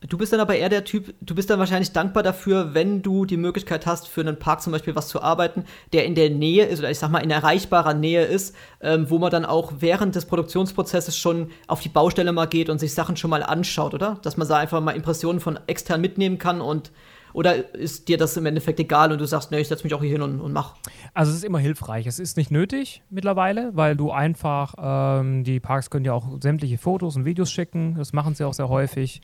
Du 0.08 0.16
bist 0.16 0.32
dann 0.32 0.40
aber 0.40 0.56
eher 0.56 0.70
der 0.70 0.84
Typ, 0.84 1.14
du 1.20 1.34
bist 1.34 1.50
dann 1.50 1.58
wahrscheinlich 1.58 1.92
dankbar 1.92 2.22
dafür, 2.22 2.72
wenn 2.72 3.02
du 3.02 3.26
die 3.26 3.36
Möglichkeit 3.36 3.84
hast, 3.84 4.08
für 4.08 4.22
einen 4.22 4.38
Park 4.38 4.62
zum 4.62 4.72
Beispiel 4.72 4.96
was 4.96 5.08
zu 5.08 5.20
arbeiten, 5.20 5.64
der 5.92 6.06
in 6.06 6.14
der 6.14 6.30
Nähe 6.30 6.64
ist 6.64 6.78
oder 6.78 6.90
ich 6.90 6.98
sag 6.98 7.10
mal 7.10 7.18
in 7.18 7.30
erreichbarer 7.30 7.92
Nähe 7.92 8.24
ist, 8.24 8.56
ähm, 8.80 9.10
wo 9.10 9.18
man 9.18 9.30
dann 9.30 9.44
auch 9.44 9.74
während 9.80 10.14
des 10.14 10.24
Produktionsprozesses 10.24 11.18
schon 11.18 11.50
auf 11.66 11.80
die 11.80 11.90
Baustelle 11.90 12.32
mal 12.32 12.46
geht 12.46 12.70
und 12.70 12.78
sich 12.78 12.94
Sachen 12.94 13.18
schon 13.18 13.28
mal 13.28 13.42
anschaut, 13.42 13.92
oder? 13.92 14.18
Dass 14.22 14.38
man 14.38 14.48
da 14.48 14.56
einfach 14.56 14.80
mal 14.80 14.92
Impressionen 14.92 15.38
von 15.38 15.58
extern 15.66 16.00
mitnehmen 16.00 16.38
kann 16.38 16.62
und 16.62 16.92
oder 17.32 17.74
ist 17.74 18.08
dir 18.08 18.16
das 18.16 18.36
im 18.36 18.46
Endeffekt 18.46 18.80
egal 18.80 19.12
und 19.12 19.20
du 19.20 19.26
sagst, 19.26 19.50
ne, 19.50 19.60
ich 19.60 19.68
setze 19.68 19.84
mich 19.84 19.94
auch 19.94 20.00
hier 20.00 20.10
hin 20.10 20.22
und, 20.22 20.40
und 20.40 20.52
mach? 20.52 20.74
Also 21.14 21.30
es 21.30 21.36
ist 21.38 21.44
immer 21.44 21.60
hilfreich. 21.60 22.06
Es 22.06 22.18
ist 22.18 22.36
nicht 22.36 22.50
nötig 22.50 23.02
mittlerweile, 23.10 23.70
weil 23.74 23.96
du 23.96 24.10
einfach, 24.10 24.74
ähm, 24.78 25.44
die 25.44 25.60
Parks 25.60 25.90
können 25.90 26.04
ja 26.04 26.12
auch 26.12 26.26
sämtliche 26.40 26.78
Fotos 26.78 27.16
und 27.16 27.26
Videos 27.26 27.52
schicken. 27.52 27.94
Das 27.96 28.12
machen 28.12 28.34
sie 28.34 28.44
auch 28.44 28.54
sehr 28.54 28.68
häufig. 28.68 29.20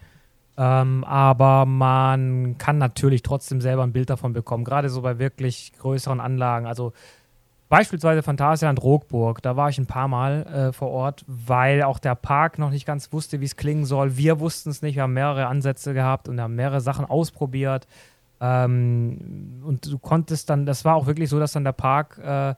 Ähm, 0.58 1.04
aber 1.04 1.66
man 1.66 2.56
kann 2.58 2.78
natürlich 2.78 3.22
trotzdem 3.22 3.60
selber 3.60 3.82
ein 3.82 3.92
Bild 3.92 4.08
davon 4.08 4.32
bekommen, 4.32 4.64
gerade 4.64 4.88
so 4.88 5.02
bei 5.02 5.18
wirklich 5.18 5.72
größeren 5.78 6.20
Anlagen. 6.20 6.66
Also 6.66 6.92
beispielsweise 7.68 8.22
Phantasialand 8.22 8.82
Rockburg, 8.82 9.42
da 9.42 9.56
war 9.56 9.68
ich 9.68 9.78
ein 9.78 9.86
paar 9.86 10.08
Mal 10.08 10.46
äh, 10.46 10.72
vor 10.72 10.88
Ort, 10.90 11.24
weil 11.26 11.82
auch 11.82 11.98
der 11.98 12.14
Park 12.14 12.58
noch 12.58 12.70
nicht 12.70 12.86
ganz 12.86 13.12
wusste, 13.12 13.40
wie 13.40 13.44
es 13.44 13.56
klingen 13.56 13.84
soll. 13.84 14.16
Wir 14.16 14.40
wussten 14.40 14.70
es 14.70 14.82
nicht, 14.82 14.96
wir 14.96 15.02
haben 15.02 15.12
mehrere 15.12 15.46
Ansätze 15.46 15.92
gehabt 15.92 16.28
und 16.28 16.40
haben 16.40 16.54
mehrere 16.54 16.80
Sachen 16.80 17.04
ausprobiert. 17.04 17.86
Ähm, 18.40 19.62
und 19.64 19.90
du 19.90 19.98
konntest 19.98 20.48
dann, 20.48 20.64
das 20.64 20.84
war 20.84 20.94
auch 20.94 21.06
wirklich 21.06 21.28
so, 21.28 21.38
dass 21.38 21.52
dann 21.52 21.64
der 21.64 21.72
Park 21.72 22.18
äh, 22.18 22.54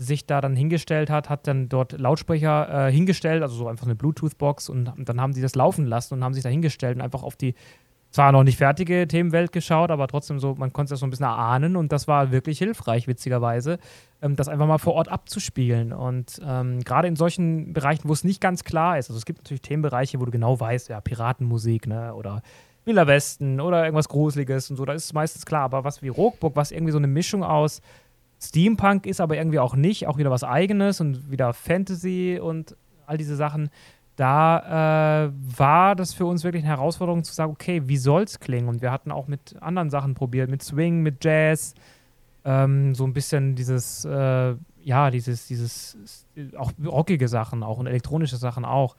sich 0.00 0.26
da 0.26 0.40
dann 0.40 0.56
hingestellt 0.56 1.10
hat, 1.10 1.28
hat 1.28 1.46
dann 1.46 1.68
dort 1.68 1.92
Lautsprecher 1.92 2.88
äh, 2.88 2.92
hingestellt, 2.92 3.42
also 3.42 3.54
so 3.54 3.68
einfach 3.68 3.84
eine 3.84 3.94
Bluetooth-Box 3.94 4.68
und, 4.70 4.92
dann 4.96 5.20
haben 5.20 5.34
sie 5.34 5.42
das 5.42 5.54
laufen 5.54 5.86
lassen 5.86 6.14
und 6.14 6.24
haben 6.24 6.32
sich 6.32 6.42
da 6.42 6.48
hingestellt 6.48 6.96
und 6.96 7.02
einfach 7.02 7.22
auf 7.22 7.36
die 7.36 7.54
zwar 8.10 8.32
noch 8.32 8.42
nicht 8.42 8.56
fertige 8.56 9.06
Themenwelt 9.06 9.52
geschaut, 9.52 9.90
aber 9.90 10.08
trotzdem 10.08 10.40
so, 10.40 10.54
man 10.56 10.72
konnte 10.72 10.94
es 10.94 11.00
so 11.00 11.06
ein 11.06 11.10
bisschen 11.10 11.26
erahnen 11.26 11.76
und 11.76 11.92
das 11.92 12.08
war 12.08 12.32
wirklich 12.32 12.58
hilfreich, 12.58 13.06
witzigerweise, 13.06 13.78
ähm, 14.20 14.36
das 14.36 14.48
einfach 14.48 14.66
mal 14.66 14.78
vor 14.78 14.94
Ort 14.94 15.08
abzuspielen. 15.08 15.92
Und 15.92 16.40
ähm, 16.44 16.80
gerade 16.80 17.06
in 17.06 17.14
solchen 17.14 17.72
Bereichen, 17.72 18.08
wo 18.08 18.12
es 18.12 18.24
nicht 18.24 18.40
ganz 18.40 18.64
klar 18.64 18.98
ist, 18.98 19.10
also 19.10 19.18
es 19.18 19.26
gibt 19.26 19.40
natürlich 19.40 19.62
Themenbereiche, 19.62 20.18
wo 20.18 20.24
du 20.24 20.32
genau 20.32 20.58
weißt, 20.58 20.88
ja, 20.88 21.00
Piratenmusik, 21.00 21.86
ne, 21.86 22.14
oder 22.14 22.42
Wilder 22.84 23.06
Westen 23.06 23.60
oder 23.60 23.84
irgendwas 23.84 24.08
Gruseliges 24.08 24.70
und 24.70 24.76
so, 24.76 24.84
da 24.84 24.94
ist 24.94 25.04
es 25.04 25.12
meistens 25.12 25.46
klar, 25.46 25.62
aber 25.62 25.84
was 25.84 26.02
wie 26.02 26.08
Rockburg, 26.08 26.56
was 26.56 26.72
irgendwie 26.72 26.92
so 26.92 26.98
eine 26.98 27.06
Mischung 27.06 27.44
aus 27.44 27.82
Steampunk 28.42 29.06
ist 29.06 29.20
aber 29.20 29.36
irgendwie 29.36 29.58
auch 29.58 29.76
nicht, 29.76 30.06
auch 30.06 30.18
wieder 30.18 30.30
was 30.30 30.44
eigenes 30.44 31.00
und 31.00 31.30
wieder 31.30 31.52
Fantasy 31.52 32.40
und 32.42 32.76
all 33.06 33.18
diese 33.18 33.36
Sachen. 33.36 33.70
Da 34.16 35.26
äh, 35.26 35.32
war 35.58 35.94
das 35.94 36.14
für 36.14 36.26
uns 36.26 36.44
wirklich 36.44 36.62
eine 36.62 36.72
Herausforderung 36.72 37.24
zu 37.24 37.32
sagen, 37.32 37.52
okay, 37.52 37.82
wie 37.86 37.96
soll 37.96 38.22
es 38.22 38.40
klingen? 38.40 38.68
Und 38.68 38.82
wir 38.82 38.92
hatten 38.92 39.12
auch 39.12 39.28
mit 39.28 39.56
anderen 39.60 39.90
Sachen 39.90 40.14
probiert, 40.14 40.50
mit 40.50 40.62
Swing, 40.62 41.02
mit 41.02 41.24
Jazz, 41.24 41.74
ähm, 42.44 42.94
so 42.94 43.04
ein 43.04 43.12
bisschen 43.12 43.54
dieses, 43.54 44.04
äh, 44.04 44.54
ja, 44.82 45.10
dieses, 45.10 45.46
dieses, 45.46 46.26
auch 46.56 46.72
rockige 46.84 47.28
Sachen 47.28 47.62
auch 47.62 47.78
und 47.78 47.86
elektronische 47.86 48.36
Sachen 48.36 48.64
auch. 48.64 48.96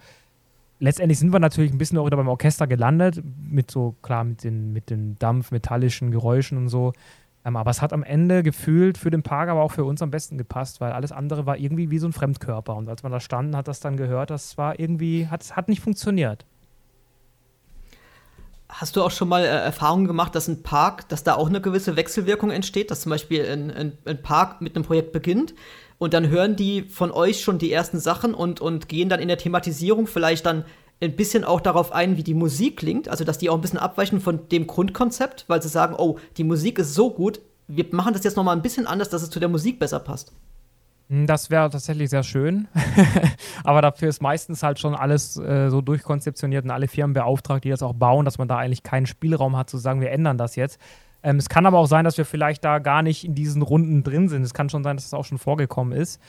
Letztendlich 0.80 1.20
sind 1.20 1.32
wir 1.32 1.40
natürlich 1.40 1.72
ein 1.72 1.78
bisschen 1.78 1.98
auch 2.00 2.06
wieder 2.08 2.18
beim 2.18 2.28
Orchester 2.28 2.66
gelandet, 2.66 3.22
mit 3.48 3.70
so, 3.70 3.96
klar, 4.02 4.24
mit 4.24 4.44
den, 4.44 4.74
mit 4.74 4.90
den 4.90 5.16
dampfmetallischen 5.20 6.10
Geräuschen 6.12 6.58
und 6.58 6.70
so. 6.70 6.94
Ähm, 7.44 7.56
aber 7.56 7.72
es 7.72 7.82
hat 7.82 7.94
am 7.94 8.04
Ende 8.04 8.44
gefühlt 8.44 8.98
für 8.98 9.10
den 9.10 9.24
Park, 9.24 9.50
aber 9.50 9.62
auch 9.62 9.72
für 9.72 9.84
uns 9.84 10.02
am 10.02 10.12
besten 10.12 10.38
gepasst, 10.38 10.80
weil 10.82 10.92
alles 10.92 11.12
andere 11.12 11.46
war 11.46 11.58
irgendwie 11.58 11.90
wie 11.90 12.00
so 12.00 12.08
ein 12.08 12.14
Fremdkörper. 12.14 12.76
Und 12.76 12.88
als 12.88 13.04
man 13.04 13.12
da 13.12 13.20
stand, 13.20 13.56
hat 13.56 13.68
das 13.68 13.80
dann 13.80 13.98
gehört, 13.98 14.30
das 14.30 14.58
war 14.58 14.80
irgendwie, 14.80 15.28
hat, 15.28 15.56
hat 15.56 15.68
nicht 15.68 15.82
funktioniert. 15.82 16.46
Hast 18.70 18.96
du 18.96 19.04
auch 19.04 19.12
schon 19.12 19.28
mal 19.28 19.44
äh, 19.44 19.48
Erfahrungen 19.48 20.08
gemacht, 20.08 20.34
dass 20.34 20.48
ein 20.48 20.64
Park, 20.64 21.10
dass 21.10 21.24
da 21.24 21.36
auch 21.36 21.50
eine 21.50 21.62
gewisse 21.62 21.96
Wechselwirkung 21.96 22.52
entsteht, 22.52 22.90
dass 22.90 23.02
zum 23.02 23.10
Beispiel 23.10 23.46
ein, 23.46 23.72
ein, 23.72 23.98
ein, 24.06 24.22
Park 24.22 24.62
mit 24.62 24.76
einem 24.76 24.86
Projekt 24.86 25.12
beginnt 25.12 25.54
und 25.98 26.14
dann 26.14 26.30
hören 26.30 26.56
die 26.56 26.84
von 26.84 27.12
euch 27.12 27.42
schon 27.42 27.58
die 27.58 27.72
ersten 27.72 28.00
Sachen 28.00 28.34
und, 28.34 28.62
und 28.62 28.88
gehen 28.88 29.10
dann 29.10 29.20
in 29.20 29.28
der 29.28 29.38
Thematisierung 29.38 30.08
vielleicht 30.08 30.46
dann 30.46 30.64
ein 31.02 31.16
bisschen 31.16 31.44
auch 31.44 31.62
darauf 31.62 31.92
ein, 31.92 32.18
wie 32.18 32.24
die 32.24 32.34
Musik 32.34 32.78
klingt, 32.78 33.10
also 33.10 33.24
dass 33.24 33.38
die 33.38 33.50
auch 33.50 33.56
ein 33.56 33.62
bisschen 33.62 33.80
abweichen 33.80 34.22
von 34.22 34.48
dem 34.50 34.68
Grundkonzept, 34.68 35.46
weil 35.48 35.62
sie 35.62 35.70
sagen, 35.70 35.96
oh, 35.98 36.20
die 36.38 36.44
Musik 36.44 36.80
ist 36.80 36.94
so 36.94 37.10
gut, 37.12 37.42
wir 37.68 37.86
machen 37.92 38.14
das 38.14 38.24
jetzt 38.24 38.38
noch 38.38 38.44
mal 38.44 38.54
ein 38.54 38.62
bisschen 38.62 38.86
anders, 38.86 39.10
dass 39.10 39.24
es 39.24 39.30
zu 39.30 39.40
der 39.40 39.50
Musik 39.50 39.80
besser 39.80 40.00
passt. 40.00 40.32
Hm, 41.10 41.26
das 41.26 41.50
wäre 41.50 41.70
tatsächlich 41.70 42.10
sehr 42.10 42.24
schön. 42.24 42.68
Aber 43.64 43.82
dafür 43.82 44.10
ist 44.10 44.22
meistens 44.22 44.62
halt 44.62 44.80
schon 44.80 44.94
alles 44.94 45.38
äh, 45.38 45.70
so 45.70 45.82
durchkonzeptioniert 45.82 46.66
und 46.66 46.72
alle 46.72 46.88
Firmen 46.88 47.14
beauftragt, 47.14 47.64
die 47.64 47.70
das 47.70 47.82
auch 47.82 47.94
bauen, 47.94 48.26
dass 48.26 48.38
man 48.38 48.48
da 48.48 48.58
eigentlich 48.58 48.84
keinen 48.84 49.06
Spielraum 49.06 49.58
hat 49.58 49.70
zu 49.70 49.78
sagen, 49.78 50.02
wir 50.02 50.12
ändern 50.12 50.38
das 50.38 50.56
jetzt. 50.56 50.80
Ähm, 51.24 51.38
es 51.38 51.50
kann 51.50 51.66
aber 51.66 51.80
auch 51.80 51.88
sein, 51.88 52.06
dass 52.06 52.18
wir 52.18 52.26
vielleicht 52.26 52.64
da 52.64 52.80
gar 52.80 53.02
nicht 53.02 53.26
in 53.26 53.36
diesen 53.36 53.62
Runden 53.62 54.04
drin 54.04 54.30
sind. 54.30 54.44
Es 54.44 54.54
kann 54.54 54.70
schon 54.70 54.84
sein, 54.84 54.98
dass 54.98 55.06
das 55.06 55.14
auch 55.14 55.26
schon 55.26 55.38
vorgekommen 55.38 55.98
ist. 55.98 56.22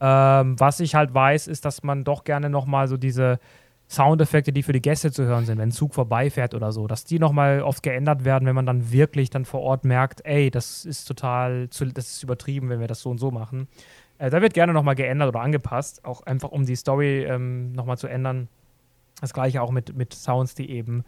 Ähm, 0.00 0.58
was 0.60 0.80
ich 0.80 0.94
halt 0.94 1.14
weiß, 1.14 1.46
ist, 1.46 1.64
dass 1.64 1.82
man 1.82 2.04
doch 2.04 2.24
gerne 2.24 2.50
noch 2.50 2.66
mal 2.66 2.88
so 2.88 2.96
diese 2.96 3.38
Soundeffekte, 3.88 4.52
die 4.52 4.62
für 4.62 4.72
die 4.72 4.82
Gäste 4.82 5.12
zu 5.12 5.24
hören 5.24 5.46
sind, 5.46 5.58
wenn 5.58 5.68
ein 5.68 5.72
Zug 5.72 5.94
vorbeifährt 5.94 6.54
oder 6.54 6.72
so, 6.72 6.86
dass 6.86 7.04
die 7.04 7.18
nochmal 7.18 7.62
oft 7.62 7.82
geändert 7.82 8.24
werden, 8.24 8.46
wenn 8.46 8.54
man 8.54 8.66
dann 8.66 8.90
wirklich 8.90 9.30
dann 9.30 9.44
vor 9.44 9.60
Ort 9.60 9.84
merkt, 9.84 10.24
ey, 10.24 10.50
das 10.50 10.84
ist 10.84 11.04
total, 11.04 11.70
zu, 11.70 11.86
das 11.86 12.10
ist 12.10 12.22
übertrieben, 12.22 12.68
wenn 12.68 12.80
wir 12.80 12.88
das 12.88 13.00
so 13.00 13.10
und 13.10 13.18
so 13.18 13.30
machen. 13.30 13.68
Äh, 14.18 14.30
da 14.30 14.42
wird 14.42 14.54
gerne 14.54 14.72
nochmal 14.72 14.96
geändert 14.96 15.28
oder 15.28 15.40
angepasst, 15.40 16.04
auch 16.04 16.22
einfach 16.22 16.50
um 16.50 16.66
die 16.66 16.74
Story 16.74 17.24
ähm, 17.24 17.72
nochmal 17.72 17.96
zu 17.96 18.08
ändern. 18.08 18.48
Das 19.20 19.32
gleiche 19.32 19.62
auch 19.62 19.70
mit, 19.70 19.96
mit 19.96 20.12
Sounds, 20.14 20.56
die 20.56 20.68
eben, 20.68 21.04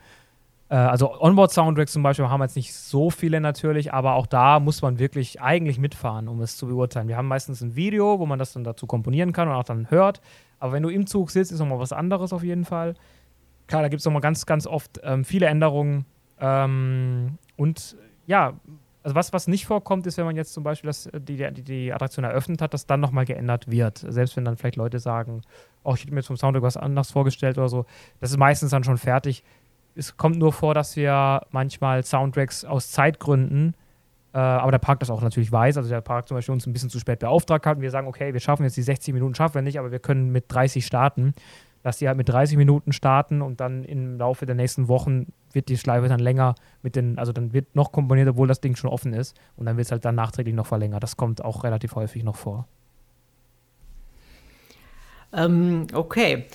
äh, 0.69 0.77
also 0.77 1.21
Onboard-Soundtracks 1.21 1.93
zum 1.93 2.05
Beispiel 2.05 2.29
haben 2.29 2.41
wir 2.41 2.45
jetzt 2.45 2.57
nicht 2.57 2.75
so 2.75 3.11
viele 3.11 3.41
natürlich, 3.41 3.93
aber 3.93 4.15
auch 4.15 4.27
da 4.27 4.61
muss 4.61 4.83
man 4.83 5.01
wirklich 5.01 5.41
eigentlich 5.41 5.79
mitfahren, 5.79 6.29
um 6.29 6.41
es 6.43 6.57
zu 6.57 6.69
beurteilen. 6.69 7.09
Wir 7.09 7.17
haben 7.17 7.29
meistens 7.29 7.61
ein 7.61 7.75
Video, 7.75 8.21
wo 8.21 8.27
man 8.27 8.39
das 8.39 8.53
dann 8.53 8.63
dazu 8.63 8.87
komponieren 8.87 9.33
kann 9.33 9.49
und 9.49 9.55
auch 9.55 9.65
dann 9.65 9.91
hört. 9.91 10.21
Aber 10.59 10.73
wenn 10.73 10.83
du 10.83 10.89
im 10.89 11.07
Zug 11.07 11.31
sitzt, 11.31 11.53
ist 11.53 11.61
nochmal 11.61 11.79
was 11.79 11.93
anderes 11.93 12.33
auf 12.33 12.43
jeden 12.43 12.65
Fall. 12.65 12.95
Klar, 13.67 13.83
da 13.83 13.89
gibt 13.89 14.01
es 14.01 14.07
nochmal 14.07 14.23
ganz, 14.23 14.47
ganz 14.47 14.67
oft 14.67 15.01
ähm, 15.03 15.25
viele 15.25 15.47
Änderungen. 15.47 16.05
Ähm, 16.41 17.39
und 17.57 17.97
ja, 18.27 18.55
also 19.03 19.15
was, 19.15 19.33
was 19.33 19.47
nicht 19.49 19.67
vorkommt, 19.67 20.07
ist, 20.07 20.19
wenn 20.19 20.25
man 20.25 20.37
jetzt 20.37 20.53
zum 20.53 20.65
Beispiel 20.65 20.89
das, 20.89 21.09
die, 21.15 21.37
die, 21.37 21.63
die 21.63 21.93
Attraktion 21.93 22.25
eröffnet 22.25 22.61
hat, 22.61 22.75
dass 22.75 22.87
dann 22.87 23.01
nochmal 23.01 23.25
geändert 23.25 23.71
wird. 23.71 24.05
Selbst 24.07 24.37
wenn 24.37 24.45
dann 24.45 24.57
vielleicht 24.57 24.77
Leute 24.77 24.99
sagen, 24.99 25.43
oh, 25.83 25.95
ich 25.95 26.03
hätte 26.03 26.13
mir 26.13 26.23
zum 26.23 26.37
Soundtrack 26.37 26.63
was 26.63 26.77
anderes 26.77 27.11
vorgestellt 27.11 27.59
oder 27.59 27.69
so. 27.69 27.87
Das 28.21 28.31
ist 28.31 28.37
meistens 28.37 28.71
dann 28.71 28.85
schon 28.85 28.99
fertig. 28.99 29.45
Es 29.95 30.17
kommt 30.17 30.37
nur 30.37 30.53
vor, 30.53 30.75
dass 30.75 30.97
wir 30.97 31.43
manchmal 31.51 32.05
Soundtracks 32.05 32.65
aus 32.65 32.91
Zeitgründen 32.91 33.75
äh, 34.35 34.39
aber 34.39 34.71
der 34.71 34.79
Park 34.79 35.01
das 35.01 35.11
auch 35.11 35.23
natürlich 35.23 35.51
weiß. 35.51 35.77
Also 35.77 35.89
der 35.89 36.01
Park 36.01 36.29
zum 36.29 36.37
Beispiel 36.37 36.53
uns 36.53 36.67
ein 36.67 36.73
bisschen 36.73 36.91
zu 36.91 36.99
spät 36.99 37.21
beauftragt 37.21 37.67
hat 37.67 37.77
und 37.77 37.83
wir 37.83 37.91
sagen, 37.91 38.07
okay, 38.07 38.33
wir 38.33 38.41
schaffen 38.41 38.65
jetzt 38.65 38.77
die 38.77 38.83
60 38.83 39.15
Minuten, 39.15 39.35
schaffen 39.35 39.55
wir 39.55 39.63
nicht, 39.63 39.79
aber 39.79 39.91
wir 39.91 39.99
können 39.99 40.31
mit 40.31 40.45
30 40.49 40.85
starten. 40.85 41.35
Dass 41.85 41.99
die 41.99 42.09
halt 42.09 42.19
mit 42.19 42.29
30 42.29 42.57
Minuten 42.57 42.93
starten 42.93 43.41
und 43.41 43.61
dann 43.61 43.85
im 43.85 44.19
Laufe 44.19 44.47
der 44.47 44.57
nächsten 44.57 44.89
Wochen 44.89 45.33
wird 45.53 45.69
die 45.69 45.79
Schleife 45.79 46.09
dann 46.09 46.19
länger 46.19 46.57
mit 46.83 46.97
den, 46.97 47.19
also 47.19 47.33
dann 47.33 47.53
wird 47.53 47.77
noch 47.77 47.93
komponiert, 47.93 48.29
obwohl 48.29 48.49
das 48.49 48.61
Ding 48.61 48.75
schon 48.75 48.91
offen 48.91 49.13
ist 49.13 49.39
und 49.57 49.65
dann 49.67 49.77
wird 49.77 49.87
es 49.87 49.93
halt 49.93 50.05
dann 50.05 50.17
nachträglich 50.17 50.57
noch 50.57 50.67
verlängert. 50.67 51.03
Das 51.03 51.17
kommt 51.17 51.43
auch 51.43 51.63
relativ 51.63 51.95
häufig 51.95 52.25
noch 52.25 52.37
vor. 52.37 52.67
Ähm, 55.33 55.87
okay. 55.93 56.47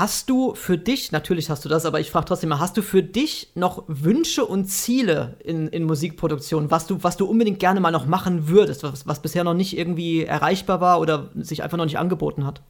Hast 0.00 0.30
du 0.30 0.54
für 0.54 0.78
dich, 0.78 1.12
natürlich 1.12 1.50
hast 1.50 1.62
du 1.66 1.68
das, 1.68 1.84
aber 1.84 2.00
ich 2.00 2.10
frage 2.10 2.24
trotzdem 2.24 2.48
mal, 2.48 2.58
hast 2.58 2.74
du 2.74 2.80
für 2.80 3.02
dich 3.02 3.52
noch 3.54 3.84
Wünsche 3.86 4.46
und 4.46 4.64
Ziele 4.64 5.36
in, 5.44 5.68
in 5.68 5.84
Musikproduktion, 5.84 6.70
was 6.70 6.86
du, 6.86 7.02
was 7.02 7.18
du 7.18 7.26
unbedingt 7.26 7.58
gerne 7.58 7.80
mal 7.80 7.90
noch 7.90 8.06
machen 8.06 8.48
würdest, 8.48 8.82
was, 8.82 9.06
was 9.06 9.20
bisher 9.20 9.44
noch 9.44 9.52
nicht 9.52 9.76
irgendwie 9.76 10.24
erreichbar 10.24 10.80
war 10.80 11.00
oder 11.00 11.28
sich 11.34 11.62
einfach 11.62 11.76
noch 11.76 11.84
nicht 11.84 11.98
angeboten 11.98 12.46
hat? 12.46 12.62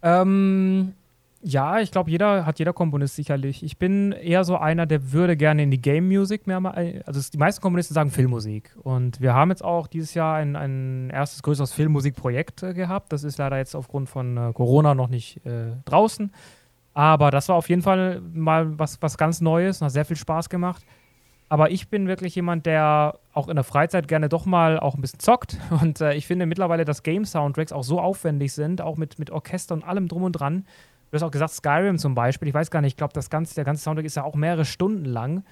Ähm, 0.00 0.94
ja, 1.42 1.80
ich 1.80 1.90
glaube, 1.90 2.10
jeder 2.10 2.46
hat 2.46 2.58
jeder 2.58 2.72
Komponist 2.72 3.16
sicherlich. 3.16 3.62
Ich 3.62 3.76
bin 3.76 4.12
eher 4.12 4.44
so 4.44 4.56
einer, 4.56 4.86
der 4.86 5.12
würde 5.12 5.36
gerne 5.36 5.64
in 5.64 5.70
die 5.70 5.82
Game 5.82 6.08
Music 6.08 6.46
mehr 6.46 6.60
mal. 6.60 7.02
Also 7.04 7.20
die 7.30 7.36
meisten 7.36 7.60
Komponisten 7.60 7.92
sagen 7.92 8.10
Filmmusik. 8.10 8.74
Und 8.82 9.20
wir 9.20 9.34
haben 9.34 9.50
jetzt 9.50 9.62
auch 9.62 9.88
dieses 9.88 10.14
Jahr 10.14 10.36
ein, 10.36 10.56
ein 10.56 11.10
erstes 11.10 11.42
größeres 11.42 11.70
Filmmusikprojekt 11.74 12.62
äh, 12.62 12.72
gehabt. 12.72 13.12
Das 13.12 13.24
ist 13.24 13.36
leider 13.36 13.58
jetzt 13.58 13.74
aufgrund 13.74 14.08
von 14.08 14.38
äh, 14.38 14.52
Corona 14.54 14.94
noch 14.94 15.08
nicht 15.08 15.44
äh, 15.44 15.72
draußen. 15.84 16.32
Aber 16.94 17.30
das 17.30 17.48
war 17.48 17.56
auf 17.56 17.68
jeden 17.68 17.82
Fall 17.82 18.20
mal 18.34 18.78
was, 18.78 19.00
was 19.00 19.16
ganz 19.16 19.40
Neues 19.40 19.80
und 19.80 19.86
hat 19.86 19.92
sehr 19.92 20.04
viel 20.04 20.16
Spaß 20.16 20.48
gemacht. 20.48 20.84
Aber 21.48 21.70
ich 21.70 21.88
bin 21.88 22.08
wirklich 22.08 22.34
jemand, 22.34 22.64
der 22.64 23.18
auch 23.34 23.48
in 23.48 23.56
der 23.56 23.64
Freizeit 23.64 24.08
gerne 24.08 24.30
doch 24.30 24.46
mal 24.46 24.80
auch 24.80 24.94
ein 24.94 25.02
bisschen 25.02 25.18
zockt. 25.18 25.58
Und 25.82 26.00
äh, 26.00 26.14
ich 26.14 26.26
finde 26.26 26.46
mittlerweile, 26.46 26.86
dass 26.86 27.02
Game-Soundtracks 27.02 27.72
auch 27.72 27.84
so 27.84 28.00
aufwendig 28.00 28.54
sind, 28.54 28.80
auch 28.80 28.96
mit, 28.96 29.18
mit 29.18 29.30
Orchester 29.30 29.74
und 29.74 29.84
allem 29.84 30.08
drum 30.08 30.22
und 30.22 30.32
dran. 30.32 30.64
Du 31.10 31.16
hast 31.16 31.22
auch 31.22 31.30
gesagt, 31.30 31.52
Skyrim 31.52 31.98
zum 31.98 32.14
Beispiel. 32.14 32.48
Ich 32.48 32.54
weiß 32.54 32.70
gar 32.70 32.80
nicht, 32.80 32.92
ich 32.92 32.96
glaube, 32.96 33.12
ganze, 33.28 33.54
der 33.54 33.64
ganze 33.64 33.82
Soundtrack 33.82 34.06
ist 34.06 34.16
ja 34.16 34.24
auch 34.24 34.34
mehrere 34.34 34.64
Stunden 34.64 35.04
lang. 35.04 35.44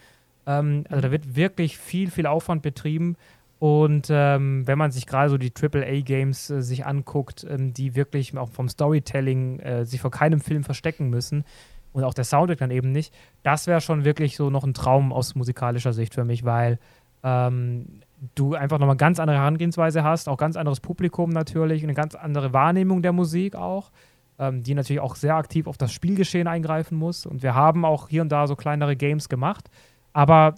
Ähm, 0.47 0.85
also 0.89 1.03
da 1.03 1.11
wird 1.11 1.37
wirklich 1.37 1.77
viel, 1.77 2.11
viel 2.11 2.27
Aufwand 2.27 2.63
betrieben. 2.63 3.17
Und 3.61 4.09
ähm, 4.11 4.67
wenn 4.67 4.79
man 4.79 4.91
sich 4.91 5.07
gerade 5.07 5.29
so 5.29 5.37
die 5.37 5.53
AAA-Games 5.55 6.49
äh, 6.51 6.63
sich 6.63 6.87
anguckt, 6.87 7.47
ähm, 7.49 7.75
die 7.75 7.95
wirklich 7.95 8.37
auch 8.37 8.49
vom 8.49 8.69
Storytelling 8.69 9.61
äh, 9.61 9.85
sich 9.85 10.01
vor 10.01 10.11
keinem 10.11 10.41
Film 10.41 10.65
verstecken 10.65 11.11
müssen, 11.11 11.45
und 11.93 12.05
auch 12.05 12.15
der 12.15 12.25
Soundtrack 12.25 12.59
dann 12.59 12.71
eben 12.71 12.93
nicht, 12.93 13.13
das 13.43 13.67
wäre 13.67 13.81
schon 13.81 14.05
wirklich 14.05 14.37
so 14.37 14.51
noch 14.51 14.65
ein 14.65 14.75
Traum 14.75 15.13
aus 15.13 15.35
musikalischer 15.35 15.93
Sicht 15.93 16.15
für 16.15 16.25
mich, 16.25 16.45
weil 16.45 16.79
ähm, 17.23 18.01
du 18.35 18.55
einfach 18.55 18.79
nochmal 18.79 18.97
ganz 18.97 19.19
andere 19.19 19.39
Herangehensweise 19.39 20.05
hast, 20.05 20.29
auch 20.29 20.37
ganz 20.37 20.57
anderes 20.57 20.81
Publikum 20.81 21.31
natürlich, 21.31 21.83
eine 21.83 21.95
ganz 21.95 22.15
andere 22.15 22.53
Wahrnehmung 22.53 23.03
der 23.03 23.13
Musik 23.13 23.57
auch, 23.57 23.91
ähm, 24.39 24.63
die 24.63 24.75
natürlich 24.75 25.01
auch 25.01 25.17
sehr 25.17 25.37
aktiv 25.37 25.67
auf 25.67 25.77
das 25.77 25.93
Spielgeschehen 25.93 26.47
eingreifen 26.47 26.97
muss. 26.97 27.27
Und 27.27 27.43
wir 27.43 27.55
haben 27.55 27.85
auch 27.85 28.09
hier 28.09 28.23
und 28.23 28.31
da 28.31 28.47
so 28.47 28.57
kleinere 28.57 28.97
Games 28.97 29.29
gemacht, 29.29 29.69
aber 30.13 30.55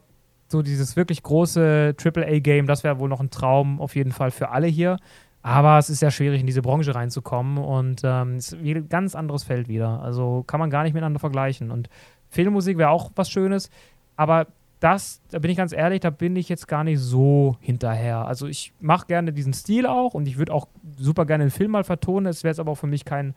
so 0.52 0.62
dieses 0.62 0.96
wirklich 0.96 1.22
große 1.22 1.96
AAA-Game, 2.02 2.66
das 2.66 2.84
wäre 2.84 2.98
wohl 3.00 3.08
noch 3.08 3.20
ein 3.20 3.30
Traum 3.30 3.80
auf 3.80 3.96
jeden 3.96 4.12
Fall 4.12 4.30
für 4.30 4.50
alle 4.50 4.68
hier. 4.68 4.98
Aber 5.42 5.78
es 5.78 5.90
ist 5.90 5.98
sehr 5.98 6.12
schwierig, 6.12 6.40
in 6.40 6.46
diese 6.46 6.62
Branche 6.62 6.94
reinzukommen 6.94 7.58
und 7.58 8.02
ähm, 8.04 8.36
es 8.36 8.52
ist 8.52 8.64
ein 8.64 8.88
ganz 8.88 9.16
anderes 9.16 9.42
Feld 9.42 9.66
wieder. 9.66 10.00
Also 10.00 10.44
kann 10.46 10.60
man 10.60 10.70
gar 10.70 10.84
nicht 10.84 10.92
miteinander 10.94 11.18
vergleichen. 11.18 11.72
Und 11.72 11.88
Filmmusik 12.28 12.78
wäre 12.78 12.90
auch 12.90 13.10
was 13.16 13.28
Schönes, 13.28 13.68
aber 14.16 14.46
das, 14.78 15.20
da 15.30 15.38
bin 15.38 15.50
ich 15.50 15.56
ganz 15.56 15.72
ehrlich, 15.72 16.00
da 16.00 16.10
bin 16.10 16.34
ich 16.34 16.48
jetzt 16.48 16.66
gar 16.66 16.84
nicht 16.84 17.00
so 17.00 17.56
hinterher. 17.60 18.26
Also 18.26 18.46
ich 18.46 18.72
mache 18.80 19.06
gerne 19.06 19.32
diesen 19.32 19.52
Stil 19.52 19.86
auch 19.86 20.14
und 20.14 20.26
ich 20.26 20.38
würde 20.38 20.52
auch 20.52 20.68
super 20.96 21.24
gerne 21.24 21.42
einen 21.42 21.50
Film 21.50 21.72
mal 21.72 21.84
vertonen. 21.84 22.26
Es 22.26 22.42
wäre 22.42 22.50
jetzt 22.50 22.58
aber 22.58 22.72
auch 22.72 22.78
für 22.78 22.88
mich 22.88 23.04
kein, 23.04 23.34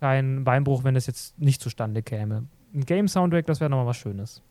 kein 0.00 0.44
Beinbruch, 0.44 0.84
wenn 0.84 0.96
es 0.96 1.06
jetzt 1.06 1.38
nicht 1.38 1.62
zustande 1.62 2.02
käme. 2.02 2.44
Ein 2.74 2.84
Game-Soundtrack, 2.84 3.46
das 3.46 3.60
wäre 3.60 3.70
nochmal 3.70 3.86
was 3.86 3.96
Schönes. 3.96 4.42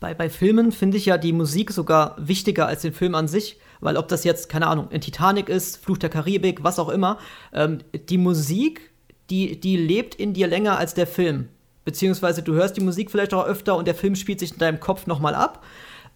Bei, 0.00 0.14
bei 0.14 0.30
Filmen 0.30 0.70
finde 0.72 0.96
ich 0.96 1.06
ja 1.06 1.18
die 1.18 1.32
Musik 1.32 1.72
sogar 1.72 2.14
wichtiger 2.18 2.66
als 2.66 2.82
den 2.82 2.92
Film 2.92 3.14
an 3.14 3.26
sich, 3.26 3.58
weil 3.80 3.96
ob 3.96 4.08
das 4.08 4.24
jetzt, 4.24 4.48
keine 4.48 4.68
Ahnung, 4.68 4.90
in 4.90 5.00
Titanic 5.00 5.48
ist, 5.48 5.82
Fluch 5.84 5.98
der 5.98 6.10
Karibik, 6.10 6.62
was 6.62 6.78
auch 6.78 6.88
immer, 6.88 7.18
ähm, 7.52 7.78
die 8.08 8.18
Musik, 8.18 8.92
die, 9.30 9.58
die 9.58 9.76
lebt 9.76 10.14
in 10.14 10.34
dir 10.34 10.46
länger 10.46 10.78
als 10.78 10.94
der 10.94 11.06
Film. 11.06 11.48
Beziehungsweise 11.84 12.42
du 12.42 12.54
hörst 12.54 12.76
die 12.76 12.82
Musik 12.82 13.10
vielleicht 13.10 13.34
auch 13.34 13.46
öfter 13.46 13.76
und 13.76 13.86
der 13.86 13.94
Film 13.94 14.14
spielt 14.14 14.40
sich 14.40 14.52
in 14.52 14.58
deinem 14.58 14.80
Kopf 14.80 15.06
nochmal 15.06 15.34
ab. 15.34 15.64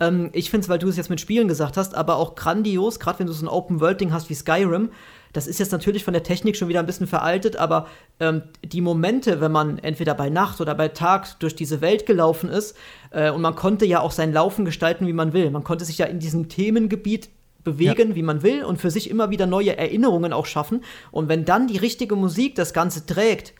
Ähm, 0.01 0.30
ich 0.33 0.51
finde 0.51 0.64
es, 0.64 0.68
weil 0.68 0.78
du 0.78 0.89
es 0.89 0.97
jetzt 0.97 1.11
mit 1.11 1.20
Spielen 1.20 1.49
gesagt 1.49 1.76
hast, 1.76 1.95
aber 1.95 2.16
auch 2.16 2.35
grandios, 2.35 3.01
gerade 3.01 3.20
wenn 3.20 3.26
du 3.26 3.33
so 3.33 3.45
ein 3.45 3.49
Open-World-Ding 3.49 4.12
hast 4.12 4.30
wie 4.30 4.35
Skyrim, 4.35 4.91
das 5.33 5.47
ist 5.47 5.59
jetzt 5.59 5.72
natürlich 5.72 6.05
von 6.05 6.12
der 6.12 6.22
Technik 6.22 6.57
schon 6.57 6.68
wieder 6.68 6.80
ein 6.80 6.87
bisschen 6.87 7.07
veraltet, 7.07 7.57
aber 7.57 7.87
ähm, 8.20 8.43
die 8.64 8.80
Momente, 8.80 9.41
wenn 9.41 9.53
man 9.53 9.78
entweder 9.78 10.14
bei 10.14 10.28
Nacht 10.28 10.61
oder 10.61 10.74
bei 10.74 10.89
Tag 10.89 11.39
durch 11.41 11.55
diese 11.55 11.80
Welt 11.80 12.07
gelaufen 12.07 12.51
ist, 12.51 12.76
äh, 13.11 13.30
und 13.30 13.41
man 13.41 13.55
konnte 13.55 13.87
ja 13.87 14.01
auch 14.01 14.12
sein 14.12 14.33
Laufen 14.33 14.64
gestalten, 14.64 15.07
wie 15.07 15.12
man 15.12 15.33
will. 15.33 15.51
Man 15.51 15.64
konnte 15.64 15.85
sich 15.85 15.99
ja 15.99 16.07
in 16.07 16.18
diesem 16.18 16.49
Themengebiet 16.49 17.30
bewegen, 17.64 18.11
ja. 18.11 18.14
wie 18.16 18.22
man 18.22 18.43
will 18.43 18.64
und 18.64 18.80
für 18.80 18.91
sich 18.91 19.09
immer 19.09 19.30
wieder 19.30 19.47
neue 19.47 19.76
Erinnerungen 19.76 20.33
auch 20.33 20.47
schaffen. 20.47 20.83
Und 21.11 21.28
wenn 21.28 21.45
dann 21.45 21.66
die 21.66 21.78
richtige 21.78 22.16
Musik 22.16 22.55
das 22.55 22.72
Ganze 22.72 23.07
trägt, 23.07 23.55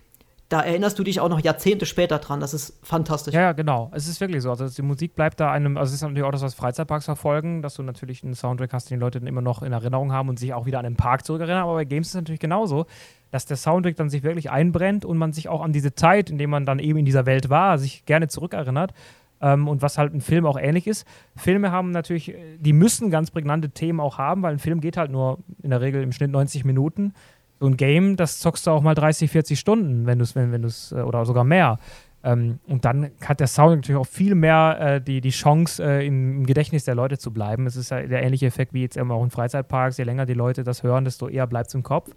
da 0.53 0.61
erinnerst 0.61 0.99
du 0.99 1.03
dich 1.03 1.19
auch 1.19 1.31
noch 1.31 1.41
Jahrzehnte 1.41 1.87
später 1.87 2.19
dran. 2.19 2.41
Das 2.41 2.53
ist 2.53 2.79
fantastisch. 2.83 3.33
Ja, 3.33 3.53
genau. 3.53 3.91
Es 3.95 4.07
ist 4.07 4.21
wirklich 4.21 4.43
so. 4.43 4.51
Also 4.51 4.69
die 4.69 4.83
Musik 4.83 5.15
bleibt 5.15 5.41
da 5.41 5.51
einem, 5.51 5.79
also 5.79 5.91
es 5.91 5.95
ist 5.95 6.03
natürlich 6.03 6.25
auch 6.25 6.31
das, 6.31 6.43
was 6.43 6.53
Freizeitparks 6.53 7.07
verfolgen, 7.07 7.63
dass 7.63 7.75
du 7.75 7.83
natürlich 7.83 8.23
einen 8.23 8.35
Soundtrack 8.35 8.75
hast, 8.75 8.91
den 8.91 8.99
die 8.99 9.01
Leute 9.01 9.19
dann 9.19 9.27
immer 9.27 9.41
noch 9.41 9.63
in 9.63 9.73
Erinnerung 9.73 10.13
haben 10.13 10.29
und 10.29 10.39
sich 10.39 10.53
auch 10.53 10.67
wieder 10.67 10.79
an 10.79 10.85
den 10.85 10.97
Park 10.97 11.25
zurückerinnern. 11.25 11.63
Aber 11.63 11.75
bei 11.75 11.87
Games 11.87 12.09
ist 12.09 12.15
es 12.15 12.21
natürlich 12.21 12.41
genauso, 12.41 12.85
dass 13.31 13.47
der 13.47 13.57
Soundtrack 13.57 13.97
dann 13.97 14.11
sich 14.11 14.23
wirklich 14.23 14.51
einbrennt 14.51 15.07
und 15.07 15.17
man 15.17 15.33
sich 15.33 15.49
auch 15.49 15.63
an 15.63 15.73
diese 15.73 15.95
Zeit, 15.95 16.29
in 16.29 16.37
der 16.37 16.49
man 16.49 16.67
dann 16.67 16.79
eben 16.79 16.99
in 16.99 17.07
dieser 17.07 17.25
Welt 17.25 17.49
war, 17.49 17.79
sich 17.79 18.05
gerne 18.05 18.29
zurückerinnert. 18.29 18.93
Ähm, 19.41 19.69
und 19.69 19.81
was 19.81 19.97
halt 19.97 20.13
ein 20.13 20.21
Film 20.21 20.45
auch 20.45 20.59
ähnlich 20.59 20.87
ist. 20.87 21.07
Filme 21.35 21.73
haben 21.73 21.93
natürlich, 21.93 22.35
die 22.59 22.75
müssen 22.75 23.11
ganz 23.11 23.31
prägnante 23.31 23.71
Themen 23.71 24.01
auch 24.01 24.19
haben, 24.19 24.43
weil 24.43 24.53
ein 24.53 24.59
Film 24.59 24.83
geht 24.83 24.99
halt 24.99 25.11
nur 25.11 25.39
in 25.63 25.71
der 25.71 25.81
Regel 25.81 26.03
im 26.03 26.13
Schnitt 26.13 26.31
90 26.31 26.67
Minuten 26.67 27.15
so 27.63 27.69
ein 27.69 27.77
Game, 27.77 28.17
das 28.17 28.41
zockst 28.41 28.67
du 28.67 28.73
auch 28.73 28.83
mal 28.83 28.97
30, 28.97 29.31
40 29.31 29.59
Stunden, 29.59 30.05
wenn 30.05 30.19
du 30.19 30.25
es, 30.25 30.35
wenn, 30.35 30.51
wenn 30.51 30.63
du 30.63 30.69
es, 30.69 30.91
äh, 30.91 30.97
oder 30.97 31.25
sogar 31.25 31.45
mehr. 31.45 31.79
Ähm, 32.25 32.59
und 32.67 32.85
dann 32.85 33.13
hat 33.25 33.39
der 33.39 33.47
Sound 33.47 33.77
natürlich 33.77 34.01
auch 34.01 34.07
viel 34.07 34.35
mehr 34.35 34.79
äh, 34.81 35.01
die, 35.01 35.21
die 35.21 35.31
Chance, 35.31 35.83
äh, 35.83 36.05
im, 36.05 36.39
im, 36.39 36.47
Gedächtnis 36.47 36.85
der 36.85 36.97
Leute 36.97 37.19
zu 37.19 37.33
bleiben. 37.33 37.67
Es 37.67 37.77
ist 37.77 37.91
ja 37.91 38.03
der 38.03 38.25
ähnliche 38.25 38.47
Effekt 38.47 38.75
wie 38.75 38.83
jetzt 38.83 38.97
immer 38.97 39.15
auch 39.15 39.23
in 39.23 39.31
Freizeitparks. 39.31 39.97
Je 39.97 40.05
länger 40.05 40.27
die 40.27 40.35
Leute 40.35 40.65
das 40.65 40.83
hören, 40.83 41.05
desto 41.05 41.29
eher 41.29 41.47
bleibt 41.47 41.69
es 41.69 41.75
im 41.75 41.85
Kopf. 41.85 42.11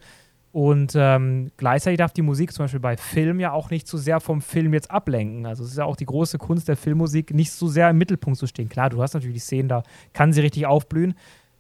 Und 0.52 0.93
ähm, 0.96 1.52
gleichzeitig 1.58 2.00
darf 2.00 2.14
die 2.14 2.24
Musik 2.24 2.52
zum 2.52 2.64
Beispiel 2.64 2.80
bei 2.80 2.98
Film 2.98 3.39
ja 3.39 3.52
auch 3.52 3.70
nicht 3.70 3.88
zu 3.88 3.98
sehr 3.98 4.20
vom 4.20 4.41
Film 4.41 4.74
jetzt 4.74 4.89
ablenken. 4.89 5.46
Also 5.46 5.64
es 5.64 5.72
ist 5.72 5.78
ja 5.78 5.86
auch 5.86 5.98
die 5.98 6.06
große 6.06 6.39
Kunst 6.39 6.68
der 6.70 6.78
Filmmusik, 6.78 7.36
nicht 7.36 7.52
so 7.52 7.68
sehr 7.68 7.89
im 7.91 8.00
Mittelpunkt 8.00 8.39
zu 8.39 8.48
stehen. 8.48 8.70
Klar, 8.70 8.89
du 8.89 9.02
hast 9.02 9.14
natürlich 9.14 9.36
die 9.36 9.41
Szenen, 9.41 9.70
da 9.70 9.84
kann 10.14 10.34
sie 10.34 10.41
richtig 10.41 10.66
aufblühen. 10.66 11.14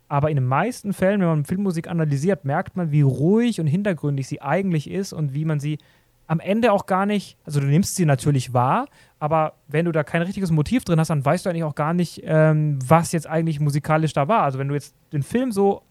Aber 0.07 0.29
in 0.29 0.35
den 0.35 0.45
meisten 0.45 0.93
Fällen, 0.93 1.21
wenn 1.21 1.27
man 1.27 1.45
Filmmusik 1.45 1.87
analysiert, 1.87 2.45
merkt 2.45 2.75
man, 2.75 2.91
wie 2.91 3.01
ruhig 3.01 3.59
und 3.59 3.67
hintergründig 3.67 4.27
sie 4.27 4.41
eigentlich 4.41 4.89
ist 4.89 5.13
und 5.13 5.33
wie 5.33 5.45
man 5.45 5.59
sie 5.59 5.79
am 6.27 6.39
Ende 6.39 6.71
auch 6.71 6.85
gar 6.85 7.05
nicht, 7.05 7.37
also 7.45 7.59
du 7.59 7.67
nimmst 7.67 7.95
sie 7.95 8.05
natürlich 8.05 8.53
wahr, 8.53 8.87
aber 9.19 9.53
wenn 9.67 9.85
du 9.85 9.91
da 9.91 10.03
kein 10.03 10.23
richtiges 10.23 10.51
Motiv 10.51 10.83
drin 10.83 10.99
hast, 10.99 11.09
dann 11.09 11.23
weißt 11.23 11.45
du 11.45 11.49
eigentlich 11.49 11.63
auch 11.63 11.75
gar 11.75 11.93
nicht, 11.93 12.21
ähm, 12.25 12.79
was 12.85 13.11
jetzt 13.11 13.27
eigentlich 13.27 13.59
musikalisch 13.59 14.13
da 14.13 14.27
war. 14.27 14.43
Also 14.43 14.57
wenn 14.57 14.67
du 14.67 14.73
jetzt 14.73 14.95
den 15.13 15.23
Film 15.23 15.51
so 15.51 15.83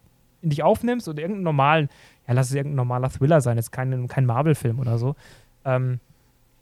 in 0.43 0.51
dich 0.51 0.63
aufnimmst 0.63 1.09
und 1.09 1.19
irgendeinen 1.19 1.45
normalen, 1.45 1.89
ja 2.27 2.35
lass 2.35 2.49
es 2.49 2.55
irgendein 2.55 2.77
normaler 2.77 3.11
Thriller 3.11 3.41
sein, 3.41 3.57
jetzt 3.57 3.71
kein, 3.71 4.09
kein 4.09 4.27
Marvel-Film 4.27 4.81
oder 4.81 4.99
so, 4.99 5.15
ähm, 5.65 6.01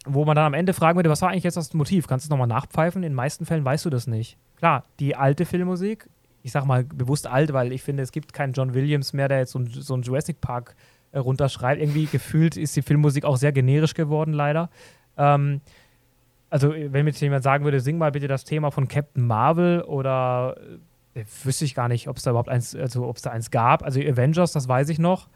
wo 0.04 0.24
man 0.24 0.36
dann 0.36 0.46
am 0.46 0.54
Ende 0.54 0.74
fragen 0.74 0.96
würde, 0.96 1.10
was 1.10 1.22
war 1.22 1.30
eigentlich 1.30 1.44
jetzt 1.44 1.56
das 1.56 1.72
Motiv? 1.74 2.06
Kannst 2.06 2.24
du 2.24 2.26
es 2.26 2.30
nochmal 2.30 2.48
nachpfeifen? 2.48 3.02
In 3.02 3.10
den 3.10 3.14
meisten 3.14 3.46
Fällen 3.46 3.64
weißt 3.64 3.84
du 3.84 3.90
das 3.90 4.06
nicht. 4.06 4.36
Klar, 4.56 4.84
die 4.98 5.16
alte 5.16 5.44
Filmmusik 5.44 6.08
ich 6.42 6.52
sag 6.52 6.64
mal 6.64 6.84
bewusst 6.84 7.26
alt, 7.26 7.52
weil 7.52 7.72
ich 7.72 7.82
finde, 7.82 8.02
es 8.02 8.12
gibt 8.12 8.32
keinen 8.32 8.52
John 8.52 8.74
Williams 8.74 9.12
mehr, 9.12 9.28
der 9.28 9.38
jetzt 9.38 9.52
so, 9.52 9.58
ein, 9.58 9.66
so 9.66 9.94
einen 9.94 10.02
Jurassic 10.02 10.40
Park 10.40 10.74
äh, 11.12 11.18
runterschreibt. 11.18 11.80
Irgendwie 11.80 12.06
gefühlt 12.06 12.56
ist 12.56 12.74
die 12.76 12.82
Filmmusik 12.82 13.24
auch 13.24 13.36
sehr 13.36 13.52
generisch 13.52 13.94
geworden, 13.94 14.32
leider. 14.32 14.70
Ähm, 15.16 15.60
also, 16.50 16.72
wenn 16.72 17.04
mir 17.04 17.12
jemand 17.12 17.44
sagen 17.44 17.64
würde, 17.64 17.80
sing 17.80 17.96
mal 17.96 18.12
bitte 18.12 18.28
das 18.28 18.44
Thema 18.44 18.70
von 18.70 18.86
Captain 18.86 19.26
Marvel 19.26 19.82
oder 19.82 20.56
äh, 21.14 21.24
wüsste 21.44 21.64
ich 21.64 21.74
gar 21.74 21.88
nicht, 21.88 22.08
ob 22.08 22.16
es 22.16 22.24
da 22.24 22.30
überhaupt 22.30 22.48
eins, 22.48 22.74
also 22.74 23.06
ob 23.06 23.16
es 23.16 23.22
da 23.22 23.30
eins 23.30 23.50
gab. 23.50 23.82
Also 23.84 24.00
Avengers, 24.00 24.52
das 24.52 24.68
weiß 24.68 24.88
ich 24.88 24.98
noch. 24.98 25.28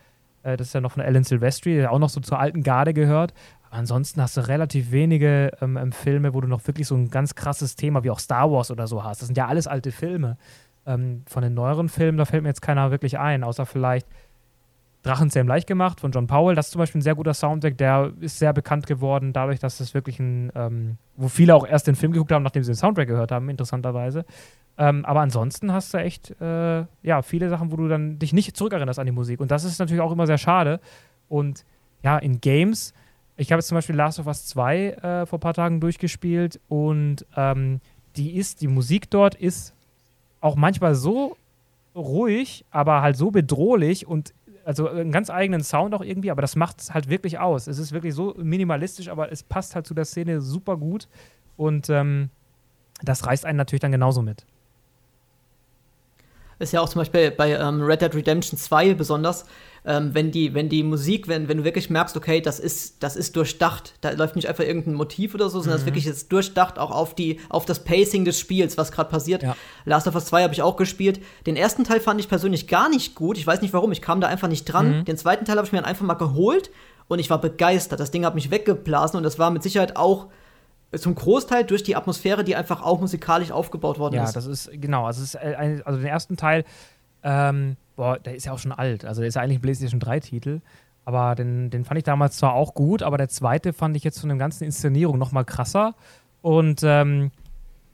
Äh, 0.42 0.56
das 0.56 0.68
ist 0.68 0.72
ja 0.74 0.80
noch 0.80 0.92
von 0.92 1.02
Alan 1.02 1.24
Silvestri, 1.24 1.76
der 1.76 1.92
auch 1.92 1.98
noch 1.98 2.08
so 2.08 2.20
zur 2.20 2.38
alten 2.38 2.62
Garde 2.62 2.94
gehört. 2.94 3.32
Aber 3.66 3.76
ansonsten 3.76 4.20
hast 4.20 4.36
du 4.36 4.46
relativ 4.46 4.92
wenige 4.92 5.52
ähm, 5.60 5.76
ähm 5.76 5.92
Filme, 5.92 6.34
wo 6.34 6.40
du 6.40 6.48
noch 6.48 6.66
wirklich 6.66 6.86
so 6.86 6.94
ein 6.94 7.10
ganz 7.10 7.34
krasses 7.34 7.76
Thema 7.76 8.04
wie 8.04 8.10
auch 8.10 8.20
Star 8.20 8.50
Wars 8.50 8.70
oder 8.70 8.86
so 8.86 9.02
hast. 9.02 9.20
Das 9.20 9.28
sind 9.28 9.36
ja 9.36 9.46
alles 9.46 9.66
alte 9.66 9.92
Filme. 9.92 10.36
Ähm, 10.86 11.22
von 11.26 11.42
den 11.42 11.54
neueren 11.54 11.88
Filmen, 11.88 12.18
da 12.18 12.24
fällt 12.24 12.42
mir 12.42 12.48
jetzt 12.48 12.62
keiner 12.62 12.90
wirklich 12.90 13.18
ein, 13.18 13.44
außer 13.44 13.66
vielleicht 13.66 14.06
Drachenzähm 15.02 15.46
leicht 15.46 15.66
gemacht 15.66 16.00
von 16.00 16.10
John 16.10 16.26
Powell. 16.26 16.54
Das 16.54 16.66
ist 16.66 16.72
zum 16.72 16.80
Beispiel 16.80 16.98
ein 16.98 17.02
sehr 17.02 17.14
guter 17.14 17.34
Soundtrack, 17.34 17.78
der 17.78 18.12
ist 18.20 18.38
sehr 18.38 18.52
bekannt 18.52 18.86
geworden, 18.86 19.32
dadurch, 19.32 19.60
dass 19.60 19.78
das 19.78 19.94
wirklich 19.94 20.18
ein, 20.18 20.50
ähm, 20.54 20.98
wo 21.16 21.28
viele 21.28 21.54
auch 21.54 21.66
erst 21.66 21.86
den 21.86 21.94
Film 21.94 22.12
geguckt 22.12 22.32
haben, 22.32 22.42
nachdem 22.42 22.64
sie 22.64 22.72
den 22.72 22.76
Soundtrack 22.76 23.06
gehört 23.06 23.30
haben, 23.30 23.48
interessanterweise. 23.48 24.24
Ähm, 24.78 25.04
aber 25.04 25.20
ansonsten 25.20 25.72
hast 25.72 25.94
du 25.94 25.98
echt, 25.98 26.38
äh, 26.40 26.84
ja, 27.02 27.22
viele 27.22 27.48
Sachen, 27.48 27.72
wo 27.72 27.76
du 27.76 27.88
dann 27.88 28.18
dich 28.18 28.32
nicht 28.32 28.56
zurückerinnerst 28.56 28.98
an 28.98 29.06
die 29.06 29.12
Musik. 29.12 29.40
Und 29.40 29.50
das 29.50 29.64
ist 29.64 29.78
natürlich 29.78 30.02
auch 30.02 30.12
immer 30.12 30.26
sehr 30.26 30.38
schade. 30.38 30.80
Und 31.28 31.64
ja, 32.02 32.18
in 32.18 32.40
Games, 32.40 32.92
ich 33.36 33.52
habe 33.52 33.60
jetzt 33.60 33.68
zum 33.68 33.76
Beispiel 33.76 33.96
Last 33.96 34.18
of 34.18 34.26
Us 34.26 34.46
2 34.46 34.88
äh, 34.88 35.26
vor 35.26 35.38
ein 35.38 35.40
paar 35.40 35.54
Tagen 35.54 35.80
durchgespielt 35.80 36.60
und 36.68 37.24
ähm, 37.36 37.80
die 38.16 38.36
ist, 38.36 38.60
die 38.60 38.68
Musik 38.68 39.10
dort 39.10 39.34
ist 39.34 39.75
auch 40.46 40.56
manchmal 40.56 40.94
so 40.94 41.36
ruhig, 41.94 42.64
aber 42.70 43.02
halt 43.02 43.16
so 43.16 43.30
bedrohlich 43.30 44.06
und 44.06 44.32
also 44.64 44.88
einen 44.88 45.12
ganz 45.12 45.28
eigenen 45.28 45.62
Sound 45.62 45.94
auch 45.94 46.02
irgendwie, 46.02 46.30
aber 46.30 46.42
das 46.42 46.56
macht 46.56 46.80
es 46.80 46.94
halt 46.94 47.08
wirklich 47.08 47.38
aus. 47.38 47.66
Es 47.66 47.78
ist 47.78 47.92
wirklich 47.92 48.14
so 48.14 48.34
minimalistisch, 48.36 49.08
aber 49.08 49.30
es 49.32 49.42
passt 49.42 49.74
halt 49.74 49.86
zu 49.86 49.94
der 49.94 50.04
Szene 50.04 50.40
super 50.40 50.76
gut 50.76 51.08
und 51.56 51.90
ähm, 51.90 52.30
das 53.02 53.26
reißt 53.26 53.44
einen 53.44 53.58
natürlich 53.58 53.80
dann 53.80 53.92
genauso 53.92 54.22
mit. 54.22 54.46
Ist 56.58 56.72
ja 56.72 56.80
auch 56.80 56.88
zum 56.88 57.00
Beispiel 57.00 57.30
bei 57.30 57.52
ähm, 57.52 57.82
Red 57.82 58.02
Dead 58.02 58.14
Redemption 58.14 58.58
2 58.58 58.94
besonders, 58.94 59.44
ähm, 59.84 60.10
wenn, 60.14 60.30
die, 60.30 60.54
wenn 60.54 60.68
die 60.68 60.82
Musik, 60.82 61.28
wenn, 61.28 61.48
wenn 61.48 61.58
du 61.58 61.64
wirklich 61.64 61.90
merkst, 61.90 62.16
okay, 62.16 62.40
das 62.40 62.58
ist, 62.58 63.02
das 63.02 63.14
ist 63.14 63.36
durchdacht, 63.36 63.94
da 64.00 64.10
läuft 64.10 64.34
nicht 64.34 64.48
einfach 64.48 64.64
irgendein 64.64 64.94
Motiv 64.94 65.34
oder 65.34 65.48
so, 65.48 65.60
sondern 65.60 65.74
mhm. 65.74 65.78
das 65.78 65.86
wirklich 65.86 66.04
jetzt 66.06 66.32
durchdacht 66.32 66.78
auch 66.78 66.90
auf, 66.90 67.14
die, 67.14 67.40
auf 67.50 67.66
das 67.66 67.84
Pacing 67.84 68.24
des 68.24 68.40
Spiels, 68.40 68.76
was 68.76 68.90
gerade 68.90 69.10
passiert. 69.10 69.42
Ja. 69.42 69.54
Last 69.84 70.08
of 70.08 70.14
Us 70.14 70.26
2 70.26 70.42
habe 70.42 70.54
ich 70.54 70.62
auch 70.62 70.76
gespielt. 70.76 71.20
Den 71.46 71.56
ersten 71.56 71.84
Teil 71.84 72.00
fand 72.00 72.18
ich 72.20 72.28
persönlich 72.28 72.66
gar 72.66 72.88
nicht 72.88 73.14
gut. 73.14 73.38
Ich 73.38 73.46
weiß 73.46 73.60
nicht 73.60 73.74
warum, 73.74 73.92
ich 73.92 74.02
kam 74.02 74.20
da 74.20 74.26
einfach 74.26 74.48
nicht 74.48 74.64
dran. 74.64 74.98
Mhm. 74.98 75.04
Den 75.04 75.18
zweiten 75.18 75.44
Teil 75.44 75.56
habe 75.56 75.66
ich 75.66 75.72
mir 75.72 75.78
dann 75.78 75.88
einfach 75.88 76.06
mal 76.06 76.14
geholt 76.14 76.70
und 77.06 77.18
ich 77.18 77.30
war 77.30 77.40
begeistert. 77.40 78.00
Das 78.00 78.10
Ding 78.10 78.24
hat 78.24 78.34
mich 78.34 78.50
weggeblasen 78.50 79.18
und 79.18 79.22
das 79.22 79.38
war 79.38 79.50
mit 79.50 79.62
Sicherheit 79.62 79.96
auch 79.96 80.28
zum 80.94 81.14
Großteil 81.14 81.64
durch 81.64 81.82
die 81.82 81.96
Atmosphäre, 81.96 82.44
die 82.44 82.56
einfach 82.56 82.82
auch 82.82 83.00
musikalisch 83.00 83.50
aufgebaut 83.50 83.98
worden 83.98 84.14
ja, 84.14 84.24
ist. 84.24 84.30
Ja, 84.30 84.34
das 84.34 84.46
ist, 84.46 84.70
genau, 84.72 85.06
also, 85.06 85.22
ist 85.22 85.36
ein, 85.36 85.82
also 85.82 85.98
den 85.98 86.08
ersten 86.08 86.36
Teil, 86.36 86.64
ähm, 87.22 87.76
boah, 87.96 88.18
der 88.18 88.36
ist 88.36 88.46
ja 88.46 88.52
auch 88.52 88.58
schon 88.58 88.72
alt, 88.72 89.04
also 89.04 89.20
der 89.20 89.28
ist 89.28 89.34
ja 89.34 89.42
eigentlich 89.42 89.58
ein 89.58 89.62
PlayStation 89.62 90.00
3-Titel. 90.00 90.60
Aber 91.04 91.36
den, 91.36 91.70
den 91.70 91.84
fand 91.84 91.98
ich 91.98 92.04
damals 92.04 92.36
zwar 92.36 92.54
auch 92.54 92.74
gut, 92.74 93.02
aber 93.02 93.16
der 93.16 93.28
zweite 93.28 93.72
fand 93.72 93.96
ich 93.96 94.02
jetzt 94.02 94.18
von 94.18 94.28
der 94.28 94.38
ganzen 94.38 94.64
Inszenierung 94.64 95.18
noch 95.18 95.30
mal 95.30 95.44
krasser. 95.44 95.94
Und 96.42 96.80
ähm, 96.82 97.30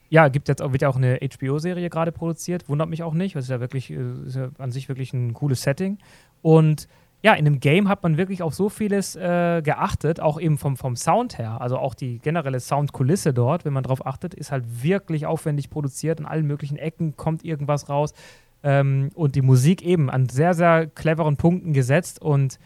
ja, 0.08 0.28
gibt 0.28 0.48
jetzt 0.48 0.62
auch, 0.62 0.72
wird 0.72 0.82
ja 0.82 0.88
auch 0.88 0.96
eine 0.96 1.20
HBO-Serie 1.20 1.90
gerade 1.90 2.10
produziert, 2.10 2.68
wundert 2.70 2.88
mich 2.88 3.02
auch 3.02 3.12
nicht, 3.12 3.34
weil 3.34 3.42
es 3.42 3.48
ja 3.48 3.60
wirklich, 3.60 3.90
äh, 3.90 4.26
ist 4.26 4.36
ja 4.36 4.48
an 4.58 4.72
sich 4.72 4.88
wirklich 4.88 5.12
ein 5.12 5.34
cooles 5.34 5.62
Setting. 5.62 5.98
Und 6.40 6.88
ja, 7.22 7.34
in 7.34 7.44
dem 7.44 7.60
Game 7.60 7.88
hat 7.88 8.02
man 8.02 8.16
wirklich 8.16 8.42
auf 8.42 8.54
so 8.54 8.68
vieles 8.68 9.14
äh, 9.14 9.62
geachtet, 9.62 10.20
auch 10.20 10.40
eben 10.40 10.58
vom, 10.58 10.76
vom 10.76 10.96
Sound 10.96 11.38
her. 11.38 11.60
Also 11.60 11.78
auch 11.78 11.94
die 11.94 12.18
generelle 12.18 12.58
Soundkulisse 12.58 13.32
dort, 13.32 13.64
wenn 13.64 13.72
man 13.72 13.84
darauf 13.84 14.04
achtet, 14.04 14.34
ist 14.34 14.50
halt 14.50 14.82
wirklich 14.82 15.24
aufwendig 15.26 15.70
produziert. 15.70 16.18
An 16.18 16.26
allen 16.26 16.46
möglichen 16.46 16.76
Ecken 16.76 17.16
kommt 17.16 17.44
irgendwas 17.44 17.88
raus. 17.88 18.12
Ähm, 18.64 19.10
und 19.14 19.36
die 19.36 19.42
Musik 19.42 19.82
eben 19.82 20.10
an 20.10 20.28
sehr, 20.28 20.54
sehr 20.54 20.86
cleveren 20.86 21.36
Punkten 21.36 21.72
gesetzt. 21.72 22.20
Und 22.20 22.58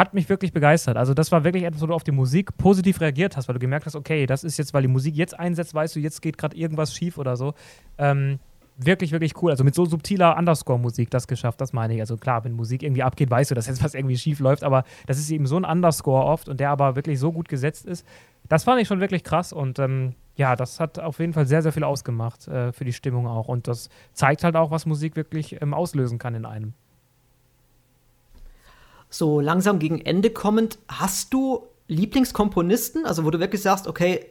hat 0.00 0.14
mich 0.14 0.30
wirklich 0.30 0.54
begeistert. 0.54 0.96
Also 0.96 1.12
das 1.12 1.30
war 1.30 1.44
wirklich 1.44 1.64
etwas, 1.64 1.82
wo 1.82 1.86
du 1.86 1.92
auf 1.92 2.04
die 2.04 2.10
Musik 2.10 2.56
positiv 2.56 3.02
reagiert 3.02 3.36
hast, 3.36 3.48
weil 3.48 3.52
du 3.52 3.60
gemerkt 3.60 3.84
hast, 3.84 3.94
okay, 3.94 4.24
das 4.24 4.44
ist 4.44 4.56
jetzt, 4.56 4.72
weil 4.72 4.80
die 4.80 4.88
Musik 4.88 5.14
jetzt 5.14 5.38
einsetzt, 5.38 5.74
weißt 5.74 5.94
du, 5.94 6.00
jetzt 6.00 6.22
geht 6.22 6.38
gerade 6.38 6.56
irgendwas 6.56 6.94
schief 6.94 7.18
oder 7.18 7.36
so. 7.36 7.52
Ähm, 7.98 8.38
wirklich, 8.84 9.12
wirklich 9.12 9.40
cool. 9.42 9.50
Also 9.50 9.64
mit 9.64 9.74
so 9.74 9.84
subtiler 9.84 10.36
Underscore-Musik 10.36 11.10
das 11.10 11.26
geschafft, 11.28 11.60
das 11.60 11.72
meine 11.72 11.94
ich. 11.94 12.00
Also 12.00 12.16
klar, 12.16 12.44
wenn 12.44 12.52
Musik 12.52 12.82
irgendwie 12.82 13.02
abgeht, 13.02 13.30
weißt 13.30 13.50
du, 13.50 13.54
dass 13.54 13.66
jetzt 13.66 13.82
was 13.82 13.94
irgendwie 13.94 14.16
schief 14.16 14.40
läuft, 14.40 14.64
aber 14.64 14.84
das 15.06 15.18
ist 15.18 15.30
eben 15.30 15.46
so 15.46 15.56
ein 15.56 15.64
Underscore 15.64 16.24
oft 16.24 16.48
und 16.48 16.60
der 16.60 16.70
aber 16.70 16.96
wirklich 16.96 17.18
so 17.18 17.32
gut 17.32 17.48
gesetzt 17.48 17.86
ist. 17.86 18.06
Das 18.48 18.64
fand 18.64 18.80
ich 18.80 18.88
schon 18.88 19.00
wirklich 19.00 19.22
krass 19.22 19.52
und 19.52 19.78
ähm, 19.78 20.14
ja, 20.36 20.56
das 20.56 20.80
hat 20.80 20.98
auf 20.98 21.18
jeden 21.20 21.32
Fall 21.32 21.46
sehr, 21.46 21.62
sehr 21.62 21.72
viel 21.72 21.84
ausgemacht 21.84 22.48
äh, 22.48 22.72
für 22.72 22.84
die 22.84 22.92
Stimmung 22.92 23.26
auch. 23.26 23.48
Und 23.48 23.68
das 23.68 23.90
zeigt 24.12 24.42
halt 24.42 24.56
auch, 24.56 24.70
was 24.70 24.86
Musik 24.86 25.14
wirklich 25.16 25.60
ähm, 25.60 25.74
auslösen 25.74 26.18
kann 26.18 26.34
in 26.34 26.44
einem 26.44 26.74
so 29.10 29.40
langsam 29.40 29.78
gegen 29.78 30.00
Ende 30.00 30.30
kommend, 30.30 30.78
hast 30.88 31.34
du 31.34 31.66
Lieblingskomponisten, 31.88 33.04
also 33.04 33.24
wo 33.24 33.30
du 33.30 33.40
wirklich 33.40 33.60
sagst, 33.60 33.88
okay, 33.88 34.26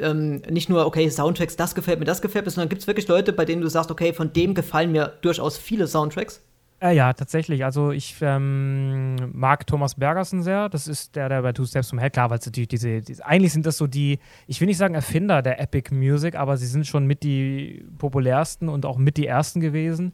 ähm, 0.00 0.42
nicht 0.50 0.68
nur, 0.68 0.86
okay, 0.86 1.08
Soundtracks, 1.08 1.56
das 1.56 1.74
gefällt 1.74 1.98
mir, 1.98 2.04
das 2.04 2.22
gefällt 2.22 2.44
mir, 2.44 2.50
sondern 2.50 2.68
gibt 2.68 2.82
es 2.82 2.86
wirklich 2.86 3.08
Leute, 3.08 3.32
bei 3.32 3.44
denen 3.44 3.62
du 3.62 3.68
sagst, 3.68 3.90
okay, 3.90 4.12
von 4.12 4.32
dem 4.32 4.54
gefallen 4.54 4.92
mir 4.92 5.14
durchaus 5.22 5.58
viele 5.58 5.86
Soundtracks? 5.86 6.40
Äh, 6.78 6.94
ja, 6.94 7.12
tatsächlich. 7.14 7.64
Also 7.64 7.90
ich 7.90 8.16
ähm, 8.20 9.16
mag 9.32 9.66
Thomas 9.66 9.94
Bergersen 9.94 10.42
sehr. 10.42 10.68
Das 10.68 10.86
ist 10.86 11.16
der, 11.16 11.30
der 11.30 11.40
bei 11.40 11.52
Two 11.52 11.64
Steps 11.64 11.88
from 11.88 11.98
Hell, 11.98 12.10
klar, 12.10 12.28
weil 12.28 12.38
es 12.38 12.44
natürlich 12.44 12.68
diese, 12.68 13.00
diese, 13.00 13.24
eigentlich 13.24 13.52
sind 13.52 13.64
das 13.64 13.78
so 13.78 13.86
die, 13.86 14.18
ich 14.46 14.60
will 14.60 14.66
nicht 14.66 14.76
sagen 14.76 14.94
Erfinder 14.94 15.40
der 15.40 15.58
Epic 15.58 15.94
Music, 15.94 16.34
aber 16.34 16.58
sie 16.58 16.66
sind 16.66 16.86
schon 16.86 17.06
mit 17.06 17.22
die 17.22 17.84
populärsten 17.96 18.68
und 18.68 18.84
auch 18.84 18.98
mit 18.98 19.16
die 19.16 19.26
ersten 19.26 19.60
gewesen. 19.60 20.12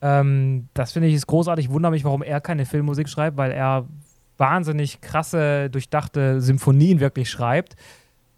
Ähm, 0.00 0.68
das 0.72 0.92
finde 0.92 1.08
ich 1.08 1.14
ist 1.14 1.26
großartig. 1.26 1.66
Ich 1.66 1.72
wundere 1.72 1.92
mich, 1.92 2.04
warum 2.04 2.22
er 2.22 2.40
keine 2.40 2.64
Filmmusik 2.64 3.08
schreibt, 3.08 3.36
weil 3.36 3.50
er 3.50 3.86
wahnsinnig 4.38 5.02
krasse, 5.02 5.68
durchdachte 5.68 6.40
Symphonien 6.40 7.00
wirklich 7.00 7.28
schreibt. 7.28 7.76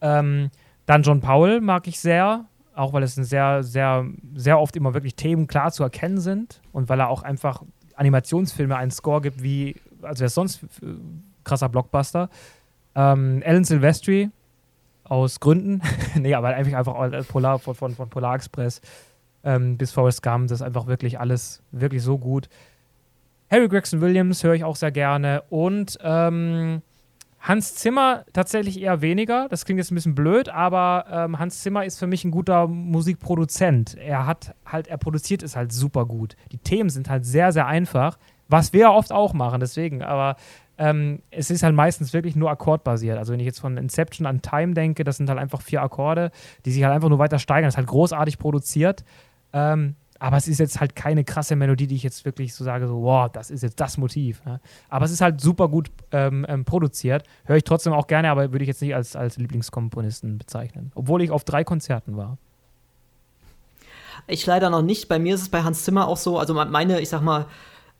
Ähm, 0.01 0.51
dann 0.91 1.03
John 1.03 1.21
Powell 1.21 1.61
mag 1.61 1.87
ich 1.87 2.01
sehr, 2.01 2.47
auch 2.75 2.93
weil 2.93 3.05
es 3.05 3.15
sehr, 3.15 3.63
sehr, 3.63 4.05
sehr 4.35 4.59
oft 4.59 4.75
immer 4.75 4.93
wirklich 4.93 5.15
Themen 5.15 5.47
klar 5.47 5.71
zu 5.71 5.85
erkennen 5.85 6.19
sind 6.19 6.61
und 6.73 6.89
weil 6.89 6.99
er 6.99 7.11
auch 7.11 7.23
einfach 7.23 7.63
Animationsfilme 7.95 8.75
einen 8.75 8.91
Score 8.91 9.21
gibt, 9.21 9.41
wie, 9.41 9.77
also 10.03 10.25
er 10.25 10.27
ist 10.27 10.35
sonst 10.35 10.67
krasser 11.45 11.69
Blockbuster. 11.69 12.29
Ähm, 12.97 13.41
Alan 13.47 13.63
Silvestri 13.63 14.31
aus 15.05 15.39
Gründen, 15.39 15.81
nee, 16.17 16.35
aber 16.35 16.49
einfach 16.49 16.73
einfach 16.73 17.29
Polar, 17.29 17.61
von, 17.61 17.77
von, 17.77 17.95
von 17.95 18.11
Polar 18.11 18.35
Express 18.35 18.81
ähm, 19.45 19.79
bis 19.79 19.93
Forrest 19.93 20.25
Gump. 20.25 20.49
Das 20.49 20.61
ist 20.61 20.67
einfach 20.67 20.89
wirklich 20.89 21.21
alles 21.21 21.63
wirklich 21.71 22.03
so 22.03 22.19
gut. 22.19 22.49
Harry 23.49 23.69
Gregson 23.69 24.01
Williams 24.01 24.43
höre 24.43 24.55
ich 24.55 24.65
auch 24.65 24.75
sehr 24.75 24.91
gerne. 24.91 25.45
Und 25.51 25.99
ähm, 26.03 26.83
Hans 27.41 27.75
Zimmer 27.75 28.25
tatsächlich 28.35 28.81
eher 28.81 29.01
weniger. 29.01 29.49
Das 29.49 29.65
klingt 29.65 29.79
jetzt 29.79 29.91
ein 29.91 29.95
bisschen 29.95 30.15
blöd, 30.15 30.51
aber 30.51 31.07
ähm, 31.11 31.39
Hans 31.39 31.63
Zimmer 31.63 31.85
ist 31.85 31.99
für 31.99 32.07
mich 32.07 32.25
ein 32.25 32.31
guter 32.31 32.67
Musikproduzent. 32.67 33.97
Er 33.97 34.27
hat 34.27 34.55
halt, 34.67 34.89
er 34.89 34.99
produziert 34.99 35.43
es 35.43 35.57
halt 35.57 35.73
super 35.73 36.05
gut. 36.05 36.37
Die 36.53 36.59
Themen 36.59 36.91
sind 36.91 37.09
halt 37.09 37.25
sehr, 37.25 37.51
sehr 37.53 37.67
einfach, 37.67 38.19
was 38.49 38.75
wir 38.75 38.91
oft 38.93 39.11
auch 39.11 39.33
machen, 39.33 39.61
deswegen. 39.61 40.03
Aber 40.03 40.37
ähm, 40.77 41.23
es 41.31 41.51
ist 41.51 41.63
halt 41.63 41.75
meistens 41.75 42.13
wirklich 42.13 42.37
nur 42.37 42.51
akkordbasiert. 42.51 43.17
Also 43.17 43.33
wenn 43.33 43.41
ich 43.41 43.47
jetzt 43.47 43.61
von 43.61 43.79
Inception 43.79 44.27
an 44.27 44.43
Time 44.43 44.75
denke, 44.75 45.03
das 45.05 45.17
sind 45.17 45.31
halt 45.31 45.39
einfach 45.39 45.63
vier 45.63 45.83
Akkorde, 45.83 46.33
die 46.67 46.73
sich 46.73 46.85
halt 46.85 46.95
einfach 46.95 47.09
nur 47.09 47.19
weiter 47.19 47.39
steigern. 47.39 47.69
Das 47.69 47.75
ist 47.75 47.79
halt 47.79 47.87
großartig 47.87 48.39
produziert. 48.39 49.03
Ähm, 49.55 49.97
aber 50.21 50.37
es 50.37 50.47
ist 50.47 50.61
jetzt 50.61 50.81
halt 50.81 50.95
keine 50.95 51.25
krasse 51.25 51.57
Melodie, 51.57 51.87
die 51.87 51.97
ich 51.97 52.03
jetzt 52.03 52.27
wirklich 52.27 52.55
so 52.55 52.63
sage, 52.63 52.87
so, 52.87 53.03
wow, 53.03 53.31
das 53.33 53.51
ist 53.51 53.63
jetzt 53.63 53.81
das 53.81 53.97
Motiv. 53.97 54.45
Ne? 54.45 54.61
Aber 54.91 55.07
es 55.07 55.11
ist 55.11 55.23
halt 55.23 55.41
super 55.41 55.69
gut 55.69 55.91
ähm, 56.13 56.45
ähm, 56.47 56.67
produziert. 56.67 57.25
Höre 57.47 57.57
ich 57.57 57.65
trotzdem 57.65 57.95
auch 57.95 58.07
gerne, 58.07 58.31
aber 58.31 58.53
würde 58.53 58.63
ich 58.63 58.69
jetzt 58.69 58.83
nicht 58.83 58.95
als, 58.95 59.17
als 59.17 59.39
Lieblingskomponisten 59.39 60.37
bezeichnen. 60.37 60.93
Obwohl 60.95 61.23
ich 61.23 61.31
auf 61.31 61.43
drei 61.45 61.65
Konzerten 61.65 62.19
war. 62.19 62.37
Ich 64.27 64.45
leider 64.45 64.69
noch 64.69 64.83
nicht. 64.83 65.09
Bei 65.09 65.19
mir 65.19 65.35
ist 65.35 65.41
es 65.41 65.49
bei 65.49 65.63
Hans 65.63 65.85
Zimmer 65.85 66.07
auch 66.07 66.19
so, 66.19 66.39
also 66.39 66.53
meine, 66.53 67.01
ich 67.01 67.09
sag 67.09 67.23
mal, 67.23 67.47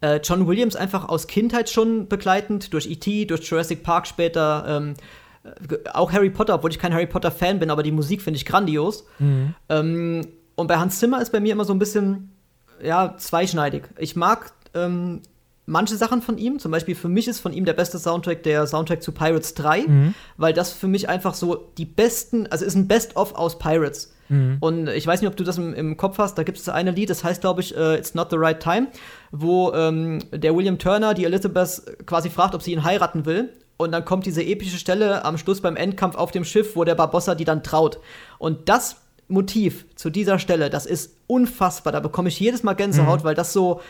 äh, 0.03 0.21
John 0.23 0.47
Williams 0.47 0.77
einfach 0.77 1.09
aus 1.09 1.27
Kindheit 1.27 1.71
schon 1.71 2.07
begleitend, 2.07 2.75
durch 2.75 2.87
E.T., 2.87 3.25
durch 3.25 3.45
Jurassic 3.45 3.83
Park 3.83 4.07
später, 4.07 4.65
ähm, 4.69 4.95
äh, 5.43 5.89
auch 5.95 6.13
Harry 6.13 6.29
Potter, 6.29 6.55
obwohl 6.55 6.71
ich 6.71 6.79
kein 6.79 6.93
Harry 6.93 7.07
Potter-Fan 7.07 7.59
bin, 7.59 7.71
aber 7.71 7.83
die 7.83 7.93
Musik 7.93 8.21
finde 8.21 8.37
ich 8.37 8.45
grandios. 8.45 9.07
Mhm. 9.19 9.55
Ähm, 9.71 10.27
und 10.61 10.67
bei 10.67 10.77
Hans 10.77 10.99
Zimmer 10.99 11.21
ist 11.21 11.33
bei 11.33 11.41
mir 11.41 11.53
immer 11.53 11.65
so 11.65 11.73
ein 11.73 11.79
bisschen, 11.79 12.37
ja, 12.83 13.17
zweischneidig. 13.17 13.85
Ich 13.99 14.15
mag 14.15 14.53
ähm, 14.75 15.23
manche 15.67 15.97
Sachen 15.97 16.21
von 16.21 16.37
ihm. 16.37 16.59
Zum 16.59 16.71
Beispiel 16.71 16.95
für 16.95 17.09
mich 17.09 17.29
ist 17.29 17.41
von 17.41 17.53
ihm 17.53 17.65
der 17.65 17.73
beste 17.73 17.99
Soundtrack 17.99 18.43
der 18.43 18.67
Soundtrack 18.67 19.03
zu 19.03 19.13
Pirates 19.13 19.55
3, 19.55 19.83
mhm. 19.87 20.15
weil 20.37 20.53
das 20.53 20.73
für 20.73 20.89
mich 20.89 21.09
einfach 21.09 21.35
so 21.35 21.71
die 21.79 21.87
besten, 21.87 22.47
also 22.49 22.65
ist 22.65 22.75
ein 22.75 22.89
Best-of 22.89 23.35
aus 23.35 23.59
Pirates. 23.59 24.13
Mhm. 24.29 24.59
Und 24.61 24.89
ich 24.89 25.07
weiß 25.07 25.21
nicht, 25.21 25.31
ob 25.31 25.37
du 25.37 25.45
das 25.45 25.59
im, 25.59 25.73
im 25.75 25.97
Kopf 25.97 26.19
hast, 26.19 26.37
da 26.37 26.43
gibt 26.43 26.59
es 26.59 26.65
das 26.65 26.75
eine 26.75 26.91
Lied, 26.91 27.11
das 27.11 27.25
heißt, 27.25 27.41
glaube 27.41 27.61
ich, 27.63 27.77
uh, 27.77 27.95
It's 27.95 28.15
Not 28.15 28.31
the 28.31 28.37
Right 28.37 28.61
Time, 28.61 28.89
wo 29.31 29.73
ähm, 29.73 30.21
der 30.33 30.55
William 30.55 30.79
Turner 30.79 31.15
die 31.15 31.25
Elizabeth 31.25 32.07
quasi 32.07 32.31
fragt, 32.31 32.55
ob 32.55 32.63
sie 32.63 32.73
ihn 32.73 32.85
heiraten 32.85 33.25
will. 33.25 33.51
Und 33.77 33.93
dann 33.93 34.05
kommt 34.05 34.27
diese 34.27 34.43
epische 34.45 34.77
Stelle 34.77 35.25
am 35.25 35.39
Schluss 35.39 35.63
beim 35.63 35.75
Endkampf 35.75 36.15
auf 36.15 36.33
dem 36.33 36.45
Schiff, 36.45 36.77
wo 36.77 36.85
der 36.85 36.95
Barbossa 36.95 37.35
die 37.35 37.47
dann 37.47 37.63
traut. 37.63 37.99
Und 38.39 38.69
das 38.69 38.97
Motiv 39.31 39.87
zu 39.95 40.11
dieser 40.11 40.39
Stelle, 40.39 40.71
das 40.71 40.87
ist 40.87 41.17
unfassbar. 41.27 41.93
Da 41.93 42.01
bekomme 42.01 42.29
ich 42.29 42.41
jedes 42.41 42.63
Mal 42.63 42.75
Gänsehaut, 42.75 43.21
mhm. 43.21 43.25
weil 43.25 43.35
das 43.35 43.53
so, 43.53 43.81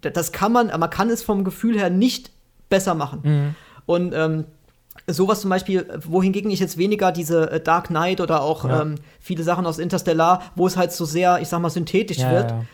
das 0.00 0.32
kann 0.32 0.52
man, 0.52 0.66
man 0.68 0.90
kann 0.90 1.10
es 1.10 1.22
vom 1.22 1.44
Gefühl 1.44 1.78
her 1.78 1.90
nicht 1.90 2.30
besser 2.68 2.94
machen. 2.94 3.20
Mhm. 3.22 3.54
Und 3.86 4.14
ähm, 4.14 4.44
sowas 5.06 5.40
zum 5.40 5.50
Beispiel, 5.50 5.86
wohingegen 6.06 6.50
ich 6.50 6.60
jetzt 6.60 6.78
weniger 6.78 7.12
diese 7.12 7.50
äh, 7.50 7.60
Dark 7.60 7.88
Knight 7.88 8.20
oder 8.20 8.42
auch 8.42 8.64
ja. 8.64 8.82
ähm, 8.82 8.96
viele 9.20 9.42
Sachen 9.42 9.66
aus 9.66 9.78
Interstellar, 9.78 10.42
wo 10.54 10.66
es 10.66 10.76
halt 10.76 10.92
so 10.92 11.04
sehr, 11.04 11.40
ich 11.40 11.48
sag 11.48 11.60
mal, 11.60 11.70
synthetisch 11.70 12.18
ja, 12.18 12.30
wird. 12.30 12.50
Ja. 12.50 12.64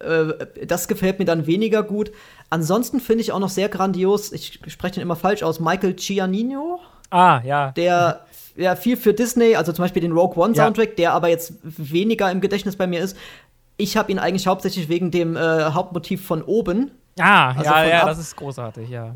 Äh, 0.00 0.30
äh, 0.30 0.66
das 0.66 0.88
gefällt 0.88 1.18
mir 1.18 1.24
dann 1.24 1.46
weniger 1.46 1.82
gut. 1.82 2.12
Ansonsten 2.50 3.00
finde 3.00 3.22
ich 3.22 3.32
auch 3.32 3.38
noch 3.38 3.48
sehr 3.48 3.68
grandios, 3.68 4.32
ich 4.32 4.60
spreche 4.66 4.94
den 4.94 5.02
immer 5.02 5.16
falsch 5.16 5.42
aus, 5.42 5.60
Michael 5.60 5.94
Giannino. 5.94 6.80
Ah, 7.10 7.40
ja. 7.44 7.72
Der 7.72 8.26
ja 8.58 8.76
viel 8.76 8.96
für 8.96 9.14
Disney, 9.14 9.56
also 9.56 9.72
zum 9.72 9.84
Beispiel 9.84 10.02
den 10.02 10.12
Rogue 10.12 10.42
One 10.42 10.54
Soundtrack, 10.54 10.90
ja. 10.90 10.94
der 10.96 11.12
aber 11.12 11.28
jetzt 11.28 11.54
weniger 11.62 12.30
im 12.30 12.40
Gedächtnis 12.40 12.76
bei 12.76 12.86
mir 12.86 13.00
ist. 13.00 13.16
Ich 13.76 13.96
habe 13.96 14.10
ihn 14.10 14.18
eigentlich 14.18 14.46
hauptsächlich 14.46 14.88
wegen 14.88 15.10
dem 15.10 15.36
äh, 15.36 15.70
Hauptmotiv 15.70 16.26
von 16.26 16.42
oben. 16.42 16.90
Ah, 17.18 17.50
also 17.50 17.64
ja, 17.70 17.84
ja, 17.84 18.04
das 18.04 18.18
ist 18.18 18.36
großartig, 18.36 18.90
ja. 18.90 19.14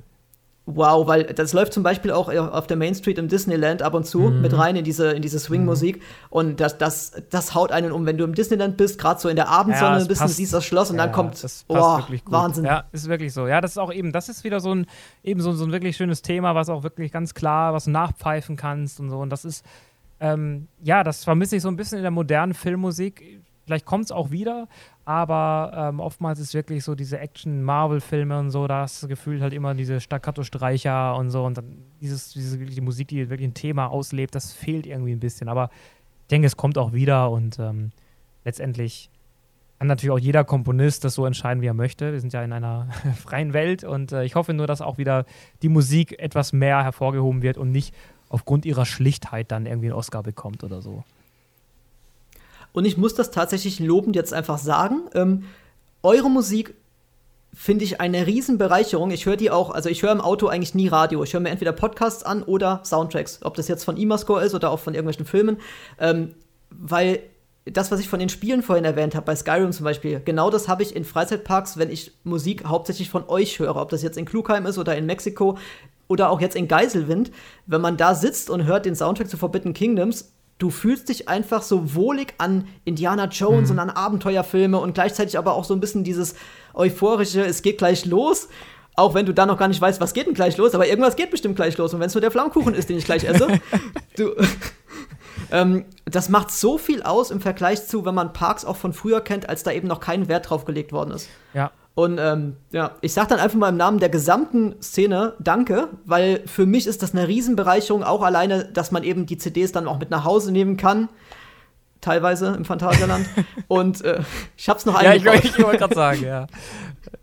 Wow, 0.64 1.08
weil 1.08 1.24
das 1.24 1.52
läuft 1.52 1.72
zum 1.72 1.82
Beispiel 1.82 2.12
auch 2.12 2.32
auf 2.32 2.68
der 2.68 2.76
Main 2.76 2.94
Street 2.94 3.18
im 3.18 3.26
Disneyland 3.26 3.82
ab 3.82 3.94
und 3.94 4.06
zu 4.06 4.20
mhm. 4.20 4.42
mit 4.42 4.56
rein 4.56 4.76
in 4.76 4.84
diese, 4.84 5.10
in 5.10 5.20
diese 5.20 5.40
Swing-Musik. 5.40 5.96
Mhm. 5.96 6.02
Und 6.30 6.60
das, 6.60 6.78
das, 6.78 7.12
das 7.30 7.54
haut 7.56 7.72
einen 7.72 7.90
um. 7.90 8.06
Wenn 8.06 8.16
du 8.16 8.22
im 8.22 8.34
Disneyland 8.36 8.76
bist, 8.76 8.96
gerade 8.96 9.18
so 9.18 9.28
in 9.28 9.34
der 9.34 9.48
Abendsonne 9.48 9.98
ja, 9.98 10.04
bist 10.04 10.22
und 10.22 10.28
siehst 10.28 10.54
das 10.54 10.64
Schloss 10.64 10.90
und 10.90 10.98
ja, 10.98 11.06
dann 11.06 11.12
kommt, 11.12 11.42
das 11.42 11.64
oh, 11.66 11.98
Wahnsinn. 12.26 12.64
Ja, 12.64 12.84
ist 12.92 13.08
wirklich 13.08 13.32
so. 13.32 13.48
Ja, 13.48 13.60
das 13.60 13.72
ist 13.72 13.78
auch 13.78 13.92
eben, 13.92 14.12
das 14.12 14.28
ist 14.28 14.44
wieder 14.44 14.60
so 14.60 14.72
ein, 14.72 14.86
eben 15.24 15.40
so, 15.40 15.50
so 15.50 15.64
ein 15.64 15.72
wirklich 15.72 15.96
schönes 15.96 16.22
Thema, 16.22 16.54
was 16.54 16.68
auch 16.68 16.84
wirklich 16.84 17.10
ganz 17.10 17.34
klar, 17.34 17.74
was 17.74 17.84
du 17.84 17.90
nachpfeifen 17.90 18.54
kannst 18.54 19.00
und 19.00 19.10
so. 19.10 19.18
Und 19.18 19.30
das 19.30 19.44
ist, 19.44 19.66
ähm, 20.20 20.68
ja, 20.80 21.02
das 21.02 21.24
vermisse 21.24 21.56
ich 21.56 21.62
so 21.62 21.68
ein 21.68 21.76
bisschen 21.76 21.98
in 21.98 22.02
der 22.02 22.12
modernen 22.12 22.54
Filmmusik. 22.54 23.42
Vielleicht 23.64 23.84
kommt 23.84 24.04
es 24.04 24.12
auch 24.12 24.30
wieder, 24.30 24.68
aber 25.04 25.72
ähm, 25.74 26.00
oftmals 26.00 26.38
ist 26.38 26.54
wirklich 26.54 26.84
so 26.84 26.94
diese 26.94 27.18
Action-Marvel-Filme 27.18 28.38
und 28.38 28.50
so, 28.50 28.68
da 28.68 28.82
hast 28.82 29.02
du 29.02 29.08
gefühlt 29.08 29.42
halt 29.42 29.52
immer 29.52 29.74
diese 29.74 30.00
Staccato-Streicher 30.00 31.16
und 31.16 31.30
so 31.30 31.44
und 31.44 31.58
dann 31.58 31.78
dieses, 32.00 32.32
diese 32.32 32.58
die 32.58 32.80
Musik, 32.80 33.08
die 33.08 33.28
wirklich 33.28 33.48
ein 33.48 33.54
Thema 33.54 33.88
auslebt, 33.88 34.34
das 34.34 34.52
fehlt 34.52 34.86
irgendwie 34.86 35.12
ein 35.12 35.20
bisschen. 35.20 35.48
Aber 35.48 35.70
ich 36.22 36.28
denke, 36.28 36.46
es 36.46 36.56
kommt 36.56 36.78
auch 36.78 36.92
wieder 36.92 37.30
und 37.30 37.58
ähm, 37.58 37.90
letztendlich 38.44 39.10
kann 39.78 39.88
natürlich 39.88 40.12
auch 40.12 40.18
jeder 40.18 40.44
Komponist 40.44 41.02
das 41.02 41.14
so 41.14 41.26
entscheiden, 41.26 41.60
wie 41.60 41.66
er 41.66 41.74
möchte. 41.74 42.12
Wir 42.12 42.20
sind 42.20 42.32
ja 42.32 42.44
in 42.44 42.52
einer 42.52 42.88
freien 43.16 43.52
Welt 43.52 43.82
und 43.82 44.12
äh, 44.12 44.22
ich 44.22 44.36
hoffe 44.36 44.54
nur, 44.54 44.68
dass 44.68 44.80
auch 44.80 44.98
wieder 44.98 45.24
die 45.62 45.68
Musik 45.68 46.20
etwas 46.20 46.52
mehr 46.52 46.84
hervorgehoben 46.84 47.42
wird 47.42 47.58
und 47.58 47.72
nicht 47.72 47.92
aufgrund 48.28 48.64
ihrer 48.64 48.86
Schlichtheit 48.86 49.50
dann 49.50 49.66
irgendwie 49.66 49.88
einen 49.88 49.96
Oscar 49.96 50.22
bekommt 50.22 50.62
oder 50.62 50.80
so. 50.80 51.02
Und 52.72 52.84
ich 52.84 52.96
muss 52.96 53.14
das 53.14 53.30
tatsächlich 53.30 53.80
lobend 53.80 54.16
jetzt 54.16 54.32
einfach 54.32 54.58
sagen. 54.58 55.02
Ähm, 55.14 55.44
eure 56.02 56.30
Musik 56.30 56.74
finde 57.54 57.84
ich 57.84 58.00
eine 58.00 58.26
Riesenbereicherung. 58.26 59.10
Ich 59.10 59.26
höre 59.26 59.36
die 59.36 59.50
auch, 59.50 59.70
also 59.70 59.88
ich 59.88 60.02
höre 60.02 60.12
im 60.12 60.20
Auto 60.20 60.48
eigentlich 60.48 60.74
nie 60.74 60.88
Radio. 60.88 61.22
Ich 61.22 61.34
höre 61.34 61.40
mir 61.40 61.50
entweder 61.50 61.72
Podcasts 61.72 62.22
an 62.22 62.42
oder 62.42 62.80
Soundtracks, 62.84 63.40
ob 63.42 63.54
das 63.54 63.68
jetzt 63.68 63.84
von 63.84 63.96
Imascore 63.96 64.42
ist 64.42 64.54
oder 64.54 64.70
auch 64.70 64.80
von 64.80 64.94
irgendwelchen 64.94 65.26
Filmen. 65.26 65.58
Ähm, 65.98 66.34
weil 66.70 67.20
das, 67.64 67.90
was 67.90 68.00
ich 68.00 68.08
von 68.08 68.18
den 68.18 68.28
Spielen 68.28 68.62
vorhin 68.62 68.84
erwähnt 68.84 69.14
habe, 69.14 69.26
bei 69.26 69.36
Skyrim 69.36 69.72
zum 69.72 69.84
Beispiel, 69.84 70.20
genau 70.24 70.50
das 70.50 70.66
habe 70.66 70.82
ich 70.82 70.96
in 70.96 71.04
Freizeitparks, 71.04 71.76
wenn 71.76 71.90
ich 71.90 72.12
Musik 72.24 72.64
hauptsächlich 72.64 73.10
von 73.10 73.28
euch 73.28 73.58
höre, 73.58 73.76
ob 73.76 73.90
das 73.90 74.02
jetzt 74.02 74.18
in 74.18 74.24
Klugheim 74.24 74.66
ist 74.66 74.78
oder 74.78 74.96
in 74.96 75.06
Mexiko 75.06 75.58
oder 76.08 76.30
auch 76.30 76.40
jetzt 76.40 76.56
in 76.56 76.68
Geiselwind. 76.68 77.30
Wenn 77.66 77.80
man 77.80 77.96
da 77.96 78.14
sitzt 78.14 78.50
und 78.50 78.64
hört 78.64 78.86
den 78.86 78.96
Soundtrack 78.96 79.28
zu 79.28 79.36
Forbidden 79.36 79.74
Kingdoms, 79.74 80.32
du 80.58 80.70
fühlst 80.70 81.08
dich 81.08 81.28
einfach 81.28 81.62
so 81.62 81.94
wohlig 81.94 82.34
an 82.38 82.68
Indiana 82.84 83.26
Jones 83.26 83.68
mhm. 83.68 83.74
und 83.74 83.78
an 83.80 83.90
Abenteuerfilme 83.90 84.78
und 84.78 84.94
gleichzeitig 84.94 85.38
aber 85.38 85.54
auch 85.54 85.64
so 85.64 85.74
ein 85.74 85.80
bisschen 85.80 86.04
dieses 86.04 86.34
euphorische, 86.74 87.44
es 87.44 87.62
geht 87.62 87.78
gleich 87.78 88.06
los. 88.06 88.48
Auch 88.94 89.14
wenn 89.14 89.24
du 89.24 89.32
da 89.32 89.46
noch 89.46 89.58
gar 89.58 89.68
nicht 89.68 89.80
weißt, 89.80 90.02
was 90.02 90.12
geht 90.12 90.26
denn 90.26 90.34
gleich 90.34 90.58
los, 90.58 90.74
aber 90.74 90.86
irgendwas 90.86 91.16
geht 91.16 91.30
bestimmt 91.30 91.56
gleich 91.56 91.78
los. 91.78 91.94
Und 91.94 92.00
wenn 92.00 92.08
es 92.08 92.14
nur 92.14 92.20
der 92.20 92.30
Flammkuchen 92.30 92.74
ist, 92.74 92.90
den 92.90 92.98
ich 92.98 93.06
gleich 93.06 93.24
esse, 93.24 93.48
du, 94.16 94.34
ähm, 95.50 95.86
das 96.04 96.28
macht 96.28 96.50
so 96.50 96.76
viel 96.76 97.02
aus 97.02 97.30
im 97.30 97.40
Vergleich 97.40 97.86
zu, 97.86 98.04
wenn 98.04 98.14
man 98.14 98.34
Parks 98.34 98.66
auch 98.66 98.76
von 98.76 98.92
früher 98.92 99.22
kennt, 99.22 99.48
als 99.48 99.62
da 99.62 99.72
eben 99.72 99.88
noch 99.88 100.00
kein 100.00 100.28
Wert 100.28 100.50
drauf 100.50 100.66
gelegt 100.66 100.92
worden 100.92 101.12
ist. 101.12 101.28
Ja. 101.54 101.70
Und 101.94 102.18
ähm, 102.18 102.56
ja, 102.70 102.92
ich 103.02 103.12
sag 103.12 103.28
dann 103.28 103.38
einfach 103.38 103.58
mal 103.58 103.68
im 103.68 103.76
Namen 103.76 103.98
der 103.98 104.08
gesamten 104.08 104.80
Szene 104.82 105.34
Danke, 105.38 105.88
weil 106.06 106.42
für 106.46 106.64
mich 106.64 106.86
ist 106.86 107.02
das 107.02 107.12
eine 107.12 107.28
Riesenbereicherung, 107.28 108.02
auch 108.02 108.22
alleine, 108.22 108.64
dass 108.64 108.92
man 108.92 109.04
eben 109.04 109.26
die 109.26 109.36
CDs 109.36 109.72
dann 109.72 109.86
auch 109.86 109.98
mit 109.98 110.10
nach 110.10 110.24
Hause 110.24 110.52
nehmen 110.52 110.78
kann. 110.78 111.10
Teilweise 112.00 112.54
im 112.56 112.64
Phantasialand. 112.64 113.26
Und 113.68 114.02
äh, 114.04 114.20
ich 114.56 114.68
hab's 114.68 114.86
noch 114.86 114.94
eingebaut. 114.94 115.34
Ja, 115.34 115.40
ich, 115.40 115.56
ich 115.56 115.62
wollte 115.62 115.78
gerade 115.78 115.94
sagen, 115.94 116.22
ja. 116.24 116.46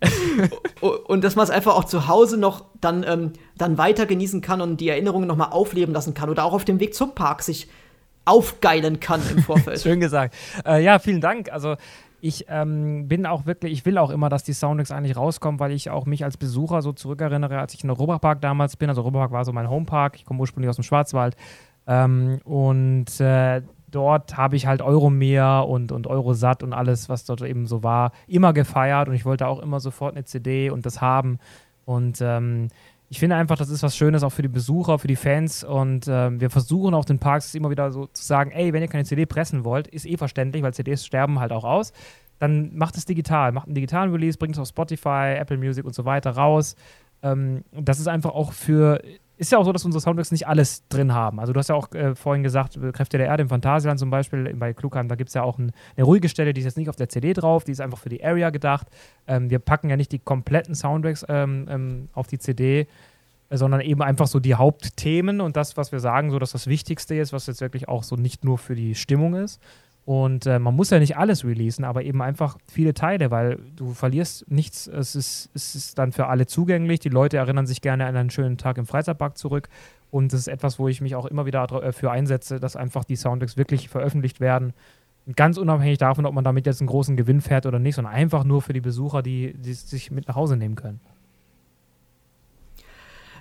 und 1.08 1.24
dass 1.24 1.36
man 1.36 1.44
es 1.44 1.50
einfach 1.50 1.76
auch 1.76 1.86
zu 1.86 2.08
Hause 2.08 2.38
noch 2.38 2.66
dann, 2.80 3.04
ähm, 3.08 3.34
dann 3.58 3.78
weiter 3.78 4.06
genießen 4.06 4.42
kann 4.42 4.62
und 4.62 4.78
die 4.78 4.90
Erinnerungen 4.90 5.28
noch 5.28 5.36
mal 5.36 5.50
aufleben 5.50 5.94
lassen 5.94 6.14
kann 6.14 6.30
oder 6.30 6.44
auch 6.46 6.54
auf 6.54 6.66
dem 6.66 6.80
Weg 6.80 6.94
zum 6.94 7.16
Park 7.16 7.44
sich 7.44 7.70
aufgeilen 8.26 9.00
kann 9.00 9.22
im 9.30 9.44
Vorfeld. 9.44 9.80
Schön 9.82 10.00
gesagt. 10.00 10.36
Äh, 10.66 10.84
ja, 10.84 11.00
vielen 11.00 11.22
Dank. 11.22 11.52
Also 11.52 11.76
ich 12.22 12.46
ähm, 12.50 13.08
bin 13.08 13.26
auch 13.26 13.46
wirklich, 13.46 13.74
ich 13.74 13.86
will 13.86 13.98
auch 13.98 14.10
immer, 14.10 14.30
dass 14.30 14.44
die 14.44 14.54
Soundtracks 14.54 14.92
eigentlich 14.92 15.16
rauskommen, 15.16 15.60
weil 15.60 15.72
ich 15.72 15.90
auch 15.90 16.06
mich 16.06 16.24
als 16.24 16.38
Besucher 16.38 16.82
so 16.82 16.92
zurückerinnere, 16.92 17.60
als 17.60 17.74
ich 17.74 17.84
in 17.84 17.90
Europapark 17.90 18.42
damals 18.42 18.78
bin. 18.78 18.90
Also 18.90 19.02
Europapark 19.02 19.32
war 19.32 19.46
so 19.46 19.54
mein 19.54 19.70
Homepark. 19.70 20.16
Ich 20.16 20.26
komme 20.26 20.40
ursprünglich 20.40 20.70
aus 20.70 20.76
dem 20.76 20.84
Schwarzwald. 20.84 21.36
Ähm, 21.88 22.40
und 22.44 23.20
äh, 23.20 23.62
dort 23.90 24.38
habe 24.38 24.56
ich 24.56 24.68
halt 24.68 24.82
Euromeer 24.82 25.66
und, 25.68 25.92
und 25.92 26.08
Eurosat 26.08 26.64
und 26.64 26.74
alles, 26.74 27.10
was 27.10 27.26
dort 27.26 27.42
eben 27.42 27.66
so 27.66 27.84
war, 27.84 28.12
immer 28.28 28.54
gefeiert. 28.54 29.08
Und 29.08 29.16
ich 29.16 29.26
wollte 29.26 29.48
auch 29.48 29.60
immer 29.60 29.80
sofort 29.80 30.16
eine 30.16 30.26
CD 30.26 30.70
und 30.70 30.86
das 30.86 31.02
haben. 31.02 31.40
Und 31.86 32.20
ähm, 32.22 32.68
ich 33.10 33.20
finde 33.20 33.36
einfach, 33.36 33.58
das 33.58 33.70
ist 33.70 33.82
was 33.82 33.98
Schönes 33.98 34.22
auch 34.24 34.30
für 34.30 34.44
die 34.44 34.48
Besucher, 34.48 35.00
für 35.00 35.08
die 35.08 35.16
Fans. 35.16 35.64
Und 35.64 36.08
äh, 36.08 36.40
wir 36.40 36.52
versuchen 36.52 36.94
auch 36.94 37.06
den 37.06 37.18
Parks 37.18 37.56
immer 37.56 37.72
wieder 37.72 37.92
so 37.92 38.06
zu 38.06 38.24
sagen, 38.24 38.52
ey, 38.52 38.72
wenn 38.72 38.84
ihr 38.84 38.88
keine 38.88 39.04
CD 39.04 39.26
pressen 39.26 39.66
wollt, 39.66 39.88
ist 39.88 40.06
eh 40.06 40.16
verständlich, 40.16 40.62
weil 40.62 40.74
CDs 40.76 41.06
sterben 41.06 41.40
halt 41.40 41.52
auch 41.52 41.64
aus, 41.64 41.92
dann 42.38 42.76
macht 42.78 42.96
es 42.96 43.06
digital, 43.06 43.52
macht 43.52 43.66
einen 43.66 43.76
digitalen 43.76 44.12
Release, 44.12 44.38
bringt 44.38 44.56
es 44.56 44.60
auf 44.60 44.68
Spotify, 44.68 45.36
Apple 45.38 45.58
Music 45.58 45.86
und 45.86 45.96
so 45.96 46.06
weiter 46.06 46.32
raus. 46.32 46.76
Ähm, 47.24 47.64
das 47.72 48.00
ist 48.00 48.08
einfach 48.08 48.32
auch 48.32 48.54
für 48.54 49.02
ist 49.40 49.54
ja 49.54 49.58
auch 49.58 49.64
so, 49.64 49.72
dass 49.72 49.86
unsere 49.86 50.02
Soundtracks 50.02 50.32
nicht 50.32 50.48
alles 50.48 50.86
drin 50.90 51.14
haben. 51.14 51.40
Also 51.40 51.54
du 51.54 51.60
hast 51.60 51.70
ja 51.70 51.76
auch 51.76 51.90
äh, 51.94 52.14
vorhin 52.14 52.44
gesagt, 52.44 52.76
äh, 52.76 52.92
Kräfte 52.92 53.18
der 53.18 53.28
Erde 53.28 53.44
im 53.44 53.50
Phantasialand 53.50 53.98
zum 53.98 54.10
Beispiel, 54.10 54.54
bei 54.54 54.74
Klugheim, 54.74 55.08
da 55.08 55.16
gibt 55.16 55.30
es 55.30 55.34
ja 55.34 55.44
auch 55.44 55.58
ein, 55.58 55.72
eine 55.96 56.06
ruhige 56.06 56.28
Stelle, 56.28 56.54
die 56.54 56.60
ist 56.60 56.66
jetzt 56.66 56.78
nicht 56.78 56.90
auf 56.90 56.98
der 56.98 57.08
CD 57.08 57.32
drauf, 57.32 57.64
die 57.64 57.72
ist 57.72 57.80
einfach 57.80 57.98
für 57.98 58.10
die 58.10 58.24
Area 58.24 58.50
gedacht. 58.50 58.88
Ähm, 59.28 59.50
wir 59.50 59.60
packen 59.60 59.90
ja 59.90 59.96
nicht 59.96 60.12
die 60.12 60.20
kompletten 60.20 60.76
Soundtracks 60.76 61.26
ähm, 61.30 61.68
ähm, 61.70 62.10
auf 62.14 62.28
die 62.28 62.38
CD, 62.38 62.88
äh, 63.50 63.58
sondern 63.58 63.80
eben 63.80 64.02
einfach 64.02 64.28
so 64.28 64.42
die 64.42 64.56
Hauptthemen 64.56 65.40
und 65.40 65.56
das, 65.56 65.78
was 65.78 65.94
wir 65.94 66.02
sagen, 66.02 66.32
so 66.32 66.40
dass 66.40 66.52
das 66.52 66.68
Wichtigste 66.68 67.16
ist, 67.16 67.32
was 67.32 67.48
jetzt 67.48 67.62
wirklich 67.62 67.88
auch 67.88 68.04
so 68.04 68.18
nicht 68.18 68.44
nur 68.44 68.58
für 68.58 68.76
die 68.76 68.94
Stimmung 68.94 69.36
ist. 69.36 69.62
Und 70.10 70.48
äh, 70.48 70.58
man 70.58 70.76
muss 70.76 70.90
ja 70.90 70.98
nicht 70.98 71.18
alles 71.18 71.46
releasen, 71.46 71.86
aber 71.86 72.02
eben 72.02 72.24
einfach 72.24 72.58
viele 72.66 72.96
Teile, 72.96 73.30
weil 73.30 73.60
du 73.76 73.94
verlierst 73.94 74.50
nichts. 74.50 74.88
Es 74.88 75.16
ist, 75.16 75.52
es 75.54 75.76
ist 75.76 76.00
dann 76.00 76.14
für 76.14 76.26
alle 76.26 76.48
zugänglich. 76.48 77.00
Die 77.00 77.10
Leute 77.10 77.38
erinnern 77.38 77.68
sich 77.68 77.80
gerne 77.80 78.08
an 78.08 78.16
einen 78.16 78.32
schönen 78.32 78.58
Tag 78.58 78.80
im 78.80 78.88
Freizeitpark 78.88 79.38
zurück. 79.38 79.70
Und 80.10 80.34
das 80.34 80.40
ist 80.40 80.48
etwas, 80.48 80.80
wo 80.80 80.88
ich 80.88 81.00
mich 81.00 81.14
auch 81.14 81.28
immer 81.28 81.46
wieder 81.46 81.68
dafür 81.68 82.10
äh, 82.10 82.14
einsetze, 82.14 82.60
dass 82.60 82.76
einfach 82.76 83.04
die 83.04 83.18
Soundtracks 83.18 83.56
wirklich 83.56 83.88
veröffentlicht 83.88 84.40
werden. 84.40 84.74
Ganz 85.36 85.60
unabhängig 85.60 86.00
davon, 86.00 86.26
ob 86.26 86.34
man 86.34 86.44
damit 86.44 86.66
jetzt 86.66 86.82
einen 86.82 86.88
großen 86.88 87.16
Gewinn 87.16 87.40
fährt 87.40 87.68
oder 87.68 87.78
nicht, 87.78 87.94
sondern 87.94 88.16
einfach 88.16 88.44
nur 88.44 88.64
für 88.64 88.74
die 88.74 88.82
Besucher, 88.82 89.22
die, 89.22 89.54
die 89.54 89.74
sich 89.74 90.10
mit 90.10 90.28
nach 90.28 90.36
Hause 90.36 90.58
nehmen 90.58 90.74
können. 90.74 91.02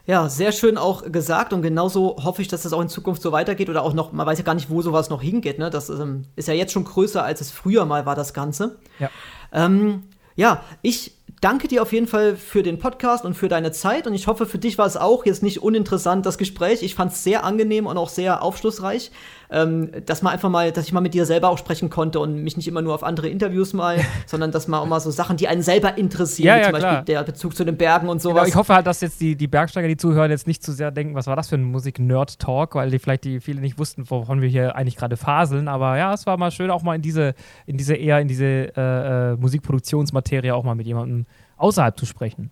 Ja, 0.08 0.30
sehr 0.30 0.52
schön 0.52 0.78
auch 0.78 1.12
gesagt 1.12 1.52
und 1.52 1.60
genauso 1.60 2.16
hoffe 2.24 2.40
ich, 2.40 2.48
dass 2.48 2.62
das 2.62 2.72
auch 2.72 2.80
in 2.80 2.88
Zukunft 2.88 3.20
so 3.20 3.30
weitergeht 3.30 3.68
oder 3.68 3.82
auch 3.82 3.92
noch, 3.92 4.10
man 4.10 4.26
weiß 4.26 4.38
ja 4.38 4.44
gar 4.44 4.54
nicht, 4.54 4.70
wo 4.70 4.80
sowas 4.80 5.10
noch 5.10 5.20
hingeht, 5.20 5.58
ne? 5.58 5.68
Das 5.68 5.90
ähm, 5.90 6.24
ist 6.34 6.48
ja 6.48 6.54
jetzt 6.54 6.72
schon 6.72 6.84
größer, 6.84 7.22
als 7.22 7.42
es 7.42 7.50
früher 7.50 7.84
mal 7.84 8.06
war, 8.06 8.14
das 8.14 8.32
Ganze. 8.32 8.78
Ja. 8.98 9.10
Ähm, 9.52 10.04
ja, 10.34 10.62
ich 10.80 11.12
danke 11.42 11.68
dir 11.68 11.82
auf 11.82 11.92
jeden 11.92 12.06
Fall 12.06 12.36
für 12.36 12.62
den 12.62 12.78
Podcast 12.78 13.26
und 13.26 13.34
für 13.34 13.48
deine 13.48 13.70
Zeit 13.70 14.06
und 14.06 14.14
ich 14.14 14.28
hoffe, 14.28 14.46
für 14.46 14.56
dich 14.56 14.78
war 14.78 14.86
es 14.86 14.96
auch 14.96 15.26
jetzt 15.26 15.42
nicht 15.42 15.62
uninteressant, 15.62 16.24
das 16.24 16.38
Gespräch. 16.38 16.82
Ich 16.82 16.94
fand 16.94 17.12
es 17.12 17.22
sehr 17.22 17.44
angenehm 17.44 17.86
und 17.86 17.98
auch 17.98 18.08
sehr 18.08 18.42
aufschlussreich, 18.42 19.10
ähm, 19.50 19.90
dass 20.06 20.22
man 20.22 20.32
einfach 20.32 20.50
mal, 20.50 20.72
dass 20.72 20.86
ich 20.86 20.92
mal 20.92 21.00
mit 21.00 21.14
dir 21.14 21.26
selber 21.26 21.48
auch 21.48 21.58
sprechen 21.58 21.90
konnte 21.90 22.20
und 22.20 22.42
mich 22.42 22.56
nicht 22.56 22.68
immer 22.68 22.82
nur 22.82 22.94
auf 22.94 23.02
andere 23.02 23.28
Interviews 23.28 23.72
mal, 23.72 23.98
sondern 24.26 24.52
dass 24.52 24.68
man 24.68 24.80
auch 24.80 24.86
mal 24.86 25.00
so 25.00 25.10
Sachen, 25.10 25.36
die 25.36 25.48
einen 25.48 25.62
selber 25.62 25.96
interessieren, 25.96 26.46
ja, 26.48 26.56
ja, 26.56 26.64
zum 26.64 26.72
Beispiel 26.72 27.04
der 27.04 27.22
Bezug 27.24 27.56
zu 27.56 27.64
den 27.64 27.76
Bergen 27.76 28.08
und 28.08 28.20
sowas. 28.20 28.44
Genau, 28.44 28.48
ich 28.48 28.56
hoffe 28.56 28.74
halt, 28.74 28.86
dass 28.86 29.00
jetzt 29.00 29.20
die, 29.20 29.36
die 29.36 29.48
Bergsteiger, 29.48 29.88
die 29.88 29.96
zuhören, 29.96 30.30
jetzt 30.30 30.46
nicht 30.46 30.62
zu 30.62 30.72
sehr 30.72 30.90
denken, 30.90 31.14
was 31.14 31.26
war 31.26 31.36
das 31.36 31.48
für 31.48 31.56
ein 31.56 31.64
Musik-Nerd-Talk, 31.64 32.74
weil 32.74 32.90
die 32.90 32.98
vielleicht 32.98 33.24
die 33.24 33.40
viele 33.40 33.60
nicht 33.60 33.78
wussten, 33.78 34.08
wovon 34.10 34.40
wir 34.40 34.48
hier 34.48 34.76
eigentlich 34.76 34.96
gerade 34.96 35.16
faseln. 35.16 35.68
Aber 35.68 35.96
ja, 35.96 36.12
es 36.12 36.26
war 36.26 36.36
mal 36.36 36.50
schön, 36.50 36.70
auch 36.70 36.82
mal 36.82 36.94
in 36.94 37.02
diese, 37.02 37.34
in 37.66 37.76
diese 37.76 37.94
eher 37.94 38.20
in 38.20 38.28
diese 38.28 38.44
äh, 38.44 39.32
äh, 39.32 39.36
Musikproduktionsmaterie 39.36 40.52
auch 40.52 40.64
mal 40.64 40.74
mit 40.74 40.86
jemandem 40.86 41.26
außerhalb 41.56 41.98
zu 41.98 42.06
sprechen. 42.06 42.50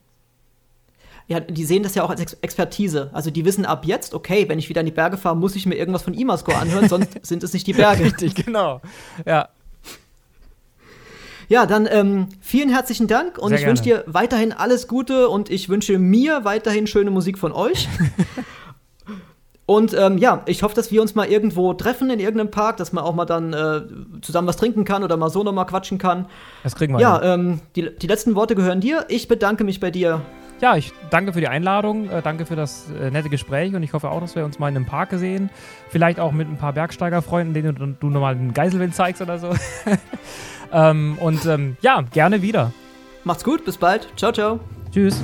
Ja, 1.28 1.40
die 1.40 1.64
sehen 1.64 1.82
das 1.82 1.94
ja 1.96 2.04
auch 2.04 2.10
als 2.10 2.20
Ex 2.20 2.36
Expertise. 2.40 3.10
Also 3.12 3.30
die 3.30 3.44
wissen 3.44 3.66
ab 3.66 3.84
jetzt, 3.84 4.14
okay, 4.14 4.48
wenn 4.48 4.58
ich 4.60 4.68
wieder 4.68 4.80
in 4.80 4.86
die 4.86 4.92
Berge 4.92 5.16
fahre, 5.16 5.36
muss 5.36 5.56
ich 5.56 5.66
mir 5.66 5.74
irgendwas 5.74 6.02
von 6.02 6.14
Imascore 6.14 6.58
anhören, 6.58 6.88
sonst 6.88 7.18
sind 7.22 7.42
es 7.42 7.52
nicht 7.52 7.66
die 7.66 7.72
Berge. 7.72 8.04
Richtig, 8.04 8.34
genau. 8.34 8.80
Ja. 9.24 9.48
Ja, 11.48 11.66
dann 11.66 11.88
ähm, 11.90 12.28
vielen 12.40 12.70
herzlichen 12.70 13.06
Dank 13.06 13.38
und 13.38 13.50
Sehr 13.50 13.60
ich 13.60 13.66
wünsche 13.66 13.82
dir 13.82 14.04
weiterhin 14.06 14.52
alles 14.52 14.88
Gute 14.88 15.28
und 15.28 15.48
ich 15.48 15.68
wünsche 15.68 15.98
mir 15.98 16.44
weiterhin 16.44 16.86
schöne 16.86 17.10
Musik 17.10 17.38
von 17.38 17.52
euch. 17.52 17.88
Und 19.68 19.94
ähm, 19.98 20.16
ja, 20.16 20.42
ich 20.46 20.62
hoffe, 20.62 20.76
dass 20.76 20.92
wir 20.92 21.02
uns 21.02 21.16
mal 21.16 21.26
irgendwo 21.26 21.74
treffen 21.74 22.08
in 22.08 22.20
irgendeinem 22.20 22.52
Park, 22.52 22.76
dass 22.76 22.92
man 22.92 23.02
auch 23.02 23.16
mal 23.16 23.24
dann 23.24 23.52
äh, 23.52 23.82
zusammen 24.22 24.46
was 24.46 24.56
trinken 24.56 24.84
kann 24.84 25.02
oder 25.02 25.16
mal 25.16 25.28
so 25.28 25.42
nochmal 25.42 25.66
quatschen 25.66 25.98
kann. 25.98 26.26
Das 26.62 26.76
kriegen 26.76 26.94
wir. 26.94 27.00
Ja, 27.00 27.20
ähm, 27.34 27.60
die, 27.74 27.90
die 27.98 28.06
letzten 28.06 28.36
Worte 28.36 28.54
gehören 28.54 28.80
dir. 28.80 29.06
Ich 29.08 29.26
bedanke 29.26 29.64
mich 29.64 29.80
bei 29.80 29.90
dir. 29.90 30.22
Ja, 30.61 30.76
ich 30.76 30.92
danke 31.11 31.32
für 31.32 31.40
die 31.40 31.48
Einladung, 31.48 32.09
äh, 32.09 32.22
danke 32.22 32.46
für 32.46 32.57
das 32.57 32.90
äh, 32.90 33.11
nette 33.11 33.28
Gespräch 33.28 33.74
und 33.74 33.82
ich 33.82 33.92
hoffe 33.92 34.11
auch, 34.11 34.20
dass 34.20 34.34
wir 34.36 34.44
uns 34.44 34.59
mal 34.59 34.68
in 34.68 34.76
einem 34.76 34.86
Park 34.86 35.11
sehen. 35.12 35.50
Vielleicht 35.90 36.18
auch 36.18 36.32
mit 36.32 36.48
ein 36.48 36.57
paar 36.57 36.72
Bergsteigerfreunden, 36.72 37.53
denen 37.53 37.74
du, 37.74 37.87
du 37.87 38.11
nochmal 38.11 38.34
einen 38.34 38.54
Geiselwind 38.54 38.95
zeigst 38.95 39.20
oder 39.20 39.38
so. 39.38 39.50
ähm, 40.72 41.18
und 41.20 41.45
ähm, 41.45 41.76
ja, 41.83 42.03
gerne 42.12 42.41
wieder. 42.41 42.72
Macht's 43.24 43.45
gut, 43.45 43.64
bis 43.64 43.76
bald. 43.76 44.08
Ciao, 44.16 44.33
ciao. 44.33 44.61
Tschüss. 44.92 45.22